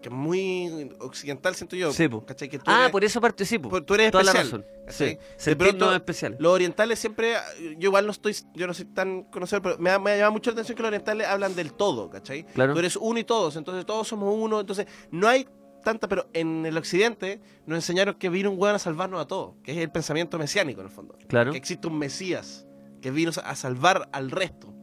Que 0.00 0.08
es 0.08 0.14
muy 0.14 0.90
occidental, 1.00 1.54
siento 1.54 1.76
yo. 1.76 1.92
Sí, 1.92 2.08
po. 2.08 2.24
¿cachai? 2.24 2.48
Que 2.48 2.58
tú 2.58 2.64
Ah, 2.66 2.80
eres- 2.82 2.90
por 2.92 3.04
eso 3.04 3.20
participo. 3.20 3.68
por- 3.68 3.82
tú 3.84 3.94
eres 3.94 4.10
Toda 4.10 4.24
la 4.24 4.30
especial. 4.32 4.64
razón. 4.86 5.18
Sí. 5.36 5.50
De 5.50 5.56
pronto, 5.56 5.94
especiales. 5.94 6.40
Los 6.40 6.52
orientales 6.52 6.98
siempre, 6.98 7.34
yo 7.78 7.88
igual 7.90 8.06
no 8.06 8.12
estoy, 8.12 8.34
yo 8.54 8.66
no 8.66 8.72
soy 8.72 8.86
tan 8.86 9.24
conocedor, 9.24 9.62
pero 9.62 9.78
me 9.78 9.90
ha, 9.90 9.98
me 9.98 10.12
ha 10.12 10.16
llamado 10.16 10.32
mucho 10.32 10.50
la 10.50 10.54
atención 10.54 10.74
que 10.76 10.82
los 10.82 10.88
orientales 10.88 11.26
hablan 11.26 11.54
del 11.54 11.74
todo, 11.74 12.08
¿cachai? 12.08 12.44
Claro. 12.46 12.72
Tú 12.72 12.78
eres 12.78 12.96
uno 12.96 13.18
y 13.18 13.24
todos, 13.24 13.56
entonces 13.56 13.84
todos 13.84 14.08
somos 14.08 14.34
uno, 14.34 14.60
entonces 14.60 14.86
no 15.10 15.28
hay 15.28 15.46
tanta, 15.84 16.08
pero 16.08 16.28
en 16.32 16.64
el 16.66 16.76
occidente 16.78 17.40
nos 17.66 17.76
enseñaron 17.76 18.14
que 18.14 18.28
vino 18.30 18.50
un 18.50 18.58
weón 18.58 18.76
a 18.76 18.78
salvarnos 18.78 19.20
a 19.20 19.26
todos, 19.26 19.54
que 19.62 19.72
es 19.72 19.78
el 19.78 19.90
pensamiento 19.90 20.38
mesiánico 20.38 20.80
en 20.80 20.86
el 20.86 20.92
fondo. 20.92 21.16
Claro. 21.28 21.52
Que 21.52 21.58
existe 21.58 21.86
un 21.86 21.98
Mesías 21.98 22.66
que 23.02 23.10
vino 23.10 23.32
a 23.44 23.54
salvar 23.54 24.08
al 24.12 24.30
resto. 24.30 24.74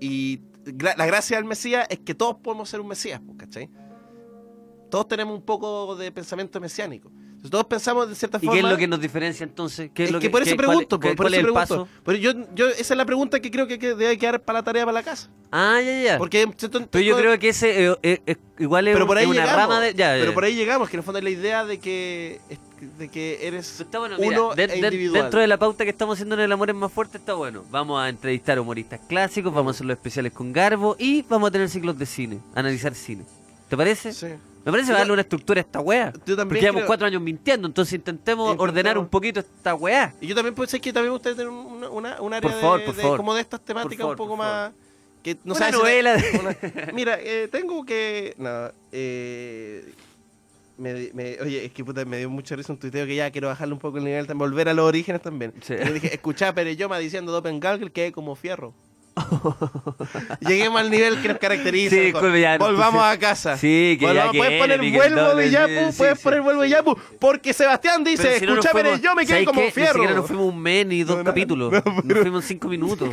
Y 0.00 0.42
la 0.80 1.06
gracia 1.06 1.36
del 1.36 1.44
Mesías 1.46 1.86
es 1.90 2.00
que 2.00 2.14
todos 2.14 2.36
podemos 2.42 2.68
ser 2.68 2.80
un 2.80 2.88
Mesías, 2.88 3.20
pues, 3.24 3.38
¿cachai? 3.38 3.68
Todos 4.90 5.08
tenemos 5.08 5.34
un 5.34 5.42
poco 5.42 5.94
de 5.96 6.10
pensamiento 6.12 6.60
mesiánico. 6.60 7.10
Entonces, 7.10 7.52
todos 7.52 7.66
pensamos 7.66 8.08
de 8.08 8.16
cierta 8.16 8.38
¿Y 8.38 8.46
forma. 8.46 8.52
qué 8.54 8.66
es 8.66 8.72
lo 8.72 8.76
que 8.76 8.88
nos 8.88 9.00
diferencia 9.00 9.44
entonces? 9.44 9.92
¿Qué 9.94 10.02
es, 10.02 10.08
Es 10.08 10.12
lo 10.12 10.18
que, 10.18 10.28
por 10.28 10.42
eso 10.42 10.50
qué- 10.50 10.56
pregunto, 10.56 10.98
por, 10.98 11.14
por 11.14 11.26
eso 11.26 11.36
es 11.36 11.42
pregunto. 11.42 11.88
Pero 12.04 12.18
yo, 12.18 12.32
yo, 12.56 12.66
esa 12.66 12.94
es 12.94 12.96
la 12.96 13.04
pregunta 13.04 13.38
que 13.38 13.48
creo 13.52 13.68
que, 13.68 13.78
que 13.78 13.94
debe 13.94 14.18
quedar 14.18 14.40
para 14.40 14.58
la 14.58 14.64
tarea 14.64 14.84
para 14.84 14.92
la 14.94 15.02
casa. 15.04 15.30
Ah, 15.52 15.80
ya, 15.80 16.02
ya. 16.02 16.18
Porque 16.18 16.48
Pero 16.90 17.04
yo 17.04 17.16
creo 17.16 17.38
que 17.38 17.50
ese 17.50 17.86
eh, 17.90 17.96
eh, 18.02 18.20
eh, 18.26 18.36
igual 18.58 18.88
es, 18.88 18.94
pero 18.94 19.06
por 19.06 19.18
ahí 19.18 19.26
una 19.26 19.42
llegamos, 19.42 19.56
rama 19.56 19.80
de. 19.80 19.94
Ya, 19.94 20.16
ya. 20.16 20.20
pero 20.20 20.34
por 20.34 20.42
ahí 20.44 20.56
llegamos, 20.56 20.88
que 20.90 20.96
en 20.96 20.98
el 20.98 21.04
fondo 21.04 21.18
es 21.18 21.24
la 21.24 21.30
idea 21.30 21.64
de 21.64 21.78
que, 21.78 22.40
de 22.98 23.08
que 23.08 23.46
eres 23.46 23.80
Está 23.80 24.00
bueno, 24.00 24.16
mira, 24.18 24.42
uno 24.42 24.54
de- 24.56 24.64
e 24.64 24.74
individual. 24.78 25.22
dentro 25.22 25.40
de 25.40 25.46
la 25.46 25.58
pauta 25.58 25.84
que 25.84 25.90
estamos 25.90 26.14
haciendo 26.14 26.34
en 26.34 26.40
El 26.40 26.50
Amor 26.50 26.70
es 26.70 26.76
más 26.76 26.90
fuerte 26.92 27.18
está 27.18 27.34
bueno. 27.34 27.62
Vamos 27.70 28.02
a 28.02 28.08
entrevistar 28.08 28.58
humoristas 28.58 28.98
clásicos, 29.08 29.54
vamos 29.54 29.74
a 29.74 29.76
hacer 29.76 29.86
los 29.86 29.96
especiales 29.96 30.32
con 30.32 30.52
Garbo 30.52 30.96
y 30.98 31.22
vamos 31.22 31.48
a 31.48 31.50
tener 31.52 31.68
ciclos 31.68 31.96
de 31.96 32.04
cine, 32.04 32.40
analizar 32.56 32.96
cine. 32.96 33.24
¿Te 33.68 33.76
parece? 33.76 34.12
Sí. 34.12 34.26
Me 34.68 34.72
parece 34.72 34.92
Yo- 34.92 34.98
darle 34.98 35.12
una 35.14 35.22
estructura 35.22 35.60
a 35.60 35.62
esta 35.62 35.80
weá. 35.80 36.12
Yo 36.12 36.36
también 36.36 36.48
Porque 36.48 36.60
llevamos 36.60 36.80
creo- 36.80 36.86
cuatro 36.86 37.06
años 37.06 37.22
mintiendo, 37.22 37.66
entonces 37.66 37.94
intentemos 37.94 38.48
Intentamos. 38.48 38.68
ordenar 38.70 38.98
un 38.98 39.08
poquito 39.08 39.40
esta 39.40 39.74
weá. 39.74 40.14
Y 40.20 40.26
yo 40.26 40.34
también 40.34 40.54
puede 40.54 40.68
ser 40.70 40.80
que 40.80 40.92
también 40.92 41.10
me 41.10 41.14
gustaría 41.16 41.36
tener 41.36 41.50
un, 41.50 41.84
una, 41.84 42.20
un 42.20 42.34
área 42.34 42.42
Por 42.50 42.60
favor, 42.60 42.80
de, 42.80 42.84
por 42.86 42.94
de- 42.94 43.02
favor. 43.02 43.16
como 43.16 43.34
de 43.34 43.40
estas 43.40 43.60
temáticas 43.62 44.04
Por 44.04 44.10
un 44.12 44.16
poco 44.18 44.36
más 44.36 44.72
que 45.22 45.36
no 45.44 45.54
Una 45.54 45.70
novela 45.70 46.16
de- 46.16 46.38
una- 46.38 46.92
mira, 46.92 47.18
eh, 47.18 47.48
tengo 47.50 47.82
que 47.86 48.34
no, 48.36 48.70
eh, 48.92 49.90
me, 50.76 50.92
oye, 51.40 51.64
es 51.64 51.72
que 51.72 51.84
puta, 51.84 52.04
me 52.04 52.18
dio 52.18 52.30
mucha 52.30 52.54
risa 52.54 52.72
un 52.72 52.78
tuiteo 52.78 53.04
que 53.06 53.16
ya 53.16 53.30
quiero 53.30 53.48
bajarle 53.48 53.72
un 53.74 53.80
poco 53.80 53.98
el 53.98 54.04
nivel, 54.04 54.26
también, 54.26 54.50
volver 54.50 54.68
a 54.68 54.74
los 54.74 54.84
orígenes 54.86 55.22
también. 55.22 55.52
Y 55.68 55.72
le 55.72 55.92
dije, 55.94 56.14
escuchá 56.14 56.52
Pereyoma 56.54 56.98
diciendo 56.98 57.32
Doppelganger 57.32 57.90
que 57.90 58.12
como 58.12 58.36
fierro. 58.36 58.74
Lleguemos 60.40 60.80
al 60.80 60.90
nivel 60.90 61.20
que 61.22 61.28
nos 61.28 61.38
caracteriza. 61.38 61.94
Sí, 61.94 62.00
disculpe, 62.00 62.40
ya, 62.40 62.58
Volvamos 62.58 63.02
pues, 63.02 63.14
a 63.14 63.18
casa. 63.18 63.56
Sí, 63.56 63.96
que 63.98 64.06
ya 64.06 64.08
Volvamos- 64.26 64.32
que 64.32 64.38
Puedes 64.38 64.60
poner 64.60 64.80
Miguel 64.80 65.12
vuelvo 65.14 65.34
de 65.34 65.50
Yapu, 65.50 65.96
puedes 65.96 66.18
poner 66.20 66.40
vuelvo 66.42 66.62
de 66.62 66.68
Yapu, 66.68 66.96
porque 67.18 67.52
Sebastián 67.52 68.04
dice, 68.04 68.38
si 68.38 68.46
no 68.46 68.56
nos 68.56 68.64
escuchá 68.64 68.70
fuimos- 68.72 68.98
Pereyoma 68.98 69.20
que 69.22 69.26
¿sabes 69.28 69.46
como 69.46 69.60
qué? 69.60 69.66
Ni 69.66 69.72
fierro. 69.72 69.92
siquiera 69.94 70.14
nos 70.14 70.26
fuimos 70.26 70.46
un 70.54 70.60
mes 70.60 70.86
ni 70.86 71.02
dos 71.04 71.22
capítulos. 71.24 71.72
nos 72.04 72.18
fuimos 72.18 72.44
cinco 72.44 72.68
minutos. 72.68 73.10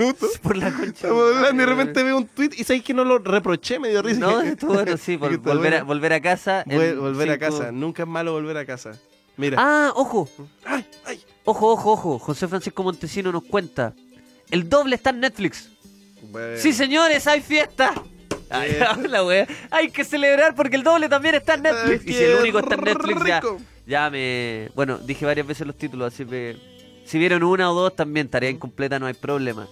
Por 0.42 0.56
la 0.56 0.72
concha. 0.72 1.08
Y 1.52 1.56
de 1.56 1.66
repente 1.66 2.02
veo 2.02 2.16
un 2.18 2.26
tweet 2.26 2.50
y 2.56 2.64
sabéis 2.64 2.84
que 2.84 2.94
no 2.94 3.04
lo 3.04 3.18
reproché, 3.18 3.78
me 3.78 3.88
dio 3.88 4.02
risa. 4.02 4.20
No, 4.20 4.40
estuvo 4.40 4.74
bueno, 4.74 4.96
sí, 4.98 5.16
vol- 5.16 5.38
volver, 5.40 5.74
a, 5.76 5.82
volver 5.84 6.12
a 6.12 6.20
casa. 6.20 6.64
Vol- 6.66 6.96
volver 6.98 7.30
a 7.30 7.34
cinco- 7.34 7.58
casa. 7.58 7.72
Nunca 7.72 8.02
es 8.02 8.08
malo 8.08 8.32
volver 8.32 8.56
a 8.56 8.64
casa. 8.66 8.92
Mira. 9.36 9.56
Ah, 9.60 9.92
ojo. 9.96 10.28
Ojo, 11.44 11.72
ojo, 11.72 11.92
ojo. 11.92 12.18
José 12.18 12.46
Francisco 12.48 12.82
Montesino 12.82 13.32
nos 13.32 13.42
cuenta. 13.44 13.92
El 14.50 14.68
doble 14.68 14.96
está 14.96 15.10
en 15.10 15.20
Netflix. 15.20 15.70
Bueno. 16.22 16.58
Sí, 16.58 16.72
señores, 16.72 17.26
hay 17.26 17.40
fiesta. 17.40 17.92
Ay, 18.50 18.78
la 19.08 19.24
wea. 19.24 19.46
Hay 19.70 19.90
que 19.90 20.04
celebrar 20.04 20.54
porque 20.54 20.76
el 20.76 20.82
doble 20.82 21.08
también 21.08 21.34
está 21.34 21.54
en 21.54 21.62
Netflix. 21.62 22.02
Ay, 22.04 22.10
y 22.10 22.14
si 22.14 22.22
el 22.24 22.34
único 22.36 22.58
está 22.58 22.74
en 22.74 22.80
Netflix, 22.82 23.24
ya, 23.26 23.42
ya 23.86 24.10
me. 24.10 24.70
Bueno, 24.74 24.98
dije 24.98 25.26
varias 25.26 25.46
veces 25.46 25.66
los 25.66 25.76
títulos, 25.76 26.12
así 26.12 26.24
que. 26.24 26.56
Si 27.04 27.18
vieron 27.18 27.42
una 27.42 27.70
o 27.70 27.74
dos, 27.74 27.94
también 27.94 28.28
tarea 28.28 28.48
incompleta, 28.48 28.98
no 28.98 29.06
hay 29.06 29.12
problema. 29.12 29.68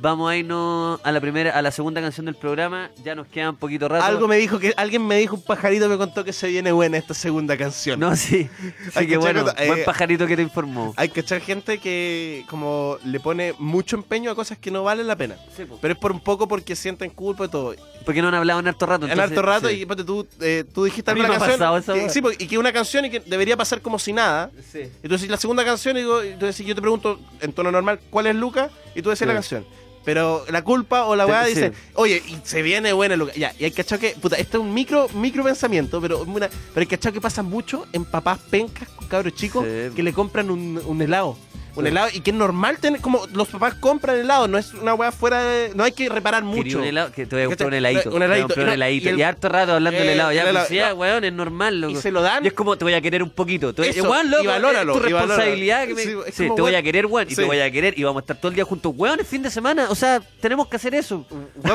Vamos 0.00 0.30
a 0.30 0.36
irnos 0.36 1.00
a 1.02 1.12
la 1.12 1.20
primera, 1.20 1.52
a 1.52 1.62
la 1.62 1.70
segunda 1.70 2.00
canción 2.00 2.26
del 2.26 2.34
programa. 2.34 2.90
Ya 3.04 3.14
nos 3.14 3.26
queda 3.28 3.50
un 3.50 3.56
poquito 3.56 3.88
rato. 3.88 4.04
Algo 4.04 4.26
me 4.28 4.36
dijo 4.36 4.58
que 4.58 4.74
alguien 4.76 5.06
me 5.06 5.16
dijo 5.16 5.36
un 5.36 5.42
pajarito 5.42 5.88
me 5.88 5.96
contó 5.96 6.24
que 6.24 6.32
se 6.32 6.48
viene 6.48 6.72
buena 6.72 6.98
esta 6.98 7.14
segunda 7.14 7.56
canción. 7.56 8.00
No, 8.00 8.14
sí. 8.16 8.48
Así 8.94 9.06
que 9.06 9.16
bueno, 9.16 9.46
echar- 9.46 9.66
buen 9.66 9.78
eh, 9.80 9.84
pajarito 9.84 10.26
que 10.26 10.36
te 10.36 10.42
informó. 10.42 10.92
Hay 10.96 11.08
que 11.08 11.20
echar 11.20 11.40
gente 11.40 11.78
que 11.78 12.44
como 12.50 12.98
le 13.04 13.20
pone 13.20 13.54
mucho 13.58 13.96
empeño 13.96 14.30
a 14.30 14.34
cosas 14.34 14.58
que 14.58 14.70
no 14.70 14.82
valen 14.82 15.06
la 15.06 15.16
pena. 15.16 15.36
Sí. 15.56 15.64
Pero 15.80 15.94
es 15.94 15.98
por 16.00 16.12
un 16.12 16.20
poco 16.20 16.48
porque 16.48 16.74
sienten 16.76 17.10
culpa 17.10 17.44
y 17.44 17.48
todo. 17.48 17.74
Porque 18.04 18.20
no 18.20 18.28
han 18.28 18.34
hablado 18.34 18.60
en 18.60 18.68
harto 18.68 18.84
rato. 18.86 19.06
en 19.06 19.12
entonces, 19.12 19.38
harto 19.38 19.42
rato 19.48 19.68
sí. 19.68 19.76
y 19.82 19.86
ponte, 19.86 20.04
tú, 20.04 20.26
eh, 20.40 20.64
tú 20.74 20.84
dijiste 20.84 21.10
A 21.10 21.14
mí 21.14 21.20
me 21.22 21.28
canción. 21.28 21.50
pasado 21.52 21.78
esa 21.78 21.94
que- 21.94 22.10
sí, 22.10 22.20
porque- 22.20 22.42
y 22.44 22.46
que 22.48 22.58
una 22.58 22.72
canción 22.72 23.04
y 23.06 23.10
que 23.10 23.20
debería 23.20 23.56
pasar 23.56 23.80
como 23.80 23.98
si 23.98 24.12
nada. 24.12 24.50
Sí. 24.70 24.90
Decís 25.02 25.28
la 25.28 25.36
segunda 25.38 25.64
canción 25.64 25.96
y, 25.96 26.00
digo, 26.00 26.20
decís, 26.20 26.66
yo 26.66 26.74
te 26.74 26.80
pregunto 26.82 27.20
en 27.40 27.52
tono 27.52 27.70
normal, 27.70 28.00
¿cuál 28.10 28.26
es 28.26 28.34
Luca? 28.34 28.70
Y 28.94 29.00
tú 29.02 29.08
decís 29.10 29.26
la 29.26 29.34
canción. 29.34 29.64
Pero 30.04 30.44
la 30.50 30.62
culpa 30.62 31.04
o 31.04 31.16
la 31.16 31.26
weá 31.26 31.44
sí. 31.44 31.50
dice, 31.50 31.72
oye, 31.94 32.22
y 32.26 32.36
se 32.44 32.62
viene 32.62 32.92
buena 32.92 33.16
Luca. 33.16 33.32
Ya, 33.34 33.54
y 33.58 33.64
hay 33.64 33.70
cachado 33.70 34.00
que, 34.00 34.10
puta, 34.10 34.36
este 34.36 34.56
es 34.56 34.62
un 34.62 34.72
micro, 34.74 35.08
micro 35.14 35.42
pensamiento, 35.42 36.00
pero, 36.00 36.22
una, 36.22 36.48
pero 36.48 36.80
hay 36.82 36.86
cachado 36.86 37.12
que 37.12 37.20
pasa 37.20 37.42
mucho 37.42 37.86
en 37.92 38.04
papás 38.04 38.38
pencas 38.50 38.88
con 38.90 39.08
cabros 39.08 39.34
chicos 39.34 39.64
que 39.94 40.02
le 40.02 40.12
compran 40.12 40.50
un, 40.50 40.80
un 40.84 41.02
helado. 41.02 41.36
Un 41.76 41.84
Sí. 41.84 41.88
helado, 41.90 42.08
y 42.12 42.20
que 42.20 42.30
es 42.30 42.36
normal 42.36 42.78
tener, 42.78 43.00
como 43.00 43.26
los 43.32 43.48
papás 43.48 43.74
compran 43.74 44.16
helado, 44.16 44.46
no 44.46 44.58
es 44.58 44.72
una 44.74 44.94
weá 44.94 45.10
fuera 45.10 45.42
de, 45.42 45.72
no 45.74 45.82
hay 45.82 45.92
que 45.92 46.08
reparar 46.08 46.42
Quería 46.44 46.56
mucho. 46.64 46.78
un 46.78 46.84
helado, 46.84 47.10
que 47.12 47.26
te 47.26 47.34
voy 47.34 47.42
a 47.44 47.46
comprar 47.46 47.66
un 47.68 47.74
heladito. 47.74 48.10
Un 48.14 48.22
heladito. 48.22 48.54
un 48.60 48.66
no- 48.66 48.72
heladito. 48.72 49.08
y 49.08 49.12
Y, 49.12 49.14
el- 49.14 49.22
harto 49.24 49.48
rato 49.48 49.72
hablando 49.72 49.98
del 49.98 50.08
eh, 50.08 50.12
helado. 50.12 50.32
Ya, 50.32 50.50
pues, 50.50 50.68
ya, 50.68 50.88
no. 50.90 50.94
weón, 50.96 51.24
es 51.24 51.32
normal, 51.32 51.80
loco. 51.80 51.92
Y 51.92 51.96
se 51.96 52.10
lo 52.12 52.22
dan. 52.22 52.44
Y 52.44 52.48
es 52.48 52.52
como, 52.54 52.78
te 52.78 52.84
voy 52.84 52.94
a 52.94 53.00
querer 53.00 53.22
un 53.22 53.30
poquito. 53.30 53.74
Te, 53.74 53.88
Eso, 53.88 54.08
weón, 54.08 54.30
loco, 54.30 54.44
y 54.44 54.46
valóralo, 54.46 54.92
es 54.94 54.98
tu 54.98 55.04
responsabilidad. 55.04 55.86
Que 55.88 55.94
me- 55.94 56.02
Sí, 56.32 56.50
te 56.54 56.62
voy 56.62 56.74
a 56.74 56.82
querer, 56.82 57.06
weón, 57.06 57.26
y 57.30 57.34
te 57.34 57.44
voy 57.44 57.58
a 57.60 57.70
querer. 57.70 57.98
Y 57.98 58.04
vamos 58.04 58.20
a 58.20 58.22
estar 58.22 58.36
todo 58.36 58.50
el 58.50 58.54
día 58.54 58.64
juntos. 58.64 58.92
Weón, 58.96 59.18
es 59.20 59.26
fin 59.26 59.42
de 59.42 59.50
semana. 59.50 59.88
O 59.90 59.94
sea, 59.96 60.20
tenemos 60.40 60.68
que 60.68 60.76
hacer 60.76 60.94
eso. 60.94 61.26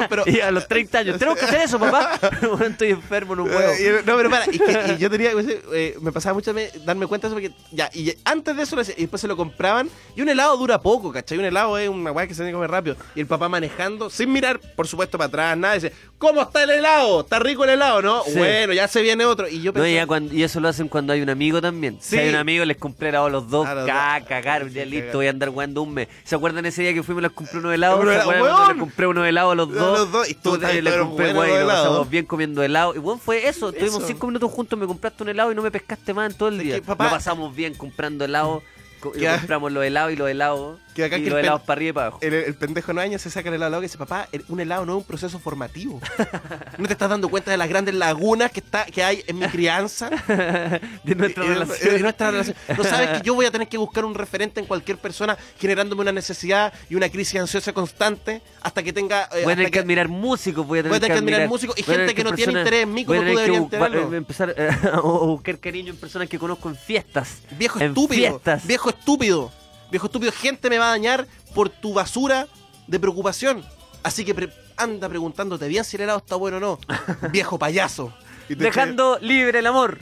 pero- 0.10 0.24
y 0.28 0.40
a 0.40 0.50
los 0.52 0.68
30 0.68 1.00
años. 1.00 1.18
Tenemos 1.20 1.38
que 1.40 1.46
hacer 1.46 1.62
eso, 1.62 1.78
papá. 1.78 2.18
Estoy 2.70 2.92
enfermo, 2.92 3.36
no 3.36 3.44
puedo. 3.46 3.60
Eh, 3.74 4.02
no, 4.06 4.16
pero 4.16 4.30
para, 4.30 4.46
y 4.46 4.58
que- 4.60 4.94
y 4.96 4.98
yo 4.98 5.10
tenía, 5.10 5.32
eh, 5.74 5.98
me 6.00 6.12
pasaba 6.14 6.34
mucho 6.36 6.54
me- 6.54 6.70
darme 6.86 7.06
cuenta 7.08 7.28
de 7.28 7.36
eso 7.36 7.42
porque 7.42 7.54
ya, 7.76 7.90
y 7.94 8.14
antes 8.24 8.56
de 8.56 8.64
eso 8.64 8.80
y 8.80 9.02
después 9.02 9.20
se 9.20 9.28
lo 9.28 9.36
compraban 9.36 9.89
y 10.16 10.22
un 10.22 10.30
helado 10.30 10.58
dura 10.58 10.80
poco, 10.82 11.12
¿cachai? 11.12 11.38
Un 11.38 11.46
helado 11.46 11.78
es 11.78 11.88
una 11.90 12.12
weá 12.12 12.28
que 12.28 12.34
se 12.34 12.40
tiene 12.40 12.52
que 12.52 12.56
comer 12.56 12.72
rápido. 12.72 12.96
Y 13.16 13.22
el 13.22 13.28
papá 13.28 13.48
manejando, 13.50 14.10
sin 14.10 14.32
mirar, 14.32 14.60
por 14.76 14.88
supuesto, 14.88 15.18
para 15.18 15.28
atrás, 15.28 15.58
nada, 15.58 15.76
dice, 15.76 15.94
¿cómo 16.18 16.42
está 16.42 16.64
el 16.64 16.72
helado? 16.72 17.22
¿Está 17.22 17.40
rico 17.40 17.64
el 17.64 17.70
helado, 17.72 18.02
no? 18.02 18.24
Sí. 18.26 18.34
Bueno, 18.38 18.74
ya 18.74 18.88
se 18.88 19.02
viene 19.02 19.24
otro. 19.26 19.48
Y 19.48 19.62
yo 19.62 19.72
No, 19.72 19.76
pensé, 19.76 19.94
ya 19.94 20.08
cuando- 20.08 20.34
y 20.34 20.44
eso 20.44 20.60
lo 20.60 20.68
hacen 20.68 20.88
cuando 20.90 21.14
hay 21.14 21.22
un 21.22 21.30
amigo 21.30 21.62
también. 21.62 21.98
Si 22.02 22.18
hay 22.18 22.30
un 22.30 22.36
amigo, 22.36 22.66
les 22.66 22.78
compré 22.78 23.10
helado 23.10 23.28
a 23.28 23.30
los 23.30 23.50
dos. 23.50 23.66
A 23.68 23.76
los 23.76 23.86
Ca- 23.86 24.20
dos. 24.20 24.28
cagar, 24.28 24.68
ya 24.70 24.84
listo, 24.86 25.18
voy 25.20 25.28
a 25.28 25.30
andar 25.30 25.50
jugando 25.50 25.82
un 25.84 25.94
mes. 25.94 26.08
¿Se 26.26 26.36
acuerdan 26.36 26.66
ese 26.66 26.82
día 26.82 26.94
que 26.94 27.04
fuimos 27.04 27.22
y 27.22 27.28
les 27.28 27.32
compré 27.32 27.60
unos 27.60 27.74
helados? 27.74 28.00
Unos 28.02 28.14
¿Se 28.16 28.20
acuerdan 28.22 28.42
cuando 28.44 28.58
weón. 28.66 28.78
les 28.78 28.80
compré 28.80 29.08
unos 29.08 29.28
helados 29.28 29.52
a 29.52 29.56
los 29.56 29.70
A 29.70 29.74
dos? 29.74 30.00
los 30.00 30.12
dos, 30.12 30.30
y 30.30 30.34
tú 30.34 30.40
Tú 30.52 30.58
también, 30.60 30.84
le 30.84 30.92
pero 30.92 31.06
compré, 31.08 31.30
y 31.30 31.34
nos 31.34 32.10
bien 32.10 32.26
comiendo 32.26 32.64
helado. 32.64 32.96
Y 32.96 32.98
bueno, 33.00 33.22
fue 33.24 33.48
eso. 33.48 33.70
Estuvimos 33.70 34.04
cinco 34.06 34.28
minutos 34.28 34.52
juntos, 34.52 34.78
me 34.78 34.86
compraste 34.88 35.24
un 35.24 35.30
helado 35.30 35.52
y 35.52 35.56
no 35.56 35.62
me 35.62 35.72
pescaste 35.72 36.14
más 36.14 36.32
en 36.32 36.38
todo 36.38 36.50
el 36.50 36.58
día. 36.60 36.78
Lo 36.86 36.98
pasamos 36.98 37.56
bien 37.56 37.74
comprando 37.74 38.26
helado. 38.26 38.62
Co- 39.00 39.12
y 39.16 39.20
Que- 39.20 39.28
compramos 39.38 39.72
los 39.72 39.84
helados 39.84 40.12
y 40.14 40.16
los 40.16 40.30
helados. 40.30 40.80
Que 41.00 41.06
acá 41.16 41.18
y 41.18 41.24
que 41.24 41.30
los 41.30 41.40
el 41.40 41.46
helados 41.46 41.62
para 41.62 41.78
arriba 41.78 41.90
y 41.90 41.94
para 41.94 42.08
abajo. 42.08 42.20
El, 42.22 42.34
el 42.34 42.56
pendejo 42.56 42.88
de 42.88 42.94
nueve 42.94 43.10
años 43.10 43.22
se 43.22 43.30
saca 43.30 43.50
el 43.50 43.56
helado 43.56 43.66
al 43.68 43.72
lado 43.74 43.84
y 43.84 43.86
dice, 43.86 43.98
papá, 43.98 44.28
un 44.48 44.60
helado 44.60 44.86
no 44.86 44.94
es 44.94 44.98
un 45.00 45.04
proceso 45.04 45.40
formativo. 45.40 46.00
no 46.78 46.88
te 46.88 46.94
estás 46.94 47.10
dando 47.10 47.30
cuenta 47.30 47.52
de 47.52 47.58
las 47.58 47.70
grandes 47.70 47.96
lagunas 47.96 48.52
que, 48.52 48.60
está, 48.60 48.86
que 48.86 49.04
hay 49.04 49.24
en 49.28 49.40
mi 49.40 49.48
crianza. 49.48 50.10
de 51.04 51.16
nuestra 51.16 51.44
Eh, 51.44 51.48
eh, 51.48 51.54
relación. 51.54 51.94
de 51.94 52.00
nuestra 52.00 52.32
relación. 52.32 52.56
No 52.78 52.84
sabes 52.84 53.10
que 53.10 53.22
yo 53.26 53.34
voy 53.36 53.46
a 53.46 53.52
tener 53.52 53.68
que 53.68 53.78
buscar 53.78 54.06
un 54.06 54.16
referente 54.16 54.60
en 54.60 54.66
cualquier 54.66 54.98
persona 54.98 55.38
generándome 55.60 56.02
una 56.02 56.12
necesidad 56.12 56.74
y 56.90 56.96
una 56.96 57.10
crisis 57.10 57.40
ansiosa 57.40 57.74
constante 57.74 58.42
hasta 58.62 58.84
que 58.84 58.94
tenga... 58.94 59.30
eh, 59.34 59.44
Voy 59.44 59.54
a 59.54 59.56
tener 59.56 59.72
que 59.72 59.80
admirar 59.80 60.08
músicos, 60.08 60.66
voy 60.68 60.80
a 60.80 60.84
tener, 60.84 60.90
Voy 60.92 60.98
a 60.98 61.00
tener 61.02 61.16
que 61.16 61.20
admirar 61.20 61.48
músicos 61.50 61.78
y 61.78 61.84
gente 61.84 62.14
que 62.16 62.24
no 62.24 62.32
tiene 62.34 62.60
interés 62.60 62.84
en 62.84 62.94
mí 62.94 63.06
como 63.06 63.20
tú 63.20 63.26
deberías 63.26 63.70
tenerlo. 63.70 64.14
eh, 64.14 64.18
empezar 64.18 64.54
eh, 64.58 64.70
a 64.94 65.00
buscar 65.02 65.58
cariño 65.60 65.92
en 65.94 65.98
personas 66.00 66.28
que 66.30 66.40
conozco 66.40 66.70
en 66.70 66.76
fiestas. 66.76 67.40
Viejo 67.58 67.80
en 67.80 67.88
estúpido. 67.88 68.30
fiestas. 68.32 68.66
Viejo 68.68 68.90
estúpido. 68.90 69.52
Viejo 69.92 70.06
estúpido. 70.08 70.32
Gente 70.32 70.70
me 70.70 70.78
va 70.78 70.88
a 70.88 70.90
dañar 70.92 71.28
por 71.54 71.70
tu 71.70 71.94
basura 71.94 72.48
de 72.88 73.00
preocupación. 73.00 73.64
Así 74.04 74.24
que 74.24 74.34
pre- 74.34 74.50
anda 74.78 75.10
preguntándote 75.10 75.68
bien 75.68 75.84
si 75.84 75.98
el 75.98 76.04
helado 76.04 76.20
está 76.20 76.36
bueno 76.36 76.58
o 76.58 76.60
no. 76.60 76.80
Viejo 77.32 77.60
payaso. 77.60 78.14
Dejando 78.48 79.18
libre 79.22 79.60
el 79.60 79.68
amor. 79.68 80.00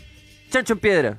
Chancho 0.52 0.74
en 0.74 0.80
piedra. 0.80 1.18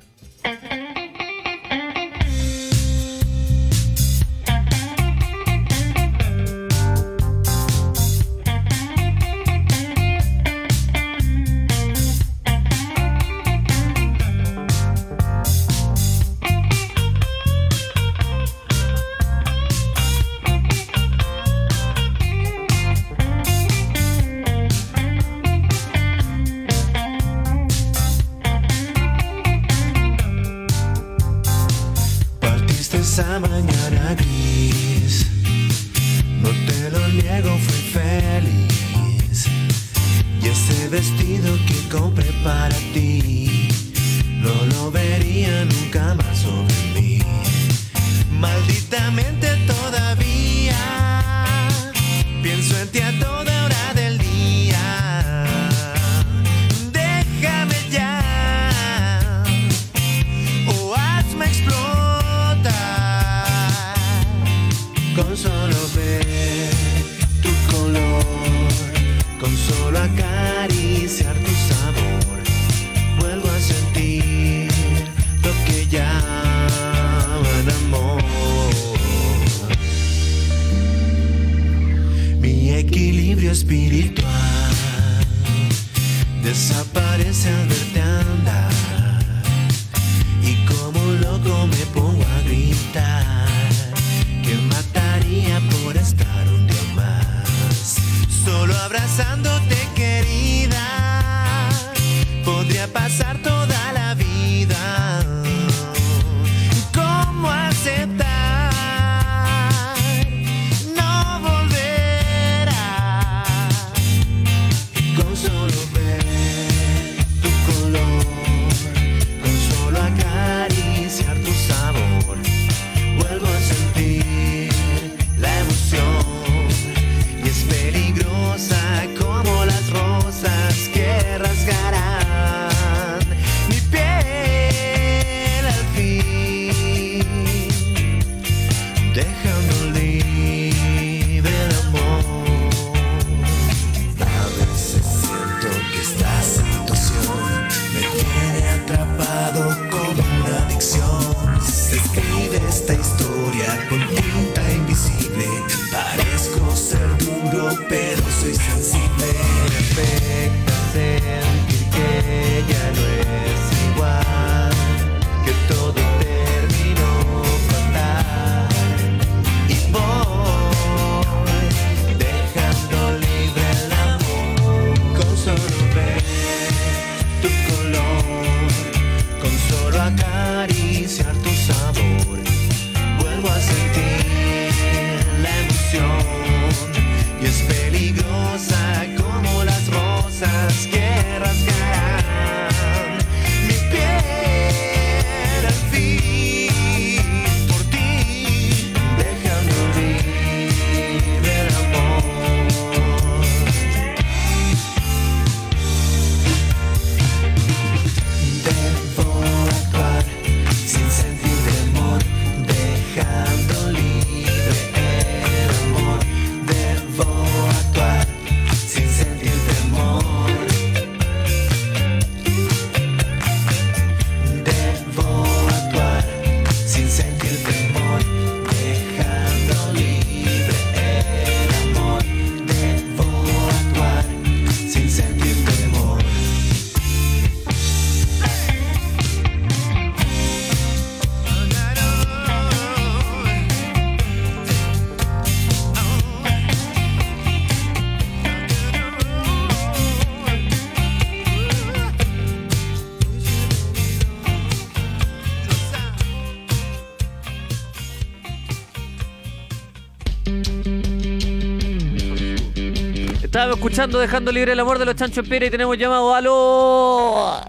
Escuchando 263.99 264.19
Dejando 264.19 264.51
Libre 264.53 264.71
el 264.71 264.79
Amor 264.79 264.97
de 264.97 265.03
los 265.03 265.15
Chancho 265.15 265.43
Piedra 265.43 265.65
y 265.65 265.69
tenemos 265.69 265.97
llamado 265.97 266.33
aló. 266.33 267.59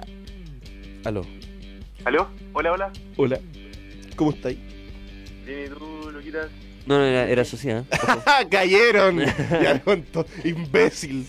Aló. 1.05 1.27
¿Aló? 2.05 2.29
Hola, 2.53 2.71
hola. 2.71 2.93
Hola. 3.17 3.41
¿Cómo 4.15 4.31
estáis? 4.31 4.57
Bien, 5.45 5.65
¿y 5.67 5.69
tú, 5.71 6.09
Luquitas? 6.13 6.47
No, 6.87 6.99
no, 6.99 7.05
era, 7.05 7.29
era 7.29 7.45
sociedad. 7.45 7.85
¡Cayeron! 8.51 9.19
ya 9.61 9.81
tonto, 9.81 10.25
imbécil. 10.45 11.27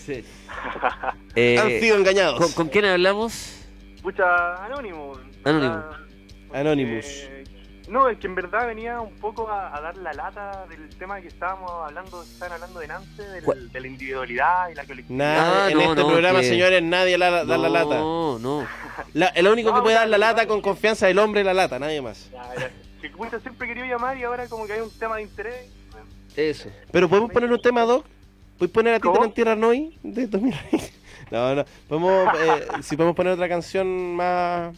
Eh, 1.34 1.58
Han 1.58 1.68
sido 1.80 1.96
engañados. 1.96 2.38
¿con, 2.38 2.52
con 2.52 2.68
quién 2.68 2.84
hablamos? 2.84 3.56
Pucha, 4.04 4.64
Anónimo. 4.64 5.18
Anónimo. 5.42 5.74
Ah, 5.74 6.60
Anonymous. 6.60 7.28
No, 7.92 8.08
es 8.08 8.18
que 8.18 8.26
en 8.26 8.34
verdad 8.34 8.66
venía 8.66 9.00
un 9.00 9.14
poco 9.16 9.48
a, 9.48 9.76
a 9.76 9.80
dar 9.80 9.96
la 9.98 10.12
lata 10.12 10.66
del 10.68 10.88
tema 10.96 11.20
que 11.20 11.28
estábamos 11.28 11.70
hablando, 11.70 12.22
estaban 12.22 12.54
hablando 12.54 12.80
de 12.80 12.86
antes, 12.90 13.32
del- 13.32 13.70
de 13.70 13.80
la 13.80 13.86
individualidad 13.86 14.68
y 14.70 14.74
la 14.74 14.84
colectividad. 14.84 15.24
Nada, 15.24 15.64
Ah, 15.66 15.70
en 15.70 15.76
no, 15.78 15.82
este 15.90 16.00
no, 16.02 16.08
programa, 16.08 16.40
que- 16.40 16.48
señores, 16.48 16.82
nadie 16.82 17.18
la, 17.18 17.44
da 17.44 17.58
la 17.58 17.68
No, 17.68 17.68
lata. 17.68 17.98
no. 17.98 18.66
La- 19.14 19.26
el 19.28 19.46
único 19.46 19.70
que 19.70 19.76
No, 19.76 19.82
puede 19.82 19.94
dar 19.96 20.08
la 20.08 20.18
lata 20.18 20.46
con 20.46 20.60
confianza 20.60 21.06
es 21.06 21.12
el 21.12 21.18
hombre 21.18 21.44
la 21.44 21.54
lata, 21.54 21.78
nadie 21.78 22.00
más. 22.02 22.30
Ya, 22.32 22.42
ya. 22.58 22.70
Que 23.00 23.10
pucha, 23.10 23.38
siempre 23.40 23.68
quería 23.68 23.84
llamar 23.86 24.16
y 24.16 24.22
ahora 24.24 24.46
como 24.48 24.66
que 24.66 24.72
hay 24.74 24.80
un 24.80 24.90
tema 24.98 25.16
de 25.16 25.22
interés. 25.22 25.70
Eso. 26.36 26.70
Pero 26.90 27.08
podemos 27.08 27.30
poner 27.30 27.52
un 27.52 27.60
tema, 27.60 27.82
Doc. 27.82 28.06
¿Puedes 28.58 28.72
poner 28.72 28.94
a 28.94 29.00
¿Cómo? 29.00 29.24
en 29.24 29.32
Tierra 29.32 29.54
Noi 29.56 29.98
de 30.02 30.26
2020? 30.26 30.92
No, 31.30 31.54
no. 31.54 31.64
Podemos, 31.88 32.28
eh, 32.40 32.66
si 32.82 32.94
podemos 32.94 33.16
poner 33.16 33.32
otra 33.32 33.48
canción 33.48 33.86
más. 34.16 34.74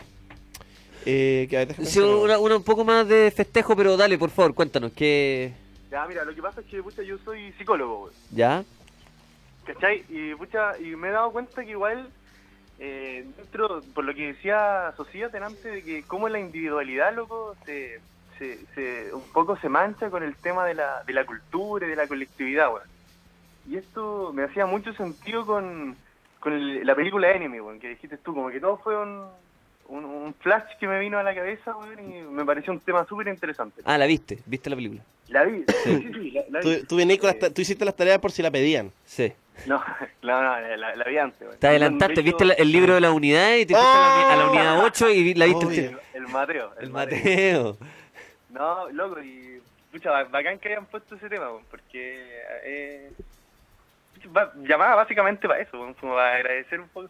Eh, 1.07 1.47
que, 1.51 1.57
a 1.57 1.59
ver, 1.61 1.69
déjame 1.69 1.87
Sí, 1.89 2.01
una, 2.01 2.39
una 2.39 2.57
un 2.57 2.65
poco 2.65 2.85
más 2.85 3.07
de 3.09 3.31
festejo, 3.31 3.77
pero 3.77 3.97
dale, 3.97 4.17
por 4.19 4.31
favor, 4.31 4.55
cuéntanos. 4.55 4.93
¿Qué. 4.93 5.53
Ya, 5.91 6.07
mira, 6.07 6.25
lo 6.25 6.35
que 6.35 6.43
pasa 6.43 6.61
es 6.61 6.67
que 6.67 6.83
pucha, 6.83 7.03
yo 7.03 7.19
soy 7.19 7.53
psicólogo, 7.53 7.99
güey. 8.01 8.13
¿Ya? 8.33 8.65
¿Cachai? 9.65 10.05
Y, 10.09 10.35
pucha, 10.35 10.79
y 10.79 10.97
me 10.97 11.09
he 11.09 11.13
dado 11.13 11.31
cuenta 11.31 11.65
que 11.65 11.71
igual, 11.71 12.09
eh, 12.79 13.25
dentro, 13.37 13.81
por 13.95 14.05
lo 14.05 14.15
que 14.15 14.29
decía 14.33 14.93
Socias 14.97 15.33
delante, 15.33 15.69
de 15.71 15.83
que 15.83 16.03
como 16.03 16.29
la 16.29 16.39
individualidad, 16.41 17.15
loco, 17.15 17.55
se, 17.65 18.01
se, 18.39 18.59
se- 18.75 19.15
un 19.15 19.23
poco 19.33 19.57
se 19.59 19.69
mancha 19.69 20.11
con 20.11 20.23
el 20.23 20.35
tema 20.37 20.67
de 20.67 20.75
la, 20.75 21.03
de 21.07 21.13
la 21.13 21.25
cultura 21.25 21.87
y 21.87 21.91
de 21.91 21.97
la 21.97 22.07
colectividad, 22.09 22.69
weón. 22.73 22.89
Y 23.67 23.77
esto 23.77 24.33
me 24.35 24.43
hacía 24.45 24.67
mucho 24.67 24.93
sentido 24.95 25.47
con, 25.47 25.97
con 26.41 26.53
el- 26.53 26.85
la 26.87 26.95
película 26.95 27.31
Enemy, 27.31 27.61
weón, 27.61 27.81
que 27.81 27.89
dijiste 27.91 28.19
tú, 28.19 28.35
como 28.35 28.51
que 28.51 28.61
todo 28.61 28.77
fue 28.79 29.01
un, 29.01 29.25
un, 29.89 30.05
un 30.05 30.35
flash 30.35 30.77
que 30.81 30.87
me 30.89 30.99
vino 30.99 31.19
a 31.19 31.23
la 31.23 31.35
cabeza, 31.35 31.77
weón, 31.77 31.99
y 32.01 32.23
me 32.23 32.45
pareció 32.45 32.73
un 32.73 32.81
tema 32.81 33.05
súper 33.07 33.29
interesante. 33.29 33.83
Ah, 33.85 33.99
la 33.99 34.07
viste, 34.07 34.39
viste 34.47 34.71
la 34.71 34.77
película. 34.77 35.03
La 35.29 35.45
vi, 35.45 35.65
sí, 35.67 35.75
sí, 35.85 36.11
sí, 36.13 36.31
la, 36.33 36.43
la 36.51 36.61
vi. 36.61 36.81
Tú, 36.81 36.87
tú, 36.87 36.97
venís 36.97 37.19
con 37.19 37.29
las 37.29 37.39
ta- 37.39 37.51
tú 37.51 37.61
hiciste 37.63 37.85
las 37.85 37.97
tareas 37.97 38.19
por 38.19 38.31
si 38.33 38.43
la 38.43 38.51
pedían. 38.51 38.91
Sí. 39.05 39.33
No, 39.67 39.83
no, 40.23 40.43
no, 40.43 40.61
la, 40.77 40.97
la 40.97 41.05
vi 41.05 41.17
antes, 41.19 41.41
weón. 41.41 41.59
Te 41.59 41.67
adelantaste, 41.69 42.23
viste 42.23 42.45
la- 42.45 42.55
el 42.55 42.71
libro 42.73 42.95
de 42.95 43.01
la 43.01 43.13
unidad 43.13 43.55
y 43.57 43.67
te 43.67 43.75
fuiste 43.75 43.91
a 43.91 44.37
la 44.37 44.47
uni- 44.51 44.59
a 44.59 44.65
la 44.65 44.73
unidad 44.75 44.85
8 44.85 45.11
y 45.11 45.35
la 45.35 45.47
viste. 45.47 45.67
Oye, 45.67 45.97
el 46.15 46.27
Mateo. 46.29 46.73
El 46.81 46.91
Mateo. 46.91 47.77
No, 48.51 48.89
loco, 48.91 49.21
y 49.23 49.61
pucha, 49.93 50.11
ba- 50.11 50.25
bacán 50.25 50.59
que 50.59 50.69
hayan 50.69 50.87
puesto 50.87 51.15
ese 51.15 51.29
tema, 51.29 51.51
weón, 51.51 51.65
porque 51.71 52.43
eh, 52.65 53.11
llamaba 54.67 54.97
básicamente 54.97 55.47
para 55.49 55.61
eso, 55.61 55.73
como 56.01 56.15
para 56.15 56.37
agradecer 56.37 56.81
un 56.81 56.89
poco. 56.89 57.09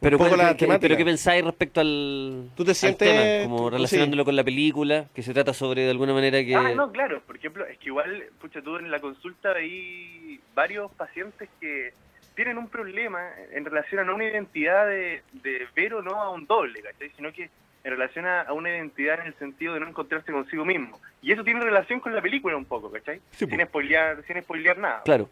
Pero, 0.00 0.18
poco 0.18 0.28
¿cuál- 0.30 0.38
la 0.38 0.48
qué- 0.50 0.56
qué- 0.56 0.64
temática. 0.66 0.80
pero 0.88 0.96
¿qué 0.98 1.04
pensáis 1.04 1.44
respecto 1.44 1.80
al, 1.80 2.50
¿Tú 2.56 2.64
te 2.64 2.70
al 2.70 2.74
sientes- 2.76 3.08
tema? 3.08 3.44
Como 3.44 3.64
tú- 3.64 3.70
relacionándolo 3.70 4.24
con 4.24 4.36
la 4.36 4.44
película, 4.44 5.06
que 5.14 5.22
se 5.22 5.32
trata 5.34 5.52
sobre 5.52 5.82
de 5.82 5.90
alguna 5.90 6.12
manera 6.14 6.44
que... 6.44 6.54
Ah, 6.54 6.72
no, 6.74 6.92
claro, 6.92 7.20
por 7.26 7.36
ejemplo, 7.36 7.66
es 7.66 7.76
que 7.78 7.86
igual, 7.88 8.24
pucha, 8.40 8.62
tú 8.62 8.76
en 8.76 8.90
la 8.90 9.00
consulta 9.00 9.52
veí 9.52 10.40
varios 10.54 10.92
pacientes 10.92 11.48
que 11.60 11.92
tienen 12.36 12.56
un 12.58 12.68
problema 12.68 13.20
en 13.52 13.64
relación 13.64 14.00
a 14.00 14.04
no 14.04 14.14
una 14.14 14.24
identidad 14.26 14.86
de, 14.86 15.22
de 15.32 15.66
ver 15.74 15.94
o 15.94 16.02
no 16.02 16.14
a 16.20 16.30
un 16.30 16.46
doble, 16.46 16.80
¿cachai? 16.82 17.10
Sino 17.16 17.32
que 17.32 17.50
en 17.82 17.90
relación 17.90 18.26
a, 18.26 18.42
a 18.42 18.52
una 18.52 18.68
identidad 18.70 19.20
en 19.20 19.26
el 19.28 19.34
sentido 19.38 19.74
de 19.74 19.80
no 19.80 19.88
encontrarse 19.88 20.30
consigo 20.30 20.64
mismo. 20.64 21.00
Y 21.22 21.32
eso 21.32 21.42
tiene 21.42 21.60
relación 21.60 21.98
con 21.98 22.14
la 22.14 22.22
película 22.22 22.56
un 22.56 22.64
poco, 22.66 22.90
¿cachai? 22.92 23.20
sin, 23.32 23.60
spoilear, 23.66 24.22
sin 24.26 24.40
spoilear 24.42 24.78
nada. 24.78 25.02
Claro. 25.04 25.28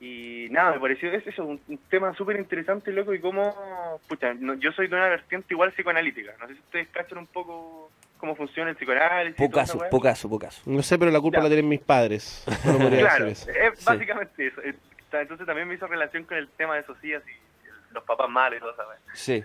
Y 0.00 0.46
nada, 0.50 0.72
me 0.72 0.80
pareció 0.80 1.10
es 1.12 1.26
eso, 1.26 1.44
un, 1.44 1.60
un 1.66 1.78
tema 1.90 2.14
súper 2.14 2.36
interesante, 2.38 2.92
loco, 2.92 3.12
y 3.14 3.20
cómo, 3.20 4.00
pucha, 4.08 4.32
no- 4.34 4.54
yo 4.54 4.70
soy 4.72 4.86
de 4.86 4.94
una 4.94 5.08
vertiente 5.08 5.52
igual 5.54 5.72
psicoanalítica. 5.72 6.34
No 6.40 6.46
sé 6.46 6.54
si 6.54 6.60
ustedes 6.60 6.88
cachan 6.88 7.18
un 7.18 7.26
poco 7.26 7.90
cómo 8.18 8.36
funciona 8.36 8.70
el 8.70 8.76
psicoanálisis. 8.76 9.36
Pocaso, 9.36 9.78
pocaso, 9.90 10.28
pocaso. 10.28 10.62
No 10.66 10.82
sé, 10.82 10.98
pero 10.98 11.10
la 11.10 11.20
culpa 11.20 11.38
Ya. 11.38 11.42
la 11.44 11.48
tienen 11.48 11.68
mis 11.68 11.80
padres. 11.80 12.44
No 12.64 12.88
Claro, 12.90 13.26
eso. 13.26 13.50
es 13.50 13.84
básicamente 13.84 14.46
eso. 14.46 14.60
Eh, 14.62 14.74
Entonces 15.12 15.46
también 15.46 15.66
me 15.66 15.74
hizo 15.74 15.86
relación 15.86 16.24
con 16.24 16.36
el 16.36 16.48
tema 16.50 16.74
de 16.74 16.80
esos 16.82 17.00
días 17.00 17.22
y 17.26 17.94
los 17.94 18.04
papás 18.04 18.28
malos 18.28 18.58
y 18.58 18.60
todo 18.60 18.72
eso. 18.72 18.82
Sí. 19.14 19.42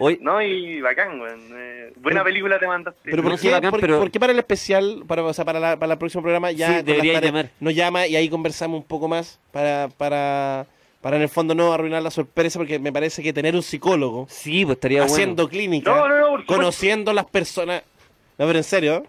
Hoy- 0.00 0.18
No, 0.20 0.40
y 0.42 0.80
bacán, 0.80 1.20
weón. 1.20 1.40
Eh, 1.52 1.92
buena 1.96 2.20
Pero- 2.20 2.24
película 2.24 2.58
te 2.58 2.66
mandaste. 2.66 3.10
Pero 3.10 3.22
¿por 3.22 3.38
qué, 3.40 3.50
por, 3.70 3.80
por 3.98 4.10
qué 4.10 4.20
para 4.20 4.32
el 4.32 4.38
especial, 4.38 5.02
para, 5.06 5.22
o 5.24 5.32
sea, 5.32 5.44
para, 5.44 5.58
la- 5.58 5.76
para 5.78 5.92
el 5.94 5.98
próximo 5.98 6.22
programa, 6.22 6.50
ya 6.52 6.78
Sí, 6.80 6.84
tareas, 6.84 7.22
llamar. 7.22 7.50
nos 7.60 7.74
llama 7.74 8.06
y 8.06 8.14
ahí 8.16 8.28
conversamos 8.28 8.78
un 8.80 8.86
poco 8.86 9.08
más 9.08 9.40
para, 9.52 9.88
para, 9.96 10.66
para 11.00 11.16
en 11.16 11.22
el 11.22 11.28
fondo 11.28 11.54
no 11.54 11.72
arruinar 11.72 12.02
la 12.02 12.10
sorpresa? 12.10 12.58
Porque 12.58 12.78
me 12.78 12.92
parece 12.92 13.22
que 13.22 13.32
tener 13.32 13.54
un 13.54 13.62
psicólogo 13.62 14.26
Sí, 14.28 14.64
pues 14.64 14.76
estaría 14.76 15.00
bueno. 15.00 15.12
haciendo 15.14 15.48
clínica, 15.48 15.90
No, 15.90 16.08
no, 16.08 16.38
no, 16.38 16.46
conociendo 16.46 17.12
las 17.12 17.24
personas. 17.26 17.82
No, 18.36 18.46
pero 18.46 18.58
en 18.58 18.64
serio, 18.64 19.04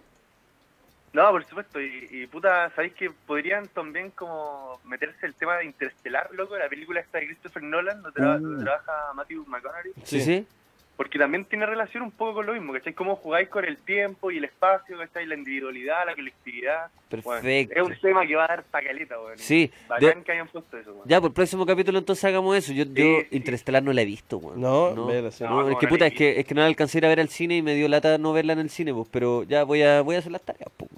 No, 1.12 1.32
por 1.32 1.44
supuesto. 1.46 1.82
Y, 1.82 2.08
y 2.12 2.28
puta, 2.28 2.72
¿sabéis 2.76 2.94
que 2.94 3.10
podrían 3.26 3.68
también 3.70 4.12
como 4.12 4.80
meterse 4.86 5.26
el 5.26 5.34
tema 5.34 5.58
de 5.58 5.66
Interestelar, 5.66 6.30
loco? 6.34 6.56
La 6.58 6.70
película 6.70 7.00
esta 7.00 7.18
de 7.18 7.26
Christopher 7.26 7.64
Nolan, 7.64 8.02
donde, 8.04 8.20
tra- 8.22 8.38
Uh. 8.38 8.42
donde 8.44 8.64
trabaja 8.64 8.94
Matthew 9.16 9.44
McConaughey. 9.48 9.92
Sí, 10.04 10.22
sí. 10.22 10.46
Porque 11.00 11.18
también 11.18 11.46
tiene 11.46 11.66
relación 11.66 12.04
un 12.04 12.12
poco 12.12 12.34
con 12.34 12.46
lo 12.46 12.52
mismo, 12.52 12.74
¿cachai? 12.74 12.92
Cómo 12.94 13.16
jugáis 13.16 13.48
con 13.48 13.64
el 13.64 13.78
tiempo 13.78 14.32
y 14.32 14.38
el 14.38 14.44
espacio, 14.44 14.98
¿cachai? 14.98 15.26
La 15.26 15.36
individualidad, 15.36 16.06
la 16.06 16.14
colectividad. 16.14 16.88
Bueno, 17.10 17.24
Perfecto. 17.24 17.74
es 17.80 17.88
un 17.88 17.96
tema 18.02 18.28
que 18.28 18.36
va 18.36 18.44
a 18.44 18.48
dar 18.50 18.64
pa' 18.64 18.82
caleta, 18.82 19.18
weón. 19.18 19.38
Sí, 19.38 19.72
Bacán 19.88 20.20
de- 20.20 20.24
que 20.26 20.32
hayan 20.34 20.50
puesto 20.50 20.78
eso, 20.78 20.92
weón. 20.92 21.04
Ya, 21.08 21.22
por 21.22 21.30
el 21.30 21.34
próximo 21.34 21.66
capítulo 21.66 22.00
entonces 22.00 22.26
hagamos 22.26 22.54
eso. 22.58 22.74
Yo, 22.74 22.84
yo 22.84 23.20
Interestelar 23.32 23.82
no 23.82 23.94
la 23.94 24.02
he 24.02 24.06
visto, 24.06 24.40
weón. 24.40 24.60
No, 24.60 24.94
no, 24.94 25.06
vela, 25.06 25.32
sí. 25.32 25.46
no, 25.46 25.52
No, 25.52 25.60
es 25.62 25.66
¿cómo 25.68 25.80
que 25.80 25.88
puta, 25.88 26.06
es 26.08 26.14
que, 26.14 26.38
es 26.42 26.46
que 26.46 26.54
no 26.54 26.60
la 26.60 26.68
alcancé 26.68 26.98
a 26.98 27.00
ir 27.00 27.06
a 27.06 27.10
ver 27.10 27.22
al 27.22 27.30
cine 27.30 27.56
y 27.56 27.62
me 27.62 27.76
dio 27.76 27.88
lata 27.88 28.18
no 28.18 28.34
verla 28.34 28.52
en 28.52 28.60
el 28.60 28.70
cine, 28.70 28.94
pues, 28.94 29.08
pero 29.10 29.44
ya 29.44 29.64
voy 29.64 29.82
a, 29.84 30.02
voy 30.02 30.18
a 30.18 30.20
hacer 30.20 30.34
las 30.34 30.42
tareas, 30.42 30.70
pues. 30.76 30.92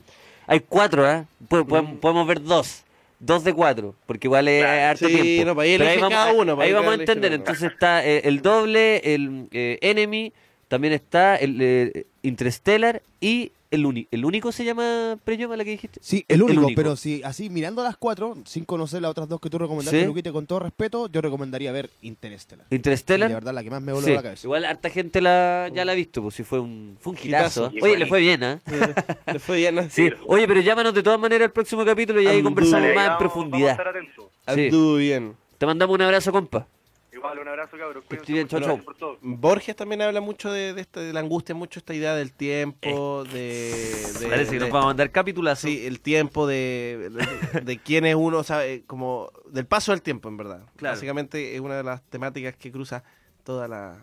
Hay 0.47 0.61
cuatro, 0.61 1.05
¿ah? 1.05 1.25
Po- 1.47 1.63
po- 1.63 1.83
Mm. 1.83 1.97
Podemos 1.97 2.25
ver 2.25 2.41
dos. 2.41 2.83
Dos 3.23 3.43
de 3.43 3.53
cuatro, 3.53 3.93
porque 4.07 4.25
igual 4.25 4.47
es 4.47 4.65
harto 4.65 5.07
Sí, 5.07 5.13
tiempo. 5.15 5.45
no, 5.49 5.55
pues 5.55 5.69
ahí 5.69 5.77
Pero 5.77 5.89
elige 5.91 6.01
vamos, 6.01 6.17
cada 6.17 6.33
uno, 6.33 6.55
pues 6.55 6.65
ahí 6.65 6.69
ahí 6.69 6.73
vamos 6.73 6.91
a 6.91 6.95
entender. 6.95 7.31
uno. 7.31 7.35
Entonces 7.39 7.71
está 7.71 8.03
eh, 8.03 8.21
el 8.25 8.41
doble, 8.41 8.97
el 9.13 9.47
eh, 9.51 9.77
Enemy, 9.81 10.33
también 10.67 10.93
está 10.93 11.35
el 11.35 11.57
eh, 11.61 12.05
Interstellar 12.23 13.03
y 13.19 13.51
el, 13.71 13.85
uni- 13.85 14.07
el 14.11 14.23
único 14.25 14.51
se 14.51 14.63
llama 14.63 15.17
Preyoma, 15.23 15.57
la 15.57 15.63
que 15.63 15.71
dijiste. 15.71 15.99
Sí, 16.03 16.23
el 16.27 16.43
único, 16.43 16.67
pero 16.75 16.95
si 16.95 17.23
así 17.23 17.49
mirando 17.49 17.83
las 17.83 17.97
cuatro, 17.97 18.37
sin 18.45 18.65
conocer 18.65 19.01
las 19.01 19.11
otras 19.11 19.27
dos 19.27 19.39
que 19.41 19.49
tú 19.49 19.57
recomendaste, 19.57 20.01
Sí. 20.01 20.05
Luquite, 20.05 20.31
con 20.31 20.45
todo 20.45 20.59
respeto, 20.59 21.07
yo 21.09 21.21
recomendaría 21.21 21.71
ver 21.71 21.89
Interstellar. 22.01 22.67
Interstellar. 22.69 23.29
Sí, 23.29 23.31
de 23.31 23.35
verdad, 23.35 23.53
la 23.53 23.63
que 23.63 23.69
más 23.71 23.81
me 23.81 23.93
voló 23.93 24.05
Sí, 24.05 24.13
la 24.13 24.21
cabeza. 24.21 24.45
Igual 24.45 24.65
harta 24.65 24.89
gente 24.89 25.21
la, 25.21 25.69
ya 25.73 25.83
la 25.85 25.93
ha 25.93 25.95
visto, 25.95 26.21
pues 26.21 26.35
si 26.35 26.43
fue 26.43 26.59
un, 26.59 26.97
fue 26.99 27.13
un. 27.13 27.17
Oye, 27.81 27.97
le 27.97 28.05
fue 28.05 28.19
bien, 28.19 28.43
¿ah? 28.43 28.59
Le 29.25 29.39
fue 29.39 29.57
bien, 29.57 29.79
¿ah? 29.79 29.87
Sí. 29.89 30.09
Oye, 30.27 30.47
pero 30.47 30.61
llámanos 30.61 30.93
de 30.93 31.01
todas 31.03 31.19
maneras 31.19 31.45
al 31.47 31.51
próximo 31.51 31.83
capítulo 31.85 32.21
y 32.21 32.27
ahí 32.27 32.43
conversamos 32.43 32.81
Dale, 32.83 32.95
más 32.95 33.11
en 33.11 33.17
profundidad. 33.17 33.57
vamos 33.59 33.69
a 33.69 33.71
estar 33.71 33.87
atentos. 33.87 34.25
Sí. 34.53 34.61
Anduvo 34.65 34.95
bien. 34.97 35.35
Te 35.57 35.65
mandamos 35.65 35.95
un 35.95 36.01
abrazo, 36.01 36.31
compa. 36.31 36.67
Un 37.23 37.47
abrazo, 37.47 37.77
cabros. 37.77 38.03
Gracias 38.09 38.49
chau. 38.49 38.83
por 38.83 38.95
todo. 38.95 39.17
Borges 39.21 39.75
también 39.75 40.01
habla 40.01 40.21
mucho 40.21 40.51
de, 40.51 40.73
de, 40.73 40.81
esta- 40.81 40.99
de 41.01 41.13
la 41.13 41.19
angustia, 41.19 41.53
mucho 41.55 41.79
esta 41.79 41.93
idea 41.93 42.15
del 42.15 42.33
tiempo, 42.33 43.23
de, 43.31 43.71
de- 44.19 44.27
Parece 44.27 44.51
que 44.51 44.59
de- 44.59 44.65
nos 44.65 44.69
vamos 44.71 44.83
a 44.83 44.87
mandar 44.87 45.11
capítulos. 45.11 45.59
Sí, 45.59 45.85
el 45.85 45.99
tiempo 46.01 46.47
de, 46.47 47.09
de, 47.53 47.61
de 47.61 47.77
quién 47.77 48.05
es 48.05 48.15
uno, 48.15 48.39
o 48.39 48.43
sea, 48.43 48.65
eh, 48.65 48.83
como 48.87 49.31
del 49.49 49.65
paso 49.65 49.91
del 49.91 50.01
tiempo, 50.01 50.29
en 50.29 50.37
verdad. 50.37 50.65
Claro. 50.75 50.95
Básicamente 50.95 51.55
es 51.55 51.61
una 51.61 51.75
de 51.77 51.83
las 51.83 52.01
temáticas 52.03 52.55
que 52.55 52.71
cruza 52.71 53.03
toda 53.43 53.67
la... 53.67 53.97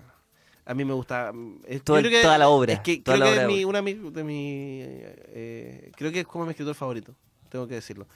A 0.64 0.74
mí 0.74 0.84
me 0.84 0.92
gusta... 0.92 1.32
es- 1.66 1.82
Todo 1.82 1.98
creo 1.98 2.10
que- 2.10 2.22
toda 2.22 2.38
la 2.38 2.48
obra, 2.48 2.74
Es 2.74 2.80
que 2.80 2.98
toda 2.98 3.16
creo 3.16 3.26
la 3.26 3.30
que 3.32 3.36
es 3.36 3.44
obra 3.44 3.48
de 3.48 3.54
mi, 3.54 3.64
una 3.64 3.82
mi- 3.82 4.10
de 4.10 4.24
mi... 4.24 4.80
eh, 4.82 5.90
creo 5.96 6.12
que 6.12 6.20
es 6.20 6.26
como 6.26 6.44
mi 6.44 6.50
escritor 6.50 6.74
favorito, 6.74 7.14
tengo 7.48 7.66
que 7.66 7.74
decirlo. 7.74 8.06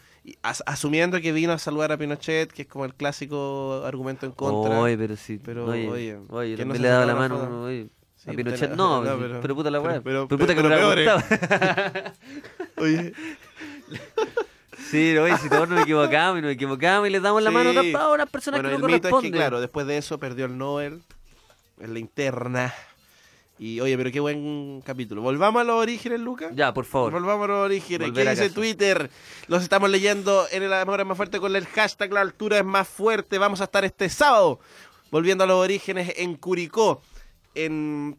As- 0.43 0.63
asumiendo 0.67 1.21
que 1.21 1.33
vino 1.33 1.53
a 1.53 1.59
saludar 1.59 1.91
a 1.93 1.97
Pinochet, 1.97 2.53
que 2.53 2.63
es 2.63 2.69
como 2.69 2.85
el 2.85 2.95
clásico 2.95 3.83
argumento 3.85 4.25
en 4.27 4.33
contra. 4.33 4.79
Oye, 4.81 4.97
pero 4.97 5.17
sí. 5.17 5.41
Pero, 5.45 5.67
oye, 5.67 5.89
oye, 5.89 6.19
oye, 6.29 6.57
que 6.57 6.65
no 6.65 6.75
no 6.75 6.81
le 6.81 6.87
he 6.87 6.91
dado 6.91 7.07
la 7.07 7.13
la 7.15 7.19
mano. 7.19 7.63
oye, 7.65 7.89
Sí, 8.17 8.31
a 8.31 8.33
Pinochet 8.35 8.71
no, 8.71 9.03
no, 9.05 9.19
pero, 9.19 9.41
pero- 9.41 9.55
puta 9.57 9.71
la 9.71 9.81
weá. 9.81 10.01
pero- 10.01 10.29
Pero, 10.29 10.39
puta 10.39 10.55
que 10.55 10.63
peor, 10.63 10.97
gustado. 10.97 12.13
Oye. 12.79 13.13
Sí, 14.91 15.17
oye, 15.17 15.37
si 15.39 15.49
todos 15.49 15.69
nos 15.71 15.83
equivocamos 15.83 16.39
y 16.39 16.43
nos 16.43 16.51
equivocamos 16.53 17.09
y 17.09 17.13
les 17.13 17.23
damos 17.23 17.43
la 17.43 17.51
mano 17.51 17.71
a 17.71 17.73
Sí. 17.73 17.79
otras- 17.79 18.03
a 18.03 18.11
unas 18.13 18.29
personas 18.29 18.61
Bueno, 18.61 18.77
que 18.77 18.81
no 18.83 18.89
el 18.89 18.93
mito 18.95 19.09
es 19.09 19.23
que, 19.23 19.31
claro, 19.31 19.61
después 19.61 19.87
de 19.87 19.97
eso 19.97 20.19
perdió 20.19 20.45
el 20.45 20.59
Nobel 20.59 21.01
en 21.81 21.95
la 21.95 21.99
interna. 21.99 22.75
Y 23.59 23.81
oye, 23.81 23.97
pero 23.97 24.11
qué 24.11 24.19
buen 24.21 24.83
capítulo. 24.85 25.23
Volvamos 25.23 25.61
a 25.61 25.65
los 25.65 25.77
orígenes, 25.77 26.21
Lucas. 26.21 26.53
Ya, 26.55 26.75
por 26.75 26.85
favor. 26.85 27.13
Volvamos 27.13 27.45
a 27.45 27.53
los 27.53 27.65
orígenes. 27.65 28.09
Volver 28.09 28.25
¿Qué 28.25 28.31
dice 28.31 28.43
casa. 28.45 28.55
Twitter? 28.55 29.11
Los 29.47 29.63
estamos 29.63 29.89
leyendo 29.91 30.47
en 30.51 30.63
el 30.63 30.73
amor 30.73 31.01
es 31.01 31.07
más 31.07 31.17
fuerte 31.17 31.39
con 31.39 31.55
el 31.55 31.67
hashtag 31.67 32.13
La 32.13 32.23
altura 32.23 32.59
es 32.59 32.65
más 32.65 32.89
fuerte. 32.89 33.39
Vamos 33.39 33.61
a 33.61 33.65
estar 33.65 33.85
este 33.85 34.09
sábado 34.09 34.59
volviendo 35.11 35.45
a 35.45 35.47
los 35.47 35.59
orígenes 35.59 36.13
en 36.17 36.35
Curicó. 36.37 37.03
En 37.55 38.19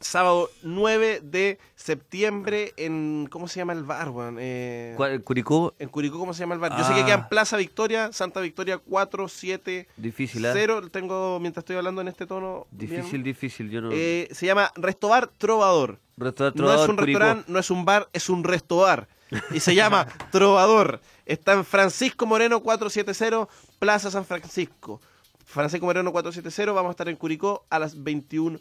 sábado 0.00 0.50
9 0.62 1.20
de 1.22 1.58
septiembre 1.74 2.72
en... 2.76 3.28
¿Cómo 3.30 3.48
se 3.48 3.60
llama 3.60 3.72
el 3.72 3.82
bar, 3.84 4.10
weón? 4.10 4.36
Eh, 4.38 4.94
¿Cuál, 4.96 5.22
Curicó? 5.22 5.74
En 5.78 5.88
Curicó, 5.88 6.18
¿cómo 6.18 6.32
se 6.34 6.40
llama 6.40 6.54
el 6.54 6.60
bar? 6.60 6.76
Yo 6.78 6.84
sé 6.84 6.94
que 6.94 7.00
Ah. 7.00 7.04
queda 7.04 7.14
en 7.14 7.28
Plaza 7.28 7.56
Victoria, 7.56 8.12
Santa 8.12 8.40
Victoria 8.40 8.78
470. 8.78 9.90
Difícil, 9.96 10.44
¿ah? 10.46 10.54
tengo 10.90 11.38
mientras 11.40 11.62
estoy 11.62 11.76
hablando 11.76 12.00
en 12.00 12.08
este 12.08 12.26
tono. 12.26 12.66
Difícil, 12.70 13.10
bien. 13.10 13.22
difícil. 13.24 13.70
Yo 13.70 13.80
no. 13.80 13.90
Eh, 13.92 14.28
se 14.32 14.46
llama 14.46 14.70
Restobar 14.76 15.28
Trovador. 15.38 15.98
Restaurante 16.16 16.58
no 16.60 16.66
es 16.66 16.70
Trovador, 16.72 16.90
un 16.90 16.96
Curicó. 16.96 17.18
restaurante, 17.18 17.52
no 17.52 17.58
es 17.58 17.70
un 17.70 17.84
bar, 17.84 18.08
es 18.12 18.28
un 18.28 18.44
restobar. 18.44 19.08
Y 19.52 19.60
se 19.60 19.74
llama 19.74 20.06
Trovador. 20.32 21.00
Está 21.26 21.52
en 21.52 21.64
Francisco 21.64 22.24
Moreno 22.26 22.60
470, 22.62 23.48
Plaza 23.78 24.10
San 24.10 24.24
Francisco. 24.24 25.00
Francisco 25.44 25.86
Moreno 25.86 26.12
470, 26.12 26.72
vamos 26.72 26.90
a 26.90 26.92
estar 26.92 27.08
en 27.08 27.16
Curicó 27.16 27.64
a 27.70 27.78
las 27.78 28.02
21 28.02 28.58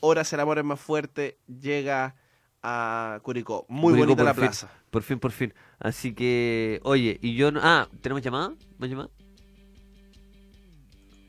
horas. 0.00 0.32
El 0.32 0.40
amor 0.40 0.58
es 0.58 0.64
más 0.64 0.80
fuerte. 0.80 1.38
Llega 1.46 2.16
a 2.62 3.20
Curicó. 3.22 3.66
Muy 3.68 3.92
Curicó, 3.92 4.06
bonita 4.06 4.24
la 4.24 4.34
fin, 4.34 4.44
plaza. 4.44 4.70
Por 4.90 5.02
fin, 5.02 5.18
por 5.18 5.32
fin. 5.32 5.54
Así 5.78 6.14
que, 6.14 6.80
oye, 6.84 7.18
y 7.22 7.34
yo 7.36 7.50
no. 7.50 7.60
Ah, 7.62 7.88
¿tenemos 8.00 8.22
llamada? 8.22 8.54
¿Más 8.78 8.90
llamada? 8.90 9.10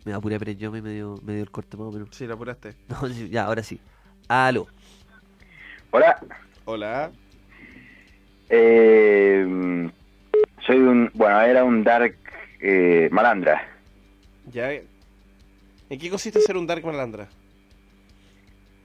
Me 0.06 0.14
apuré, 0.14 0.40
pero 0.40 0.52
yo 0.52 0.72
me 0.72 0.82
dio, 0.82 1.16
me 1.24 1.34
dio 1.34 1.44
el 1.44 1.52
corte 1.52 1.78
más 1.78 1.88
o 1.88 1.92
menos. 1.92 2.10
Sí, 2.12 2.26
la 2.26 2.34
apuraste. 2.34 2.76
No, 2.88 3.08
ya, 3.08 3.46
ahora 3.46 3.64
sí. 3.64 3.80
Aló. 4.28 4.68
Hola. 5.92 6.20
Hola. 6.66 7.12
Eh, 8.50 9.92
soy 10.66 10.78
un. 10.78 11.12
Bueno, 11.14 11.42
era 11.42 11.64
un 11.64 11.84
Dark 11.84 12.16
eh, 12.60 13.10
Malandra. 13.12 13.62
Ya. 14.52 14.72
¿En 14.72 16.00
qué 16.00 16.10
consiste 16.10 16.42
ser 16.42 16.58
un 16.58 16.68
Dark 16.68 16.86
Malandra? 16.86 17.28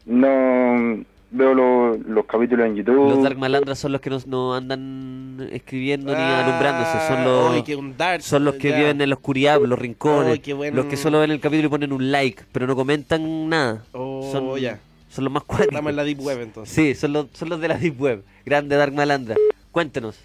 No. 0.07 1.05
Veo 1.37 1.53
lo- 1.53 1.97
los 1.97 2.27
capítulos 2.27 2.65
en 2.67 2.77
YouTube. 2.77 3.11
Los 3.11 3.23
Dark 3.25 3.37
Malandras 3.37 3.77
son 3.81 3.91
los 3.91 4.01
que 4.01 4.09
no, 4.09 4.19
no 4.27 4.55
andan 4.55 5.49
escribiendo 5.51 6.13
ni 6.15 6.21
Ah, 6.21 6.45
alumbrándose. 6.45 7.09
Son 7.09 7.25
los, 7.25 7.97
Dark, 7.99 8.23
son 8.23 8.45
los 8.45 8.55
que 8.55 8.69
ya. 8.71 8.77
viven 8.77 9.01
en 9.01 9.09
la 9.09 9.17
oscuridad, 9.17 9.61
los 9.61 9.77
rincones. 9.77 10.41
Los 10.73 10.87
que 10.87 10.97
solo 10.97 11.19
ven 11.19 11.33
el 11.33 11.41
capítulo 11.41 11.67
y 11.67 11.71
ponen 11.71 11.93
un 11.93 12.13
like, 12.13 12.45
pero 12.53 12.69
no 12.69 12.77
comentan 12.77 13.49
nada. 13.49 13.83
Oh, 13.91 14.29
son, 14.31 14.57
ya. 14.61 14.79
son 15.09 15.25
los 15.25 15.33
más 15.33 15.43
cuáticos. 15.43 15.73
Estamos 15.73 15.91
en 15.91 15.97
la 15.97 16.05
Deep 16.05 16.21
Web 16.21 16.41
entonces. 16.43 16.73
Sí, 16.73 16.95
son 16.95 17.13
los, 17.13 17.27
son 17.33 17.49
los 17.49 17.61
de 17.61 17.67
la 17.67 17.79
Deep 17.79 18.01
Web. 18.01 18.23
Grande 18.47 18.77
Dark 18.77 18.93
Malandra. 18.93 19.35
Cuéntenos. 19.73 20.21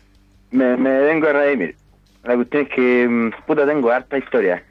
Me, 0.52 0.78
me 0.78 0.92
vengo 1.00 1.28
a 1.28 1.34
redimir. 1.34 1.76
La 2.24 2.36
cuestión 2.36 2.64
es 2.64 2.70
que, 2.70 3.08
mm, 3.10 3.46
puta, 3.48 3.66
tengo 3.66 3.90
harta 3.90 4.16
historia. 4.16 4.64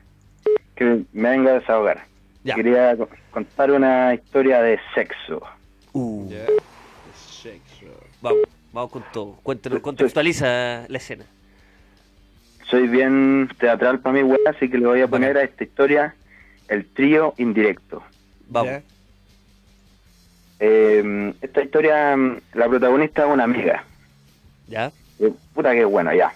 Que 0.77 1.01
me 1.13 1.31
vengo 1.31 1.49
a 1.49 1.55
desahogar. 1.55 2.05
Quería 2.55 2.97
co- 2.97 3.09
contar 3.31 3.71
una 3.71 4.15
historia 4.15 4.63
de 4.63 4.79
sexo. 4.95 5.43
Uh. 5.93 6.31
Vamos, 8.23 8.39
vamos 8.73 8.91
con 8.91 9.05
todo. 9.13 9.33
Cuéntenos, 9.43 9.81
contextualiza 9.81 10.85
la 10.89 10.99
escena. 10.99 11.25
Soy 12.71 12.87
bien 12.89 13.49
teatral 13.59 14.01
para 14.01 14.15
mi 14.15 14.23
weá, 14.23 14.39
así 14.51 14.69
que 14.69 14.79
le 14.79 14.87
voy 14.87 15.01
a 15.01 15.09
poner 15.09 15.37
a 15.39 15.43
esta 15.43 15.65
historia 15.65 16.15
el 16.69 16.87
trío 16.87 17.35
indirecto. 17.39 18.03
Vamos. 18.49 18.83
Eh, 20.61 21.35
esta 21.41 21.63
historia, 21.63 22.17
mm, 22.17 22.41
la 22.55 22.69
protagonista 22.69 23.25
es 23.27 23.33
una 23.33 23.45
amiga. 23.45 23.85
¿Ya? 24.67 24.93
Eh, 25.19 25.33
puta 25.55 25.73
que 25.73 25.85
bueno, 25.85 26.13
ya. 26.15 26.33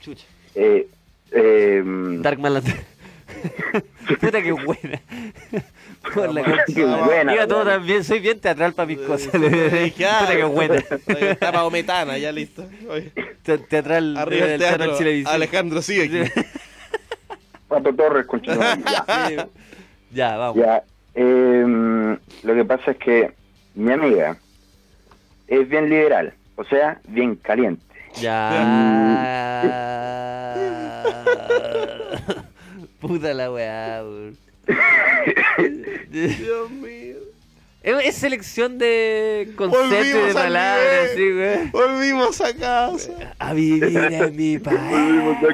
Chucha. 0.00 0.26
Eh, 0.54 0.86
eh, 1.32 1.82
Dark 2.20 2.38
Malandra. 2.38 2.74
Puta 4.20 4.42
que 4.42 4.52
buena. 4.52 5.00
Por 6.14 6.32
la 6.34 6.42
buena, 7.04 7.32
Diga 7.32 7.46
todo 7.46 7.64
también, 7.64 8.04
soy 8.04 8.20
bien 8.20 8.40
teatral 8.40 8.74
para 8.74 8.86
mis 8.86 8.98
cosas. 8.98 9.28
Puta 9.30 10.36
que 10.36 10.44
buena. 10.44 10.74
Está 11.06 11.52
Maometana, 11.52 12.18
ya 12.18 12.32
listo. 12.32 12.64
Te- 13.42 13.58
Teatral 13.58 14.16
Arriba 14.16 14.46
del 14.46 14.54
el 14.54 14.60
teatro. 14.60 14.98
Chilevisión. 14.98 15.34
Alejandro, 15.34 15.82
sigue 15.82 16.24
aquí. 16.24 16.40
Pato 17.68 17.94
Torres, 17.94 18.26
ya. 18.44 19.48
Ya, 20.10 20.36
vamos. 20.36 20.56
Ya, 20.62 20.82
eh, 21.14 22.16
lo 22.42 22.54
que 22.54 22.64
pasa 22.64 22.90
es 22.90 22.96
que 22.98 23.32
mi 23.74 23.92
amiga 23.92 24.36
es 25.46 25.68
bien 25.68 25.88
liberal, 25.88 26.34
o 26.56 26.64
sea, 26.64 27.00
bien 27.08 27.36
caliente. 27.36 27.82
Ya. 28.20 28.48
Puta 33.02 33.34
la 33.34 33.50
weá, 33.52 34.02
weón. 34.02 34.38
Dios 36.10 36.70
mío. 36.70 37.16
Es, 37.82 37.96
es 38.06 38.14
selección 38.14 38.78
de 38.78 39.50
conceptos 39.56 40.06
y 40.06 40.12
de 40.12 40.32
palabras, 40.32 41.10
sí, 41.16 41.30
güey. 41.32 41.68
Volvimos 41.72 42.40
a 42.40 42.54
casa. 42.54 43.34
A 43.40 43.52
vivir 43.54 43.96
en 43.96 44.36
mi 44.36 44.56
país. 44.58 44.78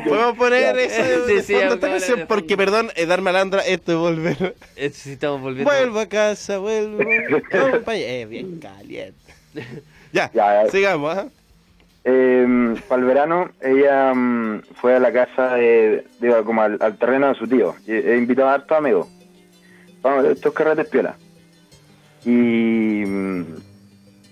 Podemos 0.07 0.37
poner 0.37 0.61
Ya. 0.61 0.73
de, 0.75 0.91
Sí, 0.91 1.33
de 1.35 1.43
sí, 1.43 1.53
fondo 1.55 1.69
vamos 1.69 1.75
esta 1.77 1.87
a 1.87 1.91
canción 1.91 2.27
porque, 2.29 2.57
perdón, 2.59 2.91
eh, 2.97 3.07
dar 3.07 3.23
malandra, 3.23 3.63
esto 3.63 3.93
es 3.93 3.99
volver. 3.99 4.55
Sí, 4.93 5.13
estamos 5.13 5.41
volviendo. 5.41 5.71
Vuelvo 5.73 6.01
a 6.01 6.07
casa, 6.07 6.59
vuelvo. 6.59 6.99
Vamos 7.51 7.79
pa' 7.85 7.93
allá. 7.93 8.07
Eh, 8.07 8.27
bien 8.27 8.59
caliente. 8.59 9.17
Ya, 10.13 10.31
Ya, 10.35 10.65
sigamos, 10.71 11.17
¿ah? 11.17 11.29
Eh, 12.11 12.75
para 12.89 13.03
el 13.03 13.07
verano, 13.07 13.51
ella 13.61 14.15
mm, 14.15 14.63
fue 14.77 14.97
a 14.97 14.99
la 14.99 15.13
casa 15.13 15.57
de, 15.57 16.07
digo, 16.21 16.43
como 16.43 16.63
al, 16.63 16.79
terreno 16.99 17.29
de 17.29 17.35
su 17.35 17.47
tío. 17.47 17.75
Y, 17.87 17.93
e 17.93 18.17
invitó 18.17 18.49
a 18.49 18.55
hartos 18.55 18.79
amigos. 18.79 19.09
Vamos, 20.01 20.25
estos 20.25 20.55
carretes 20.55 20.89
piola. 20.89 21.17
Y 22.25 23.05
mm, 23.07 23.45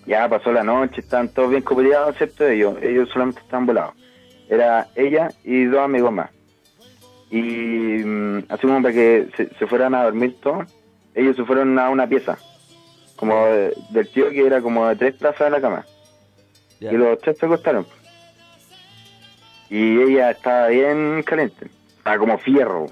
ya 0.07 0.27
pasó 0.27 0.53
la 0.53 0.65
noche, 0.65 1.03
estaban 1.03 1.29
todos 1.29 1.51
bien 1.51 1.61
cooperados, 1.63 2.13
excepto 2.15 2.47
ellos. 2.47 2.79
Ellos 2.81 3.11
solamente 3.13 3.43
estaban 3.43 3.67
volados. 3.67 3.95
Era 4.49 4.89
ella 4.95 5.29
y 5.45 5.65
dos 5.65 5.81
amigos 5.81 6.13
más. 6.13 6.31
Y 7.31 7.43
mm, 7.43 8.45
así 8.49 8.67
como 8.67 8.81
para 8.81 8.95
que 8.95 9.29
se, 9.37 9.67
fueran 9.67 9.95
a 9.95 10.05
dormir 10.05 10.37
todos, 10.41 10.67
ellos 11.15 11.37
se 11.37 11.45
fueron 11.45 11.79
a 11.79 11.91
una 11.91 12.07
pieza. 12.07 12.39
Como 13.17 13.45
de- 13.49 13.75
del 13.91 14.09
tío 14.09 14.31
que 14.31 14.47
era 14.47 14.63
como 14.63 14.89
de 14.89 14.97
tres 14.97 15.15
plazas 15.17 15.41
de 15.49 15.51
la 15.51 15.61
cama. 15.61 15.85
Y 16.81 16.97
los 16.97 17.19
tres 17.21 17.39
se 17.39 17.47
acostaron. 17.47 17.87
Y 19.71 20.01
ella 20.01 20.31
estaba 20.31 20.69
bien 20.69 21.23
caliente. 21.25 21.67
Estaba 21.99 22.19
como 22.19 22.39
fierro. 22.39 22.87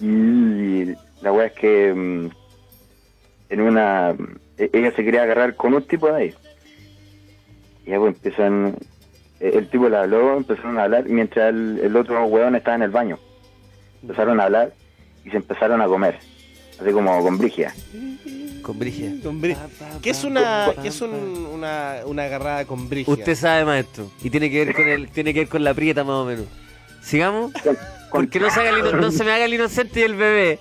Y 0.00 0.92
la 1.22 1.32
weá 1.32 1.46
es 1.46 1.52
que 1.52 1.92
mm, 1.94 2.28
en 3.50 3.60
una 3.60 4.14
e- 4.58 4.70
ella 4.72 4.92
se 4.92 5.04
quería 5.04 5.22
agarrar 5.22 5.54
con 5.56 5.74
un 5.74 5.82
tipo 5.82 6.08
de 6.08 6.14
ahí. 6.16 6.34
Y 7.86 7.90
ya 7.90 7.98
pues 7.98 8.14
empiezan 8.14 8.76
e- 9.40 9.56
el 9.56 9.68
tipo 9.68 9.88
le 9.88 9.96
habló, 9.96 10.36
empezaron 10.36 10.78
a 10.78 10.84
hablar 10.84 11.04
mientras 11.04 11.50
el, 11.50 11.80
el 11.82 11.96
otro 11.96 12.24
weón 12.26 12.56
estaba 12.56 12.76
en 12.76 12.82
el 12.82 12.90
baño. 12.90 13.18
Empezaron 14.02 14.40
a 14.40 14.44
hablar 14.44 14.72
y 15.24 15.30
se 15.30 15.36
empezaron 15.38 15.80
a 15.80 15.86
comer. 15.86 16.18
Así 16.80 16.90
como 16.92 17.22
con 17.22 17.38
brigia. 17.38 17.74
Con 18.62 18.78
Brigia. 18.78 19.12
Con 19.22 19.42
bri- 19.42 19.56
¿Qué 20.00 20.08
es 20.10 20.24
una, 20.24 20.72
qué 20.80 20.88
es 20.88 21.00
un- 21.02 21.46
una, 21.52 21.96
una 22.06 22.24
agarrada 22.24 22.64
con 22.64 22.88
brigia? 22.88 23.12
Usted 23.12 23.34
sabe, 23.34 23.64
maestro. 23.66 24.10
Y 24.22 24.30
tiene 24.30 24.50
que 24.50 24.64
ver 24.64 24.74
con 24.74 24.88
el, 24.88 25.08
tiene 25.10 25.34
que 25.34 25.40
ver 25.40 25.48
con 25.48 25.62
la 25.62 25.74
prieta 25.74 26.02
más 26.02 26.14
o 26.14 26.24
menos. 26.24 26.46
¿Sigamos? 27.02 27.52
Porque 28.14 28.38
no 28.38 28.48
se, 28.48 28.60
haga 28.60 28.70
el 28.70 28.78
ino- 28.78 28.92
no 28.92 29.10
se 29.10 29.24
me 29.24 29.32
haga 29.32 29.44
el 29.44 29.54
inocente 29.54 29.98
y 29.98 30.02
el 30.04 30.14
bebé. 30.14 30.60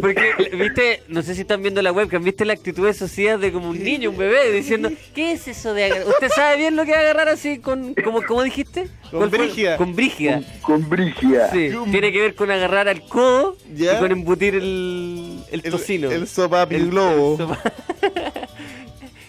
Porque, 0.00 0.32
viste, 0.56 1.02
no 1.08 1.20
sé 1.20 1.34
si 1.34 1.42
están 1.42 1.60
viendo 1.60 1.82
la 1.82 1.92
webcam, 1.92 2.24
viste 2.24 2.46
la 2.46 2.54
actitud 2.54 2.86
de 2.86 2.94
sociedad 2.94 3.38
de 3.38 3.52
como 3.52 3.68
un 3.68 3.84
niño, 3.84 4.08
un 4.08 4.16
bebé, 4.16 4.50
diciendo, 4.50 4.90
¿qué 5.14 5.32
es 5.32 5.46
eso 5.48 5.74
de 5.74 5.84
agarrar? 5.84 6.08
¿Usted 6.08 6.30
sabe 6.30 6.56
bien 6.56 6.74
lo 6.74 6.86
que 6.86 6.92
es 6.92 6.96
agarrar 6.96 7.28
así 7.28 7.58
con, 7.58 7.92
como, 8.02 8.22
¿cómo 8.22 8.42
dijiste? 8.42 8.88
Con 9.10 9.30
brígida. 9.30 9.76
Con 9.76 9.94
brígida. 9.94 10.40
Con 10.62 10.88
brigia. 10.88 11.50
Sí, 11.50 11.70
tiene 11.90 12.10
que 12.10 12.20
ver 12.22 12.34
con 12.34 12.50
agarrar 12.50 12.88
al 12.88 13.02
codo 13.06 13.58
Ya. 13.74 13.96
y 13.96 14.00
con 14.00 14.10
embutir 14.10 14.54
el, 14.54 15.40
el 15.50 15.62
tocino. 15.62 16.10
el 16.10 16.26
sopapi 16.26 16.76
El- 16.76 16.88
globo. 16.90 17.34
el 17.34 17.38
sopa- 17.48 17.62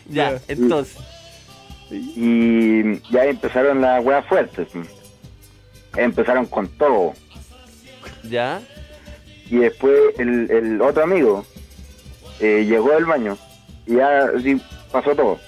ya, 0.10 0.32
Ya. 0.36 0.42
entonces. 0.48 0.96
Y 1.92 3.00
ya 3.12 3.26
empezaron 3.26 3.82
las 3.82 4.04
weas 4.04 4.26
fuertes. 4.28 4.68
Empezaron 5.96 6.46
con 6.48 6.68
todo. 6.70 7.14
¿Ya? 8.24 8.62
Y 9.50 9.58
después 9.58 9.96
el, 10.18 10.50
el 10.50 10.82
otro 10.82 11.04
amigo 11.04 11.46
eh, 12.40 12.66
llegó 12.68 12.92
del 12.92 13.06
baño 13.06 13.38
y 13.86 13.96
ya 13.96 14.26
así 14.36 14.62
pasó 14.92 15.16
todo. 15.16 15.40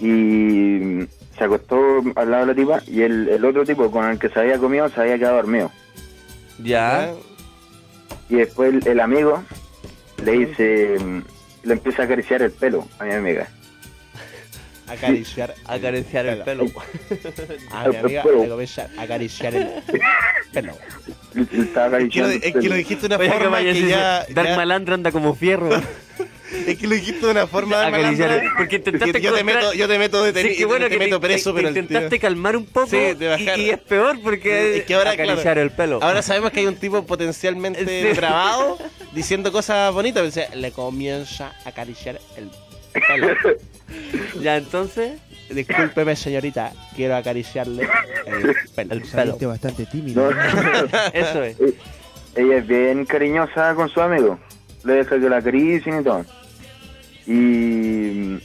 Y 0.00 1.06
se 1.38 1.44
acostó 1.44 1.76
al 2.16 2.30
lado 2.30 2.46
de 2.46 2.52
la 2.52 2.54
tipa 2.54 2.82
y 2.86 3.02
el, 3.02 3.28
el 3.28 3.44
otro 3.44 3.64
tipo 3.64 3.90
con 3.90 4.08
el 4.08 4.18
que 4.18 4.28
se 4.28 4.40
había 4.40 4.58
comido 4.58 4.88
se 4.88 5.00
había 5.00 5.18
quedado 5.18 5.36
dormido. 5.36 5.70
Ya. 6.62 7.12
Y 8.28 8.36
después 8.36 8.74
el, 8.74 8.86
el 8.86 9.00
amigo 9.00 9.42
le 10.24 10.32
dice, 10.32 10.96
mm, 10.98 11.22
le 11.64 11.72
empieza 11.72 12.02
a 12.02 12.04
acariciar 12.06 12.42
el 12.42 12.50
pelo 12.50 12.86
a 12.98 13.04
mi 13.04 13.12
amiga. 13.12 13.48
Acariciar, 14.88 15.54
Acariciar 15.64 16.26
el 16.26 16.42
pelo. 16.42 16.66
A 17.70 17.88
mi 17.88 17.96
amiga 17.96 18.24
le 18.24 18.48
comienza 18.48 18.88
a 18.98 19.02
acariciar 19.02 19.54
el 19.54 19.68
pelo. 20.52 20.76
Estaba 21.52 21.98
Es 21.98 22.10
que, 22.10 22.20
lo, 22.20 22.28
es 22.28 22.40
que 22.52 22.68
lo 22.68 22.74
dijiste 22.74 23.08
de 23.08 23.14
una 23.14 23.24
Oye, 23.24 23.32
forma 23.32 23.58
que 23.60 23.86
ya... 23.88 24.26
Dark 24.30 24.48
ya- 24.50 24.56
Malandro 24.56 24.94
anda 24.94 25.10
como 25.12 25.34
fierro. 25.34 25.70
Es 26.66 26.76
que 26.78 26.86
lo 26.86 26.94
dijiste 26.94 27.24
de 27.24 27.32
una 27.32 27.46
forma 27.46 27.80
de 27.80 27.86
Acariciar 27.86 28.28
malandro, 28.28 28.52
porque 28.58 28.76
intentaste 28.76 29.20
yo 29.22 29.32
te 29.32 29.42
meto, 29.42 29.72
yo 29.72 29.88
te 29.88 29.98
meto 29.98 30.22
detenido, 30.22 30.52
Sí, 30.52 30.58
que 30.58 30.64
bueno 30.66 30.84
te 30.84 30.90
que 30.90 30.98
meto 30.98 31.18
te, 31.18 31.26
preso, 31.26 31.50
te- 31.50 31.56
pero 31.56 31.72
te 31.72 31.78
el 31.80 31.86
tío- 31.86 31.96
intentaste 31.96 32.18
calmar 32.18 32.56
un 32.58 32.66
poco 32.66 32.88
Sí, 32.88 32.98
y, 33.56 33.60
y 33.62 33.70
es 33.70 33.78
peor 33.78 34.20
porque 34.22 34.76
Es 34.76 34.84
que 34.84 34.94
ahora, 34.94 35.12
acariciar 35.12 35.42
claro, 35.42 35.62
el 35.62 35.70
pelo. 35.70 35.98
Ahora 36.02 36.20
sabemos 36.20 36.50
que 36.52 36.60
hay 36.60 36.66
un 36.66 36.76
tipo 36.76 37.06
potencialmente 37.06 37.86
Sí. 38.14 38.20
diciendo 39.14 39.50
cosas 39.50 39.94
bonitas. 39.94 40.20
pero 40.20 40.26
dice, 40.26 40.54
le 40.54 40.72
comienza 40.72 41.52
a 41.64 41.70
acariciar 41.70 42.20
el 42.36 42.50
pelo. 43.00 43.34
ya, 44.42 44.58
entonces. 44.58 45.12
Discúlpeme, 45.54 46.16
señorita, 46.16 46.72
quiero 46.96 47.16
acariciarle 47.16 47.88
el 48.26 48.54
pelo. 48.74 48.92
El 48.94 49.02
pelo. 49.02 49.38
bastante 49.48 49.86
tímido. 49.86 50.30
No. 50.32 50.40
Eso 51.12 51.42
es. 51.42 51.60
Eh, 51.60 51.74
Ella 52.36 52.56
es 52.58 52.66
bien 52.66 53.04
cariñosa 53.04 53.74
con 53.74 53.88
su 53.88 54.00
amigo. 54.00 54.38
Le 54.84 54.94
deja 54.94 55.18
que 55.20 55.28
la 55.28 55.36
acaricien 55.38 56.00
y 56.00 56.04
todo. 56.04 56.24
Y 57.26 58.38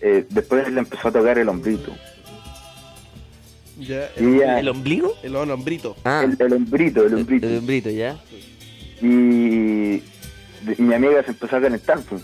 eh, 0.00 0.24
después 0.30 0.68
le 0.70 0.78
empezó 0.80 1.08
a 1.08 1.12
tocar 1.12 1.38
el 1.38 1.48
hombrito. 1.48 1.92
Ya, 3.78 4.06
¿El 4.16 4.68
ombligo? 4.68 5.14
El 5.22 5.34
hombrito. 5.36 5.96
Ah, 6.04 6.22
El, 6.24 6.36
el 6.38 6.52
hombrito, 6.52 7.04
el 7.06 7.14
hombrito. 7.14 7.46
el 7.46 7.58
hombrito, 7.58 7.90
ya. 7.90 8.16
Y 9.00 10.02
mi 10.78 10.94
amiga 10.94 11.22
se 11.24 11.30
empezó 11.32 11.56
a 11.56 11.60
calentar. 11.60 11.98
pues. 12.08 12.22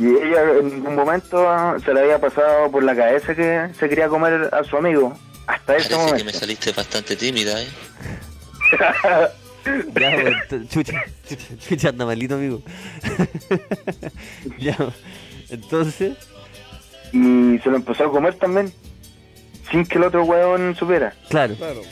Y 0.00 0.06
ella 0.06 0.52
en 0.58 0.70
ningún 0.76 0.94
momento 0.94 1.46
se 1.84 1.92
le 1.92 2.00
había 2.00 2.18
pasado 2.18 2.70
por 2.70 2.82
la 2.82 2.96
cabeza 2.96 3.34
que 3.34 3.68
se 3.78 3.86
quería 3.86 4.08
comer 4.08 4.48
a 4.50 4.64
su 4.64 4.78
amigo. 4.78 5.12
Hasta 5.46 5.76
ese 5.76 5.88
Parece 5.88 5.88
que 5.90 5.96
momento. 5.96 6.24
me 6.24 6.32
saliste 6.32 6.72
bastante 6.72 7.16
tímida, 7.16 7.60
¿eh? 7.62 7.68
Ya, 9.94 10.16
pues, 10.48 10.68
chucha, 10.70 11.04
chucha, 11.28 11.44
chucha, 11.68 11.88
anda 11.90 12.06
malito, 12.06 12.36
amigo. 12.36 12.62
ya, 14.58 14.74
entonces. 15.50 16.16
y 17.12 17.58
se 17.58 17.68
lo 17.68 17.76
empezó 17.76 18.06
a 18.06 18.10
comer 18.10 18.34
también. 18.36 18.72
Sin 19.70 19.84
que 19.84 19.98
el 19.98 20.04
otro 20.04 20.24
hueón 20.24 20.74
supiera. 20.76 21.12
Claro. 21.28 21.56
Claro. 21.56 21.82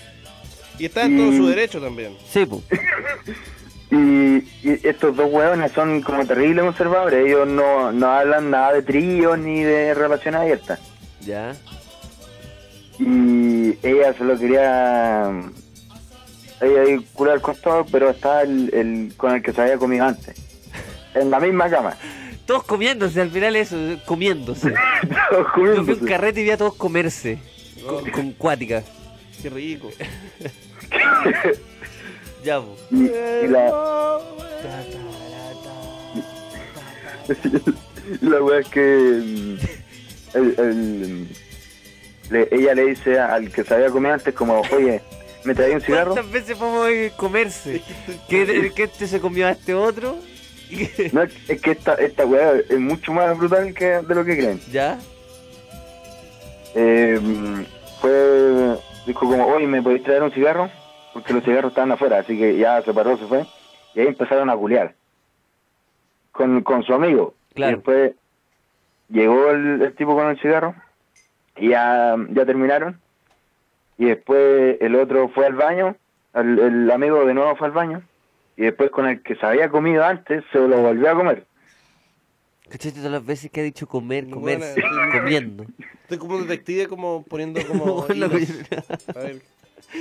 Y 0.79 0.87
está 0.87 1.05
en 1.05 1.19
todo 1.19 1.31
su 1.33 1.47
derecho 1.49 1.79
también. 1.79 2.17
Sí, 2.33 2.47
pues. 2.47 2.63
Y, 3.91 4.37
y 4.63 4.81
estos 4.87 5.17
dos 5.17 5.31
hueones 5.33 5.73
son 5.73 6.03
como 6.03 6.27
terribles 6.27 6.65
conservadores. 6.65 7.27
Ellos 7.27 7.49
no, 7.49 7.91
no 7.93 8.07
hablan 8.11 8.51
nada 8.51 8.75
de 8.75 8.83
tríos 8.83 9.39
ni 9.39 9.63
de 9.63 9.95
relaciones 9.95 10.41
abiertas. 10.41 10.79
Ya. 11.23 11.55
Y 12.99 13.79
ella 13.83 14.13
se 14.13 14.25
lo 14.25 14.39
quería. 14.39 15.31
Ella 16.61 16.85
iba 16.89 17.01
a 17.01 17.05
curar 17.15 17.41
con 17.41 17.57
todo, 17.57 17.87
pero 17.91 18.11
estaba 18.11 18.43
el, 18.43 18.71
el 18.75 19.15
con 19.17 19.35
el 19.35 19.43
que 19.43 19.53
se 19.53 19.63
había 19.63 19.79
comido 19.79 20.05
antes. 20.05 20.37
En 21.15 21.31
la 21.31 21.41
misma 21.41 21.69
cama. 21.71 21.97
Todos 22.47 22.65
comiéndose, 22.65 23.21
al 23.21 23.31
final 23.31 23.57
eso, 23.57 23.77
comiéndose. 24.05 24.73
Todos 25.31 25.47
Yo 25.47 25.51
fui 25.55 25.69
a 25.69 25.71
un 25.71 25.77
comiéndose. 25.77 26.05
carrete 26.07 26.41
y 26.41 26.45
vi 26.45 26.51
a 26.51 26.57
todos 26.57 26.75
comerse. 26.75 27.39
Con, 27.85 28.11
con 28.11 28.33
cuática. 28.33 28.83
Qué 29.43 29.49
rico. 29.51 29.91
Ya, 32.45 32.61
pues. 32.61 32.79
Y, 32.91 33.05
y 33.05 33.49
la. 33.49 34.21
la 38.23 38.43
wea 38.43 38.61
es 38.61 38.69
que. 38.69 38.81
mm, 38.81 39.57
el- 40.35 40.55
el- 40.59 41.29
le- 42.31 42.49
ella 42.51 42.75
le 42.75 42.87
dice 42.87 43.19
al 43.19 43.51
que 43.51 43.65
se 43.65 43.75
había 43.75 43.89
comido 43.91 44.13
antes, 44.15 44.35
como, 44.35 44.61
oye, 44.73 45.01
¿me 45.45 45.55
traí 45.55 45.73
un 45.73 45.81
cigarro? 45.81 46.13
¿Cuántas 46.13 46.31
veces 46.33 46.57
podemos 46.57 47.13
comerse? 47.15 47.83
que, 48.29 48.71
que 48.75 48.83
este 48.85 49.07
se 49.07 49.21
comió 49.21 49.47
a 49.47 49.53
este 49.53 49.75
otro. 49.75 50.17
No, 51.13 51.23
es 51.23 51.33
es 51.49 51.61
que 51.63 51.71
esta, 51.71 51.95
esta 51.95 52.27
weá 52.27 52.53
es 52.69 52.79
mucho 52.79 53.11
más 53.15 53.37
brutal 53.39 53.73
que 53.73 53.87
de 53.87 54.15
lo 54.15 54.23
que 54.23 54.37
creen. 54.37 54.61
¿Ya? 54.71 54.99
Eh, 56.75 57.19
fue, 58.03 58.77
dijo 59.07 59.21
como, 59.27 59.47
oye, 59.47 59.67
¿me 59.67 59.81
podéis 59.83 60.03
traer 60.05 60.23
un 60.23 60.31
cigarro? 60.33 60.71
Porque 61.13 61.33
los 61.33 61.45
cigarros 61.45 61.71
estaban 61.71 61.93
afuera, 61.93 62.19
así 62.19 62.39
que 62.39 62.57
ya 62.57 62.83
se 62.83 62.93
paró, 62.93 63.17
se 63.17 63.27
fue. 63.27 63.47
Y 63.95 64.01
ahí 64.01 64.07
empezaron 64.09 64.51
a 64.51 64.57
culiar. 64.57 64.95
Con, 66.33 66.63
con 66.63 66.83
su 66.83 66.95
amigo. 66.95 67.35
Claro. 67.55 67.73
Y 67.73 67.75
después 67.77 68.15
llegó 69.09 69.51
el, 69.51 69.83
el 69.83 69.95
tipo 69.95 70.15
con 70.15 70.29
el 70.29 70.39
cigarro. 70.41 70.75
Y 71.57 71.71
ya, 71.71 72.17
ya 72.31 72.47
terminaron. 72.47 73.01
Y 73.97 74.07
después 74.07 74.77
el 74.81 74.95
otro 74.95 75.29
fue 75.31 75.47
al 75.47 75.55
baño. 75.55 75.97
El, 76.35 76.59
el 76.59 76.91
amigo 76.91 77.25
de 77.25 77.35
nuevo 77.35 77.57
fue 77.57 77.69
al 77.69 77.73
baño. 77.73 78.03
Y 78.57 78.63
después 78.63 78.91
con 78.91 79.07
el 79.07 79.23
que 79.23 79.35
se 79.37 79.47
había 79.47 79.69
comido 79.69 80.05
antes, 80.05 80.45
se 80.53 80.59
lo 80.59 80.81
volvió 80.83 81.11
a 81.11 81.15
comer. 81.15 81.47
¿Cachaste 82.69 82.99
todas 82.99 83.13
las 83.13 83.25
veces 83.25 83.51
que 83.51 83.61
ha 83.61 83.65
dicho 83.65 83.87
comer, 83.87 84.25
sí. 84.27 84.31
comiendo? 84.31 85.65
Estoy 86.03 86.19
como 86.19 86.37
un 86.37 86.47
detective 86.47 86.87
como 86.87 87.23
poniendo 87.23 87.61
como... 87.67 88.03
A 89.15 89.19
ver. 89.19 89.43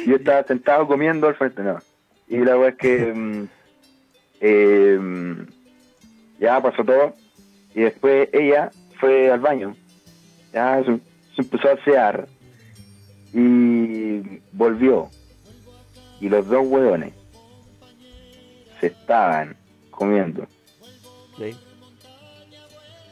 Yo 0.05 0.15
estaba 0.15 0.43
sentado 0.43 0.87
comiendo 0.87 1.27
al 1.27 1.35
frente, 1.35 1.63
no. 1.63 1.79
Y 2.27 2.37
la 2.37 2.55
verdad 2.55 2.69
es 2.69 2.75
que 2.75 3.13
mm, 3.15 3.47
eh, 4.41 4.97
mm, 4.99 5.41
ya 6.39 6.61
pasó 6.61 6.83
todo. 6.83 7.13
Y 7.73 7.81
después 7.81 8.29
ella 8.33 8.71
fue 8.99 9.31
al 9.31 9.39
baño. 9.39 9.75
Ya 10.53 10.83
se, 10.83 10.97
se 11.35 11.41
empezó 11.41 11.69
a 11.69 11.73
asear. 11.73 12.27
Y 13.33 14.41
volvió. 14.51 15.09
Y 16.19 16.29
los 16.29 16.47
dos 16.47 16.65
hueones 16.67 17.13
se 18.79 18.87
estaban 18.87 19.55
comiendo. 19.91 20.47
Sí. 21.37 21.55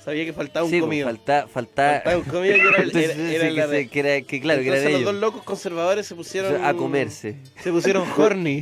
Sabía 0.05 0.23
que 0.25 0.33
faltaba 0.33 0.63
un 0.65 0.69
Sí, 0.69 0.77
pues, 0.77 0.83
comido. 0.85 1.07
falta, 1.07 1.47
falta, 1.47 1.91
Faltaba 2.03 2.17
un 2.17 2.23
comido 2.25 2.53
que 2.55 2.61
era, 2.61 2.77
Entonces, 2.83 3.17
era- 3.17 3.43
que 3.47 3.51
la 3.51 3.67
de- 3.67 3.87
que 3.89 3.99
era- 3.99 4.21
que 4.21 4.39
claro, 4.39 4.61
que 4.61 4.67
era 4.67 4.77
Entonces 4.77 4.83
de 4.83 4.91
los 4.91 5.01
ellos. 5.01 5.11
dos 5.13 5.21
locos 5.21 5.43
conservadores 5.43 6.05
se 6.05 6.13
pusieron 6.15 6.63
A 6.63 6.73
comerse. 6.75 7.37
Se 7.61 7.71
pusieron 7.71 8.03
horny. 8.17 8.61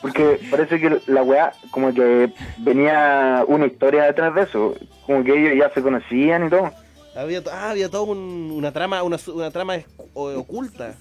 Porque 0.00 0.38
parece 0.50 0.80
que 0.80 1.00
la 1.06 1.22
weá, 1.22 1.52
como 1.72 1.92
que 1.92 2.32
venía 2.58 3.44
una 3.46 3.66
historia 3.66 4.04
detrás 4.04 4.34
de 4.34 4.42
eso. 4.42 4.74
Como 5.06 5.22
que 5.24 5.32
ellos 5.32 5.52
ya 5.58 5.72
se 5.74 5.82
conocían 5.82 6.46
y 6.46 6.50
todo. 6.50 6.72
Había, 7.16 7.42
ah, 7.52 7.70
había 7.70 7.88
toda 7.88 8.04
un- 8.04 8.50
una 8.52 8.72
trama, 8.72 9.02
una, 9.02 9.18
su- 9.18 9.34
una 9.34 9.50
trama 9.50 9.78
oculta. 10.14 10.94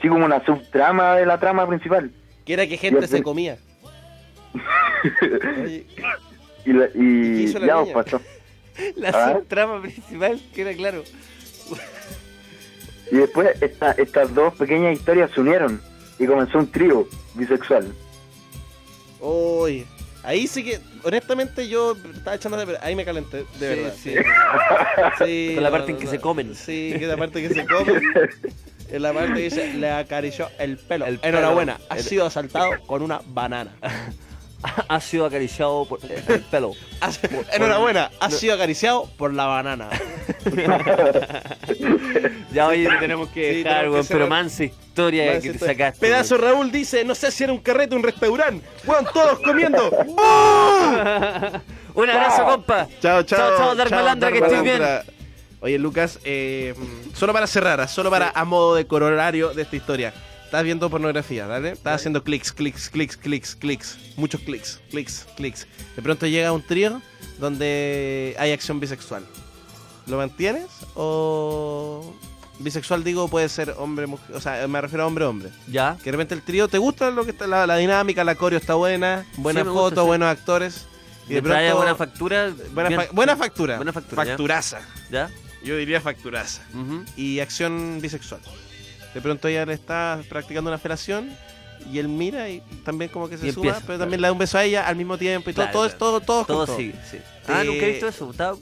Sí, 0.00 0.08
como 0.08 0.24
una 0.26 0.44
subtrama 0.44 1.16
de 1.16 1.24
la 1.26 1.40
trama 1.40 1.66
principal. 1.66 2.10
Que 2.44 2.52
era 2.52 2.66
que 2.66 2.76
gente 2.76 3.06
se 3.08 3.22
comía. 3.22 3.56
Oye, 5.64 5.86
Y, 6.64 6.72
la- 6.72 6.86
¿Y 6.94 6.98
y 6.98 7.32
qué 7.36 7.42
hizo 7.42 7.58
la 7.60 7.66
ya 7.66 7.80
niña? 7.80 7.92
pues, 7.92 8.04
pasó. 8.06 8.20
La 8.96 9.08
Ah. 9.10 9.32
subtrama 9.34 9.80
principal, 9.82 10.40
que 10.54 10.62
era 10.62 10.74
claro. 10.74 11.02
Y 13.10 13.16
después 13.16 13.50
esta- 13.60 13.92
estas 13.92 14.34
dos 14.34 14.54
pequeñas 14.54 14.94
historias 14.94 15.30
se 15.32 15.40
unieron. 15.40 15.80
Y 16.18 16.26
comenzó 16.26 16.58
un 16.58 16.70
trío 16.70 17.06
bisexual. 17.34 17.92
Oye, 19.20 19.86
ahí 20.22 20.46
sí 20.46 20.64
que, 20.64 20.80
honestamente, 21.02 21.68
yo 21.68 21.96
estaba 22.14 22.36
echando 22.36 22.56
de 22.64 22.78
ahí 22.80 22.94
me 22.96 23.04
calenté, 23.04 23.38
de 23.38 23.44
Sí, 23.52 23.58
verdad. 23.60 23.94
sí. 24.02 24.14
Sí, 25.24 25.52
Con 25.54 25.62
la 25.62 25.70
no, 25.70 25.76
parte 25.76 25.92
en 25.92 25.98
que 25.98 26.04
no. 26.06 26.10
se 26.10 26.20
comen. 26.20 26.54
Sí, 26.54 26.94
que 26.96 27.02
es 27.02 27.08
la 27.08 27.16
parte 27.16 27.42
que 27.46 27.54
se 27.54 27.66
comen. 27.66 28.02
Es 28.90 29.00
la 29.00 29.12
parte 29.12 29.34
que 29.34 29.40
dice, 29.42 29.74
le 29.74 29.90
acarició 29.90 30.48
el 30.60 30.78
pelo. 30.78 31.06
El 31.06 31.18
pelo. 31.18 31.38
Enhorabuena, 31.38 31.80
ha 31.88 31.98
sido 31.98 32.24
asaltado 32.24 32.70
con 32.86 33.02
una 33.02 33.20
banana. 33.26 33.74
ha 34.88 35.00
sido 35.00 35.26
acariciado 35.26 35.84
por 35.84 35.98
eh, 36.08 36.22
el 36.28 36.40
pelo. 36.42 36.72
Enhorabuena, 37.52 38.10
ha 38.20 38.30
sido 38.30 38.54
acariciado 38.54 39.08
por 39.16 39.32
la 39.32 39.46
banana. 39.46 39.88
Ya 42.52 42.68
oye, 42.68 42.88
tenemos 43.00 43.28
que 43.28 43.52
Sí, 43.52 43.62
dejar, 43.62 43.80
tenemos 43.80 44.06
que 44.08 44.14
pero 44.14 44.26
mansa 44.28 44.64
historia 44.64 45.40
que 45.40 45.52
te 45.52 45.58
sacaste. 45.58 46.00
Pedazo 46.00 46.38
Raúl 46.38 46.72
dice, 46.72 47.04
no 47.04 47.14
sé 47.14 47.30
si 47.30 47.44
era 47.44 47.52
un 47.52 47.58
carrete 47.58 47.94
o 47.94 47.98
un 47.98 48.04
restaurante. 48.04 48.66
Weón, 48.86 49.06
todos 49.12 49.40
comiendo. 49.40 49.90
Un 51.94 52.10
abrazo, 52.10 52.44
compa. 52.44 52.88
Chao, 53.02 53.22
chao. 53.24 53.38
Chao, 53.38 53.58
chao, 53.58 53.74
Dark 53.74 53.90
Malandra, 53.90 54.32
que 54.32 54.38
estés 54.38 54.62
bien. 54.62 54.80
Oye, 55.60 55.78
Lucas, 55.78 56.18
eh, 56.24 56.74
solo 57.12 57.32
para 57.34 57.46
cerrar, 57.46 57.86
solo 57.88 58.10
para 58.10 58.30
a 58.34 58.44
modo 58.44 58.74
de 58.74 58.86
corolario 58.86 59.52
de 59.52 59.62
esta 59.62 59.76
historia. 59.76 60.14
Estás 60.56 60.64
viendo 60.64 60.88
pornografía, 60.88 61.46
¿vale? 61.46 61.72
Estás 61.72 61.96
haciendo 61.96 62.24
clics, 62.24 62.50
clics, 62.50 62.88
clics, 62.88 63.18
clics, 63.18 63.54
clics. 63.56 63.98
Muchos 64.16 64.40
clics, 64.40 64.80
clics, 64.88 65.26
clics. 65.36 65.66
De 65.94 66.00
pronto 66.00 66.26
llega 66.26 66.50
un 66.50 66.62
trío 66.62 67.02
donde 67.38 68.34
hay 68.38 68.52
acción 68.52 68.80
bisexual. 68.80 69.22
¿Lo 70.06 70.16
mantienes? 70.16 70.68
O. 70.94 72.10
Bisexual 72.58 73.04
digo 73.04 73.28
puede 73.28 73.50
ser 73.50 73.74
hombre, 73.76 74.06
mujer, 74.06 74.34
o 74.34 74.40
sea, 74.40 74.66
me 74.66 74.80
refiero 74.80 75.04
a 75.04 75.06
hombre-hombre. 75.08 75.50
Ya. 75.70 75.98
Que 75.98 76.04
de 76.04 76.12
repente 76.12 76.32
el 76.34 76.40
trío 76.40 76.68
te 76.68 76.78
gusta 76.78 77.10
lo 77.10 77.26
que 77.26 77.32
está, 77.32 77.46
la, 77.46 77.66
la 77.66 77.76
dinámica, 77.76 78.24
la 78.24 78.34
coreo 78.34 78.58
está 78.58 78.76
buena, 78.76 79.26
buena 79.36 79.62
me 79.62 79.68
foto, 79.70 79.82
gusta, 79.82 80.00
sí. 80.00 80.06
buenos 80.06 80.28
actores. 80.30 80.86
Y 81.28 81.34
de 81.34 81.42
pronto, 81.42 81.76
buena 81.76 81.94
factura. 81.96 82.50
buena, 82.72 82.88
bien. 82.88 83.00
fa- 83.02 83.08
buena 83.12 83.36
factura. 83.36 83.76
Buena 83.76 83.92
factura. 83.92 84.24
Facturaza. 84.24 84.80
¿Ya? 85.10 85.28
Yo 85.62 85.76
diría 85.76 86.00
facturaza. 86.00 86.62
Y 87.14 87.40
acción 87.40 87.98
bisexual. 88.00 88.40
De 89.16 89.22
pronto 89.22 89.48
ella 89.48 89.64
le 89.64 89.72
está 89.72 90.20
practicando 90.28 90.68
una 90.68 90.76
felación 90.76 91.30
y 91.90 91.98
él 91.98 92.06
mira 92.06 92.50
y 92.50 92.60
también 92.84 93.10
como 93.10 93.30
que 93.30 93.38
se 93.38 93.48
empieza, 93.48 93.80
pero 93.86 93.98
también 94.00 94.20
le 94.20 94.26
da 94.28 94.32
un 94.32 94.36
beso 94.38 94.58
a 94.58 94.64
ella 94.64 94.86
al 94.86 94.94
mismo 94.94 95.16
tiempo 95.16 95.48
y 95.48 95.54
todo, 95.54 95.64
Claro, 95.64 95.72
todo, 95.72 95.86
es 95.88 95.96
todo, 96.26 96.44
todo, 96.44 96.76
sigue, 96.76 96.92
sí. 97.10 97.16
Ah, 97.48 97.62
Eh, 97.62 97.64
nunca 97.64 97.86
he 97.86 97.90
visto 97.92 98.08
eso. 98.08 98.30
Estaba- 98.30 98.58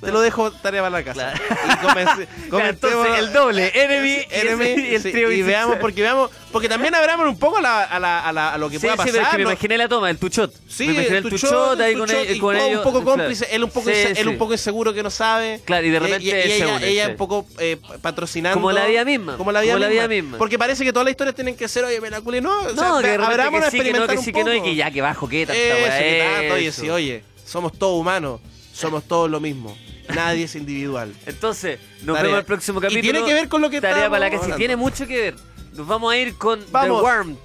Te 0.00 0.12
lo 0.12 0.20
dejo 0.20 0.52
tarea 0.52 0.80
para 0.82 0.90
la 0.90 1.02
casa. 1.02 1.32
Y 1.34 1.68
Ya, 1.68 1.80
comentemos- 2.50 2.68
entonces, 2.68 3.18
el 3.18 3.32
doble, 3.32 3.72
enemy, 3.74 4.08
y 4.10 4.26
Enemy, 4.30 4.64
ese- 4.64 4.80
y 4.90 4.94
el 4.94 5.02
sí, 5.02 5.38
y 5.38 5.42
veamos, 5.42 5.76
porque 5.80 6.02
veamos, 6.02 6.30
porque 6.52 6.68
también 6.68 6.94
abramos 6.94 7.26
un 7.26 7.38
poco 7.38 7.56
a, 7.58 7.60
la- 7.62 7.82
a 7.82 7.98
la- 7.98 8.20
a 8.20 8.32
la- 8.32 8.54
a 8.54 8.58
lo 8.58 8.70
que 8.70 8.76
Sí, 8.78 8.82
pueda 8.82 8.92
sí, 8.94 8.98
pasar. 8.98 9.12
pero 9.12 9.22
es 9.24 9.28
que 9.30 9.38
me 9.38 9.44
¿no? 9.44 9.50
imaginé 9.50 9.78
la 9.78 9.88
toma, 9.88 10.08
el 10.10 10.18
tuchot. 10.18 10.54
Sí, 10.68 10.86
me 10.86 10.92
imaginé 10.94 11.16
el 11.18 11.22
tu 11.24 11.30
tuchot, 11.30 11.50
shot, 11.50 11.80
ahí 11.80 11.94
con, 11.96 12.08
y 12.10 12.38
con 12.38 12.56
ellos. 12.56 12.78
un 12.78 12.84
poco 12.84 13.02
claro. 13.02 13.16
cómplice, 13.18 13.48
él 13.50 13.64
un 13.64 13.70
poco, 13.70 13.90
Sí, 13.90 13.96
él 14.16 14.28
un 14.28 14.38
poco 14.38 14.52
inseguro 14.52 14.94
que 14.94 15.02
no 15.02 15.10
sabe. 15.10 15.60
Claro, 15.64 15.84
y 15.86 15.90
de 15.90 15.98
repente 15.98 16.24
y, 16.24 16.28
y- 16.28 16.32
y 16.32 16.52
ella, 16.52 16.76
une, 16.76 16.86
ella 16.88 17.08
un 17.08 17.16
poco 17.16 17.46
eh, 17.58 17.76
patrocinando. 18.00 18.54
Como 18.54 18.70
la 18.70 18.86
vida 18.86 19.04
misma, 19.04 19.36
Como 19.36 19.50
la 19.50 19.60
vida, 19.62 19.74
como 19.74 19.86
misma. 19.88 20.06
misma. 20.08 20.38
Porque 20.38 20.58
parece 20.58 20.84
que 20.84 20.92
todas 20.92 21.06
las 21.06 21.10
historias 21.12 21.34
tienen 21.34 21.56
que 21.56 21.66
ser, 21.66 21.84
oye, 21.84 22.00
me 22.00 22.10
la 22.10 22.20
culé, 22.20 22.40
no. 22.40 22.56
O 22.60 22.70
sea, 22.72 22.72
No, 22.74 23.00
que 23.00 23.08
de 23.08 23.16
repente 23.16 23.24
abrámonos 23.32 23.66
a 23.66 23.70
que 23.70 23.78
sí, 23.78 23.82
que 23.84 23.92
no, 23.98 24.06
que 24.06 24.18
sí, 24.18 24.32
que 24.32 24.44
no, 24.44 24.54
y 24.54 24.62
que 24.62 24.74
ya, 24.76 24.90
que 24.92 25.00
bajo, 25.00 25.28
que 25.28 25.44
tanta 25.44 26.54
oye, 26.54 26.70
sí, 26.70 26.88
oye, 26.88 27.24
somos 27.44 27.72
todos 27.76 27.98
humanos, 28.00 28.40
somos 28.72 29.02
todos 29.08 29.28
lo 29.30 29.40
mismo. 29.40 29.76
Nadie 30.14 30.44
es 30.44 30.54
individual. 30.56 31.12
Entonces, 31.26 31.78
nos 32.02 32.16
Tarea. 32.16 32.22
vemos 32.22 32.38
el 32.40 32.44
próximo 32.44 32.78
Y 32.78 32.82
capítulo. 32.82 33.02
tiene 33.02 33.24
que 33.24 33.34
ver 33.34 33.48
con 33.48 33.60
lo 33.60 33.70
que 33.70 33.80
Tarea 33.80 34.08
para 34.10 34.20
la 34.20 34.30
que 34.30 34.38
sí 34.38 34.50
tiene 34.56 34.76
mucho 34.76 35.06
que 35.06 35.20
ver. 35.20 35.34
Nos 35.74 35.86
vamos 35.86 36.12
a 36.12 36.16
ir 36.16 36.34
con 36.36 36.60
Vamos. 36.70 36.98
The 36.98 37.02
Worm. 37.04 37.36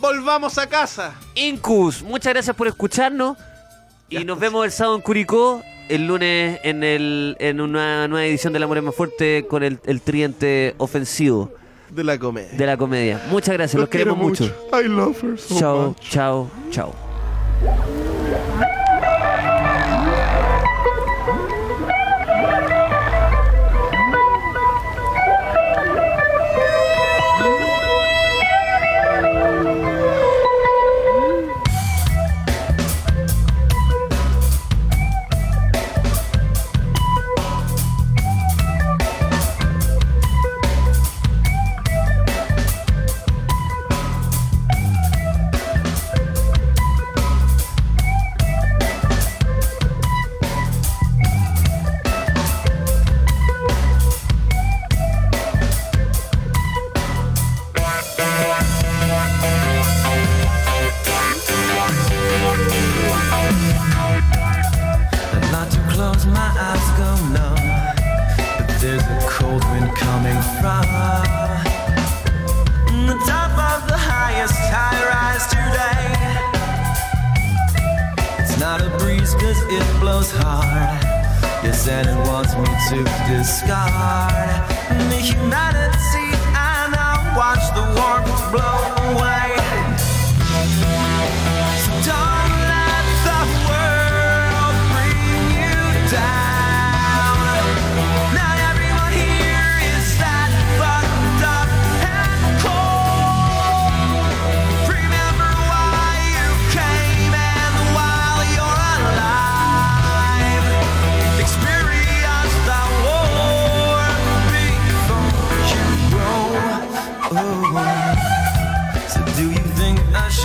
Volvamos 0.00 0.58
a 0.58 0.66
casa. 0.68 1.14
Incus, 1.34 2.02
muchas 2.02 2.32
gracias 2.32 2.54
por 2.54 2.66
escucharnos. 2.66 3.36
Y 4.08 4.24
nos 4.24 4.38
vemos 4.38 4.64
el 4.64 4.70
sábado 4.72 4.96
en 4.96 5.02
Curicó, 5.02 5.62
el 5.88 6.06
lunes 6.06 6.60
en, 6.62 6.84
el, 6.84 7.36
en 7.40 7.60
una 7.60 8.06
nueva 8.08 8.24
edición 8.26 8.52
de 8.52 8.58
La 8.60 8.66
Amor 8.66 8.78
es 8.78 8.84
más 8.84 8.94
fuerte 8.94 9.46
con 9.48 9.62
el, 9.62 9.78
el 9.84 10.00
tridente 10.00 10.74
ofensivo 10.78 11.52
De 11.90 12.04
la 12.04 12.18
comedia. 12.18 12.52
de 12.56 12.66
la 12.66 12.76
comedia. 12.76 13.22
Muchas 13.30 13.54
gracias, 13.54 13.80
los 13.80 13.88
queremos 13.88 14.16
mucho. 14.16 14.44
I 14.72 14.86
love 14.86 15.16
her 15.24 15.38
so 15.38 15.58
Chao, 15.58 15.88
much. 15.88 16.10
chao, 16.10 16.50
chao. 16.70 18.15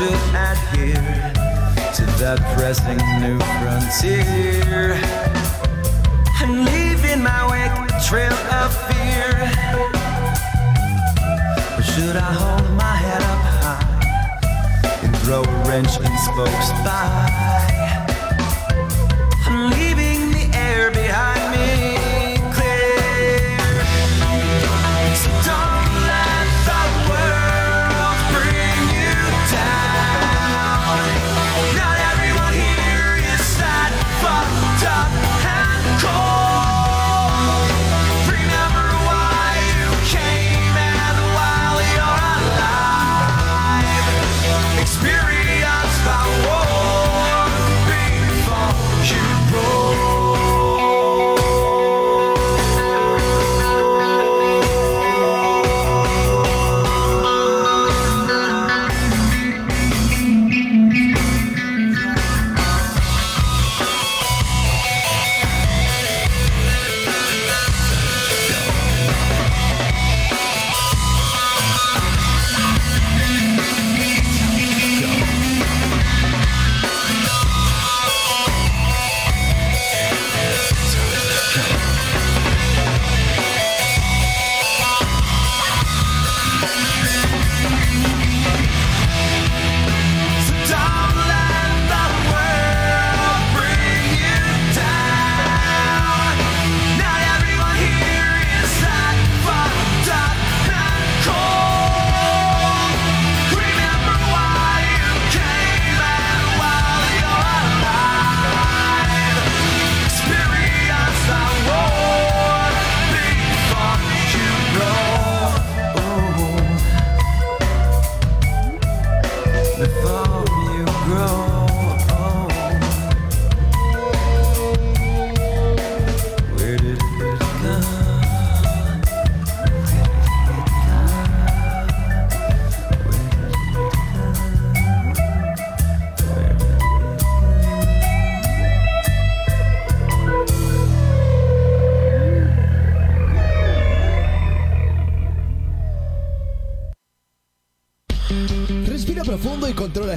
Should 0.02 0.14
adhere 0.34 1.32
to 1.94 2.04
that 2.18 2.40
pressing 2.58 2.98
new 3.22 3.38
frontier 3.62 4.98
and 6.42 6.66
leave 6.66 7.06
in 7.06 7.22
my 7.22 7.46
wake 7.52 7.92
a 7.92 8.00
trail 8.08 8.34
of 8.34 8.74
fear? 8.90 9.30
Or 11.78 11.84
should 11.84 12.16
I 12.16 12.34
hold 12.34 12.68
my 12.72 12.96
head 13.06 13.22
up 13.22 13.44
high 13.62 15.00
and 15.04 15.16
throw 15.18 15.44
a 15.44 15.70
wrench 15.70 15.96
in 16.00 16.18
spokes 16.18 16.72
by? 16.84 17.91